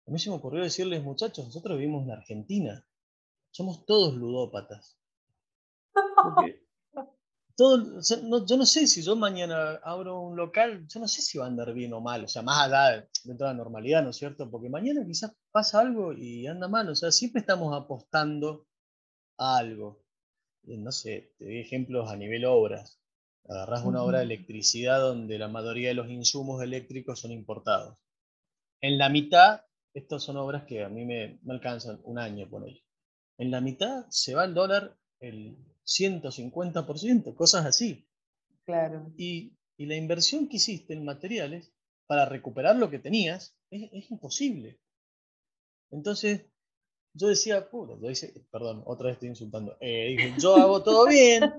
a 0.06 0.10
mí 0.10 0.18
se 0.18 0.30
me 0.30 0.36
ocurrió 0.36 0.62
decirles, 0.62 1.02
muchachos, 1.02 1.46
nosotros 1.46 1.76
vivimos 1.78 2.04
en 2.04 2.12
Argentina, 2.12 2.86
somos 3.50 3.84
todos 3.86 4.14
ludópatas. 4.14 4.96
todo, 7.56 8.00
yo 8.46 8.56
no 8.56 8.66
sé 8.66 8.86
si 8.86 9.02
yo 9.02 9.16
mañana 9.16 9.80
abro 9.82 10.20
un 10.20 10.36
local, 10.36 10.86
yo 10.86 11.00
no 11.00 11.08
sé 11.08 11.22
si 11.22 11.38
va 11.38 11.46
a 11.46 11.48
andar 11.48 11.74
bien 11.74 11.92
o 11.92 12.00
mal, 12.00 12.22
o 12.24 12.28
sea, 12.28 12.42
más 12.42 12.66
allá 12.66 13.04
dentro 13.24 13.48
de 13.48 13.52
la 13.52 13.58
normalidad, 13.58 14.04
¿no 14.04 14.10
es 14.10 14.16
cierto? 14.16 14.48
Porque 14.48 14.70
mañana 14.70 15.04
quizás 15.04 15.32
pasa 15.50 15.80
algo 15.80 16.12
y 16.12 16.46
anda 16.46 16.68
mal, 16.68 16.88
o 16.88 16.94
sea, 16.94 17.10
siempre 17.10 17.40
estamos 17.40 17.76
apostando 17.76 18.67
algo. 19.38 20.04
Eh, 20.66 20.76
no 20.76 20.92
sé, 20.92 21.34
te 21.38 21.46
doy 21.46 21.58
ejemplos 21.60 22.10
a 22.10 22.16
nivel 22.16 22.44
obras. 22.44 23.00
Agarrás 23.48 23.84
una 23.84 24.02
obra 24.02 24.18
de 24.18 24.24
electricidad 24.24 25.00
donde 25.00 25.38
la 25.38 25.48
mayoría 25.48 25.88
de 25.88 25.94
los 25.94 26.10
insumos 26.10 26.62
eléctricos 26.62 27.20
son 27.20 27.32
importados. 27.32 27.96
En 28.82 28.98
la 28.98 29.08
mitad, 29.08 29.62
estas 29.94 30.22
son 30.22 30.36
obras 30.36 30.64
que 30.64 30.84
a 30.84 30.90
mí 30.90 31.06
me, 31.06 31.40
alcanzan 31.48 32.00
un 32.04 32.18
año 32.18 32.48
por 32.50 32.64
ahí. 32.64 32.84
En 33.38 33.50
la 33.50 33.62
mitad 33.62 34.06
se 34.10 34.34
va 34.34 34.44
el 34.44 34.52
dólar 34.52 34.98
el 35.20 35.56
150%, 35.86 37.34
cosas 37.34 37.64
así. 37.64 38.06
Claro. 38.64 39.12
Y, 39.16 39.54
la 39.78 39.94
inversión 39.94 40.48
que 40.48 40.56
hiciste 40.56 40.92
en 40.92 41.04
materiales 41.04 41.72
para 42.06 42.24
recuperar 42.24 42.74
lo 42.74 42.90
que 42.90 42.98
tenías 42.98 43.56
es, 43.70 43.88
es 43.92 44.10
imposible. 44.10 44.80
Entonces, 45.90 46.46
yo 47.18 47.28
decía, 47.28 47.68
puta, 47.68 47.94
yo 48.00 48.28
perdón, 48.50 48.82
otra 48.86 49.06
vez 49.06 49.14
estoy 49.14 49.30
insultando. 49.30 49.76
Eh, 49.80 50.16
yo 50.38 50.56
hago 50.56 50.82
todo 50.82 51.06
bien, 51.06 51.52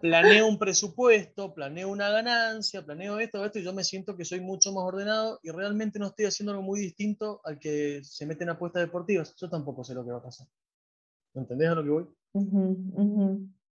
planeo 0.00 0.46
un 0.46 0.58
presupuesto, 0.58 1.54
planeo 1.54 1.88
una 1.88 2.10
ganancia, 2.10 2.84
planeo 2.84 3.18
esto, 3.18 3.44
esto, 3.44 3.58
y 3.58 3.64
yo 3.64 3.72
me 3.72 3.84
siento 3.84 4.16
que 4.16 4.24
soy 4.24 4.40
mucho 4.40 4.72
más 4.72 4.84
ordenado 4.84 5.40
y 5.42 5.50
realmente 5.50 5.98
no 5.98 6.08
estoy 6.08 6.26
haciendo 6.26 6.52
algo 6.52 6.62
muy 6.62 6.80
distinto 6.80 7.40
al 7.44 7.58
que 7.58 8.00
se 8.04 8.26
mete 8.26 8.44
en 8.44 8.50
apuestas 8.50 8.82
deportivas. 8.82 9.34
Yo 9.36 9.48
tampoco 9.48 9.82
sé 9.82 9.94
lo 9.94 10.04
que 10.04 10.12
va 10.12 10.18
a 10.18 10.22
pasar. 10.22 10.46
¿Entendés 11.34 11.68
a 11.70 11.74
lo 11.74 11.84
que 11.84 11.90
voy? 11.90 12.06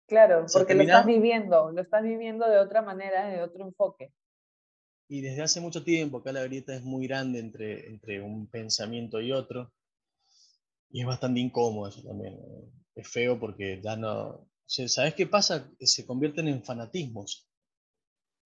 Claro, 0.06 0.46
porque 0.52 0.74
lo 0.74 0.82
estás 0.82 1.06
viviendo, 1.06 1.72
lo 1.72 1.80
estás 1.80 2.02
viviendo 2.02 2.48
de 2.48 2.58
otra 2.58 2.82
manera, 2.82 3.26
de 3.26 3.42
otro 3.42 3.64
enfoque. 3.64 4.12
Y 5.08 5.20
desde 5.20 5.42
hace 5.42 5.60
mucho 5.60 5.82
tiempo 5.82 6.18
acá 6.18 6.32
la 6.32 6.44
grieta 6.44 6.74
es 6.74 6.82
muy 6.82 7.06
grande 7.06 7.40
entre, 7.40 7.88
entre 7.88 8.22
un 8.22 8.46
pensamiento 8.46 9.20
y 9.20 9.32
otro. 9.32 9.72
Y 10.94 11.00
es 11.00 11.06
bastante 11.06 11.40
incómodo 11.40 11.88
eso 11.88 12.02
también. 12.02 12.38
Es 12.94 13.08
feo 13.08 13.38
porque 13.38 13.80
ya 13.82 13.96
no... 13.96 14.48
¿Sabes 14.64 15.14
qué 15.14 15.26
pasa? 15.26 15.70
Se 15.80 16.06
convierten 16.06 16.48
en 16.48 16.62
fanatismos. 16.62 17.50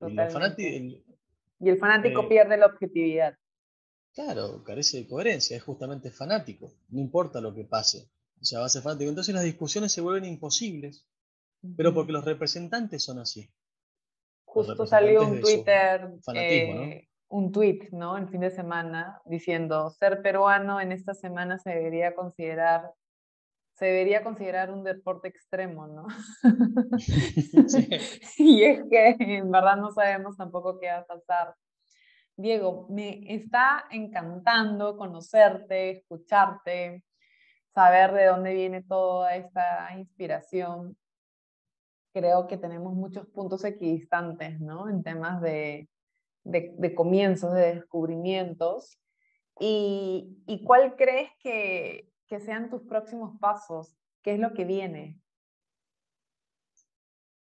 Y, 0.01 0.13
y, 0.13 1.69
el 1.69 1.79
fanático 1.79 2.23
eh, 2.23 2.29
pierde 2.29 2.57
la 2.57 2.67
objetividad. 2.67 3.35
Claro, 4.15 4.65
carece 4.65 4.99
de 4.99 5.09
coherencia, 5.09 5.57
es 5.57 5.63
justamente 5.63 6.11
fanático, 6.11 6.73
no 6.89 7.01
importa 7.01 7.41
lo 7.41 7.55
que 7.55 7.65
pase. 7.65 8.09
O 8.41 8.45
sea, 8.45 8.61
va 8.61 8.67
a 8.67 8.69
ser 8.71 8.83
fanático. 8.83 9.11
Entonces 9.11 9.35
las 9.35 9.45
discusiones 9.45 9.93
se 9.93 10.01
vuelven 10.01 10.25
imposibles 10.25 11.07
pero 11.77 11.95
porque 11.95 12.13
los 12.13 12.25
representantes 12.25 13.03
son 13.03 13.19
así. 13.19 13.51
Justo 14.45 14.87
salió 14.87 15.27
un 15.27 15.41
Twitter, 15.41 16.11
eh, 16.35 17.08
un 17.29 17.53
tweet, 17.53 17.89
¿no? 17.93 18.17
El 18.17 18.29
fin 18.29 18.41
de 18.41 18.51
semana 18.51 19.21
diciendo 19.25 19.91
ser 19.91 20.23
peruano 20.23 20.81
en 20.81 20.93
esta 20.93 21.15
semana 21.15 21.59
se 21.59 21.71
debería 21.71 22.15
considerar 22.15 22.93
se 23.75 23.87
debería 23.87 24.25
considerar 24.25 24.73
un 24.73 24.83
deporte 24.83 25.29
extremo, 25.29 25.87
¿no? 25.87 26.09
y 28.39 28.63
es 28.65 28.83
que 28.91 29.17
en 29.21 29.51
verdad 29.53 29.77
no 29.77 29.93
sabemos 29.93 30.37
tampoco 30.37 30.81
qué 30.81 30.89
va 30.89 30.99
a 30.99 31.07
pasar. 31.07 31.55
Diego, 32.37 32.89
me 32.91 33.21
está 33.33 33.85
encantando 33.91 34.97
conocerte, 34.97 35.91
escucharte, 35.91 37.05
saber 37.73 38.13
de 38.15 38.27
dónde 38.27 38.53
viene 38.55 38.83
toda 38.83 39.37
esta 39.37 39.97
inspiración 39.97 40.97
creo 42.13 42.49
que 42.49 42.57
tenemos 42.57 42.95
muchos 42.95 43.27
puntos 43.29 43.65
equidistantes, 43.65 44.61
¿no? 44.61 44.89
En 44.89 45.03
temas 45.03 45.41
de, 45.41 45.89
de, 46.49 46.95
comienzos, 46.95 47.55
de 47.55 47.75
descubrimientos. 47.75 48.99
¿Y, 49.61 50.37
¿Y, 50.47 50.63
cuál 50.65 50.97
crees 50.97 51.31
que, 51.41 52.13
que 52.27 52.41
sean 52.41 52.71
tus 52.71 52.83
próximos 52.83 53.39
pasos? 53.41 53.97
¿Qué 54.23 54.35
es 54.35 54.39
lo 54.39 54.55
que 54.55 54.65
viene? 54.65 55.21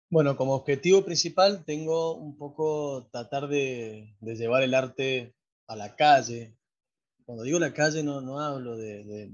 Bueno, 0.09 0.37
como 0.37 0.55
objetivo 0.55 1.05
principal 1.05 1.65
tengo 1.65 2.17
un 2.17 2.37
poco 2.37 3.09
tratar 3.12 3.49
de, 3.49 4.17
llevar 4.21 4.62
el 4.62 4.75
arte 4.75 5.35
a 5.67 5.77
la 5.77 5.95
calle. 5.95 6.57
Cuando 7.25 7.45
digo 7.45 7.59
la 7.59 7.73
calle 7.73 8.03
no, 8.03 8.21
no 8.21 8.41
hablo 8.41 8.77
de, 8.77 9.29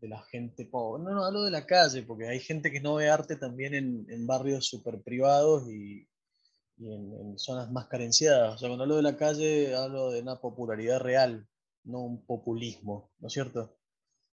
de 0.00 0.08
la 0.08 0.22
gente 0.22 0.64
pobre. 0.64 1.02
No, 1.02 1.10
no, 1.10 1.24
hablo 1.24 1.42
de 1.42 1.50
la 1.50 1.66
calle, 1.66 2.02
porque 2.02 2.28
hay 2.28 2.40
gente 2.40 2.70
que 2.70 2.80
no 2.80 2.94
ve 2.94 3.08
arte 3.08 3.36
también 3.36 3.74
en, 3.74 4.06
en 4.08 4.26
barrios 4.26 4.66
súper 4.66 5.02
privados 5.02 5.68
y, 5.68 6.06
y 6.78 6.92
en, 6.92 7.38
zonas 7.38 7.70
más 7.70 7.86
carenciadas. 7.86 8.54
O 8.54 8.58
sea, 8.58 8.68
cuando 8.68 8.84
hablo 8.84 8.96
de 8.96 9.02
la 9.02 9.16
calle, 9.16 9.74
hablo 9.74 10.10
de 10.10 10.22
una 10.22 10.40
popularidad 10.40 11.00
real, 11.00 11.46
no 11.84 12.00
un 12.00 12.24
populismo, 12.24 13.10
¿no 13.18 13.28
es 13.28 13.32
cierto? 13.32 13.76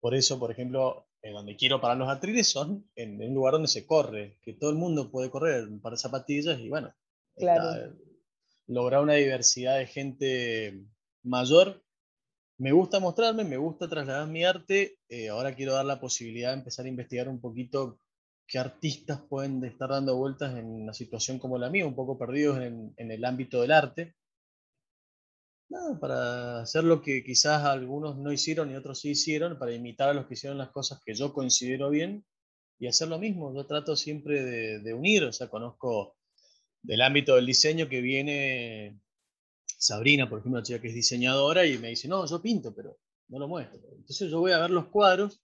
Por 0.00 0.14
eso, 0.14 0.38
por 0.38 0.50
ejemplo, 0.50 1.08
donde 1.22 1.56
quiero 1.56 1.80
parar 1.80 1.96
los 1.96 2.08
atriles 2.08 2.48
son 2.48 2.88
en, 2.94 3.20
un 3.20 3.34
lugar 3.34 3.52
donde 3.52 3.68
se 3.68 3.86
corre, 3.86 4.38
que 4.42 4.52
todo 4.52 4.70
el 4.70 4.76
mundo 4.76 5.10
puede 5.10 5.30
correr 5.30 5.66
un 5.66 5.80
par 5.80 5.92
de 5.92 5.98
zapatillas 5.98 6.58
y 6.60 6.68
bueno, 6.68 6.94
claro. 7.34 7.92
lograr 8.68 9.02
una 9.02 9.14
diversidad 9.14 9.78
de 9.78 9.86
gente 9.86 10.84
mayor 11.24 11.82
me 12.58 12.72
gusta 12.72 13.00
mostrarme, 13.00 13.44
me 13.44 13.58
gusta 13.58 13.88
trasladar 13.88 14.28
mi 14.28 14.44
arte. 14.44 14.98
Eh, 15.08 15.28
ahora 15.28 15.54
quiero 15.54 15.74
dar 15.74 15.84
la 15.84 16.00
posibilidad 16.00 16.52
de 16.52 16.58
empezar 16.58 16.86
a 16.86 16.88
investigar 16.88 17.28
un 17.28 17.40
poquito 17.40 18.00
qué 18.46 18.58
artistas 18.58 19.20
pueden 19.28 19.64
estar 19.64 19.88
dando 19.90 20.16
vueltas 20.16 20.56
en 20.56 20.66
una 20.66 20.92
situación 20.92 21.38
como 21.38 21.58
la 21.58 21.70
mía, 21.70 21.86
un 21.86 21.94
poco 21.94 22.18
perdidos 22.18 22.60
en, 22.60 22.94
el 22.96 23.24
ámbito 23.24 23.60
del 23.60 23.72
arte. 23.72 24.14
Nada, 25.68 25.98
para 25.98 26.60
hacer 26.60 26.84
lo 26.84 27.02
que 27.02 27.24
quizás 27.24 27.64
algunos 27.64 28.16
no 28.18 28.32
hicieron 28.32 28.70
y 28.70 28.76
otros 28.76 29.00
sí 29.00 29.10
hicieron, 29.10 29.58
para 29.58 29.72
imitar 29.72 30.08
a 30.10 30.14
los 30.14 30.26
que 30.26 30.34
hicieron 30.34 30.58
las 30.58 30.70
cosas 30.70 31.00
que 31.04 31.14
yo 31.14 31.32
considero 31.32 31.90
bien 31.90 32.24
y 32.78 32.86
hacer 32.86 33.08
lo 33.08 33.18
mismo. 33.18 33.52
Yo 33.54 33.66
trato 33.66 33.96
siempre 33.96 34.42
de, 34.44 34.78
de 34.78 34.94
unir, 34.94 35.24
o 35.24 35.32
sea, 35.32 35.48
conozco 35.48 36.16
del 36.82 37.02
ámbito 37.02 37.34
del 37.34 37.46
diseño 37.46 37.88
que 37.88 38.00
viene 38.00 39.00
Sabrina, 39.66 40.28
por 40.28 40.38
ejemplo, 40.38 40.58
una 40.58 40.62
chica 40.62 40.80
que 40.80 40.88
es 40.88 40.94
diseñadora, 40.94 41.66
y 41.66 41.78
me 41.78 41.88
dice, 41.88 42.06
no, 42.06 42.24
yo 42.26 42.40
pinto, 42.40 42.74
pero 42.74 42.98
no 43.28 43.38
lo 43.38 43.48
muestro. 43.48 43.80
Entonces 43.92 44.30
yo 44.30 44.38
voy 44.38 44.52
a 44.52 44.58
ver 44.58 44.70
los 44.70 44.86
cuadros 44.86 45.42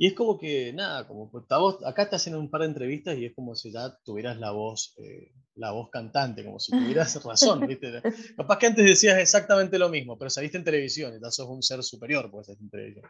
y 0.00 0.06
es 0.06 0.14
como 0.14 0.38
que, 0.38 0.72
nada, 0.72 1.08
como 1.08 1.28
pues, 1.28 1.44
acá 1.84 2.08
te 2.08 2.14
hacen 2.14 2.36
un 2.36 2.48
par 2.48 2.60
de 2.60 2.68
entrevistas 2.68 3.18
y 3.18 3.26
es 3.26 3.34
como 3.34 3.56
si 3.56 3.72
ya 3.72 3.98
tuvieras 4.04 4.38
la 4.38 4.52
voz, 4.52 4.94
eh, 4.98 5.32
la 5.56 5.72
voz 5.72 5.90
cantante, 5.90 6.44
como 6.44 6.60
si 6.60 6.70
tuvieras 6.70 7.22
razón, 7.24 7.66
¿viste? 7.66 8.00
Capaz 8.36 8.58
que 8.58 8.66
antes 8.68 8.84
decías 8.84 9.18
exactamente 9.18 9.76
lo 9.76 9.88
mismo, 9.88 10.16
pero 10.16 10.30
saliste 10.30 10.56
en 10.56 10.64
televisión, 10.64 11.16
y 11.16 11.20
ya 11.20 11.32
sos 11.32 11.48
un 11.48 11.64
ser 11.64 11.82
superior, 11.82 12.30
pues, 12.30 12.48
en 12.48 12.70
televisión. 12.70 13.06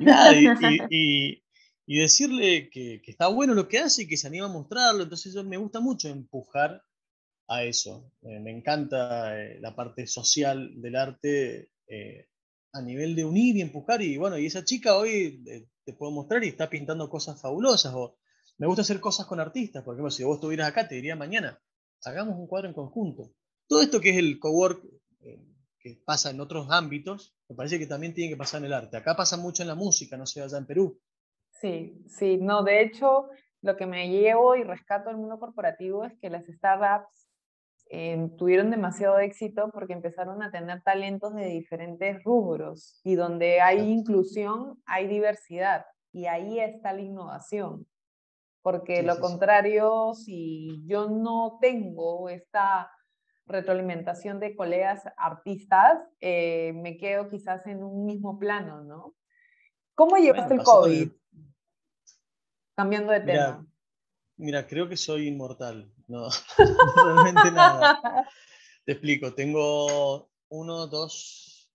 Y 0.00 0.04
nada, 0.04 0.32
y, 0.90 1.42
y, 1.86 1.98
decirle 2.00 2.70
que, 2.70 3.00
que, 3.04 3.10
está 3.12 3.28
bueno 3.28 3.54
lo 3.54 3.68
que 3.68 3.78
hace 3.78 4.02
y 4.02 4.08
que 4.08 4.16
se 4.16 4.26
anima 4.26 4.46
a 4.46 4.52
mostrarlo, 4.52 5.04
entonces 5.04 5.32
yo, 5.32 5.44
me 5.44 5.56
gusta 5.56 5.78
mucho 5.78 6.08
empujar 6.08 6.82
a 7.48 7.62
eso. 7.62 8.12
Eh, 8.22 8.40
me 8.40 8.50
encanta 8.50 9.40
eh, 9.40 9.58
la 9.60 9.74
parte 9.74 10.06
social 10.06 10.80
del 10.80 10.96
arte 10.96 11.70
eh, 11.86 12.26
a 12.72 12.82
nivel 12.82 13.14
de 13.14 13.24
unir 13.24 13.56
y 13.56 13.62
empujar. 13.62 14.02
Y 14.02 14.16
bueno, 14.16 14.38
y 14.38 14.46
esa 14.46 14.64
chica 14.64 14.96
hoy 14.96 15.42
te 15.86 15.94
puedo 15.94 16.10
mostrar 16.10 16.42
y 16.44 16.48
está 16.48 16.68
pintando 16.68 17.08
cosas 17.08 17.40
fabulosas. 17.40 17.94
O 17.94 18.18
me 18.58 18.66
gusta 18.66 18.82
hacer 18.82 19.00
cosas 19.00 19.26
con 19.26 19.40
artistas. 19.40 19.84
Por 19.84 19.94
ejemplo, 19.94 20.10
si 20.10 20.24
vos 20.24 20.34
estuvieras 20.34 20.68
acá, 20.68 20.88
te 20.88 20.96
diría 20.96 21.14
mañana, 21.14 21.58
hagamos 22.04 22.36
un 22.36 22.48
cuadro 22.48 22.68
en 22.68 22.74
conjunto. 22.74 23.32
Todo 23.68 23.80
esto 23.80 24.00
que 24.00 24.10
es 24.10 24.18
el 24.18 24.38
cowork 24.38 24.84
que 25.78 26.02
pasa 26.04 26.30
en 26.30 26.40
otros 26.40 26.66
ámbitos, 26.70 27.36
me 27.48 27.54
parece 27.54 27.78
que 27.78 27.86
también 27.86 28.12
tiene 28.12 28.32
que 28.32 28.36
pasar 28.36 28.60
en 28.60 28.66
el 28.66 28.72
arte. 28.72 28.96
Acá 28.96 29.14
pasa 29.14 29.36
mucho 29.36 29.62
en 29.62 29.68
la 29.68 29.76
música, 29.76 30.16
no 30.16 30.26
sé, 30.26 30.42
allá 30.42 30.58
en 30.58 30.66
Perú. 30.66 31.00
Sí, 31.50 32.02
sí, 32.08 32.38
no, 32.38 32.64
de 32.64 32.82
hecho, 32.82 33.28
lo 33.62 33.76
que 33.76 33.86
me 33.86 34.08
llevo 34.10 34.56
y 34.56 34.64
rescato 34.64 35.08
del 35.08 35.18
mundo 35.18 35.38
corporativo 35.38 36.04
es 36.04 36.12
que 36.20 36.28
las 36.28 36.44
startups 36.44 37.25
Em, 37.88 38.36
tuvieron 38.36 38.70
demasiado 38.70 39.18
éxito 39.20 39.70
porque 39.72 39.92
empezaron 39.92 40.42
a 40.42 40.50
tener 40.50 40.82
talentos 40.82 41.34
de 41.34 41.46
diferentes 41.46 42.22
rubros 42.24 43.00
y 43.04 43.14
donde 43.14 43.60
hay 43.60 43.78
inclusión, 43.78 44.82
hay 44.86 45.06
diversidad 45.06 45.86
y 46.12 46.26
ahí 46.26 46.58
está 46.58 46.92
la 46.92 47.02
innovación. 47.02 47.86
Porque 48.62 49.04
lo 49.04 49.20
contrario, 49.20 50.14
si 50.14 50.82
yo 50.86 51.08
no 51.08 51.58
tengo 51.60 52.28
esta 52.28 52.90
retroalimentación 53.46 54.40
de 54.40 54.56
colegas 54.56 55.04
artistas, 55.16 56.00
eh, 56.20 56.72
me 56.74 56.96
quedo 56.96 57.28
quizás 57.28 57.64
en 57.68 57.84
un 57.84 58.04
mismo 58.04 58.40
plano, 58.40 58.82
¿no? 58.82 59.14
¿Cómo 59.94 60.16
llevaste 60.16 60.54
el 60.54 60.62
COVID? 60.64 61.12
Cambiando 62.74 63.12
de 63.12 63.20
tema. 63.20 63.64
Mira, 64.36 64.66
creo 64.66 64.88
que 64.88 64.96
soy 64.96 65.28
inmortal. 65.28 65.92
No, 66.08 66.28
realmente 67.04 67.50
nada. 67.50 68.28
Te 68.84 68.92
explico, 68.92 69.34
tengo 69.34 70.30
uno, 70.48 70.86
dos, 70.86 71.70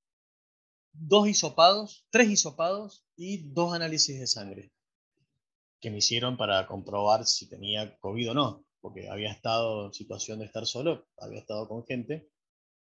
dos 0.93 1.27
hisopados, 1.27 2.05
tres 2.09 2.29
hisopados 2.29 3.05
y 3.15 3.49
dos 3.51 3.73
análisis 3.73 4.19
de 4.19 4.27
sangre 4.27 4.71
que 5.81 5.89
me 5.89 5.97
hicieron 5.97 6.37
para 6.37 6.67
comprobar 6.67 7.25
si 7.25 7.49
tenía 7.49 7.97
COVID 7.99 8.31
o 8.31 8.33
no, 8.33 8.65
porque 8.79 9.09
había 9.09 9.31
estado 9.31 9.87
en 9.87 9.93
situación 9.93 10.39
de 10.39 10.45
estar 10.45 10.65
solo, 10.65 11.07
había 11.17 11.39
estado 11.39 11.67
con 11.67 11.85
gente 11.85 12.29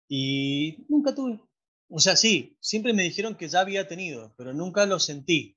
y 0.09 0.85
nunca 0.89 1.15
tuve. 1.15 1.41
O 1.89 1.99
sea, 1.99 2.17
sí, 2.17 2.57
siempre 2.61 2.93
me 2.93 3.03
dijeron 3.03 3.35
que 3.35 3.49
ya 3.49 3.61
había 3.61 3.89
tenido, 3.89 4.35
pero 4.37 4.53
nunca 4.53 4.87
lo 4.87 4.99
sentí 4.99 5.57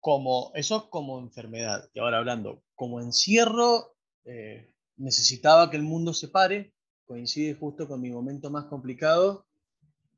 como 0.00 0.50
eso 0.54 0.90
como 0.90 1.20
enfermedad. 1.20 1.88
Y 1.94 2.00
ahora 2.00 2.18
hablando 2.18 2.64
como 2.74 3.00
encierro, 3.00 3.96
eh, 4.24 4.69
necesitaba 5.00 5.70
que 5.70 5.76
el 5.76 5.82
mundo 5.82 6.12
se 6.12 6.28
pare, 6.28 6.74
coincide 7.06 7.54
justo 7.54 7.88
con 7.88 8.00
mi 8.00 8.10
momento 8.10 8.50
más 8.50 8.66
complicado, 8.66 9.46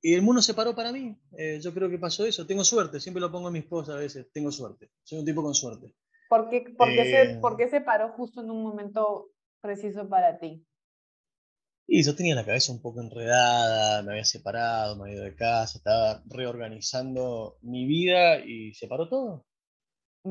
y 0.03 0.15
el 0.15 0.23
mundo 0.23 0.43
se 0.43 0.55
paró 0.55 0.75
para 0.75 0.93
mí. 0.93 1.17
Eh, 1.39 1.61
yo 1.63 1.73
creo 1.73 1.89
que 1.89 1.99
pasó 1.99 2.27
eso. 2.27 2.45
Tengo 2.45 2.65
suerte, 2.65 2.99
siempre 2.99 3.21
lo 3.21 3.31
pongo 3.31 3.49
a 3.49 3.53
mi 3.53 3.61
esposa 3.61 3.93
a 3.93 3.99
veces, 3.99 4.27
tengo 4.33 4.51
suerte. 4.51 4.91
Soy 5.05 5.21
un 5.21 5.25
tipo 5.25 5.43
con 5.43 5.55
suerte. 5.55 5.95
¿Por 6.29 6.49
qué, 6.49 6.65
por 6.77 6.89
se, 6.89 7.39
¿por 7.41 7.57
qué 7.57 7.69
se 7.69 7.81
paró 7.81 8.11
justo 8.13 8.41
en 8.43 8.51
un 8.51 8.63
momento 8.63 9.31
preciso 9.61 10.09
para 10.09 10.39
ti? 10.39 10.67
Y 11.87 12.03
yo 12.03 12.17
tenía 12.17 12.35
la 12.35 12.45
cabeza 12.45 12.73
un 12.73 12.81
poco 12.81 13.01
enredada, 13.01 14.03
me 14.03 14.13
había 14.13 14.25
separado, 14.25 14.97
me 14.97 15.03
había 15.03 15.17
ido 15.17 15.25
de 15.25 15.37
casa, 15.37 15.79
estaba 15.79 16.23
reorganizando 16.27 17.59
mi 17.61 17.87
vida 17.87 18.39
y 18.45 18.75
se 18.75 18.89
paró 18.89 19.09
todo. 19.09 19.45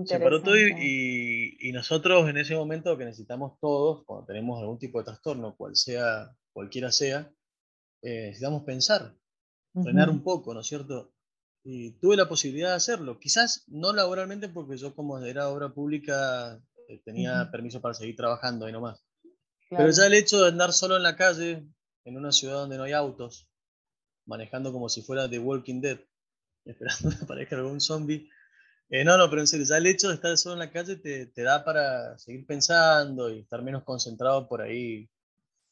Se 0.05 0.19
paró 0.19 0.41
todo 0.41 0.57
y, 0.57 1.57
y, 1.59 1.71
nosotros 1.73 2.29
en 2.29 2.37
ese 2.37 2.55
momento 2.55 2.97
que 2.97 3.03
necesitamos 3.03 3.59
todos, 3.59 4.05
cuando 4.05 4.25
tenemos 4.25 4.59
algún 4.61 4.79
tipo 4.79 4.99
de 4.99 5.05
trastorno, 5.05 5.55
cual 5.57 5.75
sea, 5.75 6.33
cualquiera 6.53 6.91
sea, 6.93 7.29
eh, 8.01 8.27
necesitamos 8.27 8.63
pensar, 8.63 9.13
frenar 9.73 10.09
un 10.09 10.23
poco, 10.23 10.53
¿no 10.53 10.61
es 10.61 10.67
cierto? 10.67 11.13
Y 11.63 11.91
tuve 11.99 12.15
la 12.15 12.29
posibilidad 12.29 12.69
de 12.69 12.75
hacerlo. 12.75 13.19
Quizás 13.19 13.65
no 13.67 13.93
laboralmente 13.93 14.49
porque 14.49 14.77
yo 14.77 14.95
como 14.95 15.19
era 15.19 15.49
obra 15.49 15.73
pública 15.73 16.59
eh, 16.87 17.01
tenía 17.03 17.49
permiso 17.51 17.81
para 17.81 17.93
seguir 17.93 18.15
trabajando 18.15 18.65
ahí 18.65 18.71
nomás. 18.71 19.05
Pero 19.69 19.89
ya 19.89 20.07
el 20.07 20.13
hecho 20.13 20.41
de 20.41 20.49
andar 20.49 20.73
solo 20.73 20.97
en 20.97 21.03
la 21.03 21.15
calle, 21.15 21.67
en 22.05 22.17
una 22.17 22.31
ciudad 22.31 22.55
donde 22.55 22.77
no 22.77 22.83
hay 22.83 22.93
autos, 22.93 23.47
manejando 24.25 24.73
como 24.73 24.89
si 24.89 25.01
fuera 25.01 25.29
The 25.29 25.39
Walking 25.39 25.81
Dead, 25.81 25.99
esperando 26.65 27.09
que 27.09 27.23
aparezca 27.23 27.55
algún 27.55 27.79
zombie. 27.79 28.29
Eh, 28.93 29.05
no, 29.05 29.17
no, 29.17 29.29
pero 29.29 29.41
en 29.41 29.47
serio, 29.47 29.65
ya 29.65 29.77
el 29.77 29.87
hecho 29.87 30.09
de 30.09 30.15
estar 30.15 30.37
solo 30.37 30.55
en 30.55 30.59
la 30.59 30.69
calle 30.69 30.97
te, 30.97 31.27
te, 31.27 31.43
da 31.43 31.63
para 31.63 32.17
seguir 32.17 32.45
pensando 32.45 33.29
y 33.29 33.39
estar 33.39 33.61
menos 33.61 33.83
concentrado 33.83 34.49
por 34.49 34.61
ahí 34.61 35.09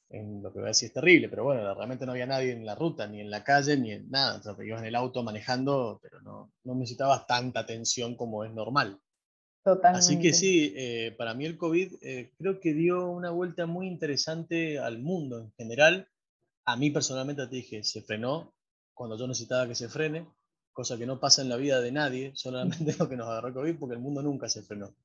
en 0.09 0.41
lo 0.41 0.53
que 0.53 0.59
voy 0.59 0.67
a 0.67 0.69
decir 0.69 0.87
es 0.87 0.93
terrible, 0.93 1.27
pero 1.27 1.43
bueno, 1.43 1.73
realmente 1.75 2.05
no 2.05 2.13
había 2.13 2.25
nadie 2.25 2.53
en 2.53 2.65
la 2.65 2.75
ruta, 2.75 3.07
ni 3.07 3.19
en 3.19 3.29
la 3.29 3.43
calle, 3.43 3.75
ni 3.75 3.91
en 3.91 4.09
nada. 4.09 4.39
O 4.39 4.41
sea, 4.41 4.55
te 4.55 4.65
ibas 4.65 4.79
en 4.79 4.87
el 4.87 4.95
auto 4.95 5.21
manejando, 5.21 5.99
pero 6.01 6.21
no, 6.21 6.53
no 6.63 6.75
necesitabas 6.75 7.27
tanta 7.27 7.59
atención 7.59 8.15
como 8.15 8.45
es 8.45 8.53
normal. 8.53 9.01
Totalmente. 9.65 9.99
Así 9.99 10.19
que 10.19 10.31
sí, 10.31 10.73
eh, 10.77 11.13
para 11.17 11.33
mí 11.33 11.45
el 11.45 11.57
COVID 11.57 11.95
eh, 12.01 12.31
creo 12.37 12.61
que 12.61 12.73
dio 12.73 13.09
una 13.09 13.31
vuelta 13.31 13.65
muy 13.65 13.87
interesante 13.87 14.79
al 14.79 14.97
mundo 14.99 15.39
en 15.41 15.51
general. 15.57 16.07
A 16.63 16.77
mí 16.77 16.89
personalmente 16.89 17.45
te 17.47 17.55
dije, 17.57 17.83
se 17.83 18.01
frenó 18.01 18.53
cuando 18.93 19.17
yo 19.17 19.27
necesitaba 19.27 19.67
que 19.67 19.75
se 19.75 19.89
frene, 19.89 20.25
cosa 20.79 20.97
que 20.97 21.05
no 21.05 21.19
pasa 21.19 21.41
en 21.41 21.49
la 21.49 21.57
vida 21.57 21.81
de 21.81 21.91
nadie, 21.91 22.31
solamente 22.35 22.95
lo 22.99 23.09
que 23.09 23.17
nos 23.17 23.27
agarró 23.27 23.53
COVID, 23.53 23.77
porque 23.77 23.95
el 23.95 24.01
mundo 24.01 24.21
nunca 24.21 24.47
se 24.47 24.61
frenó. 24.61 24.95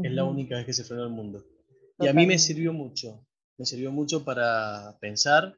Es 0.00 0.12
la 0.12 0.22
única 0.22 0.54
vez 0.54 0.66
que 0.66 0.72
se 0.72 0.84
frenó 0.84 1.02
el 1.02 1.10
mundo. 1.10 1.42
Y 1.98 2.06
a 2.06 2.12
mí 2.12 2.26
me 2.26 2.38
sirvió 2.38 2.72
mucho, 2.72 3.26
me 3.58 3.66
sirvió 3.66 3.90
mucho 3.90 4.24
para 4.24 4.96
pensar. 5.00 5.56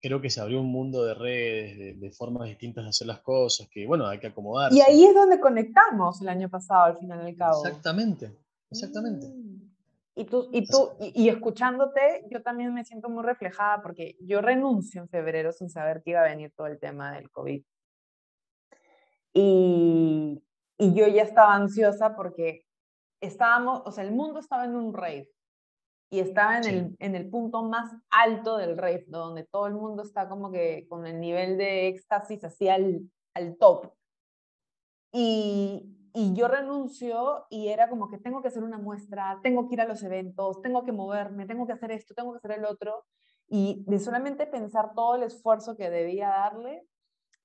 Creo 0.00 0.22
que 0.22 0.30
se 0.30 0.40
abrió 0.40 0.62
un 0.62 0.72
mundo 0.72 1.04
de 1.04 1.12
redes, 1.12 2.00
de, 2.00 2.10
formas 2.12 2.48
distintas 2.48 2.84
de 2.84 2.88
hacer 2.88 3.06
las 3.06 3.20
cosas, 3.20 3.68
que 3.70 3.86
bueno, 3.86 4.06
hay 4.06 4.18
que 4.18 4.28
acomodar. 4.28 4.72
Y 4.72 4.80
ahí 4.80 5.04
es 5.04 5.14
donde 5.14 5.38
conectamos 5.38 6.22
el 6.22 6.28
año 6.30 6.48
pasado, 6.48 6.84
al 6.84 6.98
final 6.98 7.22
del 7.22 7.36
cabo. 7.36 7.66
Exactamente, 7.66 8.32
exactamente. 8.70 9.26
Mm. 9.26 9.74
Y 10.16 10.24
tú, 10.24 10.48
y 10.52 10.66
tú, 10.66 10.90
y, 11.00 11.28
escuchándote, 11.28 12.24
yo 12.30 12.40
también 12.42 12.72
me 12.72 12.84
siento 12.84 13.10
muy 13.10 13.24
reflejada 13.24 13.82
porque 13.82 14.16
yo 14.20 14.40
renuncio 14.40 15.02
en 15.02 15.08
febrero 15.10 15.52
sin 15.52 15.68
saber 15.68 16.02
que 16.02 16.12
iba 16.12 16.20
a 16.20 16.28
venir 16.28 16.50
todo 16.56 16.68
el 16.68 16.78
tema 16.78 17.12
del 17.12 17.30
COVID. 17.30 17.62
Y, 19.34 20.42
y 20.78 20.94
yo 20.94 21.06
ya 21.08 21.22
estaba 21.22 21.54
ansiosa 21.54 22.14
porque 22.14 22.64
estábamos, 23.20 23.82
o 23.84 23.90
sea, 23.90 24.04
el 24.04 24.12
mundo 24.12 24.40
estaba 24.40 24.64
en 24.64 24.76
un 24.76 24.94
rave 24.94 25.28
y 26.10 26.20
estaba 26.20 26.58
en, 26.58 26.64
el, 26.64 26.96
en 27.00 27.14
el 27.16 27.28
punto 27.28 27.64
más 27.64 27.92
alto 28.10 28.56
del 28.56 28.78
rave, 28.78 29.04
donde 29.08 29.44
todo 29.44 29.66
el 29.66 29.74
mundo 29.74 30.02
está 30.04 30.28
como 30.28 30.52
que 30.52 30.86
con 30.88 31.06
el 31.06 31.18
nivel 31.18 31.58
de 31.58 31.88
éxtasis 31.88 32.44
así 32.44 32.68
al, 32.68 33.00
al 33.34 33.56
top. 33.56 33.92
Y, 35.12 35.94
y 36.12 36.32
yo 36.34 36.46
renuncio 36.46 37.46
y 37.50 37.68
era 37.68 37.88
como 37.88 38.08
que 38.08 38.18
tengo 38.18 38.40
que 38.40 38.48
hacer 38.48 38.62
una 38.62 38.78
muestra, 38.78 39.40
tengo 39.42 39.66
que 39.68 39.74
ir 39.74 39.80
a 39.80 39.88
los 39.88 40.02
eventos, 40.04 40.62
tengo 40.62 40.84
que 40.84 40.92
moverme, 40.92 41.46
tengo 41.46 41.66
que 41.66 41.72
hacer 41.72 41.90
esto, 41.90 42.14
tengo 42.14 42.32
que 42.32 42.38
hacer 42.38 42.52
el 42.52 42.64
otro. 42.64 43.04
Y 43.48 43.84
de 43.88 43.98
solamente 43.98 44.46
pensar 44.46 44.94
todo 44.94 45.16
el 45.16 45.24
esfuerzo 45.24 45.76
que 45.76 45.90
debía 45.90 46.28
darle, 46.28 46.86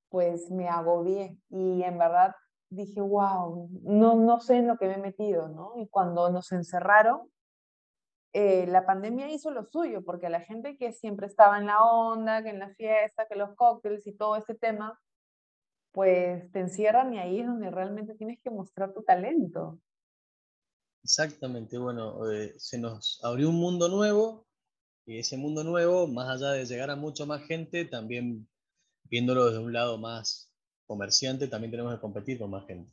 pues 0.10 0.50
me 0.52 0.68
agobié. 0.68 1.38
Y 1.50 1.84
en 1.84 1.98
verdad 1.98 2.36
dije, 2.70 3.02
wow, 3.02 3.70
no, 3.84 4.16
no 4.16 4.40
sé 4.40 4.58
en 4.58 4.68
lo 4.68 4.78
que 4.78 4.88
me 4.88 4.96
he 4.96 4.98
metido, 4.98 5.48
¿no? 5.50 5.74
Y 5.78 5.88
cuando 5.88 6.30
nos 6.30 6.52
encerraron, 6.52 7.30
eh, 8.34 8.68
la 8.68 8.86
pandemia 8.86 9.30
hizo 9.30 9.50
lo 9.50 9.66
suyo, 9.66 10.04
porque 10.04 10.30
la 10.30 10.42
gente 10.42 10.78
que 10.78 10.92
siempre 10.92 11.26
estaba 11.26 11.58
en 11.58 11.66
la 11.66 11.82
onda, 11.82 12.44
que 12.44 12.50
en 12.50 12.60
la 12.60 12.74
fiesta, 12.76 13.28
que 13.28 13.36
los 13.36 13.56
cócteles 13.56 14.06
y 14.06 14.14
todo 14.14 14.36
ese 14.36 14.54
tema, 14.54 15.00
pues 15.92 16.52
te 16.52 16.60
encierran 16.60 17.14
y 17.14 17.20
ahí 17.20 17.40
es 17.40 17.48
donde 17.48 17.72
realmente 17.72 18.14
tienes 18.14 18.40
que 18.44 18.52
mostrar 18.52 18.94
tu 18.94 19.02
talento. 19.02 19.80
Exactamente, 21.04 21.78
bueno, 21.80 22.30
eh, 22.30 22.54
se 22.58 22.78
nos 22.78 23.20
abrió 23.24 23.50
un 23.50 23.56
mundo 23.56 23.90
nuevo 23.90 24.46
y 25.06 25.18
ese 25.18 25.38
mundo 25.38 25.64
nuevo, 25.64 26.08
más 26.08 26.30
allá 26.30 26.52
de 26.52 26.66
llegar 26.66 26.92
a 26.92 26.96
mucha 26.96 27.26
más 27.26 27.42
gente, 27.44 27.86
también 27.86 28.48
viéndolo 29.10 29.48
desde 29.48 29.60
un 29.60 29.74
lado 29.74 29.98
más 29.98 30.52
comerciante, 30.86 31.48
también 31.48 31.72
tenemos 31.72 31.94
que 31.94 32.02
competir 32.02 32.40
con 32.40 32.52
más 32.52 32.66
gente 32.66 32.92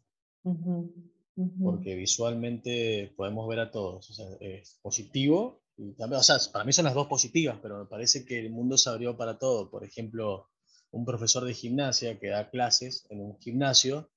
porque 1.63 1.95
visualmente 1.95 3.13
podemos 3.17 3.47
ver 3.49 3.61
a 3.61 3.71
todos. 3.71 4.11
O 4.11 4.15
sea, 4.15 4.27
es 4.41 4.79
positivo. 4.83 5.63
Y 5.77 5.93
también, 5.93 6.21
o 6.21 6.23
sea, 6.23 6.39
para 6.53 6.65
mí 6.65 6.73
son 6.73 6.87
las 6.87 6.95
dos 6.95 7.07
positivas, 7.07 7.59
pero 7.61 7.79
me 7.79 7.85
parece 7.85 8.25
que 8.25 8.39
el 8.39 8.51
mundo 8.51 8.79
se 8.79 8.89
abrió 8.89 9.17
para 9.17 9.39
todo. 9.39 9.71
Por 9.71 9.85
ejemplo, 9.85 10.49
un 10.91 11.05
profesor 11.05 11.45
de 11.45 11.53
gimnasia 11.53 12.19
que 12.19 12.29
da 12.29 12.49
clases 12.49 13.07
en 13.11 13.21
un 13.21 13.39
gimnasio, 13.39 14.11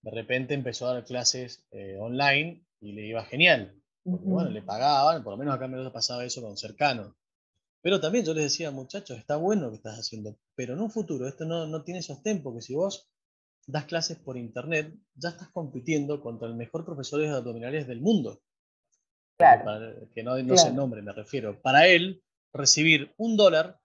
de 0.00 0.10
repente 0.10 0.54
empezó 0.54 0.88
a 0.88 0.94
dar 0.94 1.04
clases 1.04 1.66
eh, 1.70 1.98
online 2.00 2.64
y 2.80 2.92
le 2.92 3.06
iba 3.06 3.24
genial. 3.24 3.74
Porque, 4.02 4.26
bueno, 4.26 4.50
le 4.50 4.62
pagaban, 4.62 5.22
por 5.22 5.34
lo 5.34 5.36
menos 5.36 5.54
acá 5.54 5.68
me 5.68 5.90
pasaba 5.90 6.24
eso 6.24 6.40
con 6.40 6.56
cercano. 6.56 7.14
Pero 7.82 8.00
también 8.00 8.24
yo 8.24 8.32
les 8.32 8.44
decía, 8.44 8.70
muchachos, 8.70 9.18
está 9.18 9.36
bueno 9.36 9.62
lo 9.62 9.70
que 9.70 9.76
estás 9.76 9.98
haciendo, 9.98 10.38
pero 10.54 10.74
en 10.74 10.80
un 10.80 10.90
futuro 10.90 11.26
esto 11.26 11.44
no, 11.44 11.66
no 11.66 11.82
tiene 11.82 12.00
sostén, 12.00 12.42
porque 12.42 12.62
si 12.62 12.74
vos 12.74 13.10
das 13.66 13.84
clases 13.86 14.18
por 14.18 14.36
internet, 14.36 14.94
ya 15.14 15.30
estás 15.30 15.48
compitiendo 15.50 16.20
contra 16.20 16.48
el 16.48 16.54
mejor 16.54 16.84
profesor 16.84 17.20
de 17.20 17.28
abdominales 17.28 17.86
del 17.86 18.00
mundo. 18.00 18.40
Claro. 19.36 20.08
que 20.14 20.22
no, 20.22 20.40
no 20.40 20.54
el 20.54 20.76
nombre, 20.76 21.02
me 21.02 21.12
refiero. 21.12 21.60
Para 21.60 21.88
él, 21.88 22.22
recibir 22.52 23.12
un 23.16 23.36
dólar 23.36 23.80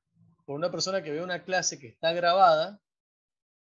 por 0.46 0.56
una 0.56 0.72
persona 0.72 1.02
que 1.02 1.12
ve 1.12 1.24
una 1.24 1.44
clase 1.44 1.80
que 1.80 1.88
está 1.88 2.14
grabada, 2.14 2.80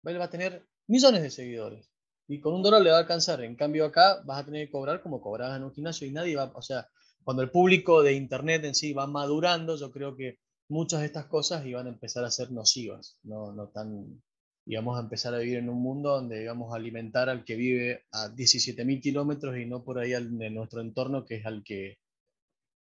él 0.05 0.21
va 0.21 0.25
a 0.25 0.31
tener 0.31 0.67
millones 0.87 1.23
de 1.23 1.31
seguidores. 1.31 1.91
Y 2.27 2.41
con 2.41 2.55
un 2.55 2.63
dólar 2.63 2.83
le 2.83 2.91
va 2.91 2.97
a 2.97 3.01
alcanzar. 3.01 3.43
En 3.43 3.55
cambio, 3.55 3.85
acá 3.85 4.23
vas 4.25 4.41
a 4.41 4.45
tener 4.45 4.67
que 4.67 4.73
cobrar 4.73 5.03
como 5.03 5.21
cobrabas 5.21 5.57
en 5.57 5.65
un 5.65 5.73
gimnasio 5.73 6.07
y 6.07 6.13
nadie 6.13 6.37
va. 6.37 6.53
O 6.55 6.63
sea, 6.63 6.89
cuando 7.25 7.43
el 7.43 7.51
público 7.51 8.03
de 8.03 8.13
internet 8.13 8.65
en 8.65 8.75
sí 8.75 8.93
va 8.93 9.07
madurando, 9.07 9.77
yo 9.77 9.91
creo 9.91 10.15
que 10.17 10.39
muchas 10.69 11.01
de 11.01 11.07
estas 11.07 11.27
cosas 11.27 11.67
iban 11.67 11.87
a 11.87 11.91
empezar 11.91 12.25
a 12.25 12.31
ser 12.31 12.53
nocivas, 12.53 13.19
no, 13.23 13.53
no 13.53 13.69
tan 13.69 14.23
y 14.67 14.77
vamos 14.77 14.97
a 14.97 15.03
empezar 15.03 15.35
a 15.35 15.39
vivir 15.39 15.59
en 15.59 15.69
un 15.69 15.83
mundo 15.83 16.11
donde 16.11 16.47
vamos 16.47 16.73
a 16.73 16.77
alimentar 16.77 17.29
al 17.29 17.45
que 17.45 17.55
vive 17.55 18.05
a 18.13 18.29
17.000 18.29 19.01
kilómetros 19.01 19.59
y 19.59 19.67
no 19.67 19.85
por 19.85 19.99
ahí 19.99 20.15
al, 20.15 20.41
en 20.41 20.55
nuestro 20.55 20.81
entorno, 20.81 21.25
que 21.27 21.37
es 21.37 21.47
al 21.47 21.63
que 21.63 21.99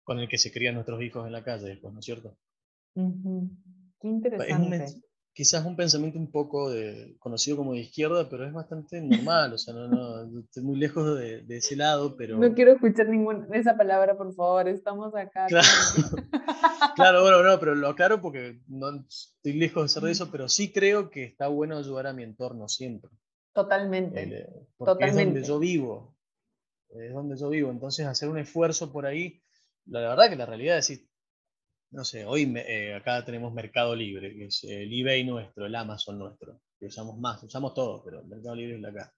con 0.03 0.19
el 0.19 0.27
que 0.27 0.37
se 0.37 0.51
crían 0.51 0.75
nuestros 0.75 1.01
hijos 1.01 1.25
en 1.25 1.31
la 1.31 1.43
calle, 1.43 1.79
¿no 1.81 1.99
es 1.99 2.05
cierto? 2.05 2.37
Qué 2.93 4.07
interesante 4.07 5.01
quizás 5.33 5.65
un 5.65 5.75
pensamiento 5.75 6.19
un 6.19 6.31
poco 6.31 6.69
de, 6.69 7.15
conocido 7.19 7.57
como 7.57 7.73
de 7.73 7.79
izquierda, 7.79 8.27
pero 8.29 8.45
es 8.45 8.53
bastante 8.53 9.01
normal, 9.01 9.53
o 9.53 9.57
sea, 9.57 9.73
no, 9.73 9.87
no, 9.87 10.39
estoy 10.39 10.63
muy 10.63 10.77
lejos 10.77 11.17
de, 11.17 11.41
de 11.43 11.57
ese 11.57 11.75
lado, 11.75 12.15
pero... 12.17 12.37
No 12.37 12.53
quiero 12.53 12.73
escuchar 12.73 13.07
ninguna 13.07 13.47
esa 13.53 13.77
palabra, 13.77 14.17
por 14.17 14.33
favor, 14.33 14.67
estamos 14.67 15.15
acá. 15.15 15.47
Claro, 15.47 15.67
claro 16.95 17.21
bueno, 17.21 17.43
no, 17.43 17.59
pero 17.59 17.75
lo 17.75 17.89
aclaro 17.89 18.21
porque 18.21 18.61
no 18.67 19.05
estoy 19.07 19.53
lejos 19.53 19.83
de 19.83 19.89
ser 19.89 20.03
de 20.03 20.11
eso, 20.11 20.29
pero 20.31 20.49
sí 20.49 20.71
creo 20.71 21.09
que 21.09 21.23
está 21.23 21.47
bueno 21.47 21.77
ayudar 21.77 22.07
a 22.07 22.13
mi 22.13 22.23
entorno 22.23 22.67
siempre. 22.67 23.11
Totalmente. 23.53 24.23
Eh, 24.23 24.49
porque 24.77 25.05
Totalmente. 25.05 25.21
es 25.21 25.27
donde 25.27 25.47
yo 25.47 25.59
vivo, 25.59 26.17
es 26.89 27.13
donde 27.13 27.37
yo 27.37 27.49
vivo, 27.49 27.71
entonces 27.71 28.05
hacer 28.05 28.27
un 28.27 28.37
esfuerzo 28.37 28.91
por 28.91 29.05
ahí, 29.05 29.41
la 29.85 30.01
verdad 30.01 30.29
que 30.29 30.35
la 30.35 30.45
realidad 30.45 30.77
es 30.77 30.89
no 31.91 32.05
sé, 32.05 32.25
hoy 32.25 32.51
eh, 32.55 32.93
acá 32.95 33.23
tenemos 33.25 33.53
Mercado 33.53 33.95
Libre, 33.95 34.33
que 34.33 34.45
es 34.45 34.63
el 34.63 34.91
eBay 34.91 35.25
nuestro, 35.25 35.65
el 35.65 35.75
Amazon 35.75 36.17
nuestro, 36.17 36.61
que 36.79 36.85
usamos 36.85 37.17
más, 37.19 37.43
usamos 37.43 37.73
todo, 37.73 38.01
pero 38.03 38.21
el 38.21 38.27
Mercado 38.27 38.55
Libre 38.55 38.75
es 38.75 38.81
de 38.81 38.87
acá. 38.87 39.13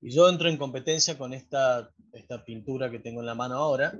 Y 0.00 0.10
yo 0.10 0.28
entro 0.28 0.48
en 0.48 0.56
competencia 0.56 1.16
con 1.16 1.32
esta, 1.32 1.90
esta 2.12 2.44
pintura 2.44 2.90
que 2.90 2.98
tengo 2.98 3.20
en 3.20 3.26
la 3.26 3.36
mano 3.36 3.56
ahora, 3.56 3.98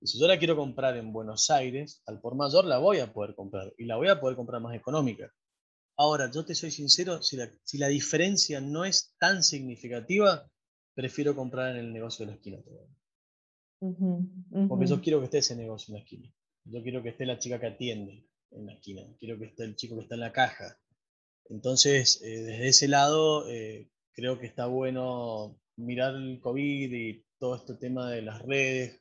y 0.00 0.06
si 0.06 0.20
yo 0.20 0.28
la 0.28 0.38
quiero 0.38 0.56
comprar 0.56 0.96
en 0.96 1.12
Buenos 1.12 1.50
Aires, 1.50 2.00
al 2.06 2.20
por 2.20 2.36
mayor 2.36 2.64
la 2.64 2.78
voy 2.78 3.00
a 3.00 3.12
poder 3.12 3.34
comprar, 3.34 3.72
y 3.76 3.86
la 3.86 3.96
voy 3.96 4.08
a 4.08 4.20
poder 4.20 4.36
comprar 4.36 4.62
más 4.62 4.76
económica. 4.76 5.32
Ahora, 5.96 6.30
yo 6.30 6.44
te 6.44 6.54
soy 6.54 6.70
sincero, 6.70 7.22
si 7.22 7.36
la, 7.36 7.50
si 7.64 7.76
la 7.76 7.88
diferencia 7.88 8.60
no 8.60 8.84
es 8.84 9.16
tan 9.18 9.42
significativa, 9.42 10.48
prefiero 10.94 11.34
comprar 11.34 11.74
en 11.74 11.86
el 11.86 11.92
negocio 11.92 12.24
de 12.24 12.30
la 12.30 12.36
esquina. 12.36 12.58
Porque 13.80 14.86
yo 14.86 15.00
quiero 15.00 15.18
que 15.18 15.24
esté 15.24 15.38
ese 15.38 15.56
negocio 15.56 15.92
en 15.92 15.98
la 15.98 16.04
esquina. 16.04 16.32
Yo 16.70 16.82
quiero 16.82 17.02
que 17.02 17.10
esté 17.10 17.26
la 17.26 17.38
chica 17.38 17.58
que 17.58 17.66
atiende 17.66 18.24
en 18.50 18.66
la 18.66 18.72
esquina, 18.72 19.02
quiero 19.18 19.38
que 19.38 19.46
esté 19.46 19.64
el 19.64 19.76
chico 19.76 19.96
que 19.96 20.02
está 20.02 20.14
en 20.14 20.20
la 20.20 20.32
caja. 20.32 20.78
Entonces, 21.46 22.22
eh, 22.22 22.42
desde 22.42 22.68
ese 22.68 22.88
lado, 22.88 23.48
eh, 23.48 23.88
creo 24.12 24.38
que 24.38 24.46
está 24.46 24.66
bueno 24.66 25.58
mirar 25.76 26.14
el 26.14 26.40
COVID 26.40 26.92
y 26.92 27.24
todo 27.38 27.56
este 27.56 27.74
tema 27.74 28.10
de 28.10 28.22
las 28.22 28.42
redes 28.42 29.00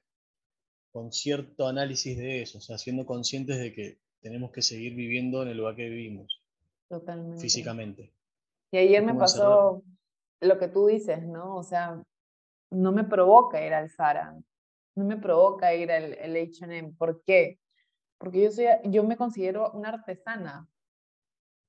con 0.92 1.12
cierto 1.12 1.68
análisis 1.68 2.18
de 2.18 2.42
eso, 2.42 2.60
o 2.60 2.62
sea, 2.62 2.78
siendo 2.78 3.06
conscientes 3.06 3.60
de 3.60 3.74
que 3.74 4.00
tenemos 4.22 4.52
que 4.52 4.62
seguir 4.62 4.96
viviendo 4.96 5.44
en 5.44 5.50
el 5.50 5.58
lugar 5.58 5.76
que 5.76 5.90
vivimos. 5.90 6.42
Totalmente. 6.88 7.42
Físicamente. 7.42 8.12
Y 8.72 8.78
ayer 8.78 9.04
me 9.04 9.14
pasó 9.14 9.84
lo 10.42 10.58
que 10.58 10.68
tú 10.68 10.88
dices, 10.88 11.24
¿no? 11.24 11.56
O 11.56 11.64
sea, 11.64 12.02
no 12.72 12.92
me 12.92 13.04
provoca 13.04 13.66
ir 13.66 13.74
al 13.74 13.90
Zara, 13.90 14.38
no 14.98 15.06
me 15.06 15.18
provoca 15.18 15.74
ir 15.74 15.92
al 15.92 16.14
H&M. 16.14 16.94
¿Por 16.98 17.24
qué? 17.24 17.60
Porque 18.18 18.44
yo, 18.44 18.52
soy, 18.52 18.66
yo 18.86 19.04
me 19.04 19.18
considero 19.18 19.72
una 19.72 19.90
artesana 19.90 20.68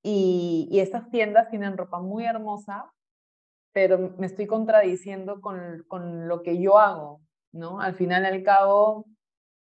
y, 0.03 0.69
y 0.71 0.81
estas 0.81 1.11
tiendas 1.11 1.51
tienen 1.51 1.77
ropa 1.77 2.01
muy 2.01 2.25
hermosa, 2.25 2.93
pero 3.73 4.15
me 4.19 4.27
estoy 4.27 4.47
contradiciendo 4.47 5.41
con, 5.41 5.85
con 5.89 6.27
lo 6.27 6.43
que 6.43 6.61
yo 6.61 6.79
hago. 6.79 7.21
¿no? 7.53 7.81
Al 7.81 7.95
final 7.95 8.25
y 8.25 8.27
al 8.27 8.43
cabo, 8.43 9.07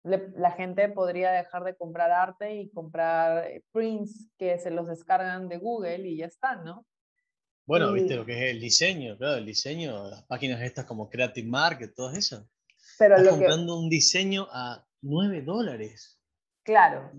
la 0.02 0.52
gente 0.52 0.88
podría 0.88 1.30
dejar 1.32 1.64
de 1.64 1.76
comprar 1.76 2.10
arte 2.10 2.54
y 2.54 2.70
comprar 2.70 3.46
eh, 3.46 3.62
prints 3.72 4.28
que 4.38 4.58
se 4.58 4.70
los 4.70 4.86
descargan 4.86 5.48
de 5.48 5.58
Google 5.58 6.08
y 6.08 6.16
ya 6.16 6.26
están, 6.26 6.64
¿no? 6.64 6.86
Bueno, 7.66 7.92
viste 7.92 8.16
lo 8.16 8.24
que 8.24 8.32
es 8.32 8.50
el 8.50 8.60
diseño, 8.60 9.18
claro, 9.18 9.36
el 9.36 9.44
diseño, 9.44 10.08
las 10.08 10.22
páginas 10.24 10.62
estas 10.62 10.86
como 10.86 11.10
Creative 11.10 11.46
Market, 11.46 11.94
todas 11.94 12.16
esas. 12.16 12.46
Pero 12.98 13.16
Estás 13.16 13.34
comprando 13.34 13.78
un 13.78 13.88
diseño 13.88 14.46
a 14.50 14.84
9 15.02 15.42
dólares. 15.42 16.20
Claro. 16.64 17.10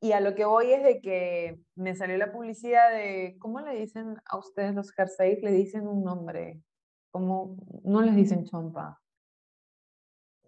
Y 0.00 0.12
a 0.12 0.20
lo 0.20 0.34
que 0.34 0.44
voy 0.44 0.72
es 0.72 0.82
de 0.82 1.00
que 1.00 1.60
me 1.76 1.94
salió 1.94 2.18
la 2.18 2.32
publicidad 2.32 2.92
de, 2.92 3.36
¿cómo 3.38 3.60
le 3.60 3.74
dicen 3.74 4.16
a 4.26 4.36
ustedes 4.36 4.74
los 4.74 4.92
jerseys? 4.92 5.42
Le 5.42 5.52
dicen 5.52 5.86
un 5.86 6.04
nombre, 6.04 6.60
como, 7.10 7.56
no 7.84 8.02
les 8.02 8.14
dicen 8.14 8.44
chompa. 8.44 9.00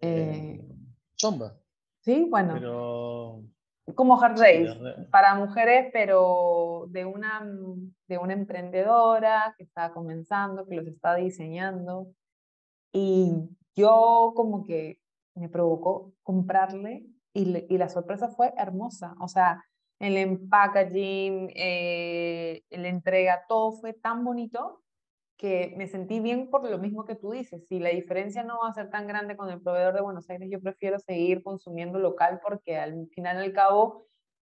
Eh, 0.01 0.63
chomba. 1.15 1.57
Sí, 2.01 2.27
bueno. 2.29 2.53
Pero... 2.53 3.43
Como 3.95 4.17
jerseys, 4.17 4.69
para 5.09 5.33
mujeres, 5.35 5.89
pero 5.93 6.87
de 6.89 7.05
una, 7.05 7.49
de 8.07 8.17
una 8.17 8.33
emprendedora 8.33 9.55
que 9.57 9.63
está 9.63 9.93
comenzando, 9.93 10.67
que 10.67 10.75
los 10.75 10.87
está 10.87 11.15
diseñando. 11.15 12.11
Y 12.91 13.31
yo 13.77 14.33
como 14.35 14.65
que 14.65 14.99
me 15.35 15.49
provocó 15.49 16.13
comprarle 16.23 17.05
y, 17.33 17.77
la 17.77 17.87
sorpresa 17.87 18.29
fue 18.29 18.51
hermosa. 18.57 19.15
O 19.21 19.27
sea, 19.27 19.63
el 19.99 20.39
packaging, 20.49 21.51
eh, 21.55 22.63
la 22.71 22.87
entrega, 22.87 23.45
todo 23.47 23.73
fue 23.73 23.93
tan 23.93 24.25
bonito 24.25 24.81
que 25.37 25.75
me 25.77 25.85
sentí 25.87 26.19
bien 26.19 26.49
por 26.49 26.67
lo 26.67 26.79
mismo 26.79 27.05
que 27.05 27.15
tú 27.15 27.31
dices. 27.31 27.67
Si 27.67 27.79
la 27.79 27.89
diferencia 27.89 28.43
no 28.43 28.59
va 28.63 28.69
a 28.69 28.73
ser 28.73 28.89
tan 28.89 29.05
grande 29.05 29.37
con 29.37 29.51
el 29.51 29.61
proveedor 29.61 29.93
de 29.93 30.01
Buenos 30.01 30.27
Aires, 30.31 30.49
yo 30.51 30.59
prefiero 30.59 30.97
seguir 30.97 31.43
consumiendo 31.43 31.99
local 31.99 32.39
porque 32.41 32.77
al 32.77 33.07
final 33.09 33.37
al 33.37 33.53
cabo 33.53 34.07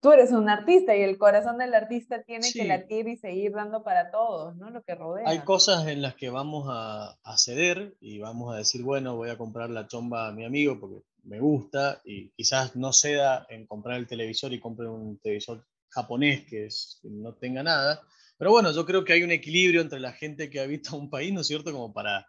tú 0.01 0.11
eres 0.11 0.31
un 0.31 0.49
artista 0.49 0.95
y 0.95 1.01
el 1.01 1.17
corazón 1.17 1.57
del 1.57 1.73
artista 1.73 2.23
tiene 2.23 2.51
que 2.51 2.65
latir 2.65 3.07
y 3.07 3.17
seguir 3.17 3.51
dando 3.51 3.83
para 3.83 4.11
todos, 4.11 4.55
¿no? 4.57 4.69
Lo 4.69 4.81
que 4.83 4.95
rodea. 4.95 5.27
Hay 5.27 5.39
cosas 5.39 5.87
en 5.87 6.01
las 6.01 6.15
que 6.15 6.29
vamos 6.29 6.67
a, 6.69 7.17
a, 7.23 7.37
ceder 7.37 7.95
y 7.99 8.19
vamos 8.19 8.53
a 8.53 8.57
decir, 8.57 8.83
bueno, 8.83 9.15
voy 9.15 9.29
a 9.29 9.37
comprar 9.37 9.69
la 9.69 9.87
chomba 9.87 10.27
a 10.27 10.31
mi 10.31 10.45
amigo 10.45 10.79
porque 10.79 11.01
me 11.23 11.39
gusta 11.39 12.01
y 12.05 12.29
quizás 12.31 12.75
no 12.75 12.93
ceda 12.93 13.45
en 13.49 13.65
comprar 13.67 13.97
el 13.97 14.07
televisor 14.07 14.53
y 14.53 14.59
compre 14.59 14.87
un 14.87 15.19
televisor 15.19 15.65
japonés 15.89 16.45
que, 16.45 16.65
es, 16.65 16.99
no 17.03 17.33
tenga 17.35 17.63
nada. 17.63 18.01
Pero 18.37 18.51
bueno, 18.51 18.71
yo 18.71 18.85
creo 18.85 19.03
que 19.03 19.13
hay 19.13 19.23
un 19.23 19.31
equilibrio 19.31 19.81
entre 19.81 19.99
la 19.99 20.13
gente 20.13 20.49
que 20.49 20.59
habita 20.59 20.95
un 20.95 21.09
país, 21.09 21.33
¿no 21.33 21.41
es 21.41 21.47
cierto? 21.47 21.71
Como 21.71 21.93
para 21.93 22.25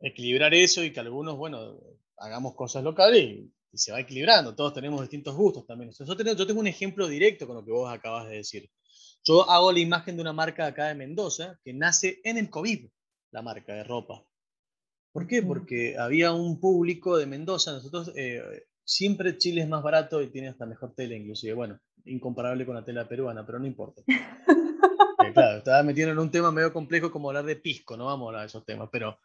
equilibrar 0.00 0.54
eso 0.54 0.82
y 0.82 0.92
que 0.92 1.00
algunos, 1.00 1.36
bueno, 1.36 1.78
hagamos 2.18 2.54
cosas 2.54 2.82
locales 2.84 3.22
y, 3.22 3.52
se 3.76 3.92
va 3.92 4.00
equilibrando. 4.00 4.54
Todos 4.54 4.74
tenemos 4.74 5.00
distintos 5.00 5.34
gustos 5.34 5.66
también. 5.66 5.90
Yo 5.92 6.16
tengo, 6.16 6.32
yo 6.34 6.46
tengo 6.46 6.60
un 6.60 6.66
ejemplo 6.66 7.08
directo 7.08 7.46
con 7.46 7.56
lo 7.56 7.64
que 7.64 7.72
vos 7.72 7.92
acabas 7.92 8.28
de 8.28 8.36
decir. 8.36 8.70
Yo 9.24 9.48
hago 9.50 9.72
la 9.72 9.80
imagen 9.80 10.16
de 10.16 10.22
una 10.22 10.32
marca 10.32 10.66
acá 10.66 10.86
de 10.86 10.94
Mendoza 10.94 11.58
que 11.64 11.72
nace 11.72 12.20
en 12.24 12.38
el 12.38 12.48
COVID, 12.48 12.88
la 13.32 13.42
marca 13.42 13.74
de 13.74 13.84
ropa. 13.84 14.24
¿Por 15.12 15.26
qué? 15.26 15.42
Porque 15.42 15.96
había 15.98 16.32
un 16.32 16.60
público 16.60 17.16
de 17.16 17.26
Mendoza, 17.26 17.72
nosotros 17.72 18.12
eh, 18.16 18.66
siempre 18.84 19.38
Chile 19.38 19.62
es 19.62 19.68
más 19.68 19.82
barato 19.82 20.22
y 20.22 20.28
tiene 20.28 20.48
hasta 20.48 20.66
mejor 20.66 20.94
tela 20.94 21.14
inclusive, 21.14 21.54
bueno, 21.54 21.80
incomparable 22.04 22.64
con 22.64 22.76
la 22.76 22.84
tela 22.84 23.08
peruana, 23.08 23.44
pero 23.44 23.58
no 23.58 23.66
importa. 23.66 24.02
Eh, 25.24 25.32
claro, 25.32 25.58
estaba 25.58 25.82
metiendo 25.82 26.12
en 26.12 26.18
un 26.18 26.30
tema 26.30 26.52
medio 26.52 26.72
complejo 26.72 27.10
como 27.10 27.30
hablar 27.30 27.46
de 27.46 27.56
pisco, 27.56 27.96
no 27.96 28.04
vamos 28.04 28.26
a 28.26 28.28
hablar 28.28 28.42
de 28.42 28.46
esos 28.48 28.66
temas, 28.66 28.90
pero 28.92 29.18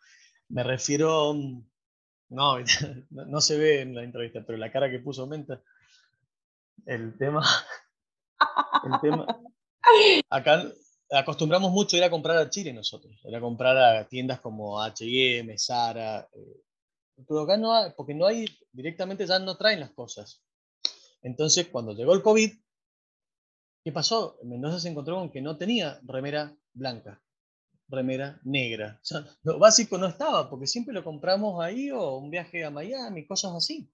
me 0.47 0.63
refiero, 0.63 1.35
no, 3.09 3.25
no 3.25 3.41
se 3.41 3.57
ve 3.57 3.81
en 3.81 3.93
la 3.93 4.03
entrevista, 4.03 4.43
pero 4.45 4.57
la 4.57 4.71
cara 4.71 4.89
que 4.89 4.99
puso 4.99 5.27
Menta, 5.27 5.61
el 6.85 7.17
tema, 7.17 7.45
el 8.85 8.99
tema, 9.01 9.27
acá 10.29 10.63
acostumbramos 11.11 11.71
mucho 11.71 11.95
a 11.95 11.99
ir 11.99 12.03
a 12.05 12.09
comprar 12.09 12.37
a 12.37 12.49
Chile 12.49 12.71
nosotros, 12.73 13.19
ir 13.25 13.35
a 13.35 13.41
comprar 13.41 13.77
a 13.77 14.07
tiendas 14.07 14.39
como 14.39 14.81
H&M, 14.81 15.57
Zara, 15.57 16.29
eh, 16.33 16.61
pero 17.27 17.41
acá 17.41 17.57
no 17.57 17.75
hay, 17.75 17.91
porque 17.95 18.13
no 18.13 18.25
hay, 18.25 18.45
directamente 18.71 19.27
ya 19.27 19.37
no 19.37 19.57
traen 19.57 19.81
las 19.81 19.91
cosas. 19.91 20.41
Entonces, 21.21 21.67
cuando 21.67 21.93
llegó 21.93 22.13
el 22.13 22.23
COVID, 22.23 22.51
¿qué 23.83 23.91
pasó? 23.91 24.39
Mendoza 24.43 24.79
se 24.79 24.89
encontró 24.89 25.17
con 25.17 25.29
que 25.29 25.41
no 25.41 25.57
tenía 25.57 25.99
remera 26.03 26.55
blanca, 26.73 27.21
remera 27.91 28.39
negra. 28.43 28.99
O 29.01 29.05
sea, 29.05 29.25
lo 29.43 29.59
básico 29.59 29.97
no 29.97 30.07
estaba, 30.07 30.49
porque 30.49 30.67
siempre 30.67 30.93
lo 30.93 31.03
compramos 31.03 31.63
ahí 31.63 31.91
o 31.91 32.17
un 32.17 32.31
viaje 32.31 32.63
a 32.63 32.71
Miami, 32.71 33.25
cosas 33.25 33.53
así. 33.53 33.91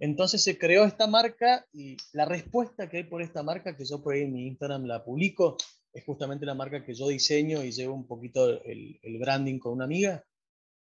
Entonces 0.00 0.42
se 0.42 0.58
creó 0.58 0.84
esta 0.84 1.06
marca 1.06 1.64
y 1.72 1.96
la 2.12 2.24
respuesta 2.24 2.90
que 2.90 2.98
hay 2.98 3.04
por 3.04 3.22
esta 3.22 3.42
marca, 3.42 3.76
que 3.76 3.84
yo 3.84 4.02
por 4.02 4.14
ahí 4.14 4.22
en 4.22 4.32
mi 4.32 4.48
Instagram 4.48 4.84
la 4.84 5.04
publico, 5.04 5.56
es 5.92 6.04
justamente 6.04 6.46
la 6.46 6.54
marca 6.54 6.84
que 6.84 6.94
yo 6.94 7.08
diseño 7.08 7.62
y 7.62 7.70
llevo 7.70 7.94
un 7.94 8.06
poquito 8.06 8.62
el, 8.64 8.98
branding 9.20 9.58
con 9.58 9.74
una 9.74 9.84
amiga, 9.84 10.24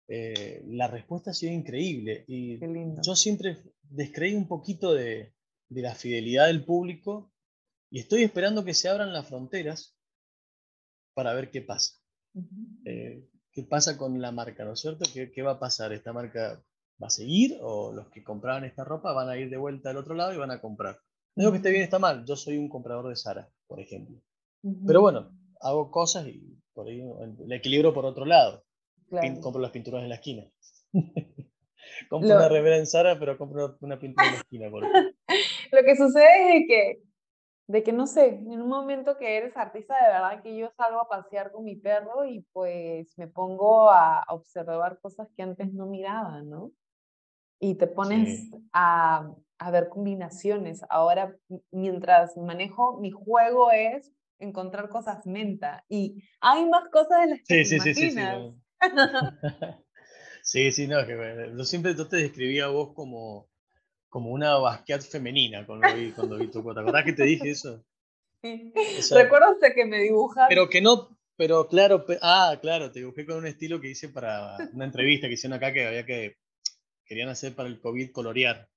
eh, 0.07 0.63
la 0.69 0.87
respuesta 0.87 1.33
ha 1.33 1.35
sido 1.35 1.53
increíble. 1.53 2.25
Y 2.29 2.59
yo 3.03 3.17
siempre 3.17 3.59
descreí 3.83 4.35
un 4.35 4.47
poquito 4.47 4.95
de, 4.95 5.35
la 5.71 5.95
fidelidad 5.95 6.47
del 6.47 6.65
público 6.65 7.33
y 7.91 8.01
estoy 8.01 8.23
esperando 8.23 8.65
que 8.65 8.73
se 8.73 8.89
abran 8.89 9.13
las 9.13 9.27
fronteras 9.27 9.98
para 11.19 11.35
ver 11.35 11.51
qué 11.51 11.63
pasa. 11.63 11.95
Eh, 12.85 13.27
¿Qué 13.51 13.65
pasa 13.65 13.99
con 13.99 14.23
la 14.23 14.31
marca, 14.31 14.65
no 14.65 14.75
es 14.75 14.81
cierto? 14.81 15.05
¿Qué, 15.13 15.33
¿Qué, 15.33 15.43
va 15.43 15.55
a 15.55 15.59
pasar? 15.59 15.93
¿Esta 15.93 16.13
marca 16.13 16.63
va 17.03 17.09
a 17.09 17.11
seguir 17.11 17.59
o 17.61 17.93
los 17.93 18.09
que 18.11 18.23
compraban 18.23 18.65
esta 18.65 18.85
ropa 18.85 19.13
van 19.13 19.29
a 19.29 19.37
ir 19.37 19.51
de 19.51 19.57
vuelta 19.57 19.91
al 19.91 19.97
otro 19.97 20.15
lado 20.15 20.33
y 20.33 20.37
van 20.37 20.53
a 20.53 20.61
comprar? 20.61 21.01
No 21.35 21.43
digo 21.43 21.51
que 21.51 21.57
esté 21.57 21.71
bien, 21.73 21.83
está 21.83 21.99
mal. 21.99 22.25
Yo 22.25 22.37
soy 22.37 22.57
un 22.57 22.69
comprador 22.69 23.09
de 23.09 23.17
Sara, 23.17 23.51
por 23.67 23.81
ejemplo. 23.81 24.17
Pero 24.87 25.01
bueno, 25.01 25.37
hago 25.61 25.91
cosas 25.91 26.29
y 26.29 26.57
por 26.73 26.87
ahí 26.87 27.01
el 27.01 27.53
equilibrio 27.53 27.93
por 27.93 28.05
otro 28.05 28.25
lado. 28.25 28.65
Compro 29.41 29.61
las 29.61 29.73
pinturas 29.73 30.05
en 30.05 30.11
la 30.11 30.15
esquina. 30.15 30.49
compro 32.09 32.31
una 32.31 32.49
remera 32.49 32.77
en 32.77 32.87
Zara, 32.87 33.19
pero 33.19 33.37
compro 33.37 33.77
una 33.81 33.99
pintura 33.99 34.29
en 34.29 34.35
la 34.35 34.39
esquina. 34.39 34.69
Lo 35.73 35.85
que 35.85 35.97
sucede 35.97 36.59
es 36.59 36.65
que, 36.69 37.03
de 37.69 37.83
que, 37.83 37.93
no 37.93 38.07
sé, 38.07 38.29
en 38.29 38.63
un 38.63 38.69
momento 38.69 39.19
que 39.19 39.37
eres 39.37 39.57
artista, 39.57 39.95
de 39.95 40.11
verdad 40.11 40.43
que 40.43 40.57
yo 40.57 40.71
salgo 40.77 41.01
a 41.01 41.09
pasear 41.09 41.53
con 41.53 41.65
mi 41.65 41.77
perro 41.77 42.25
y 42.25 42.41
pues 42.53 43.17
me 43.19 43.29
pongo 43.29 43.91
a 43.91 44.25
observar 44.31 44.99
cosas 45.01 45.29
que 45.37 45.43
antes 45.43 45.73
no 45.75 45.87
miraba, 45.87 46.43
¿no? 46.43 46.73
Y 47.61 47.75
te 47.75 47.87
pones 47.87 48.51
a, 48.73 49.31
a 49.59 49.71
ver 49.71 49.91
combinaciones. 49.91 50.81
Ahora, 50.89 51.37
mientras 51.71 52.39
manejo, 52.39 52.99
mi 53.01 53.11
juego 53.11 53.71
es 53.71 54.13
encontrar 54.39 54.89
cosas 54.89 55.27
menta. 55.27 55.85
Y 55.91 56.23
hay 56.41 56.67
más 56.71 56.89
cosas 56.91 57.21
de 57.21 57.27
las 57.27 57.41
que 57.41 57.65
sí, 57.65 57.79
te 57.79 57.95
sí, 57.95 58.09
imaginas. 58.09 58.55
Sí, 58.81 58.81
sí, 60.43 60.73
sí. 60.73 60.89
no, 60.89 61.05
que 61.07 61.53
yo 61.55 61.65
siempre 61.65 61.95
te 61.95 62.17
describía 62.17 62.65
a 62.67 62.69
vos 62.69 62.95
como, 62.95 63.47
como 64.09 64.31
una 64.31 64.57
Basquiat 64.57 65.03
femenina 65.03 65.67
cuando 65.67 65.95
vi, 65.95 66.13
cuando 66.13 66.39
vi 66.39 66.49
tu 66.49 66.63
cuota. 66.63 66.83
¿Verdad 66.83 67.05
que 67.05 67.13
te 67.13 67.25
dije 67.25 67.51
eso? 67.51 67.85
Sí. 68.41 68.73
Recuerdo 69.17 69.57
que 69.75 69.85
me 69.85 70.01
dibujaste. 70.01 70.55
Pero 70.55 70.69
que 70.69 70.81
no, 70.81 71.19
pero 71.37 71.67
claro, 71.67 72.07
ah, 72.23 72.57
claro, 72.63 72.93
te 72.93 73.01
dibujé 73.01 73.27
con 73.27 73.39
un 73.39 73.49
estilo 73.49 73.81
que 73.81 73.91
hice 73.91 74.11
para 74.11 74.57
una 74.75 74.85
entrevista 74.85 75.27
que 75.27 75.35
hicieron 75.35 75.57
acá 75.57 75.73
que 75.73 75.85
había 75.85 76.07
que, 76.07 76.37
querían 77.05 77.31
hacer 77.31 77.57
para 77.57 77.69
el 77.69 77.81
COVID 77.81 78.13
colorear 78.13 78.69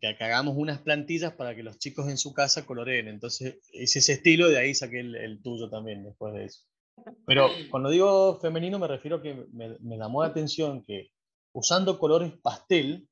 que, 0.00 0.24
hagamos 0.24 0.56
unas 0.56 0.80
plantillas 0.80 1.32
para 1.32 1.54
que 1.54 1.62
los 1.62 1.78
chicos 1.78 2.08
en 2.08 2.18
su 2.18 2.32
casa 2.32 2.66
coloreen. 2.66 3.08
Entonces 3.08 3.58
hice 3.72 3.98
ese 3.98 4.14
estilo, 4.14 4.48
de 4.48 4.58
ahí 4.58 4.74
saqué 4.74 5.00
el, 5.00 5.40
tuyo 5.42 5.68
también 5.68 6.04
después 6.04 6.34
de 6.34 6.44
eso. 6.44 6.62
Pero 7.26 7.48
cuando 7.70 7.90
digo 7.90 8.38
femenino 8.40 8.78
me 8.78 8.88
refiero 8.88 9.18
a 9.18 9.22
que 9.22 9.46
me, 9.52 9.98
llamó 9.98 10.22
la 10.22 10.30
atención 10.30 10.82
que 10.84 11.10
usando 11.52 11.98
colores 11.98 12.32
pastel, 12.42 13.08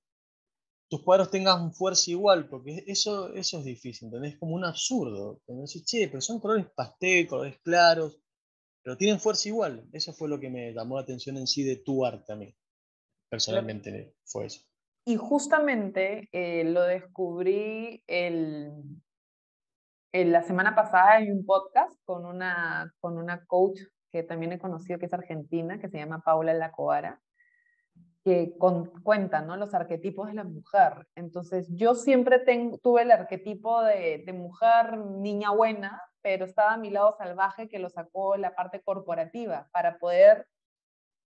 tus 0.88 1.02
cuadros 1.02 1.30
tengan 1.30 1.72
fuerza 1.72 2.10
igual, 2.10 2.48
porque 2.48 2.84
eso, 2.86 3.32
eso 3.34 3.58
es 3.58 3.64
difícil, 3.64 4.06
¿entendés? 4.06 4.34
Es 4.34 4.38
como 4.38 4.54
un 4.54 4.64
absurdo. 4.64 5.40
Decís, 5.46 5.84
che, 5.84 6.08
pero 6.08 6.20
son 6.20 6.40
colores 6.40 6.66
pastel, 6.74 7.26
colores 7.26 7.58
claros, 7.62 8.20
pero 8.82 8.96
tienen 8.96 9.18
fuerza 9.18 9.48
igual. 9.48 9.88
Eso 9.92 10.12
fue 10.12 10.28
lo 10.28 10.38
que 10.38 10.50
me 10.50 10.72
llamó 10.72 10.96
la 10.96 11.02
atención 11.02 11.36
en 11.36 11.46
sí 11.46 11.64
de 11.64 11.76
tu 11.76 12.04
arte 12.04 12.32
a 12.32 12.36
mí. 12.36 12.54
Personalmente 13.30 14.14
fue 14.24 14.46
eso. 14.46 14.60
Y 15.06 15.16
justamente 15.16 16.28
eh, 16.32 16.64
lo 16.64 16.82
descubrí 16.82 18.02
el, 18.06 18.72
la 20.12 20.42
semana 20.42 20.74
pasada 20.74 21.18
en 21.18 21.32
un 21.32 21.44
podcast 21.44 21.92
con 22.04 22.24
una, 22.24 22.92
con 23.00 23.18
una 23.18 23.44
coach 23.46 23.80
que 24.12 24.22
también 24.22 24.52
he 24.52 24.58
conocido 24.58 24.98
que 24.98 25.06
es 25.06 25.12
argentina, 25.12 25.80
que 25.80 25.88
se 25.88 25.98
llama 25.98 26.22
Paula 26.24 26.54
Lacobara, 26.54 27.20
que 28.24 28.54
cuenta 29.02 29.42
¿no? 29.42 29.56
los 29.56 29.74
arquetipos 29.74 30.28
de 30.28 30.34
la 30.34 30.44
mujer. 30.44 31.06
Entonces, 31.14 31.68
yo 31.70 31.94
siempre 31.94 32.40
tuve 32.82 33.02
el 33.02 33.10
arquetipo 33.10 33.82
de, 33.82 34.22
de, 34.24 34.32
mujer 34.32 34.96
niña 34.96 35.50
buena, 35.50 36.00
pero 36.22 36.46
estaba 36.46 36.72
a 36.72 36.78
mi 36.78 36.88
lado 36.88 37.14
salvaje 37.18 37.68
que 37.68 37.78
lo 37.78 37.90
sacó 37.90 38.36
la 38.36 38.54
parte 38.54 38.80
corporativa 38.80 39.68
para 39.72 39.98
poder 39.98 40.46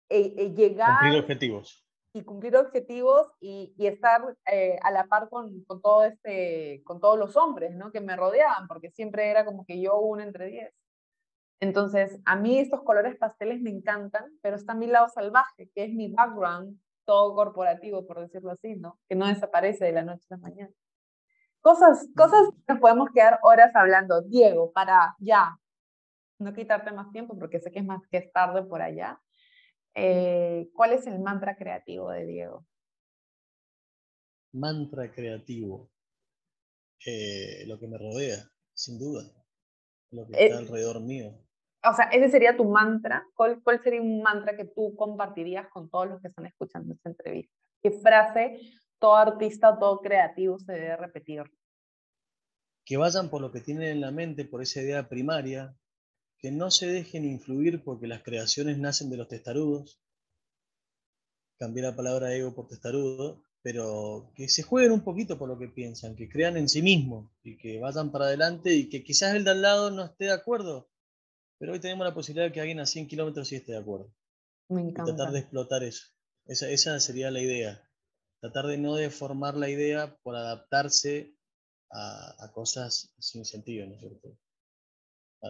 eh, 0.09 0.35
eh, 0.37 0.55
llegar... 0.55 1.01
Cumplir 1.01 1.21
objetivos 1.21 1.85
y 2.17 2.23
cumplir 2.23 2.57
objetivos 2.57 3.27
y, 3.41 3.75
y 3.77 3.89
estar 3.89 4.37
eh, 4.47 4.79
a 4.83 4.93
la 4.93 5.09
par 5.09 5.29
con, 5.29 5.65
con, 5.65 5.83
todo 5.83 6.05
este, 6.05 6.81
con 6.85 7.01
todos 7.01 7.19
los 7.19 7.37
hombres 7.37 7.75
¿no? 7.75 7.91
que 7.91 8.01
me 8.01 8.15
rodeaban, 8.15 8.69
porque 8.69 8.93
siempre 8.93 9.29
era 9.29 9.45
como 9.45 9.67
que 9.67 9.81
yo 9.81 9.99
uno 9.99 10.23
entre 10.23 10.47
diez. 10.47 10.73
Entonces, 11.61 12.21
a 12.25 12.37
mí 12.37 12.59
estos 12.59 12.83
colores 12.83 13.17
pasteles 13.17 13.61
me 13.61 13.71
encantan, 13.71 14.27
pero 14.43 14.55
está 14.55 14.75
mi 14.75 14.87
lado 14.87 15.09
salvaje, 15.09 15.71
que 15.75 15.85
es 15.85 15.93
mi 15.93 16.09
background, 16.09 16.79
todo 17.05 17.35
corporativo, 17.35 18.07
por 18.07 18.21
decirlo 18.21 18.53
así, 18.53 18.77
¿no? 18.77 18.99
Que 19.09 19.15
no 19.15 19.27
desaparece 19.27 19.85
de 19.85 19.93
la 19.93 20.03
noche 20.03 20.27
a 20.31 20.37
la 20.37 20.43
mañana. 20.43 20.73
Cosas, 21.61 22.09
cosas 22.17 22.51
que 22.67 22.73
nos 22.75 22.81
podemos 22.81 23.09
quedar 23.15 23.39
horas 23.43 23.75
hablando. 23.75 24.23
Diego, 24.23 24.73
para 24.73 25.15
ya, 25.19 25.59
no 26.39 26.53
quitarte 26.53 26.93
más 26.93 27.11
tiempo, 27.13 27.39
porque 27.39 27.61
sé 27.61 27.71
que 27.71 27.79
es 27.79 27.85
más 27.85 28.03
que 28.11 28.19
es 28.19 28.33
tarde 28.33 28.63
por 28.65 28.83
allá. 28.83 29.21
Eh, 29.95 30.69
¿Cuál 30.75 30.93
es 30.93 31.07
el 31.07 31.21
mantra 31.21 31.57
creativo 31.57 32.11
de 32.11 32.27
Diego? 32.27 32.67
Mantra 34.53 35.11
creativo. 35.13 35.91
Eh, 37.07 37.65
lo 37.67 37.79
que 37.79 37.87
me 37.87 37.99
rodea, 37.99 38.45
sin 38.73 38.99
duda. 38.99 39.23
Lo 40.11 40.27
que 40.27 40.33
está 40.33 40.57
eh, 40.57 40.59
alrededor 40.59 41.01
mío. 41.01 41.44
O 41.91 41.95
sea, 41.95 42.07
ese 42.07 42.31
sería 42.31 42.57
tu 42.57 42.65
mantra. 42.65 43.27
¿Cuál, 43.35 43.63
¿Cuál 43.63 43.83
sería 43.83 44.01
un 44.01 44.23
mantra 44.23 44.57
que 44.57 44.65
tú 44.65 44.95
compartirías 44.97 45.69
con 45.69 45.91
todos 45.91 46.09
los 46.09 46.21
que 46.21 46.29
están 46.29 46.47
escuchando 46.47 46.95
esta 46.95 47.11
entrevista? 47.11 47.55
¿Qué 47.83 47.91
frase 47.91 48.59
todo 48.99 49.17
artista 49.17 49.71
o 49.71 49.79
todo 49.79 50.01
creativo 50.01 50.59
se 50.59 50.73
debe 50.73 50.97
repetir? 50.97 51.43
Que 52.87 52.97
vayan 52.97 53.29
por 53.29 53.43
lo 53.43 53.53
que 53.53 53.61
tienen 53.61 53.89
en 53.89 54.01
la 54.01 54.11
mente, 54.11 54.45
por 54.45 54.63
esa 54.63 54.81
idea 54.81 55.09
primaria, 55.09 55.77
que 56.39 56.51
no 56.51 56.71
se 56.71 56.87
dejen 56.87 57.25
influir 57.25 57.83
porque 57.85 58.07
las 58.07 58.23
creaciones 58.23 58.79
nacen 58.79 59.11
de 59.11 59.17
los 59.17 59.29
testarudos. 59.29 60.01
Cambié 61.59 61.83
la 61.83 61.97
palabra 61.97 62.35
ego 62.35 62.55
por 62.55 62.67
testarudo, 62.67 63.43
pero 63.63 64.31
que 64.35 64.49
se 64.49 64.63
jueguen 64.63 64.93
un 64.93 65.05
poquito 65.05 65.39
por 65.39 65.49
lo 65.49 65.59
que 65.59 65.69
piensan, 65.69 66.17
que 66.17 66.29
crean 66.29 66.57
en 66.57 66.69
sí 66.69 66.83
mismos 66.83 67.31
y 67.43 67.57
que 67.57 67.81
vayan 67.81 68.13
para 68.13 68.27
adelante 68.27 68.75
y 68.75 68.91
que 68.91 69.03
quizás 69.03 69.35
el 69.35 69.45
de 69.45 69.53
al 69.53 69.63
lado 69.63 69.91
no 69.91 70.05
esté 70.05 70.27
de 70.27 70.33
acuerdo, 70.33 70.91
pero 71.59 71.73
hoy 71.73 71.81
tenemos 71.81 72.07
la 72.07 72.15
posibilidad 72.15 72.47
de 72.47 72.53
que 72.53 72.61
alguien 72.61 72.81
a 72.81 72.87
100 72.87 73.09
kilómetros 73.09 73.49
sí 73.49 73.57
esté 73.57 73.73
de 73.73 73.79
acuerdo. 73.79 74.13
Me 74.69 74.83
encanta. 74.83 75.15
tratar 75.15 75.33
de 75.33 75.41
explotar 75.41 75.83
eso. 75.83 76.07
Esa, 76.47 76.69
esa 76.69 76.99
sería 77.01 77.31
la 77.31 77.41
idea. 77.41 77.83
Tratar 78.41 78.67
de 78.67 78.79
no 78.79 78.95
deformar 78.95 79.57
la 79.57 79.69
idea 79.69 80.17
por 80.23 80.37
adaptarse 80.37 81.35
a, 81.91 82.45
a 82.45 82.53
cosas 82.53 83.15
sin 83.19 83.45
sentido, 83.45 83.87
¿no 83.87 83.95
es 83.95 84.01
cierto? 84.01 84.37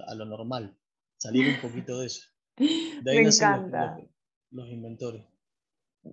a 0.08 0.14
lo 0.16 0.24
normal 0.24 0.76
salir 1.24 1.54
un 1.54 1.60
poquito 1.60 2.00
de 2.00 2.06
eso. 2.06 2.28
De 2.56 3.10
ahí 3.10 3.18
me 3.22 3.30
encanta. 3.30 3.98
Los, 4.50 4.68
inventores. 4.68 5.24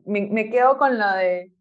Me, 0.05 0.27
me, 0.27 0.49
quedo 0.49 0.77
con 0.77 0.97
lo 0.97 1.11
de 1.11 1.53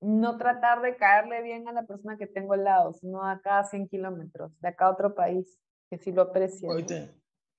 no 0.00 0.36
tratar 0.36 0.82
de 0.82 0.96
caerle 0.96 1.42
bien 1.42 1.66
a 1.66 1.72
la 1.72 1.86
persona 1.86 2.16
que 2.18 2.26
tengo 2.26 2.52
al 2.52 2.64
lado, 2.64 2.92
sino 2.92 3.24
acá 3.24 3.60
a 3.60 3.64
100 3.64 3.88
kilómetros, 3.88 4.52
de 4.60 4.68
acá 4.68 4.86
a 4.86 4.90
otro 4.90 5.14
país, 5.14 5.58
que 5.90 5.98
sí 5.98 6.12
lo 6.12 6.22
aprecia. 6.22 6.68
Hoy, 6.68 6.84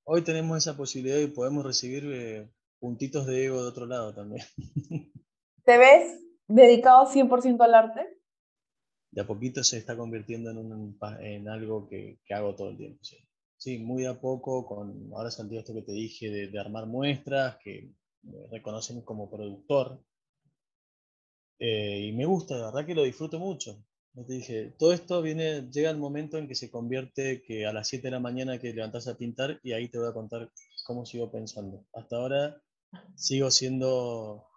hoy 0.05 0.21
tenemos 0.23 0.57
esa 0.57 0.75
posibilidad 0.75 1.19
y 1.19 1.27
podemos 1.27 1.65
recibir 1.65 2.03
eh, 2.11 2.49
puntitos 2.79 3.25
de 3.25 3.45
ego 3.45 3.61
de 3.61 3.69
otro 3.69 3.85
lado 3.85 4.13
también. 4.13 4.45
¿Te 5.63 5.77
ves 5.77 6.19
dedicado 6.47 7.05
100% 7.05 7.61
al 7.63 7.73
arte? 7.73 8.07
De 9.11 9.21
a 9.21 9.27
poquito 9.27 9.63
se 9.63 9.77
está 9.77 9.97
convirtiendo 9.97 10.51
en, 10.51 10.57
un, 10.57 10.99
en 11.19 11.49
algo 11.49 11.87
que, 11.87 12.19
que 12.25 12.33
hago 12.33 12.55
todo 12.55 12.69
el 12.69 12.77
tiempo. 12.77 13.03
Sí. 13.03 13.17
Sí, 13.57 13.79
muy 13.79 14.05
a 14.05 14.21
poco, 14.21 14.67
con 14.67 15.11
ahora 15.13 15.31
salió 15.31 15.59
esto 15.59 15.73
que 15.73 15.81
te 15.81 15.91
dije 15.91 16.29
de, 16.29 16.59
armar 16.59 16.85
muestras, 16.85 17.57
que 17.63 17.91
me 18.21 18.47
reconocen 18.51 19.01
como 19.01 19.31
productor. 19.31 19.99
Eh, 21.59 22.05
y 22.05 22.11
me 22.13 22.25
gusta, 22.25 22.55
de 22.55 22.61
verdad 22.61 22.85
que 22.85 22.93
lo 22.93 23.03
disfruto 23.03 23.39
mucho. 23.39 23.83
Te 24.25 24.33
dije, 24.33 24.73
todo 24.79 24.93
esto 24.93 25.21
viene, 25.21 25.69
llega 25.71 25.89
el 25.89 25.97
momento 25.97 26.37
en 26.37 26.47
que 26.47 26.55
se 26.55 26.71
convierte 26.71 27.41
que 27.41 27.65
a 27.65 27.73
las 27.73 27.87
7 27.87 28.07
de 28.07 28.11
la 28.11 28.19
mañana 28.19 28.59
que 28.59 28.73
levantas 28.73 29.07
a 29.07 29.17
pintar 29.17 29.59
y 29.63 29.73
ahí 29.73 29.89
te 29.89 29.99
voy 29.99 30.07
a 30.07 30.13
contar 30.13 30.51
cómo 30.85 31.05
sigo 31.05 31.31
pensando. 31.31 31.85
Hasta 31.93 32.15
ahora 32.15 32.61
sigo 33.15 33.51
siendo 33.51 34.47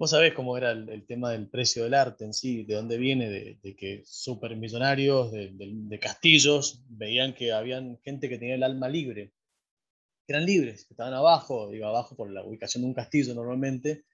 Vos 0.00 0.12
sabés 0.12 0.32
cómo 0.32 0.56
era 0.56 0.70
el, 0.70 1.04
tema 1.04 1.30
del 1.32 1.50
precio 1.50 1.84
del 1.84 1.92
arte 1.92 2.24
en 2.24 2.32
sí, 2.32 2.64
de 2.64 2.74
dónde 2.74 2.96
viene, 2.96 3.28
de, 3.28 3.76
que 3.76 4.02
supermillonarios 4.06 5.30
de, 5.30 5.50
de, 5.52 5.98
castillos 5.98 6.82
veían 6.88 7.34
que 7.34 7.52
habían 7.52 7.98
gente 8.02 8.30
que 8.30 8.38
tenía 8.38 8.54
el 8.54 8.62
alma 8.62 8.88
libre, 8.88 9.34
que 10.26 10.32
eran 10.32 10.46
libres, 10.46 10.86
que 10.86 10.94
estaban 10.94 11.12
abajo, 11.12 11.68
digo 11.70 11.84
abajo 11.84 12.16
por 12.16 12.30
la 12.30 12.42
ubicación 12.42 12.80
de 12.80 12.88
un 12.88 12.94
castillo 12.94 13.34
normalmente, 13.34 14.04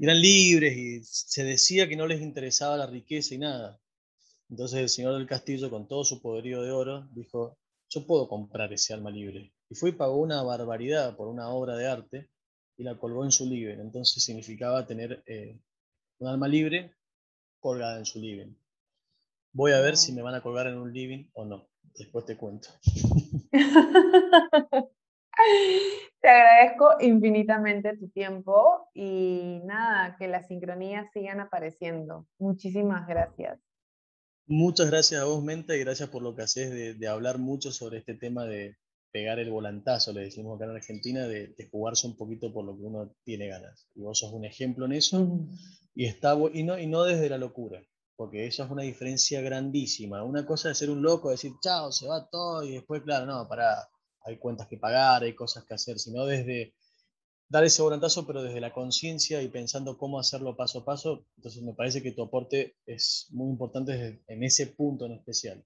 eran 0.00 0.20
libres 0.20 0.76
y 0.76 1.04
se 1.04 1.44
decía 1.44 1.88
que 1.88 1.94
no 1.94 2.08
les 2.08 2.20
interesaba 2.20 2.76
la 2.76 2.88
riqueza 2.88 3.36
y 3.36 3.38
nada. 3.38 3.78
Entonces 4.52 4.80
el 4.80 4.88
señor 4.90 5.14
del 5.14 5.26
castillo, 5.26 5.70
con 5.70 5.88
todo 5.88 6.04
su 6.04 6.20
poderío 6.20 6.60
de 6.60 6.72
oro, 6.72 7.08
dijo, 7.12 7.56
yo 7.88 8.06
puedo 8.06 8.28
comprar 8.28 8.70
ese 8.70 8.92
alma 8.92 9.10
libre. 9.10 9.50
Y 9.70 9.74
fue 9.74 9.88
y 9.88 9.92
pagó 9.92 10.18
una 10.18 10.42
barbaridad 10.42 11.16
por 11.16 11.28
una 11.28 11.48
obra 11.48 11.74
de 11.74 11.86
arte 11.86 12.28
y 12.76 12.82
la 12.82 12.98
colgó 12.98 13.24
en 13.24 13.32
su 13.32 13.46
living. 13.46 13.78
Entonces 13.78 14.22
significaba 14.22 14.86
tener 14.86 15.22
eh, 15.24 15.58
un 16.18 16.28
alma 16.28 16.48
libre 16.48 16.94
colgada 17.60 17.96
en 17.96 18.04
su 18.04 18.20
living. 18.20 18.54
Voy 19.54 19.72
a 19.72 19.80
ver 19.80 19.96
si 19.96 20.12
me 20.12 20.20
van 20.20 20.34
a 20.34 20.42
colgar 20.42 20.66
en 20.66 20.76
un 20.76 20.92
living 20.92 21.30
o 21.32 21.46
no. 21.46 21.66
Después 21.94 22.26
te 22.26 22.36
cuento. 22.36 22.68
Te 26.20 26.28
agradezco 26.28 26.96
infinitamente 27.00 27.96
tu 27.96 28.10
tiempo 28.10 28.90
y 28.92 29.62
nada, 29.64 30.14
que 30.18 30.28
las 30.28 30.46
sincronías 30.46 31.10
sigan 31.10 31.40
apareciendo. 31.40 32.26
Muchísimas 32.38 33.08
gracias. 33.08 33.58
Muchas 34.52 34.88
gracias 34.88 35.20
a 35.20 35.24
vos, 35.24 35.42
Menta, 35.42 35.74
y 35.74 35.80
gracias 35.80 36.08
por 36.10 36.22
lo 36.22 36.34
que 36.34 36.42
haces 36.42 36.70
de, 36.70 36.94
de 36.94 37.08
hablar 37.08 37.38
mucho 37.38 37.72
sobre 37.72 37.98
este 37.98 38.14
tema 38.14 38.44
de, 38.44 38.76
pegar 39.12 39.38
el 39.38 39.50
volantazo, 39.50 40.12
le 40.12 40.22
decimos 40.22 40.56
acá 40.56 40.64
en 40.64 40.76
Argentina, 40.76 41.28
de, 41.28 41.54
jugarse 41.70 42.06
un 42.06 42.16
poquito 42.16 42.52
por 42.52 42.64
lo 42.64 42.76
que 42.76 42.82
uno 42.82 43.14
tiene 43.24 43.46
ganas. 43.46 43.86
Y 43.94 44.00
vos 44.00 44.18
sos 44.18 44.32
un 44.32 44.44
ejemplo 44.44 44.86
en 44.86 44.92
eso, 44.92 45.38
y, 45.94 46.06
está, 46.06 46.36
y, 46.52 46.62
no, 46.64 46.78
y 46.78 46.86
no 46.86 47.04
desde 47.04 47.28
la 47.28 47.38
locura, 47.38 47.82
porque 48.16 48.46
eso 48.46 48.64
es 48.64 48.70
una 48.70 48.82
diferencia 48.82 49.42
grandísima. 49.42 50.24
Una 50.24 50.46
cosa 50.46 50.70
es 50.70 50.78
ser 50.78 50.90
un 50.90 51.02
loco, 51.02 51.30
decir, 51.30 51.52
chao, 51.62 51.92
se 51.92 52.06
va 52.08 52.28
todo, 52.30 52.64
y 52.64 52.72
después, 52.72 53.02
claro, 53.02 53.26
no, 53.26 53.46
para 53.46 53.88
hay 54.24 54.38
cuentas 54.38 54.66
que 54.66 54.78
pagar, 54.78 55.22
hay 55.22 55.34
cosas 55.34 55.64
que 55.64 55.74
hacer, 55.74 55.98
sino 55.98 56.24
desde 56.24 56.74
dar 57.52 57.64
ese 57.64 57.82
volantazo, 57.82 58.26
pero 58.26 58.42
desde 58.42 58.60
la 58.60 58.72
conciencia 58.72 59.42
y 59.42 59.48
pensando 59.48 59.98
cómo 59.98 60.18
hacerlo 60.18 60.56
paso 60.56 60.80
a 60.80 60.84
paso. 60.84 61.26
Entonces 61.36 61.62
me 61.62 61.74
parece 61.74 62.02
que 62.02 62.12
tu 62.12 62.22
aporte 62.22 62.76
es 62.86 63.28
muy 63.30 63.50
importante 63.50 64.22
en 64.26 64.42
ese 64.42 64.66
punto 64.68 65.06
en 65.06 65.12
especial 65.12 65.64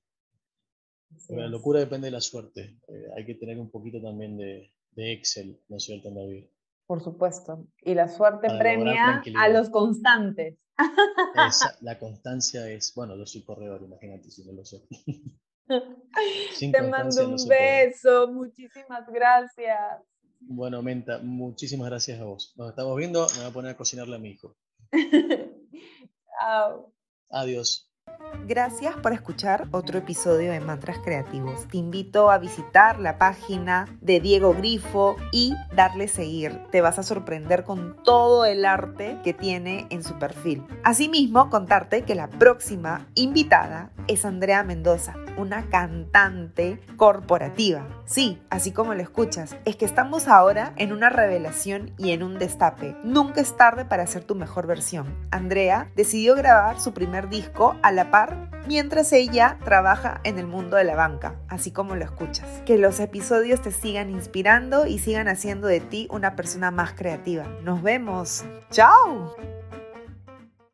la 1.29 1.49
locura 1.49 1.81
depende 1.81 2.07
de 2.07 2.13
la 2.13 2.21
suerte. 2.21 2.79
Eh, 2.89 3.07
hay 3.17 3.25
que 3.25 3.35
tener 3.35 3.59
un 3.59 3.71
poquito 3.71 4.01
también 4.01 4.37
de, 4.37 4.73
Excel, 4.97 5.61
¿no 5.69 5.77
es 5.77 5.85
cierto, 5.85 6.09
en 6.09 6.51
Por 6.87 7.03
supuesto. 7.03 7.67
Y 7.83 7.95
la 7.95 8.09
suerte 8.09 8.49
premia 8.59 9.23
a 9.37 9.49
los 9.49 9.71
constantes. 9.71 10.59
la 11.81 11.99
constancia 11.99 12.69
es, 12.71 12.93
bueno, 12.95 13.17
yo 13.17 13.27
soy 13.27 13.43
corredor, 13.43 13.83
imagínate 13.83 14.31
si 14.31 14.45
no 14.45 14.53
lo 14.53 14.65
sé. 14.65 14.83
Te 16.73 16.83
mando 16.83 17.29
un 17.29 17.49
beso, 17.49 18.29
muchísimas 18.33 19.07
gracias. 19.09 20.03
Bueno, 20.41 20.83
Menta, 20.83 21.19
muchísimas 21.19 21.89
gracias 21.89 22.21
a 22.21 22.25
vos. 22.25 22.53
Nos 22.57 22.71
estamos 22.71 22.97
viendo, 22.97 23.27
me 23.35 23.39
voy 23.39 23.47
a 23.47 23.53
poner 23.53 23.71
a 23.73 23.77
cocinarle 23.77 24.17
a 24.17 24.19
mi 24.19 24.31
hijo. 24.31 24.57
Chao. 26.41 26.93
Adiós. 27.31 27.91
Gracias 28.49 28.95
por 28.95 29.13
escuchar 29.13 29.67
otro 29.73 29.99
episodio 29.99 30.53
de 30.53 30.61
Mantras 30.61 30.99
Creativos. 31.03 31.67
Te 31.67 31.79
invito 31.79 32.31
a 32.31 32.39
visitar 32.39 33.01
la 33.01 33.19
página 33.19 33.89
de 34.01 34.21
Diego 34.21 34.55
Grifo 34.55 35.17
y 35.33 35.53
darle 35.75 36.07
seguir. 36.07 36.61
Te 36.71 36.81
vas 36.81 37.01
a 37.01 37.03
sorprender 37.03 37.65
con 37.65 37.97
todo 38.05 38.45
el 38.45 38.65
arte 38.65 39.19
que 39.25 39.35
tiene 39.35 39.89
en 39.91 40.05
su 40.05 40.17
perfil. 40.21 40.65
Asimismo, 40.85 41.51
contarte 41.51 42.03
que 42.03 42.15
la 42.15 42.29
próxima 42.29 43.09
invitada 43.17 43.91
es 44.07 44.25
Andrea 44.25 44.63
Mendoza, 44.63 45.17
una 45.37 45.69
cantante 45.69 46.81
corporativa. 46.97 47.85
Sí, 48.05 48.41
así 48.49 48.71
como 48.71 48.95
lo 48.95 49.03
escuchas, 49.03 49.57
es 49.65 49.75
que 49.75 49.85
estamos 49.85 50.29
ahora 50.29 50.73
en 50.77 50.93
una 50.93 51.11
revelación 51.11 51.91
y 51.99 52.13
en 52.13 52.23
un 52.23 52.39
destape. 52.39 52.97
Nunca 53.03 53.41
es 53.41 53.57
tarde 53.57 53.85
para 53.85 54.05
hacer 54.05 54.23
tu 54.23 54.37
mejor 54.37 54.69
versión. 54.69 55.13
Andrea 55.33 55.91
decidió 55.97 56.37
grabar 56.37 56.79
su 56.79 56.95
primer 56.95 57.29
disco 57.29 57.75
a 57.83 57.91
la 57.97 58.11
par 58.13 58.51
mientras 58.67 59.13
ella 59.13 59.59
trabaja 59.65 60.21
en 60.25 60.39
el 60.39 60.47
mundo 60.47 60.77
de 60.77 60.85
la 60.85 60.95
banca, 60.95 61.35
así 61.49 61.71
como 61.71 61.97
lo 61.97 62.05
escuchas. 62.05 62.47
Que 62.65 62.79
los 62.79 63.01
episodios 63.01 63.63
te 63.63 63.73
sigan 63.73 64.11
inspirando 64.11 64.87
y 64.87 64.99
sigan 64.99 65.29
haciendo 65.29 65.67
de 65.67 65.81
ti 65.81 66.07
una 66.11 66.37
persona 66.37 66.71
más 66.71 66.93
creativa. 66.93 67.45
Nos 67.63 67.83
vemos. 67.83 68.45
¡Chao! 68.71 69.35